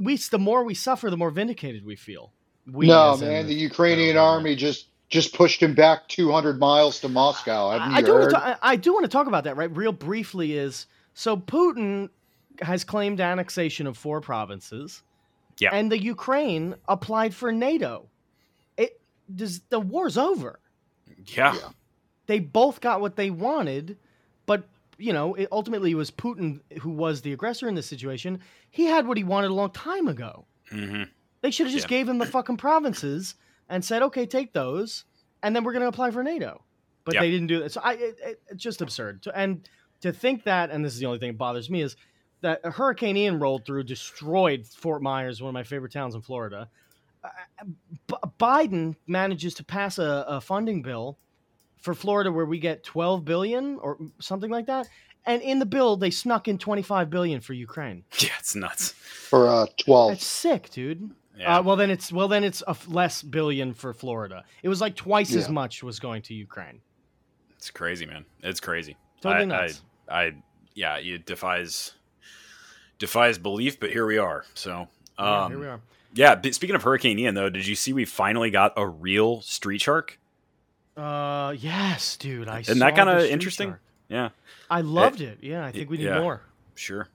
we 0.00 0.16
the 0.16 0.38
more 0.38 0.64
we 0.64 0.74
suffer, 0.74 1.08
the 1.08 1.16
more 1.16 1.30
vindicated 1.30 1.84
we 1.84 1.94
feel. 1.96 2.32
We, 2.72 2.86
no, 2.86 3.16
man, 3.16 3.46
the 3.46 3.54
federal 3.54 3.62
Ukrainian 3.62 4.14
government. 4.14 4.46
army 4.46 4.56
just 4.56 4.86
just 5.08 5.34
pushed 5.34 5.62
him 5.62 5.74
back 5.74 6.06
200 6.08 6.58
miles 6.58 7.00
to 7.00 7.08
Moscow. 7.08 7.68
I, 7.68 7.96
I 7.96 8.02
do 8.02 8.12
want 8.14 8.30
to. 8.30 8.38
I, 8.38 8.56
I 8.62 8.76
do 8.76 8.92
want 8.92 9.04
to 9.04 9.08
talk 9.08 9.26
about 9.26 9.44
that, 9.44 9.56
right? 9.56 9.74
Real 9.74 9.92
briefly, 9.92 10.52
is 10.52 10.86
so 11.14 11.36
Putin 11.36 12.10
has 12.60 12.84
claimed 12.84 13.20
annexation 13.20 13.86
of 13.86 13.96
four 13.96 14.20
provinces, 14.20 15.02
Yeah. 15.58 15.70
and 15.72 15.90
the 15.90 15.98
Ukraine 16.02 16.74
applied 16.88 17.34
for 17.34 17.52
NATO. 17.52 18.08
It 18.76 19.00
does 19.34 19.60
the 19.70 19.80
war's 19.80 20.18
over. 20.18 20.60
yeah. 21.26 21.54
Yeah. 21.54 21.68
They 22.26 22.40
both 22.40 22.82
got 22.82 23.00
what 23.00 23.16
they 23.16 23.30
wanted, 23.30 23.96
but 24.44 24.64
you 24.98 25.14
know, 25.14 25.34
it 25.34 25.48
ultimately 25.50 25.92
it 25.92 25.94
was 25.94 26.10
Putin 26.10 26.60
who 26.80 26.90
was 26.90 27.22
the 27.22 27.32
aggressor 27.32 27.66
in 27.68 27.74
this 27.74 27.86
situation. 27.86 28.40
He 28.70 28.84
had 28.84 29.06
what 29.06 29.16
he 29.16 29.24
wanted 29.24 29.50
a 29.50 29.54
long 29.54 29.70
time 29.70 30.08
ago. 30.08 30.44
hmm 30.70 31.04
They 31.40 31.50
should 31.50 31.66
have 31.66 31.72
just 31.74 31.86
Yeah. 31.90 31.98
gave 31.98 32.08
him 32.08 32.18
the 32.18 32.26
fucking 32.26 32.56
provinces 32.56 33.34
and 33.68 33.84
said, 33.84 34.02
"Okay, 34.02 34.26
take 34.26 34.52
those, 34.52 35.04
and 35.42 35.54
then 35.54 35.64
we're 35.64 35.72
going 35.72 35.82
to 35.82 35.88
apply 35.88 36.10
for 36.10 36.22
NATO." 36.22 36.64
But 37.04 37.14
Yeah. 37.14 37.20
they 37.20 37.30
didn't 37.30 37.46
do 37.46 37.60
that. 37.60 37.72
So 37.72 37.80
I, 37.82 37.94
it, 37.94 38.16
it, 38.22 38.42
it's 38.48 38.62
just 38.62 38.82
absurd. 38.82 39.22
To, 39.22 39.36
and 39.38 39.68
to 40.00 40.12
think 40.12 40.44
that, 40.44 40.70
and 40.70 40.84
this 40.84 40.92
is 40.94 41.00
the 41.00 41.06
only 41.06 41.18
thing 41.18 41.30
that 41.32 41.38
bothers 41.38 41.70
me, 41.70 41.82
is 41.82 41.96
that 42.40 42.64
Hurricane 42.64 43.16
Ian 43.16 43.38
rolled 43.38 43.64
through, 43.64 43.84
destroyed 43.84 44.66
Fort 44.66 45.02
Myers, 45.02 45.40
one 45.42 45.48
of 45.48 45.54
my 45.54 45.62
favorite 45.64 45.92
towns 45.92 46.14
in 46.14 46.20
Florida. 46.20 46.68
Uh, 47.24 47.28
B- 48.06 48.14
Biden 48.38 48.94
manages 49.06 49.54
to 49.54 49.64
pass 49.64 49.98
a, 49.98 50.24
a 50.28 50.40
funding 50.40 50.82
bill 50.82 51.18
for 51.78 51.94
Florida 51.94 52.30
where 52.30 52.46
we 52.46 52.58
get 52.60 52.84
12 52.84 53.24
billion 53.24 53.76
or 53.78 53.98
something 54.20 54.50
like 54.50 54.66
that. 54.66 54.88
And 55.26 55.42
in 55.42 55.58
the 55.58 55.66
bill, 55.66 55.96
they 55.96 56.10
snuck 56.10 56.46
in 56.48 56.58
25 56.58 57.10
billion 57.10 57.40
for 57.40 57.54
Ukraine. 57.54 58.04
Yeah, 58.20 58.30
it's 58.38 58.54
nuts. 58.54 58.90
For 58.92 59.48
uh, 59.48 59.66
12. 59.78 60.10
That's 60.12 60.24
sick, 60.26 60.70
dude. 60.70 61.10
Yeah. 61.38 61.58
Uh, 61.58 61.62
well, 61.62 61.76
then 61.76 61.90
it's 61.90 62.12
well, 62.12 62.26
then 62.26 62.42
it's 62.42 62.62
a 62.62 62.70
f- 62.70 62.88
less 62.88 63.22
billion 63.22 63.72
for 63.72 63.94
Florida. 63.94 64.44
It 64.62 64.68
was 64.68 64.80
like 64.80 64.96
twice 64.96 65.34
as 65.34 65.48
much 65.48 65.82
was 65.82 66.00
going 66.00 66.22
to 66.22 66.34
Ukraine. 66.34 66.80
It's 67.56 67.70
crazy, 67.70 68.06
man. 68.06 68.24
It's 68.42 68.60
crazy. 68.60 68.96
Totally 69.20 69.42
I, 69.42 69.46
nuts. 69.46 69.82
I, 70.08 70.22
I, 70.22 70.32
yeah, 70.74 70.96
it 70.96 71.26
defies 71.26 71.92
defies 72.98 73.38
belief, 73.38 73.78
but 73.78 73.90
here 73.90 74.06
we 74.06 74.18
are. 74.18 74.44
So, 74.54 74.88
um, 75.16 75.26
yeah, 75.26 75.48
here 75.48 75.58
we 75.58 75.66
are. 75.66 75.80
yeah. 76.14 76.50
speaking 76.50 76.76
of 76.76 76.82
Hurricane 76.82 77.18
Ian, 77.18 77.34
though, 77.34 77.50
did 77.50 77.66
you 77.66 77.74
see 77.74 77.92
we 77.92 78.04
finally 78.04 78.50
got 78.50 78.72
a 78.76 78.86
real 78.86 79.40
street 79.42 79.80
shark? 79.80 80.18
Uh, 80.96 81.54
yes, 81.56 82.16
dude. 82.16 82.48
I 82.48 82.60
Isn't 82.60 82.80
that 82.80 82.96
kinda 82.96 83.30
interesting? 83.30 83.70
shark. 83.70 83.80
Yeah, 84.08 84.30
I 84.70 84.80
loved 84.80 85.20
it. 85.20 85.38
Yeah, 85.42 85.64
I 85.64 85.70
think 85.70 85.90
we 85.90 85.98
need 85.98 86.04
yeah. 86.04 86.20
more. 86.20 86.42
sure. 86.74 87.08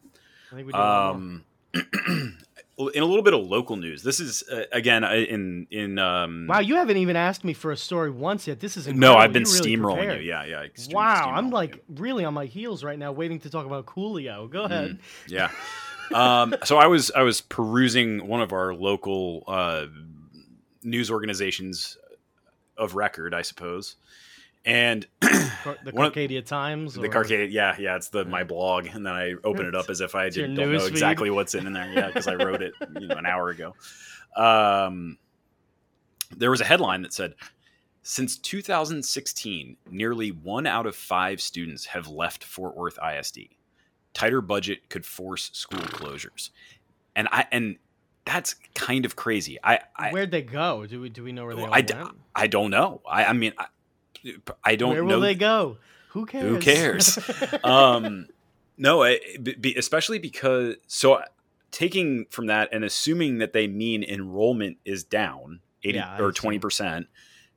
I 0.51 0.55
think 0.55 0.67
we 0.67 0.73
need 0.73 0.79
more. 0.79 1.41
In 2.89 3.03
a 3.03 3.05
little 3.05 3.23
bit 3.23 3.33
of 3.33 3.45
local 3.45 3.75
news, 3.75 4.03
this 4.03 4.19
is 4.19 4.43
uh, 4.51 4.63
again 4.71 5.03
in 5.03 5.67
in 5.69 5.99
um. 5.99 6.47
Wow, 6.47 6.59
you 6.59 6.75
haven't 6.75 6.97
even 6.97 7.15
asked 7.15 7.43
me 7.43 7.53
for 7.53 7.71
a 7.71 7.77
story 7.77 8.11
once 8.11 8.47
yet. 8.47 8.59
This 8.59 8.77
is 8.77 8.87
no. 8.87 9.15
I've 9.15 9.33
been 9.33 9.43
You're 9.43 9.53
really 9.53 9.75
steamrolling 9.77 9.97
prepared. 9.97 10.21
you. 10.23 10.29
Yeah, 10.29 10.45
yeah. 10.45 10.61
extreme 10.61 10.95
Wow, 10.95 11.31
I'm 11.33 11.49
like 11.49 11.75
you. 11.75 11.81
really 11.89 12.25
on 12.25 12.33
my 12.33 12.45
heels 12.45 12.83
right 12.83 12.97
now, 12.97 13.11
waiting 13.11 13.39
to 13.41 13.49
talk 13.49 13.65
about 13.65 13.85
Coolio. 13.85 14.49
Go 14.49 14.63
ahead. 14.63 14.99
Yeah. 15.27 15.49
um, 16.13 16.55
so 16.63 16.77
I 16.77 16.87
was 16.87 17.11
I 17.11 17.21
was 17.21 17.41
perusing 17.41 18.27
one 18.27 18.41
of 18.41 18.53
our 18.53 18.73
local 18.73 19.43
uh, 19.47 19.85
news 20.83 21.09
organizations 21.09 21.97
of 22.77 22.95
record, 22.95 23.33
I 23.33 23.41
suppose, 23.41 23.95
and 24.65 25.05
the 25.21 25.91
One 25.91 26.05
of- 26.07 26.13
Times. 26.45 26.93
the 26.95 27.01
or- 27.03 27.09
Carcade, 27.09 27.51
yeah, 27.51 27.75
yeah, 27.79 27.95
it's 27.95 28.09
the 28.09 28.25
my 28.25 28.43
blog, 28.43 28.87
and 28.87 29.05
then 29.05 29.13
I 29.13 29.33
open 29.43 29.65
it 29.65 29.75
up 29.75 29.89
as 29.89 30.01
if 30.01 30.15
I 30.15 30.29
didn't 30.29 30.55
don't 30.55 30.71
know 30.71 30.79
feed. 30.79 30.89
exactly 30.89 31.29
what's 31.29 31.55
in 31.55 31.71
there, 31.73 31.91
yeah, 31.91 32.07
because 32.07 32.27
I 32.27 32.35
wrote 32.35 32.61
it 32.61 32.73
you 32.99 33.07
know 33.07 33.15
an 33.15 33.25
hour 33.25 33.49
ago. 33.49 33.75
Um, 34.35 35.17
there 36.35 36.49
was 36.51 36.61
a 36.61 36.65
headline 36.65 37.01
that 37.03 37.13
said, 37.13 37.35
"Since 38.01 38.37
2016, 38.37 39.77
nearly 39.89 40.31
one 40.31 40.65
out 40.65 40.85
of 40.85 40.95
five 40.95 41.39
students 41.41 41.85
have 41.87 42.07
left 42.07 42.43
Fort 42.43 42.75
Worth 42.75 42.97
ISD. 42.99 43.49
Tighter 44.13 44.41
budget 44.41 44.89
could 44.89 45.05
force 45.05 45.49
school 45.53 45.81
closures," 45.81 46.49
and 47.15 47.27
I 47.31 47.45
and 47.51 47.77
that's 48.25 48.55
kind 48.75 49.05
of 49.05 49.15
crazy. 49.15 49.57
I 49.63 49.79
I, 49.95 50.11
Where'd 50.11 50.31
they 50.31 50.41
go? 50.41 50.85
Do 50.85 51.01
we 51.01 51.09
do 51.09 51.23
we 51.23 51.31
know 51.31 51.45
where 51.45 51.55
they 51.55 51.63
I, 51.63 51.69
went? 51.81 51.91
I 52.35 52.47
don't 52.47 52.71
know. 52.71 53.01
I 53.09 53.25
I 53.25 53.33
mean 53.33 53.53
I, 53.57 53.65
I 54.63 54.75
don't 54.75 54.91
Where 54.93 55.03
know 55.03 55.15
will 55.15 55.21
they 55.21 55.35
go? 55.35 55.77
Who 56.09 56.25
cares? 56.25 56.47
who 56.49 56.59
cares? 56.59 57.19
um, 57.63 58.27
no, 58.77 59.03
be- 59.41 59.75
especially 59.77 60.19
because 60.19 60.75
so 60.87 61.21
taking 61.71 62.25
from 62.29 62.47
that 62.47 62.69
and 62.71 62.83
assuming 62.83 63.39
that 63.39 63.53
they 63.53 63.67
mean 63.67 64.03
enrollment 64.03 64.77
is 64.85 65.03
down 65.03 65.59
eighty 65.83 65.97
Yeah, 65.97 66.17
or 66.17 66.29
assume. 66.29 66.33
twenty 66.33 66.59
percent, 66.59 67.07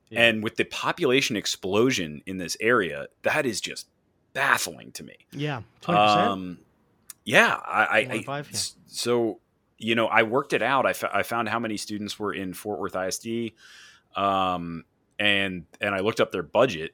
Yeah. 0.09 0.21
and 0.23 0.43
with 0.43 0.55
the 0.57 0.63
population 0.65 1.35
explosion 1.35 2.21
in 2.25 2.37
this 2.37 2.57
area, 2.59 3.07
that 3.23 3.45
is 3.45 3.61
just 3.61 3.87
baffling 4.33 4.91
to 4.93 5.03
me. 5.03 5.15
yeah, 5.31 5.61
twenty 5.81 5.99
percent. 5.99 6.27
Um, 6.27 6.57
yeah, 7.25 7.59
I, 7.65 7.83
I, 7.83 7.97
I 8.27 8.37
yeah. 8.39 8.43
so 8.87 9.39
you 9.77 9.93
know 9.95 10.07
I 10.07 10.23
worked 10.23 10.53
it 10.53 10.61
out. 10.61 10.85
I, 10.85 10.93
I 11.13 11.23
found 11.23 11.49
how 11.49 11.59
many 11.59 11.77
students 11.77 12.17
were 12.17 12.33
in 12.33 12.53
Fort 12.53 12.79
Worth 12.79 12.95
ISD, 12.95 13.51
um, 14.15 14.83
and 15.19 15.65
and 15.81 15.93
I 15.95 15.99
looked 15.99 16.19
up 16.19 16.31
their 16.31 16.43
budget. 16.43 16.93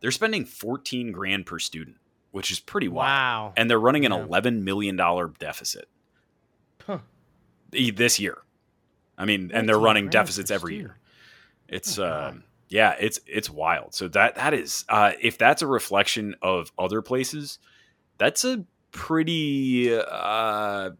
They're 0.00 0.10
spending 0.10 0.44
fourteen 0.44 1.12
grand 1.12 1.46
per 1.46 1.58
student, 1.58 1.96
which 2.30 2.50
is 2.50 2.60
pretty 2.60 2.88
wild, 2.88 3.06
Wow. 3.06 3.52
and 3.56 3.70
they're 3.70 3.80
running 3.80 4.04
an 4.04 4.12
Yeah. 4.12 4.22
eleven 4.24 4.64
million 4.64 4.96
dollar 4.96 5.28
deficit 5.38 5.88
Huh. 6.86 6.98
this 7.70 8.20
year. 8.20 8.38
I 9.16 9.24
mean, 9.24 9.50
and 9.54 9.68
they're 9.68 9.78
running 9.78 10.08
deficits 10.08 10.50
every 10.50 10.76
year. 10.76 10.98
It's 11.68 11.98
Oh, 11.98 12.28
um, 12.30 12.44
yeah, 12.68 12.94
it's 13.00 13.20
it's 13.26 13.48
wild. 13.48 13.94
So 13.94 14.08
that 14.08 14.34
that 14.34 14.52
is 14.54 14.84
uh, 14.88 15.12
if 15.20 15.38
that's 15.38 15.62
a 15.62 15.66
reflection 15.66 16.34
of 16.42 16.72
other 16.78 17.00
places, 17.00 17.58
that's 18.18 18.44
a 18.44 18.64
pretty 18.90 19.96
uh, 19.96 20.90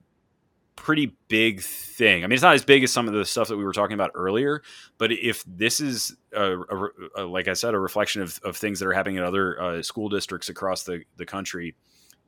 pretty 0.77 1.17
big 1.29 1.61
thing. 1.61 2.25
I 2.25 2.27
mean, 2.27 2.33
it's 2.35 2.43
not 2.43 2.55
as 2.55 2.65
big 2.65 2.83
as 2.85 2.93
some 2.93 3.07
of 3.09 3.15
the 3.15 3.25
stuff 3.25 3.49
that 3.49 3.57
we 3.57 3.65
were 3.65 3.73
talking 3.73 3.95
about 3.95 4.11
earlier, 4.15 4.63
but 4.99 5.13
if 5.13 5.45
this 5.47 5.81
is 5.81 6.17
a, 6.33 6.59
a, 6.59 6.89
a- 7.19 7.25
like 7.27 7.49
I 7.49 7.53
said, 7.55 7.75
a 7.75 7.79
reflection 7.79 8.23
of, 8.23 8.39
of 8.45 8.57
things 8.57 8.81
that 8.81 8.87
are 8.89 8.93
happening 8.93 9.17
in 9.17 9.23
other 9.25 9.61
uh, 9.61 9.83
school 9.83 10.09
districts 10.09 10.49
across 10.49 10.83
the 10.83 11.03
the 11.17 11.25
country, 11.27 11.75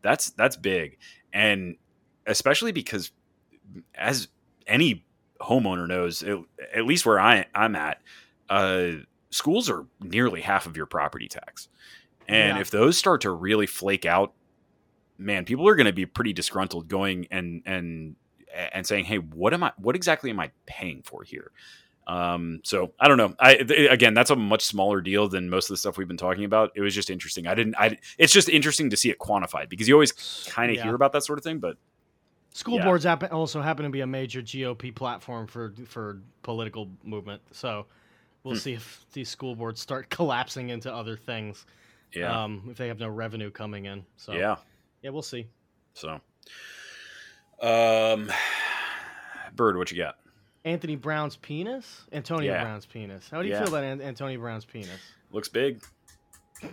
that's 0.03 0.31
that's 0.31 0.57
big, 0.57 0.99
and 1.33 1.77
especially 2.27 2.73
because 2.73 3.11
as 3.95 4.29
any 4.67 5.05
homeowner 5.41 5.87
knows, 5.89 6.23
at, 6.23 6.39
at 6.75 6.87
least 6.87 7.05
where 7.05 7.19
I 7.21 7.47
I'm 7.55 7.75
at, 7.77 8.01
uh, 8.49 8.91
schools 9.31 9.69
are 9.69 9.87
nearly 10.01 10.41
half 10.41 10.67
of 10.67 10.77
your 10.77 10.87
property 10.87 11.29
tax, 11.29 11.69
and 12.29 12.57
Yeah. 12.57 12.61
if 12.61 12.71
those 12.71 12.97
start 12.97 13.21
to 13.23 13.31
really 13.31 13.67
flake 13.67 14.07
out, 14.07 14.33
man, 15.19 15.45
people 15.45 15.67
are 15.69 15.75
going 15.77 15.87
to 15.87 15.93
be 15.93 16.07
pretty 16.07 16.33
disgruntled 16.33 16.89
going 16.89 17.27
and 17.31 17.63
and 17.67 18.17
and 18.73 18.87
saying, 18.87 19.05
"Hey, 19.05 19.19
what 19.19 19.53
am 19.55 19.63
I? 19.63 19.73
What 19.79 19.97
exactly 19.97 20.31
am 20.31 20.41
I 20.41 20.51
paying 20.67 21.03
for 21.03 21.23
here?" 21.23 21.51
Um, 22.07 22.61
so 22.63 22.93
I 23.01 23.09
don't 23.09 23.17
know. 23.19 23.35
I 23.41 23.57
th- 23.57 23.91
again, 23.91 24.15
that's 24.15 24.31
a 24.31 24.37
much 24.37 24.63
smaller 24.65 25.01
deal 25.01 25.29
than 25.29 25.51
most 25.51 25.69
of 25.69 25.75
the 25.75 25.79
stuff 25.79 25.99
we've 25.99 26.07
been 26.07 26.17
talking 26.17 26.45
about. 26.45 26.71
It 26.77 26.81
was 26.81 26.95
just 26.95 27.11
interesting. 27.11 27.47
I 27.47 27.55
didn't. 27.55 27.75
I. 27.79 27.99
It's 28.19 28.33
just 28.33 28.49
interesting 28.49 28.91
to 28.91 28.97
see 28.97 29.11
it 29.11 29.19
quantified 29.19 29.69
because 29.69 29.89
you 29.89 29.95
always 29.95 30.13
kind 30.49 30.71
of 30.71 30.77
Yeah. 30.77 30.85
hear 30.85 30.95
about 30.95 31.13
that 31.13 31.25
sort 31.25 31.39
of 31.39 31.45
thing, 31.45 31.59
but 31.59 31.77
School 32.53 32.77
Yeah. 32.79 32.85
boards 32.87 33.05
happen, 33.05 33.31
also 33.33 33.61
happen 33.61 33.85
to 33.85 33.91
be 33.91 34.01
a 34.01 34.07
major 34.07 34.41
GOP 34.41 34.91
platform 34.95 35.47
for 35.47 35.75
for 35.87 36.23
political 36.43 36.89
movement. 37.05 37.43
So 37.51 37.87
we'll 38.45 38.55
Hmm. 38.55 38.61
see 38.61 38.73
if 38.73 39.05
these 39.13 39.29
school 39.29 39.55
boards 39.55 39.81
start 39.81 40.09
collapsing 40.11 40.71
into 40.71 40.91
other 40.95 41.17
things. 41.19 41.67
yeah, 42.15 42.45
Um, 42.45 42.67
if 42.71 42.79
they 42.79 42.89
have 42.89 42.99
no 43.01 43.09
revenue 43.11 43.51
coming 43.51 43.85
in. 43.87 44.07
So 44.17 44.33
yeah. 44.33 44.57
yeah, 45.03 45.11
we'll 45.11 45.21
see. 45.23 45.49
So, 45.93 46.19
um, 47.61 48.31
Bird, 49.55 49.77
what 49.77 49.91
you 49.91 49.99
got? 49.99 50.17
Anthony 50.65 50.97
Brown's 50.97 51.37
penis, 51.37 52.03
Antonio 52.13 52.53
Yeah. 52.53 52.65
Brown's 52.65 52.87
penis. 52.87 53.29
How 53.31 53.41
do 53.41 53.49
you 53.49 53.55
Yeah. 53.55 53.61
feel 53.61 53.69
about 53.69 53.85
An- 53.85 54.03
Antonio 54.03 54.39
Brown's 54.41 54.65
penis? 54.65 55.01
Looks 55.31 55.49
big. 55.49 55.81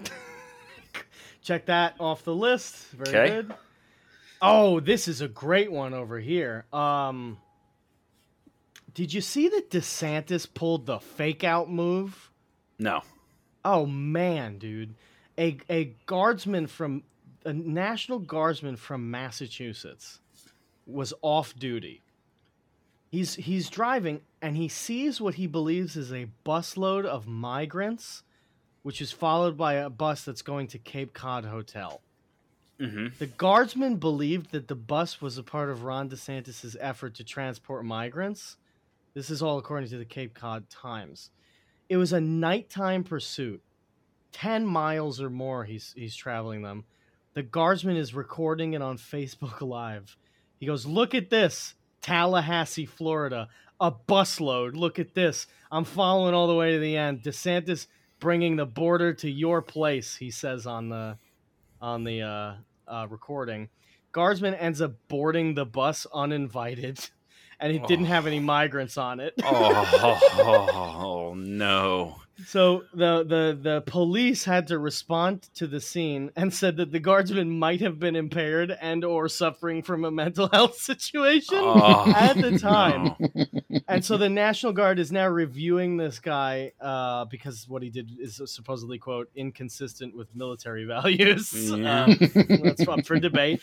Check 1.41 1.65
that 1.65 1.95
off 1.99 2.23
the 2.23 2.33
list. 2.33 2.87
Very 2.91 3.29
good. 3.29 3.53
Oh, 4.41 4.79
this 4.79 5.07
is 5.07 5.21
a 5.21 5.27
great 5.27 5.71
one 5.71 5.93
over 5.93 6.19
here. 6.19 6.65
Um, 6.73 7.37
did 8.93 9.13
you 9.13 9.21
see 9.21 9.49
that 9.49 9.69
DeSantis 9.69 10.51
pulled 10.51 10.85
the 10.85 10.99
fake 10.99 11.43
out 11.43 11.69
move? 11.69 12.31
No. 12.79 13.01
Oh 13.65 13.85
man, 13.85 14.57
dude. 14.57 14.95
A 15.37 15.57
a 15.69 15.95
guardsman 16.05 16.67
from 16.67 17.03
a 17.45 17.53
national 17.53 18.19
guardsman 18.19 18.75
from 18.77 19.09
Massachusetts 19.11 20.19
was 20.85 21.13
off 21.21 21.55
duty. 21.55 22.01
He's 23.09 23.35
he's 23.35 23.69
driving 23.69 24.21
and 24.41 24.57
he 24.57 24.67
sees 24.67 25.21
what 25.21 25.35
he 25.35 25.47
believes 25.47 25.95
is 25.95 26.11
a 26.11 26.27
busload 26.45 27.05
of 27.05 27.27
migrants, 27.27 28.23
which 28.81 29.01
is 29.01 29.11
followed 29.11 29.55
by 29.57 29.73
a 29.75 29.89
bus 29.89 30.23
that's 30.23 30.41
going 30.41 30.67
to 30.67 30.77
Cape 30.77 31.13
Cod 31.13 31.45
Hotel. 31.45 32.01
Mm-hmm. 32.79 33.07
The 33.19 33.27
guardsman 33.27 33.97
believed 33.97 34.51
that 34.51 34.67
the 34.67 34.75
bus 34.75 35.21
was 35.21 35.37
a 35.37 35.43
part 35.43 35.69
of 35.69 35.83
Ron 35.83 36.09
DeSantis' 36.09 36.75
effort 36.79 37.15
to 37.15 37.23
transport 37.23 37.85
migrants. 37.85 38.57
This 39.13 39.29
is 39.29 39.41
all 39.41 39.57
according 39.57 39.89
to 39.89 39.97
the 39.97 40.05
Cape 40.05 40.33
Cod 40.33 40.69
Times. 40.69 41.29
It 41.87 41.97
was 41.97 42.13
a 42.13 42.19
nighttime 42.19 43.03
pursuit, 43.03 43.61
10 44.31 44.65
miles 44.65 45.21
or 45.21 45.29
more 45.29 45.63
he's, 45.63 45.93
he's 45.95 46.15
traveling 46.15 46.63
them. 46.63 46.83
The 47.33 47.43
guardsman 47.43 47.95
is 47.95 48.13
recording 48.13 48.73
it 48.73 48.81
on 48.81 48.97
Facebook 48.97 49.61
Live. 49.67 50.17
He 50.63 50.67
goes, 50.67 50.85
Look 50.85 51.13
at 51.13 51.29
this, 51.29 51.73
Tallahassee, 52.01 52.85
Florida. 52.85 53.49
A 53.81 53.91
busload. 53.91 54.77
Look 54.77 54.97
at 54.97 55.13
this. 55.13 55.45
I'm 55.69 55.83
following 55.83 56.33
all 56.33 56.47
the 56.47 56.55
way 56.55 56.71
to 56.71 56.79
the 56.79 56.95
end. 56.95 57.21
DeSantis 57.21 57.87
bringing 58.21 58.55
the 58.55 58.65
border 58.65 59.13
to 59.15 59.29
your 59.29 59.61
place, 59.61 60.15
he 60.15 60.31
says 60.31 60.65
on 60.65 60.87
the 60.87 61.17
on 61.81 62.05
the 62.05 62.21
uh, 62.21 62.53
uh, 62.87 63.07
recording. 63.09 63.67
Guardsman 64.13 64.53
ends 64.53 64.79
up 64.79 64.93
boarding 65.09 65.53
the 65.53 65.65
bus 65.65 66.07
uninvited, 66.13 67.09
and 67.59 67.73
it 67.73 67.85
didn't 67.85 68.05
have 68.05 68.25
any 68.25 68.39
migrants 68.39 68.97
on 68.97 69.19
it. 69.19 69.33
Oh, 69.43 71.33
no. 71.37 72.22
So 72.47 72.83
the, 72.93 73.23
the 73.23 73.57
the 73.61 73.81
police 73.85 74.43
had 74.43 74.67
to 74.67 74.79
respond 74.79 75.43
to 75.55 75.67
the 75.67 75.79
scene 75.79 76.31
and 76.35 76.51
said 76.53 76.77
that 76.77 76.91
the 76.91 76.99
guardsman 76.99 77.49
might 77.59 77.81
have 77.81 77.99
been 77.99 78.15
impaired 78.15 78.75
and 78.81 79.05
or 79.05 79.29
suffering 79.29 79.83
from 79.83 80.03
a 80.03 80.09
mental 80.11 80.49
health 80.53 80.77
situation 80.77 81.57
Oh, 81.59 82.11
at 82.11 82.35
the 82.35 82.57
time. 82.57 83.15
no. 83.69 83.79
And 83.87 84.03
so 84.03 84.17
the 84.17 84.29
National 84.29 84.73
Guard 84.73 84.97
is 84.97 85.11
now 85.11 85.27
reviewing 85.27 85.97
this 85.97 86.19
guy 86.19 86.71
uh, 86.81 87.25
because 87.25 87.69
what 87.69 87.83
he 87.83 87.89
did 87.91 88.11
is 88.19 88.41
supposedly 88.45 88.97
quote 88.97 89.29
inconsistent 89.35 90.15
with 90.15 90.35
military 90.35 90.85
values. 90.95 91.53
Yeah. 91.53 92.05
Um, 92.05 92.17
that's 92.63 92.87
up 92.87 93.05
for 93.05 93.19
debate. 93.19 93.61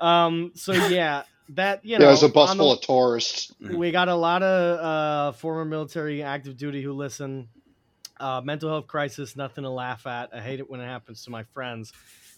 Um, 0.00 0.52
so 0.54 0.72
yeah, 0.72 1.22
that 1.50 1.84
you 1.84 1.98
know, 1.98 2.04
yeah, 2.04 2.08
it 2.08 2.12
was 2.12 2.22
a 2.24 2.28
bus 2.28 2.50
on 2.50 2.56
the- 2.58 2.62
full 2.64 2.72
of 2.72 2.80
tourists. 2.80 3.52
we 3.60 3.90
got 3.90 4.08
a 4.08 4.14
lot 4.14 4.42
of 4.42 4.78
uh, 4.80 5.32
former 5.38 5.64
military 5.64 6.22
active 6.22 6.56
duty 6.56 6.82
who 6.82 6.92
listen. 6.92 7.48
Uh, 8.20 8.40
mental 8.44 8.68
health 8.68 8.86
crisis, 8.86 9.36
nothing 9.36 9.64
to 9.64 9.70
laugh 9.70 10.06
at. 10.06 10.30
I 10.34 10.40
hate 10.40 10.60
it 10.60 10.68
when 10.68 10.80
it 10.80 10.86
happens 10.86 11.24
to 11.24 11.30
my 11.30 11.42
friends. 11.44 11.92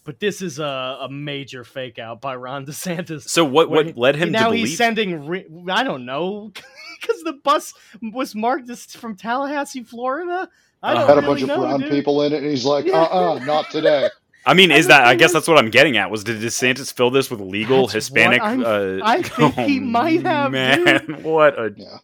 But 0.04 0.18
this 0.18 0.40
is 0.40 0.58
a, 0.58 0.98
a 1.02 1.08
major 1.10 1.62
fake 1.62 1.98
out 1.98 2.20
by 2.20 2.34
Ron 2.36 2.64
DeSantis. 2.66 3.28
So 3.28 3.44
what? 3.44 3.68
When 3.70 3.86
What 3.88 3.96
led 3.98 4.16
him 4.16 4.32
now 4.32 4.50
to 4.50 4.56
he's 4.56 4.76
sending. 4.76 5.26
Re- 5.26 5.46
I 5.68 5.84
don't 5.84 6.06
know, 6.06 6.52
because 7.00 7.22
the 7.22 7.34
bus 7.34 7.74
was 8.02 8.34
marked 8.34 8.68
as 8.70 8.84
from 8.86 9.16
Tallahassee, 9.16 9.82
Florida. 9.84 10.48
I 10.82 10.92
Uh, 10.92 10.94
don't 10.94 11.08
Had 11.08 11.18
a 11.18 11.20
really 11.20 11.26
bunch 11.26 11.42
of 11.42 11.48
know, 11.48 11.60
brown 11.60 11.80
dude. 11.80 11.90
people 11.90 12.22
in 12.22 12.32
it, 12.32 12.38
and 12.42 12.46
he's 12.46 12.64
like, 12.64 12.86
Yeah. 12.86 13.02
uh, 13.02 13.34
uh 13.34 13.44
not 13.44 13.70
today. 13.70 14.08
I 14.46 14.54
mean, 14.54 14.70
is 14.70 14.86
the 14.86 14.94
that? 14.94 15.04
I 15.04 15.14
guess 15.16 15.34
that's 15.34 15.46
what 15.46 15.58
I'm 15.58 15.68
getting 15.68 15.98
at. 15.98 16.10
Was 16.10 16.24
did 16.24 16.40
DeSantis 16.40 16.90
fill 16.90 17.10
this 17.10 17.30
with 17.30 17.40
legal 17.40 17.82
That's 17.82 17.92
Hispanic? 17.92 18.40
I'm- 18.40 18.64
uh, 18.64 18.98
I 19.04 19.20
think 19.20 19.54
he 19.54 19.78
oh, 19.78 19.82
might 19.82 20.22
have, 20.22 20.50
Man, 20.50 21.22
what 21.22 21.58
a 21.58 21.74
Yeah. 21.76 21.98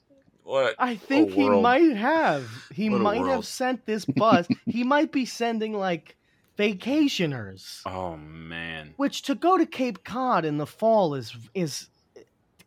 What? 0.46 0.76
I 0.78 0.94
think 0.94 1.32
he 1.32 1.48
world. 1.48 1.62
might 1.62 1.96
have. 1.96 2.48
He 2.72 2.88
What 2.88 3.00
might 3.00 3.26
have 3.26 3.44
sent 3.44 3.84
this 3.84 4.04
bus. 4.04 4.46
he 4.66 4.84
might 4.94 5.10
be 5.10 5.26
sending 5.26 5.72
like 5.72 6.16
vacationers. 6.56 7.80
Oh 7.84 8.16
man. 8.16 8.94
Which 8.96 9.22
to 9.22 9.34
go 9.34 9.58
to 9.58 9.66
Cape 9.66 10.04
Cod 10.04 10.44
in 10.44 10.56
the 10.58 10.66
fall 10.66 11.14
is 11.14 11.34
is 11.54 11.88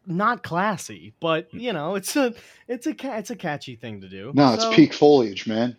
not 0.06 0.44
classy, 0.44 1.14
but 1.22 1.48
you 1.54 1.72
know, 1.72 1.96
it's 1.96 2.16
a 2.16 2.34
it's 2.68 2.86
a 2.86 2.96
it's 3.18 3.30
a 3.30 3.36
catchy 3.36 3.76
thing 3.76 4.02
to 4.02 4.10
do. 4.10 4.32
No, 4.36 4.54
it's 4.54 4.66
peak 4.76 4.94
foliage, 4.94 5.48
man. 5.48 5.78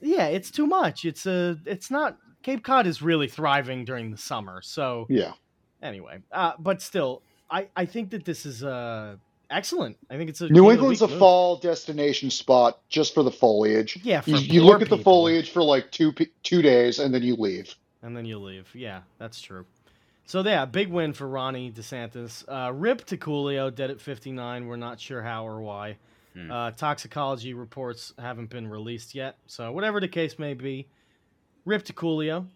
Yeah, 0.00 0.26
it's 0.26 0.50
too 0.50 0.66
much. 0.66 1.04
It's 1.04 1.26
a 1.26 1.58
it's 1.64 1.90
not 1.90 2.18
Cape 2.42 2.64
Cod 2.64 2.86
is 2.86 3.02
really 3.02 3.28
thriving 3.28 3.84
during 3.84 4.10
the 4.10 4.16
summer. 4.18 4.62
So 4.62 5.06
Yeah. 5.08 5.32
anyway, 5.80 6.18
uh, 6.32 6.52
but 6.58 6.82
still, 6.82 7.22
I 7.50 7.68
I 7.76 7.86
think 7.86 8.10
that 8.10 8.24
this 8.24 8.44
is 8.46 8.64
uh 8.64 9.16
excellent. 9.50 9.96
I 10.10 10.16
think 10.16 10.30
it's 10.30 10.40
a 10.40 10.48
New 10.48 10.62
King 10.62 10.70
England's 10.72 11.02
a 11.02 11.08
move. 11.08 11.18
fall 11.18 11.56
destination 11.56 12.30
spot 12.30 12.80
just 12.88 13.14
for 13.14 13.22
the 13.22 13.30
foliage. 13.30 13.98
Yeah, 14.02 14.20
for 14.20 14.30
You, 14.30 14.36
you 14.38 14.62
look 14.64 14.82
at 14.82 14.88
the 14.90 14.96
people. 14.96 15.12
foliage 15.12 15.50
for 15.50 15.62
like 15.62 15.90
two 15.90 16.12
two 16.42 16.62
days 16.62 16.98
and 16.98 17.12
then 17.14 17.22
you 17.22 17.36
leave. 17.36 17.74
and 18.02 18.16
then 18.16 18.24
you 18.24 18.38
leave. 18.38 18.68
Yeah, 18.74 19.02
that's 19.18 19.40
true. 19.40 19.66
So 20.26 20.40
yeah, 20.42 20.64
big 20.64 20.88
win 20.88 21.12
for 21.12 21.28
Ronnie 21.28 21.70
DeSantis. 21.70 22.44
Uh, 22.48 22.72
Rip 22.72 23.04
to 23.06 23.16
Coolio, 23.16 23.72
dead 23.72 23.90
at 23.92 24.00
59. 24.00 24.66
We're 24.66 24.76
not 24.76 24.98
sure 25.00 25.22
how 25.22 25.46
or 25.46 25.60
why. 25.60 25.98
Hmm. 26.34 26.50
Uh, 26.50 26.70
toxicology 26.72 27.54
reports 27.54 28.12
haven't 28.18 28.50
been 28.50 28.66
released 28.68 29.14
yet. 29.14 29.38
So 29.46 29.70
whatever 29.72 30.00
the 30.00 30.08
case 30.08 30.38
may 30.38 30.54
be, 30.54 30.88
Rip 31.64 31.84
to 31.84 31.92
Coolio. 31.92 32.46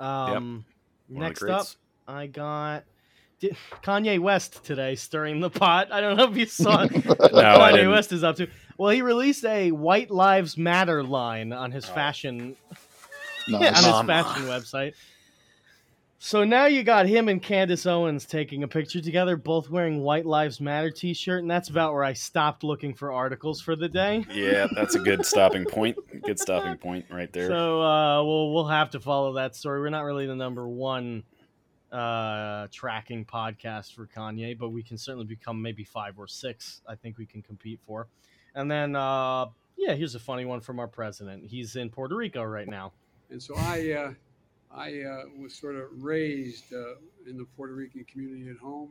Um, 0.00 0.64
One 1.08 1.24
of 1.26 1.38
the 1.38 1.46
next 1.46 1.60
up. 1.60 1.66
I 2.08 2.26
got 2.26 2.78
di- 2.80 2.84
Kanye 3.82 4.18
West 4.18 4.64
today 4.64 4.94
stirring 4.94 5.40
the 5.40 5.50
pot. 5.50 5.88
I 5.92 6.00
don't 6.00 6.16
know 6.16 6.30
if 6.30 6.36
you 6.36 6.46
saw 6.46 6.86
what 6.88 7.32
No, 7.32 7.58
Kanye. 7.58 7.90
West 7.90 8.12
is 8.12 8.22
up 8.24 8.36
to. 8.36 8.48
Well, 8.78 8.90
he 8.90 9.02
released 9.02 9.44
a 9.44 9.70
White 9.72 10.10
Lives 10.10 10.56
Matter 10.56 11.02
line 11.02 11.52
on 11.52 11.70
Oh. 11.70 11.74
his 11.74 11.84
fashion 11.86 12.56
Nice. 13.48 13.84
on 13.84 13.94
his 13.94 14.06
fashion 14.06 14.42
website. 14.44 14.94
So 16.22 16.44
now 16.44 16.66
you 16.66 16.82
got 16.82 17.06
him 17.06 17.30
and 17.30 17.42
Candace 17.42 17.86
Owens 17.86 18.26
taking 18.26 18.62
a 18.62 18.68
picture 18.68 19.00
together, 19.00 19.38
both 19.38 19.70
wearing 19.70 20.00
White 20.02 20.26
Lives 20.26 20.60
Matter 20.60 20.90
T-shirt, 20.90 21.40
and 21.40 21.50
that's 21.50 21.70
about 21.70 21.94
where 21.94 22.04
I 22.04 22.12
stopped 22.12 22.62
looking 22.62 22.92
for 22.92 23.10
articles 23.10 23.62
for 23.62 23.74
the 23.74 23.88
day. 23.88 24.26
Yeah, 24.30 24.66
that's 24.76 24.94
a 24.96 24.98
good 24.98 25.24
stopping 25.24 25.64
point. 25.70 25.96
Good 26.22 26.38
stopping 26.38 26.76
point 26.76 27.06
right 27.10 27.32
there. 27.32 27.48
So 27.48 27.80
uh, 27.80 28.22
we'll 28.22 28.52
we'll 28.52 28.66
have 28.66 28.90
to 28.90 29.00
follow 29.00 29.32
that 29.34 29.56
story. 29.56 29.80
We're 29.80 29.88
not 29.88 30.04
really 30.04 30.26
the 30.26 30.36
number 30.36 30.68
one 30.68 31.22
uh, 31.92 32.66
tracking 32.72 33.24
podcast 33.24 33.94
for 33.94 34.06
Kanye, 34.06 34.56
but 34.58 34.70
we 34.70 34.82
can 34.82 34.96
certainly 34.98 35.26
become 35.26 35.60
maybe 35.60 35.84
five 35.84 36.18
or 36.18 36.26
six. 36.26 36.82
I 36.88 36.94
think 36.94 37.18
we 37.18 37.26
can 37.26 37.42
compete 37.42 37.80
for. 37.86 38.06
And 38.54 38.70
then 38.70 38.96
uh, 38.96 39.46
yeah, 39.76 39.94
here's 39.94 40.14
a 40.14 40.20
funny 40.20 40.44
one 40.44 40.60
from 40.60 40.78
our 40.78 40.88
president. 40.88 41.46
He's 41.46 41.76
in 41.76 41.90
Puerto 41.90 42.16
Rico 42.16 42.42
right 42.42 42.68
now. 42.68 42.92
And 43.30 43.42
so 43.42 43.54
I, 43.56 43.92
uh, 43.92 44.12
I 44.74 45.02
uh, 45.02 45.22
was 45.38 45.54
sort 45.54 45.76
of 45.76 45.84
raised 45.96 46.72
uh, 46.72 46.94
in 47.28 47.36
the 47.36 47.44
Puerto 47.56 47.74
Rican 47.74 48.04
community 48.04 48.50
at 48.50 48.56
home 48.56 48.90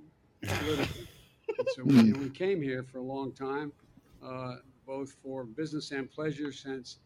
so 1.68 1.84
we, 1.84 2.14
we 2.14 2.30
came 2.30 2.62
here 2.62 2.84
for 2.84 3.00
a 3.00 3.04
long 3.04 3.32
time, 3.32 3.72
uh, 4.26 4.56
both 4.86 5.16
for 5.24 5.44
business 5.44 5.92
and 5.92 6.10
pleasure, 6.10 6.52
since 6.52 6.98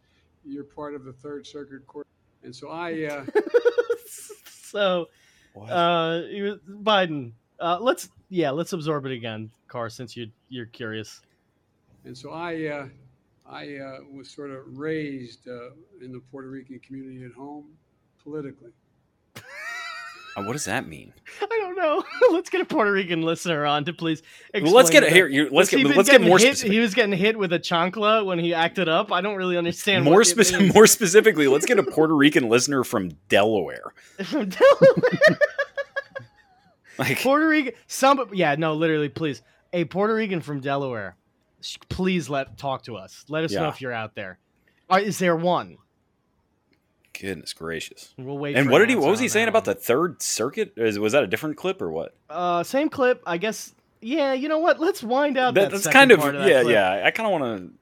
you're 0.46 0.64
part 0.64 0.96
of 0.96 1.04
the 1.06 1.14
Third 1.14 1.48
Circuit 1.48 1.86
Court. 1.88 2.08
And 2.44 2.56
so 2.56 2.70
I, 2.70 3.06
uh, 3.06 3.26
so 4.46 5.10
What? 5.54 5.70
uh 5.70 6.22
was- 6.32 6.60
biden 6.68 7.34
uh 7.60 7.78
let's 7.80 8.10
yeah 8.30 8.52
let's 8.52 8.74
absorb 8.74 9.06
it 9.06 9.12
again 9.12 9.52
car 9.68 9.90
since 9.90 10.18
you 10.18 10.32
you're 10.50 10.66
curious 10.66 11.22
and 12.06 12.18
so 12.18 12.32
I, 12.32 12.66
uh, 12.68 12.88
I 13.50 13.78
uh, 13.78 13.98
was 14.12 14.30
sort 14.30 14.52
of 14.52 14.78
raised 14.78 15.48
uh, 15.48 15.70
in 16.02 16.12
the 16.12 16.22
Puerto 16.32 16.50
Rican 16.50 16.80
community 16.80 17.24
at 17.24 17.32
home 17.32 17.66
politically. 18.24 18.72
Uh, 20.36 20.44
what 20.44 20.54
does 20.54 20.66
that 20.66 20.88
mean? 20.88 21.14
i 21.42 21.46
don't 21.46 21.76
know 21.78 22.04
let's 22.32 22.50
get 22.50 22.62
a 22.62 22.66
puerto 22.66 22.92
rican 22.92 23.22
listener 23.22 23.66
on 23.66 23.86
to 23.86 23.94
please 23.94 24.22
Well, 24.54 24.72
let's 24.72 24.90
get 24.90 25.02
that. 25.02 25.12
here. 25.12 25.28
You, 25.28 25.50
let's 25.52 25.70
get 25.70 25.86
let's 25.96 26.10
get 26.10 26.22
more 26.22 26.38
hit, 26.38 26.58
specific. 26.58 26.72
he 26.72 26.80
was 26.80 26.94
getting 26.94 27.18
hit 27.18 27.38
with 27.38 27.54
a 27.54 27.60
chancla 27.60 28.26
when 28.26 28.40
he 28.40 28.54
acted 28.54 28.90
up 28.90 29.12
i 29.12 29.22
don't 29.22 29.36
really 29.36 29.58
understand 29.58 30.06
More 30.06 30.24
specific. 30.24 30.74
More 30.76 30.88
specifically, 30.88 31.48
let's 31.48 31.66
get 31.66 31.78
a 31.80 31.84
Puerto 31.84 32.16
Rican 32.16 32.50
listener 32.50 32.84
from 32.84 33.10
Delaware. 33.30 33.94
From 34.24 34.50
Delaware. 34.50 35.40
Like, 37.00 37.20
puerto 37.22 37.48
rican 37.48 37.74
some 37.88 38.30
yeah 38.34 38.54
no 38.56 38.76
literally 38.76 39.10
please 39.10 39.42
a 39.74 39.84
puerto 39.86 40.14
rican 40.14 40.42
from 40.42 40.60
delaware 40.60 41.16
please 41.90 42.30
let 42.30 42.56
talk 42.56 42.84
to 42.84 42.96
us 42.96 43.26
let 43.30 43.44
us 43.44 43.52
know 43.52 43.68
if 43.70 43.82
you're 43.82 43.92
out 43.92 44.14
there 44.14 44.38
is 45.02 45.18
there 45.18 45.36
one 45.36 45.78
goodness 47.28 47.54
gracious. 47.54 48.14
we'll 48.18 48.38
wait 48.38 48.56
And 48.56 48.66
for 48.68 48.72
what 48.72 48.80
did 48.80 48.90
he? 48.90 48.96
What 48.96 49.10
was 49.10 49.20
he 49.20 49.28
saying 49.28 49.48
about 49.48 49.66
one. 49.66 49.76
the 49.76 49.82
Third 49.82 50.22
Circuit? 50.22 50.74
Is, 50.78 51.00
was 51.00 51.14
that 51.14 51.24
a 51.24 51.28
different 51.28 51.58
clip 51.58 51.82
or 51.82 51.92
what? 51.92 52.16
Uh, 52.30 52.64
same 52.64 52.90
clip. 52.90 53.22
I 53.26 53.38
guess. 53.38 53.74
Yeah, 54.02 54.34
you 54.34 54.50
know 54.50 54.60
what? 54.60 54.80
Let's 54.80 55.02
wind 55.02 55.38
out 55.38 55.54
That- 55.54 55.72
that. 55.72 55.82
that's 55.84 55.88
kind 55.88 56.12
of, 56.12 56.20
part 56.20 56.36
of 56.36 56.42
that 56.42 56.50
yeah, 56.50 56.62
clip. 56.64 56.74
yeah. 56.74 57.02
I 57.06 57.12
kind 57.12 57.26
of 57.34 57.40
want 57.40 57.44
to. 57.44 57.74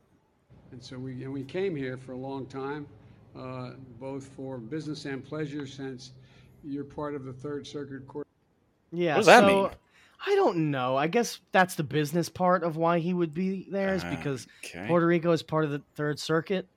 And 0.74 0.84
so 0.84 0.98
we, 0.98 1.24
and 1.24 1.34
we 1.34 1.44
came 1.44 1.76
here 1.76 1.98
for 1.98 2.14
a 2.14 2.18
long 2.18 2.46
time, 2.46 2.86
uh, 3.38 3.72
both 4.00 4.28
for 4.38 4.58
business 4.58 5.06
and 5.06 5.24
pleasure, 5.26 5.66
since 5.66 6.12
you're 6.64 6.84
part 6.84 7.16
of 7.16 7.26
the 7.26 7.34
Third 7.34 7.66
Circuit 7.68 8.08
Court. 8.08 8.28
Yeah. 8.92 9.14
What 9.14 9.18
does 9.18 9.26
that 9.26 9.39
so, 9.42 9.48
mean? 9.48 9.70
I 10.26 10.36
don't 10.36 10.70
know. 10.70 10.96
I 10.96 11.08
guess 11.08 11.39
that's 11.52 11.74
the 11.74 11.84
business 11.84 12.30
part 12.30 12.64
of 12.64 12.78
why 12.78 13.00
he 13.00 13.12
would 13.14 13.34
be 13.34 13.68
there 13.72 13.96
is 13.96 14.04
Ah, 14.06 14.10
because 14.12 14.46
Okay. 14.64 14.86
Puerto 14.88 15.08
Rico 15.08 15.32
is 15.32 15.42
part 15.42 15.66
of 15.66 15.72
the 15.72 15.82
Third 15.96 16.20
Circuit, 16.20 16.68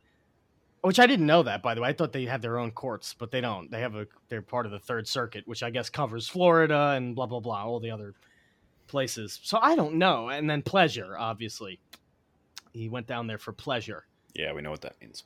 which 0.84 0.98
I 1.00 1.06
didn't 1.06 1.26
know 1.26 1.42
that 1.42 1.62
by 1.62 1.74
the 1.74 1.80
way. 1.80 1.88
I 1.88 1.92
thought 1.92 2.12
they 2.12 2.26
had 2.26 2.42
their 2.42 2.58
own 2.58 2.70
courts, 2.70 3.14
but 3.18 3.30
they 3.30 3.40
don't. 3.40 3.70
They 3.70 3.80
have 3.80 3.94
a 3.94 4.06
they're 4.28 4.42
part 4.42 4.66
of 4.66 4.72
the 4.72 4.78
Third 4.78 5.08
Circuit, 5.08 5.46
which 5.46 5.62
I 5.62 5.70
guess 5.70 5.88
covers 5.90 6.28
Florida 6.28 6.92
and 6.96 7.14
blah 7.14 7.26
blah 7.26 7.40
blah, 7.40 7.64
all 7.64 7.80
the 7.80 7.90
other 7.90 8.14
places. 8.86 9.40
So 9.42 9.58
I 9.62 9.74
don't 9.76 9.94
know. 9.94 10.28
And 10.28 10.48
then 10.48 10.62
pleasure, 10.62 11.16
obviously, 11.18 11.80
he 12.72 12.88
went 12.88 13.06
down 13.06 13.26
there 13.26 13.38
for 13.38 13.52
pleasure. 13.52 14.04
yeah, 14.34 14.52
we 14.52 14.62
know 14.62 14.70
what 14.70 14.82
that 14.82 15.00
means. 15.00 15.24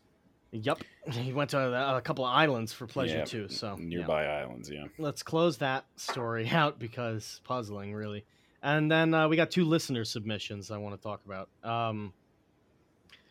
Yep, 0.52 0.78
he 1.10 1.32
went 1.32 1.50
to 1.50 1.58
a, 1.58 1.96
a 1.96 2.00
couple 2.00 2.24
of 2.24 2.32
islands 2.32 2.72
for 2.72 2.86
pleasure 2.86 3.18
Yeah, 3.18 3.24
too. 3.24 3.48
So 3.48 3.76
yeah. 3.78 3.84
nearby 3.84 4.26
islands. 4.26 4.70
Yeah. 4.70 4.84
let's 4.96 5.22
close 5.22 5.58
that 5.58 5.84
story 5.96 6.48
out 6.52 6.78
because 6.78 7.40
puzzling 7.44 7.92
really 7.94 8.24
and 8.62 8.90
then 8.90 9.12
uh, 9.14 9.28
we 9.28 9.36
got 9.36 9.50
two 9.52 9.64
listener 9.64 10.04
submissions 10.04 10.70
i 10.72 10.76
want 10.76 10.92
to 10.96 11.00
talk 11.00 11.20
about 11.24 11.48
um, 11.62 12.12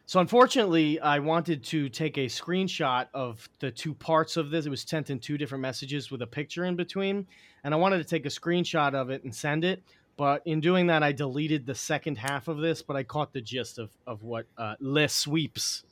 so 0.08 0.20
unfortunately 0.20 1.00
i 1.02 1.20
wanted 1.20 1.64
to 1.64 1.88
take 1.90 2.18
a 2.18 2.26
screenshot 2.26 3.08
of 3.14 3.48
the 3.60 3.70
two 3.70 3.94
parts 3.94 4.36
of 4.38 4.50
this 4.50 4.66
it 4.66 4.70
was 4.70 4.82
sent 4.82 5.12
in 5.12 5.20
two 5.20 5.38
different 5.38 5.62
messages 5.62 6.10
with 6.10 6.22
a 6.24 6.28
picture 6.28 6.66
in 6.66 6.76
between 6.76 7.28
and 7.64 7.74
i 7.74 7.78
wanted 7.78 7.98
to 8.00 8.04
take 8.04 8.26
a 8.26 8.30
screenshot 8.30 8.96
of 8.96 9.10
it 9.12 9.24
and 9.24 9.34
send 9.36 9.64
it 9.64 9.84
but 10.18 10.42
in 10.46 10.60
doing 10.60 10.88
that 10.88 11.04
i 11.04 11.12
deleted 11.12 11.66
the 11.66 11.76
second 11.76 12.18
half 12.18 12.48
of 12.48 12.58
this 12.58 12.82
but 12.82 12.96
i 12.96 13.04
caught 13.04 13.32
the 13.34 13.42
gist 13.42 13.78
of, 13.78 13.92
of 14.08 14.24
what 14.24 14.48
uh, 14.58 14.74
les 14.80 15.14
sweeps 15.14 15.84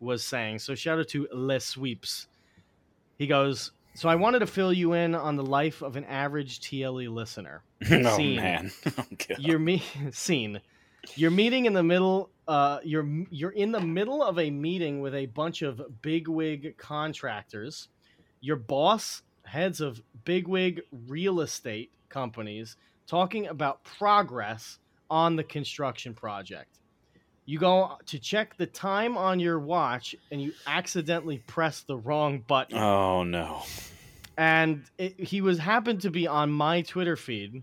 was 0.00 0.22
saying 0.22 0.58
so 0.58 0.74
shout 0.74 0.98
out 0.98 1.08
to 1.08 1.26
les 1.32 1.64
sweeps 1.64 2.26
he 3.16 3.26
goes 3.26 3.72
so 3.94 4.08
I 4.08 4.14
wanted 4.14 4.38
to 4.38 4.46
fill 4.46 4.72
you 4.72 4.94
in 4.94 5.14
on 5.14 5.36
the 5.36 5.44
life 5.44 5.82
of 5.82 5.96
an 5.96 6.04
average 6.04 6.60
TLE 6.60 7.08
listener. 7.08 7.62
oh 7.90 8.16
Scene. 8.16 8.36
man. 8.36 8.72
Oh, 8.98 9.04
God. 9.10 9.38
You're 9.38 9.58
me 9.58 9.82
scene. 10.12 10.60
You're 11.14 11.30
meeting 11.30 11.66
in 11.66 11.72
the 11.72 11.82
middle. 11.82 12.30
Uh, 12.48 12.78
you're 12.82 13.08
you're 13.30 13.52
in 13.52 13.70
the 13.72 13.80
middle 13.80 14.22
of 14.22 14.38
a 14.38 14.50
meeting 14.50 15.00
with 15.00 15.14
a 15.14 15.26
bunch 15.26 15.62
of 15.62 15.80
bigwig 16.02 16.76
contractors. 16.76 17.88
Your 18.40 18.56
boss, 18.56 19.22
heads 19.44 19.80
of 19.80 20.02
bigwig 20.24 20.82
real 21.06 21.40
estate 21.40 21.90
companies, 22.08 22.76
talking 23.06 23.46
about 23.46 23.84
progress 23.84 24.78
on 25.08 25.36
the 25.36 25.44
construction 25.44 26.14
project. 26.14 26.78
You 27.44 27.58
go 27.58 27.98
to 28.06 28.18
check 28.18 28.56
the 28.56 28.66
time 28.66 29.16
on 29.16 29.38
your 29.40 29.58
watch, 29.58 30.14
and 30.30 30.40
you 30.42 30.52
accidentally 30.66 31.38
press 31.46 31.80
the 31.82 31.96
wrong 31.96 32.40
button 32.46 32.78
Oh 32.78 33.22
no. 33.24 33.62
and 34.36 34.84
it, 34.98 35.18
he 35.20 35.40
was 35.40 35.58
happened 35.58 36.00
to 36.02 36.10
be 36.10 36.26
on 36.26 36.50
my 36.50 36.82
Twitter 36.82 37.16
feed, 37.16 37.62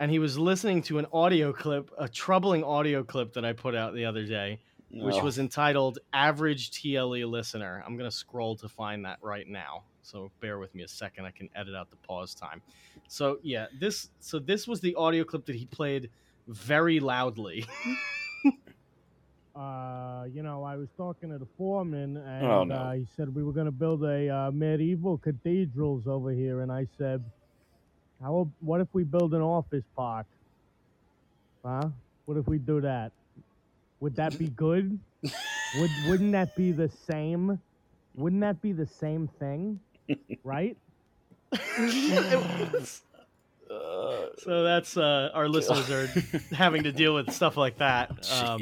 and 0.00 0.10
he 0.10 0.18
was 0.18 0.38
listening 0.38 0.82
to 0.82 0.98
an 0.98 1.06
audio 1.12 1.52
clip, 1.52 1.90
a 1.98 2.08
troubling 2.08 2.64
audio 2.64 3.02
clip 3.04 3.32
that 3.34 3.44
I 3.44 3.52
put 3.52 3.74
out 3.74 3.94
the 3.94 4.04
other 4.04 4.24
day, 4.26 4.60
which 4.90 5.16
Oh. 5.16 5.24
was 5.24 5.38
entitled 5.38 5.98
"Average 6.12 6.70
TLE 6.72 7.24
Listener." 7.24 7.82
I'm 7.86 7.96
gonna 7.96 8.10
scroll 8.10 8.56
to 8.56 8.68
find 8.68 9.04
that 9.04 9.18
right 9.22 9.46
now, 9.46 9.84
so 10.02 10.30
bear 10.40 10.58
with 10.58 10.74
me 10.74 10.82
a 10.82 10.88
second. 10.88 11.24
I 11.26 11.30
can 11.30 11.48
edit 11.54 11.74
out 11.74 11.90
the 11.90 11.96
pause 11.96 12.34
time. 12.34 12.62
So 13.08 13.38
yeah, 13.42 13.66
this 13.78 14.10
so 14.20 14.38
this 14.38 14.66
was 14.66 14.80
the 14.80 14.94
audio 14.96 15.24
clip 15.24 15.46
that 15.46 15.56
he 15.56 15.66
played 15.66 16.10
very 16.48 17.00
loudly. 17.00 17.64
uh, 19.56 20.24
you 20.32 20.42
know, 20.42 20.64
I 20.64 20.76
was 20.76 20.88
talking 20.96 21.30
to 21.30 21.38
the 21.38 21.46
foreman, 21.56 22.16
and 22.16 22.44
Oh, 22.44 22.64
no. 22.64 22.74
uh, 22.74 22.92
he 22.92 23.06
said 23.16 23.34
we 23.34 23.44
were 23.44 23.52
going 23.52 23.66
to 23.66 23.72
build 23.72 24.02
a 24.04 24.28
uh, 24.28 24.50
medieval 24.50 25.16
cathedrals 25.18 26.06
over 26.06 26.32
here, 26.32 26.60
and 26.62 26.72
I 26.72 26.86
said, 26.98 27.24
"How? 28.24 28.48
What 28.60 28.80
if 28.80 28.88
we 28.94 29.04
build 29.04 29.34
an 29.34 29.42
office 29.42 29.84
park? 29.94 30.26
Huh? 31.64 31.90
What 32.24 32.38
if 32.38 32.48
we 32.48 32.58
do 32.58 32.80
that? 32.80 33.12
Would 34.00 34.16
that 34.16 34.38
be 34.38 34.48
good? 34.48 34.98
Would 35.22 35.90
Wouldn't 36.08 36.32
that 36.32 36.56
be 36.56 36.72
the 36.72 36.88
same? 36.88 37.60
Wouldn't 38.14 38.40
that 38.40 38.62
be 38.62 38.72
the 38.72 38.86
same 38.86 39.28
thing? 39.38 39.78
Right? 40.42 40.76
So 44.38 44.62
that's 44.62 44.96
uh, 44.96 45.30
our 45.34 45.48
listeners 45.48 45.90
are 45.90 46.06
having 46.54 46.84
to 46.84 46.92
deal 46.92 47.14
with 47.14 47.32
stuff 47.32 47.56
like 47.56 47.78
that. 47.78 48.10
Um, 48.42 48.60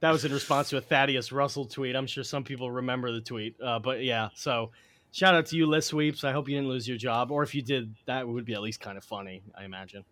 that 0.00 0.10
was 0.10 0.24
in 0.24 0.32
response 0.32 0.68
to 0.70 0.76
a 0.76 0.80
Thaddeus 0.80 1.30
Russell 1.30 1.64
tweet. 1.64 1.94
I'm 1.94 2.08
sure 2.08 2.24
some 2.24 2.42
people 2.42 2.70
remember 2.70 3.12
the 3.12 3.20
tweet, 3.20 3.54
uh, 3.62 3.78
but 3.78 4.02
yeah. 4.02 4.30
So 4.34 4.70
shout 5.12 5.34
out 5.34 5.46
to 5.46 5.56
you, 5.56 5.66
list 5.66 5.88
sweeps. 5.88 6.24
I 6.24 6.32
hope 6.32 6.48
you 6.48 6.56
didn't 6.56 6.68
lose 6.68 6.88
your 6.88 6.96
job, 6.96 7.30
or 7.30 7.42
if 7.42 7.54
you 7.54 7.62
did, 7.62 7.94
that 8.06 8.26
would 8.26 8.44
be 8.44 8.54
at 8.54 8.62
least 8.62 8.80
kind 8.80 8.98
of 8.98 9.04
funny. 9.04 9.42
I 9.56 9.64
imagine. 9.64 10.04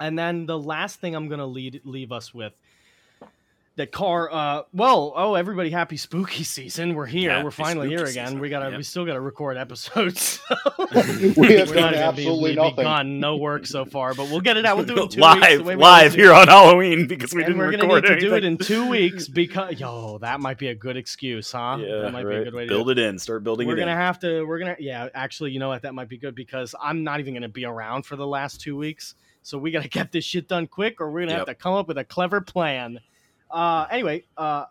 And 0.00 0.18
then 0.18 0.46
the 0.46 0.58
last 0.58 1.00
thing 1.00 1.14
I'm 1.14 1.28
gonna 1.28 1.46
lead 1.46 1.82
leave 1.84 2.12
us 2.12 2.32
with 2.32 2.54
that 3.76 3.90
car 3.90 4.30
uh 4.30 4.62
well 4.74 5.14
oh 5.16 5.34
everybody 5.34 5.70
happy 5.70 5.96
spooky 5.96 6.44
season 6.44 6.94
we're 6.94 7.06
here 7.06 7.30
Happy 7.30 7.44
we're 7.44 7.50
finally 7.50 7.88
here 7.88 8.04
again 8.04 8.26
season. 8.26 8.38
we 8.40 8.50
gotta 8.50 8.68
Yep. 8.70 8.76
we 8.76 8.82
still 8.82 9.06
gotta 9.06 9.20
record 9.20 9.56
episodes 9.56 10.40
We 10.90 11.06
have 11.06 11.36
We're 11.36 11.64
done 11.74 11.74
not 11.74 11.94
absolutely 11.94 12.50
be 12.50 12.56
nothing. 12.56 12.76
Begun, 12.76 13.20
no 13.20 13.36
work 13.38 13.66
so 13.66 13.84
far 13.86 14.12
but 14.14 14.28
we'll 14.30 14.42
get 14.42 14.56
it 14.58 14.66
out 14.66 14.76
we'll 14.76 14.84
do 14.86 14.96
it 14.98 15.02
in 15.04 15.08
two 15.08 15.20
live, 15.20 15.64
way 15.64 15.74
we 15.76 15.82
live 15.82 16.12
here 16.14 16.32
on 16.34 16.48
Halloween 16.48 17.06
because 17.06 17.32
we 17.32 17.40
and 17.42 17.46
didn't 17.46 17.58
we're 17.58 17.70
gonna 17.70 17.84
record 17.84 18.04
need 18.10 18.20
to 18.20 18.20
do 18.20 18.34
it 18.34 18.44
in 18.44 18.58
two 18.58 18.88
weeks 18.90 19.26
because 19.26 19.80
yo 19.80 20.18
that 20.18 20.40
might 20.40 20.58
be 20.58 20.68
a 20.68 20.74
good 20.74 20.96
excuse 20.98 21.50
huh 21.50 21.78
Yeah, 21.80 22.02
that 22.02 22.12
might 22.12 22.28
be 22.28 22.34
a 22.36 22.44
good 22.44 22.54
way 22.54 22.64
to 22.64 22.68
build 22.68 22.86
do 22.88 22.90
it. 22.90 22.98
it 22.98 23.08
in. 23.08 23.18
Start 23.18 23.42
building 23.42 23.66
we're 23.68 23.76
it 23.76 23.80
gonna 23.80 23.92
in. 23.92 23.96
have 23.96 24.18
to 24.20 24.44
we're 24.44 24.58
gonna 24.58 24.76
yeah 24.80 25.08
actually 25.14 25.50
you 25.52 25.58
know 25.58 25.68
what 25.68 25.80
that 25.82 25.94
might 25.94 26.08
be 26.10 26.18
good 26.18 26.34
because 26.34 26.74
i'm 26.82 27.02
not 27.04 27.20
even 27.20 27.32
gonna 27.32 27.48
be 27.48 27.64
around 27.64 28.04
for 28.04 28.16
the 28.16 28.26
last 28.26 28.60
two 28.60 28.76
weeks 28.76 29.14
so 29.40 29.56
we 29.56 29.70
gotta 29.70 29.88
get 29.88 30.12
this 30.12 30.24
shit 30.24 30.46
done 30.46 30.66
quick 30.66 31.00
or 31.00 31.10
we're 31.10 31.20
gonna 31.20 31.32
have 31.32 31.46
to 31.46 31.54
come 31.54 31.72
up 31.74 31.88
with 31.88 31.96
a 31.96 32.04
clever 32.04 32.40
plan 32.42 33.00
uh 33.52 33.86
anyway 33.90 34.24
uh 34.36 34.64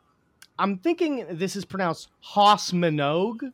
i'm 0.59 0.77
thinking 0.77 1.25
this 1.31 1.55
is 1.55 1.65
pronounced 1.65 2.09
Haas 2.19 2.71
Minogue 2.71 3.51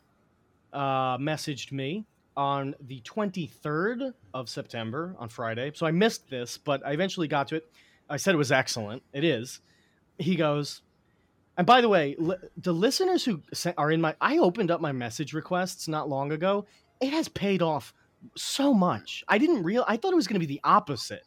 uh 0.73 1.17
messaged 1.17 1.71
me 1.71 2.05
on 2.35 2.75
the 2.81 3.01
23rd 3.01 4.13
of 4.33 4.49
september 4.49 5.15
on 5.19 5.29
friday 5.29 5.71
so 5.73 5.85
i 5.85 5.91
missed 5.91 6.29
this 6.29 6.57
but 6.57 6.85
i 6.85 6.91
eventually 6.91 7.27
got 7.27 7.47
to 7.47 7.55
it 7.55 7.69
i 8.09 8.17
said 8.17 8.33
it 8.33 8.37
was 8.37 8.51
excellent 8.51 9.03
it 9.13 9.23
is 9.23 9.59
he 10.17 10.35
goes 10.35 10.81
and 11.57 11.65
by 11.65 11.81
the 11.81 11.89
way, 11.89 12.15
the 12.55 12.71
listeners 12.71 13.25
who 13.25 13.41
are 13.77 13.91
in 13.91 13.99
my, 13.99 14.15
I 14.21 14.37
opened 14.37 14.69
up 14.69 14.79
my 14.79 14.91
message 14.91 15.33
requests 15.33 15.87
not 15.87 16.07
long 16.07 16.31
ago. 16.31 16.67
It 17.01 17.11
has 17.11 17.27
paid 17.27 17.63
off 17.63 17.95
so 18.35 18.73
much. 18.75 19.23
I 19.27 19.39
didn't 19.39 19.63
real. 19.63 19.83
I 19.87 19.97
thought 19.97 20.13
it 20.13 20.15
was 20.15 20.27
going 20.27 20.39
to 20.39 20.47
be 20.47 20.53
the 20.53 20.61
opposite. 20.63 21.23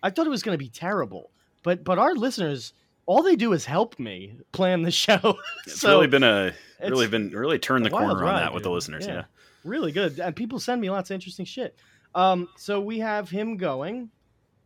I 0.00 0.10
thought 0.10 0.26
it 0.26 0.30
was 0.30 0.44
going 0.44 0.54
to 0.54 0.64
be 0.64 0.68
terrible. 0.68 1.30
But 1.64 1.84
but 1.84 1.98
our 1.98 2.14
listeners, 2.14 2.72
all 3.06 3.22
they 3.22 3.36
do 3.36 3.52
is 3.52 3.64
help 3.64 3.98
me 3.98 4.36
plan 4.52 4.82
the 4.82 4.90
show. 5.04 5.38
It's 5.66 5.80
so 5.80 5.90
really 5.96 6.06
been 6.08 6.22
a 6.22 6.52
really 6.80 7.06
been 7.08 7.30
really 7.30 7.58
turned 7.58 7.84
the 7.84 7.90
corner 7.90 8.16
on 8.16 8.22
ride, 8.22 8.40
that 8.42 8.54
with 8.54 8.62
the 8.62 8.68
dude. 8.68 8.74
listeners. 8.74 9.06
Yeah. 9.06 9.24
really 9.64 9.92
good, 9.92 10.18
and 10.18 10.34
people 10.34 10.58
send 10.60 10.80
me 10.80 10.90
lots 10.90 11.10
of 11.10 11.14
interesting 11.14 11.44
shit. 11.46 11.76
Um, 12.14 12.48
so 12.56 12.80
we 12.80 12.98
have 12.98 13.30
him 13.30 13.56
going. 13.56 14.10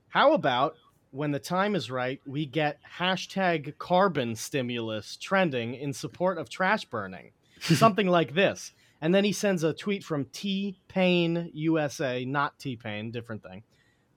How 0.08 0.32
about 0.32 0.76
when 1.10 1.30
the 1.30 1.38
time 1.38 1.74
is 1.74 1.90
right, 1.90 2.20
we 2.26 2.46
get 2.46 2.78
hashtag 2.98 3.76
carbon 3.78 4.34
stimulus 4.34 5.16
trending 5.16 5.74
in 5.74 5.92
support 5.92 6.38
of 6.38 6.48
trash 6.48 6.84
burning, 6.84 7.32
something 7.60 8.06
like 8.06 8.34
this. 8.34 8.72
And 9.00 9.14
then 9.14 9.24
he 9.24 9.32
sends 9.32 9.62
a 9.62 9.72
tweet 9.72 10.02
from 10.02 10.24
T 10.26 10.78
Pain 10.88 11.50
USA, 11.52 12.24
not 12.24 12.58
T 12.58 12.76
Pain, 12.76 13.10
different 13.10 13.42
thing. 13.42 13.62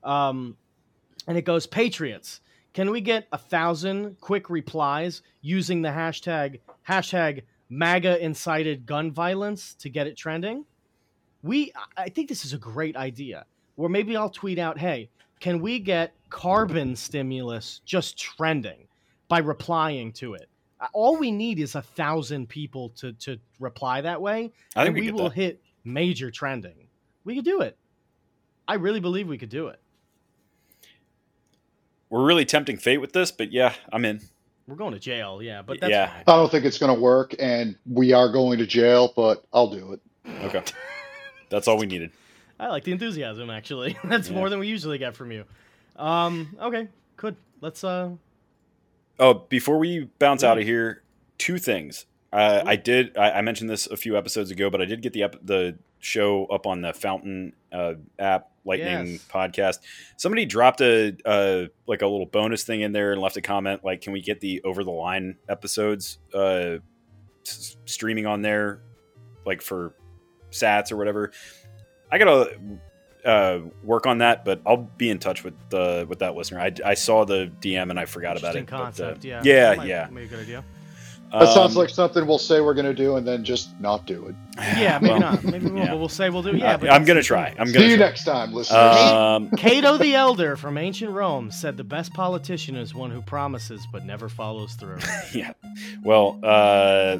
Um, 0.02 0.56
and 1.26 1.36
it 1.36 1.42
goes, 1.42 1.66
Patriots, 1.66 2.40
can 2.72 2.90
we 2.90 3.00
get 3.00 3.26
a 3.32 3.38
thousand 3.38 4.18
quick 4.20 4.48
replies 4.50 5.22
using 5.42 5.82
the 5.82 5.88
hashtag 5.88 6.60
hashtag 6.88 7.42
MAGA 7.68 8.22
incited 8.24 8.86
gun 8.86 9.10
violence 9.12 9.74
to 9.74 9.88
get 9.88 10.06
it 10.06 10.16
trending? 10.16 10.64
We, 11.42 11.72
I- 11.96 12.08
think 12.08 12.28
this 12.28 12.44
is 12.44 12.52
a 12.52 12.58
great 12.58 12.96
idea. 12.96 13.46
Or 13.76 13.88
maybe 13.88 14.14
I'll 14.16 14.28
tweet 14.30 14.58
out, 14.58 14.78
hey, 14.78 15.08
can 15.40 15.60
we 15.60 15.78
get 15.78 16.12
carbon 16.28 16.94
stimulus 16.94 17.80
just 17.86 18.18
trending 18.18 18.86
by 19.28 19.38
replying 19.38 20.12
to 20.14 20.34
it? 20.34 20.48
Uh, 20.80 20.88
All 20.92 21.16
we 21.16 21.30
need 21.30 21.58
is 21.58 21.74
a 21.76 21.82
thousand 21.82 22.48
people 22.48 22.90
to 22.90 23.12
to 23.14 23.38
reply 23.58 24.00
that 24.02 24.20
way, 24.20 24.52
I 24.76 24.84
think 24.84 24.88
and 24.88 24.94
we, 24.94 25.00
we, 25.00 25.12
will 25.12 25.28
that. 25.30 25.34
hit 25.34 25.62
major 25.84 26.30
trending. 26.30 26.88
We 27.24 27.34
could 27.36 27.44
do 27.44 27.62
it. 27.62 27.76
I 28.68 28.74
really 28.74 29.00
believe 29.00 29.28
we 29.28 29.38
could 29.38 29.48
do 29.48 29.68
it. 29.68 29.79
We're 32.10 32.24
really 32.24 32.44
tempting 32.44 32.76
fate 32.76 32.98
with 32.98 33.12
this, 33.12 33.30
but 33.30 33.52
yeah, 33.52 33.72
I'm 33.92 34.04
in. 34.04 34.20
We're 34.66 34.76
going 34.76 34.92
to 34.92 34.98
jail, 35.00 35.40
yeah, 35.42 35.62
but 35.62 35.80
that's 35.80 35.90
Yeah. 35.90 36.08
fine. 36.12 36.24
I 36.26 36.36
don't 36.36 36.50
think 36.50 36.64
it's 36.64 36.78
going 36.78 36.94
to 36.94 37.00
work, 37.00 37.34
and 37.38 37.76
we 37.86 38.12
are 38.12 38.28
going 38.30 38.58
to 38.58 38.66
jail, 38.66 39.12
but 39.16 39.44
I'll 39.52 39.68
do 39.68 39.92
it. 39.92 40.00
Okay. 40.44 40.62
That's 41.48 41.66
all 41.66 41.78
we 41.78 41.86
needed. 41.86 42.10
I 42.58 42.68
like 42.68 42.84
the 42.84 42.92
enthusiasm. 42.92 43.48
Actually, 43.50 43.96
that's 44.04 44.28
Yeah. 44.28 44.34
more 44.36 44.50
than 44.50 44.58
we 44.58 44.68
usually 44.68 44.98
get 44.98 45.16
from 45.16 45.32
you. 45.32 45.44
Um, 45.96 46.56
okay, 46.60 46.88
good. 47.16 47.36
Let's 47.60 47.82
uh, 47.84 48.10
Oh, 49.18 49.34
before 49.34 49.78
we 49.78 50.08
bounce 50.18 50.42
out 50.44 50.56
of 50.58 50.64
here, 50.64 51.02
two 51.38 51.58
things. 51.58 52.06
Uh, 52.32 52.62
I 52.64 52.76
did. 52.76 53.16
I, 53.18 53.32
I 53.32 53.40
mentioned 53.42 53.68
this 53.68 53.86
a 53.86 53.96
few 53.96 54.16
episodes 54.16 54.50
ago, 54.50 54.70
but 54.70 54.80
I 54.80 54.84
did 54.84 55.02
get 55.02 55.12
the 55.12 55.24
ep- 55.24 55.44
the 55.44 55.78
show 55.98 56.46
up 56.46 56.66
on 56.66 56.80
the 56.80 56.92
Fountain 56.92 57.54
uh, 57.72 57.94
app, 58.18 58.49
Lightning 58.64 59.12
Yes. 59.12 59.26
podcast. 59.32 59.78
Somebody 60.16 60.44
dropped 60.44 60.80
a 60.80 61.16
uh, 61.24 61.66
like 61.86 62.02
a 62.02 62.06
little 62.06 62.26
bonus 62.26 62.62
thing 62.64 62.82
in 62.82 62.92
there 62.92 63.12
and 63.12 63.20
left 63.20 63.36
a 63.36 63.40
comment 63.42 63.82
like, 63.84 64.00
"Can 64.02 64.12
we 64.12 64.20
get 64.20 64.40
the 64.40 64.60
over 64.62 64.84
the 64.84 64.90
line 64.90 65.36
episodes 65.48 66.18
uh, 66.34 66.76
s- 67.46 67.76
streaming 67.86 68.26
on 68.26 68.42
there, 68.42 68.82
like 69.46 69.62
for 69.62 69.94
Sats 70.50 70.92
or 70.92 70.96
whatever?" 70.96 71.32
I 72.12 72.18
gotta 72.18 72.58
uh, 73.24 73.58
work 73.82 74.06
on 74.06 74.18
that, 74.18 74.44
but 74.44 74.60
I'll 74.66 74.76
be 74.96 75.10
in 75.10 75.18
touch 75.18 75.42
with 75.44 75.54
the 75.70 76.04
with 76.08 76.18
that 76.20 76.34
listener. 76.34 76.60
I, 76.60 76.72
I 76.84 76.94
saw 76.94 77.24
the 77.24 77.50
DM 77.60 77.90
and 77.90 77.98
I 77.98 78.04
forgot 78.04 78.36
about 78.38 78.56
it. 78.56 78.66
but, 78.66 78.74
uh, 78.76 78.78
concept. 78.84 79.24
yeah, 79.24 79.40
yeah, 79.44 79.74
might 79.76 79.86
yeah. 79.86 80.08
Be 80.08 80.22
a 80.22 80.26
good 80.26 80.40
idea. 80.40 80.64
That 81.32 81.48
sounds 81.54 81.76
Um, 81.76 81.80
like 81.82 81.90
something 81.90 82.26
we'll 82.26 82.38
say 82.38 82.60
we're 82.60 82.74
going 82.74 82.86
to 82.86 82.94
do 82.94 83.16
and 83.16 83.26
then 83.26 83.44
just 83.44 83.78
not 83.80 84.04
do 84.06 84.26
it. 84.26 84.34
Yeah, 84.58 84.98
maybe 85.00 85.12
well, 85.12 85.20
not. 85.20 85.44
Maybe 85.44 85.66
we 85.66 85.70
won't, 85.72 85.84
yeah. 85.84 85.90
but 85.92 85.98
we'll 85.98 86.08
say 86.08 86.28
we'll 86.28 86.42
do. 86.42 86.56
Yeah, 86.56 86.72
I- 86.72 86.76
but 86.76 86.90
I'm 86.90 87.04
gonna 87.04 87.22
try. 87.22 87.48
I'm 87.58 87.72
gonna 87.72 87.78
See 87.86 87.90
you 87.92 87.96
try. 87.96 88.06
next 88.06 88.24
time, 88.24 88.52
listeners. 88.52 88.96
Um, 88.96 89.48
Cato 89.56 89.96
the 89.96 90.14
Elder 90.16 90.56
from 90.56 90.76
ancient 90.76 91.12
Rome 91.12 91.50
said 91.50 91.76
the 91.76 91.84
best 91.84 92.12
politician 92.14 92.74
is 92.76 92.94
one 92.94 93.10
who 93.10 93.22
promises 93.22 93.86
but 93.92 94.04
never 94.04 94.28
follows 94.28 94.74
through. 94.74 94.98
yeah. 95.34 95.52
Well, 96.02 96.40
uh, 96.42 97.18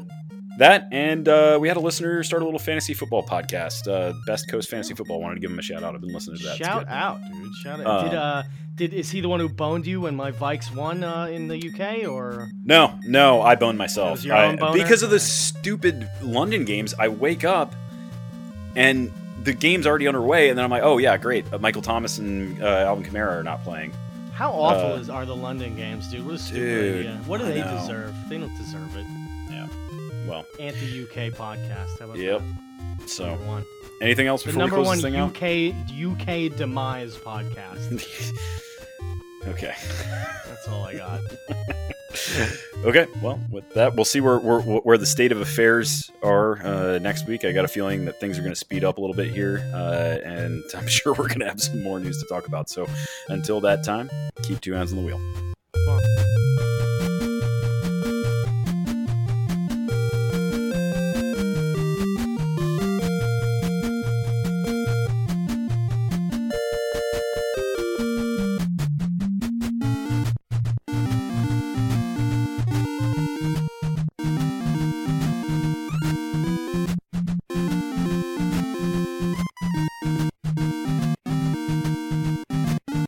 that 0.61 0.87
and 0.91 1.27
uh, 1.27 1.57
we 1.61 1.67
had 1.67 1.77
a 1.77 1.79
listener 1.81 2.23
start 2.23 2.41
a 2.41 2.45
little 2.45 2.59
fantasy 2.59 2.93
football 2.93 3.23
podcast. 3.25 3.87
Uh, 3.87 4.13
Best 4.25 4.49
Coast 4.49 4.69
Fantasy 4.69 4.93
Football. 4.95 5.21
Wanted 5.21 5.35
to 5.35 5.41
give 5.41 5.51
him 5.51 5.59
a 5.59 5.61
shout 5.61 5.83
out. 5.83 5.93
I've 5.95 6.01
been 6.01 6.13
listening 6.13 6.37
to 6.37 6.43
that. 6.45 6.57
It's 6.57 6.65
Shout 6.67 6.85
good. 6.85 6.93
out, 6.93 7.19
dude! 7.31 7.53
Shout 7.63 7.79
out. 7.81 7.85
Uh, 7.87 8.03
did 8.03 8.13
uh, 8.15 8.43
did 8.75 8.93
is 8.93 9.11
he 9.11 9.21
the 9.21 9.29
one 9.29 9.39
who 9.39 9.49
boned 9.49 9.85
you 9.85 10.01
when 10.01 10.15
my 10.15 10.31
Vikes 10.31 10.73
won 10.73 11.03
uh, 11.03 11.25
in 11.25 11.47
the 11.47 11.57
UK 11.57 12.07
or? 12.09 12.49
No, 12.63 12.97
no, 13.03 13.41
I 13.41 13.55
boned 13.55 13.77
myself 13.77 14.11
was 14.11 14.25
your 14.25 14.35
I- 14.35 14.47
own 14.47 14.55
boner? 14.57 14.81
because 14.81 15.03
of 15.03 15.09
the 15.09 15.19
stupid 15.19 16.09
London 16.21 16.65
games. 16.65 16.93
I 16.97 17.07
wake 17.09 17.43
up 17.43 17.75
and 18.75 19.11
the 19.43 19.53
game's 19.53 19.87
already 19.87 20.07
underway, 20.07 20.49
and 20.49 20.57
then 20.57 20.63
I'm 20.65 20.71
like, 20.71 20.83
oh 20.83 20.97
yeah, 20.97 21.17
great. 21.17 21.51
Uh, 21.51 21.57
Michael 21.57 21.81
Thomas 21.81 22.17
and 22.19 22.61
uh, 22.61 22.65
Alvin 22.67 23.03
Kamara 23.03 23.39
are 23.39 23.43
not 23.43 23.63
playing. 23.63 23.91
How 24.33 24.51
awful 24.53 24.93
Uh, 24.93 24.97
is 24.97 25.09
are 25.09 25.25
the 25.25 25.35
London 25.35 25.75
games, 25.75 26.07
dude? 26.09 26.25
What 26.25 26.35
a 26.35 26.39
stupid 26.39 26.59
dude, 26.61 27.05
idea. 27.07 27.17
What 27.25 27.39
do 27.39 27.45
I 27.45 27.49
they 27.51 27.61
know. 27.61 27.77
deserve? 27.79 28.15
They 28.29 28.37
don't 28.37 28.55
deserve 28.57 28.95
it. 28.95 29.05
Well, 30.27 30.45
Anti 30.59 31.03
UK 31.03 31.31
podcast. 31.33 31.99
How 31.99 32.05
about 32.05 32.17
Yep. 32.17 32.41
that? 32.99 33.09
so 33.09 33.25
Number 33.29 33.45
one. 33.45 33.65
anything 34.01 34.27
else 34.27 34.43
The 34.43 34.51
number 34.53 34.77
we 34.77 34.83
close 34.83 34.87
one 34.87 34.97
this 34.97 35.03
thing 35.03 35.15
out? 35.15 35.29
UK 35.35 35.73
UK 36.49 36.55
demise 36.57 37.15
podcast. 37.17 37.91
okay. 39.47 39.73
That's 40.47 40.67
all 40.67 40.83
I 40.85 40.95
got. 40.95 41.21
Okay, 42.83 43.05
well, 43.21 43.39
with 43.51 43.69
that, 43.75 43.95
we'll 43.95 44.03
see 44.05 44.19
where 44.21 44.37
where, 44.39 44.59
where 44.59 44.97
the 44.97 45.05
state 45.05 45.31
of 45.31 45.39
affairs 45.39 46.11
are 46.23 46.61
uh, 46.65 46.97
next 46.99 47.25
week. 47.27 47.45
I 47.45 47.51
got 47.53 47.63
a 47.63 47.67
feeling 47.69 48.03
that 48.05 48.19
things 48.19 48.37
are 48.37 48.41
going 48.41 48.51
to 48.51 48.59
speed 48.59 48.83
up 48.83 48.97
a 48.97 49.01
little 49.01 49.15
bit 49.15 49.31
here, 49.31 49.59
uh, 49.73 50.17
and 50.25 50.61
I'm 50.75 50.87
sure 50.87 51.13
we're 51.13 51.27
going 51.29 51.39
to 51.39 51.45
have 51.47 51.61
some 51.61 51.81
more 51.83 51.99
news 52.01 52.19
to 52.21 52.27
talk 52.27 52.47
about. 52.47 52.69
So, 52.69 52.87
until 53.29 53.61
that 53.61 53.85
time, 53.85 54.09
keep 54.43 54.59
two 54.61 54.73
hands 54.73 54.91
on 54.91 54.97
the 54.97 55.05
wheel. 55.05 55.21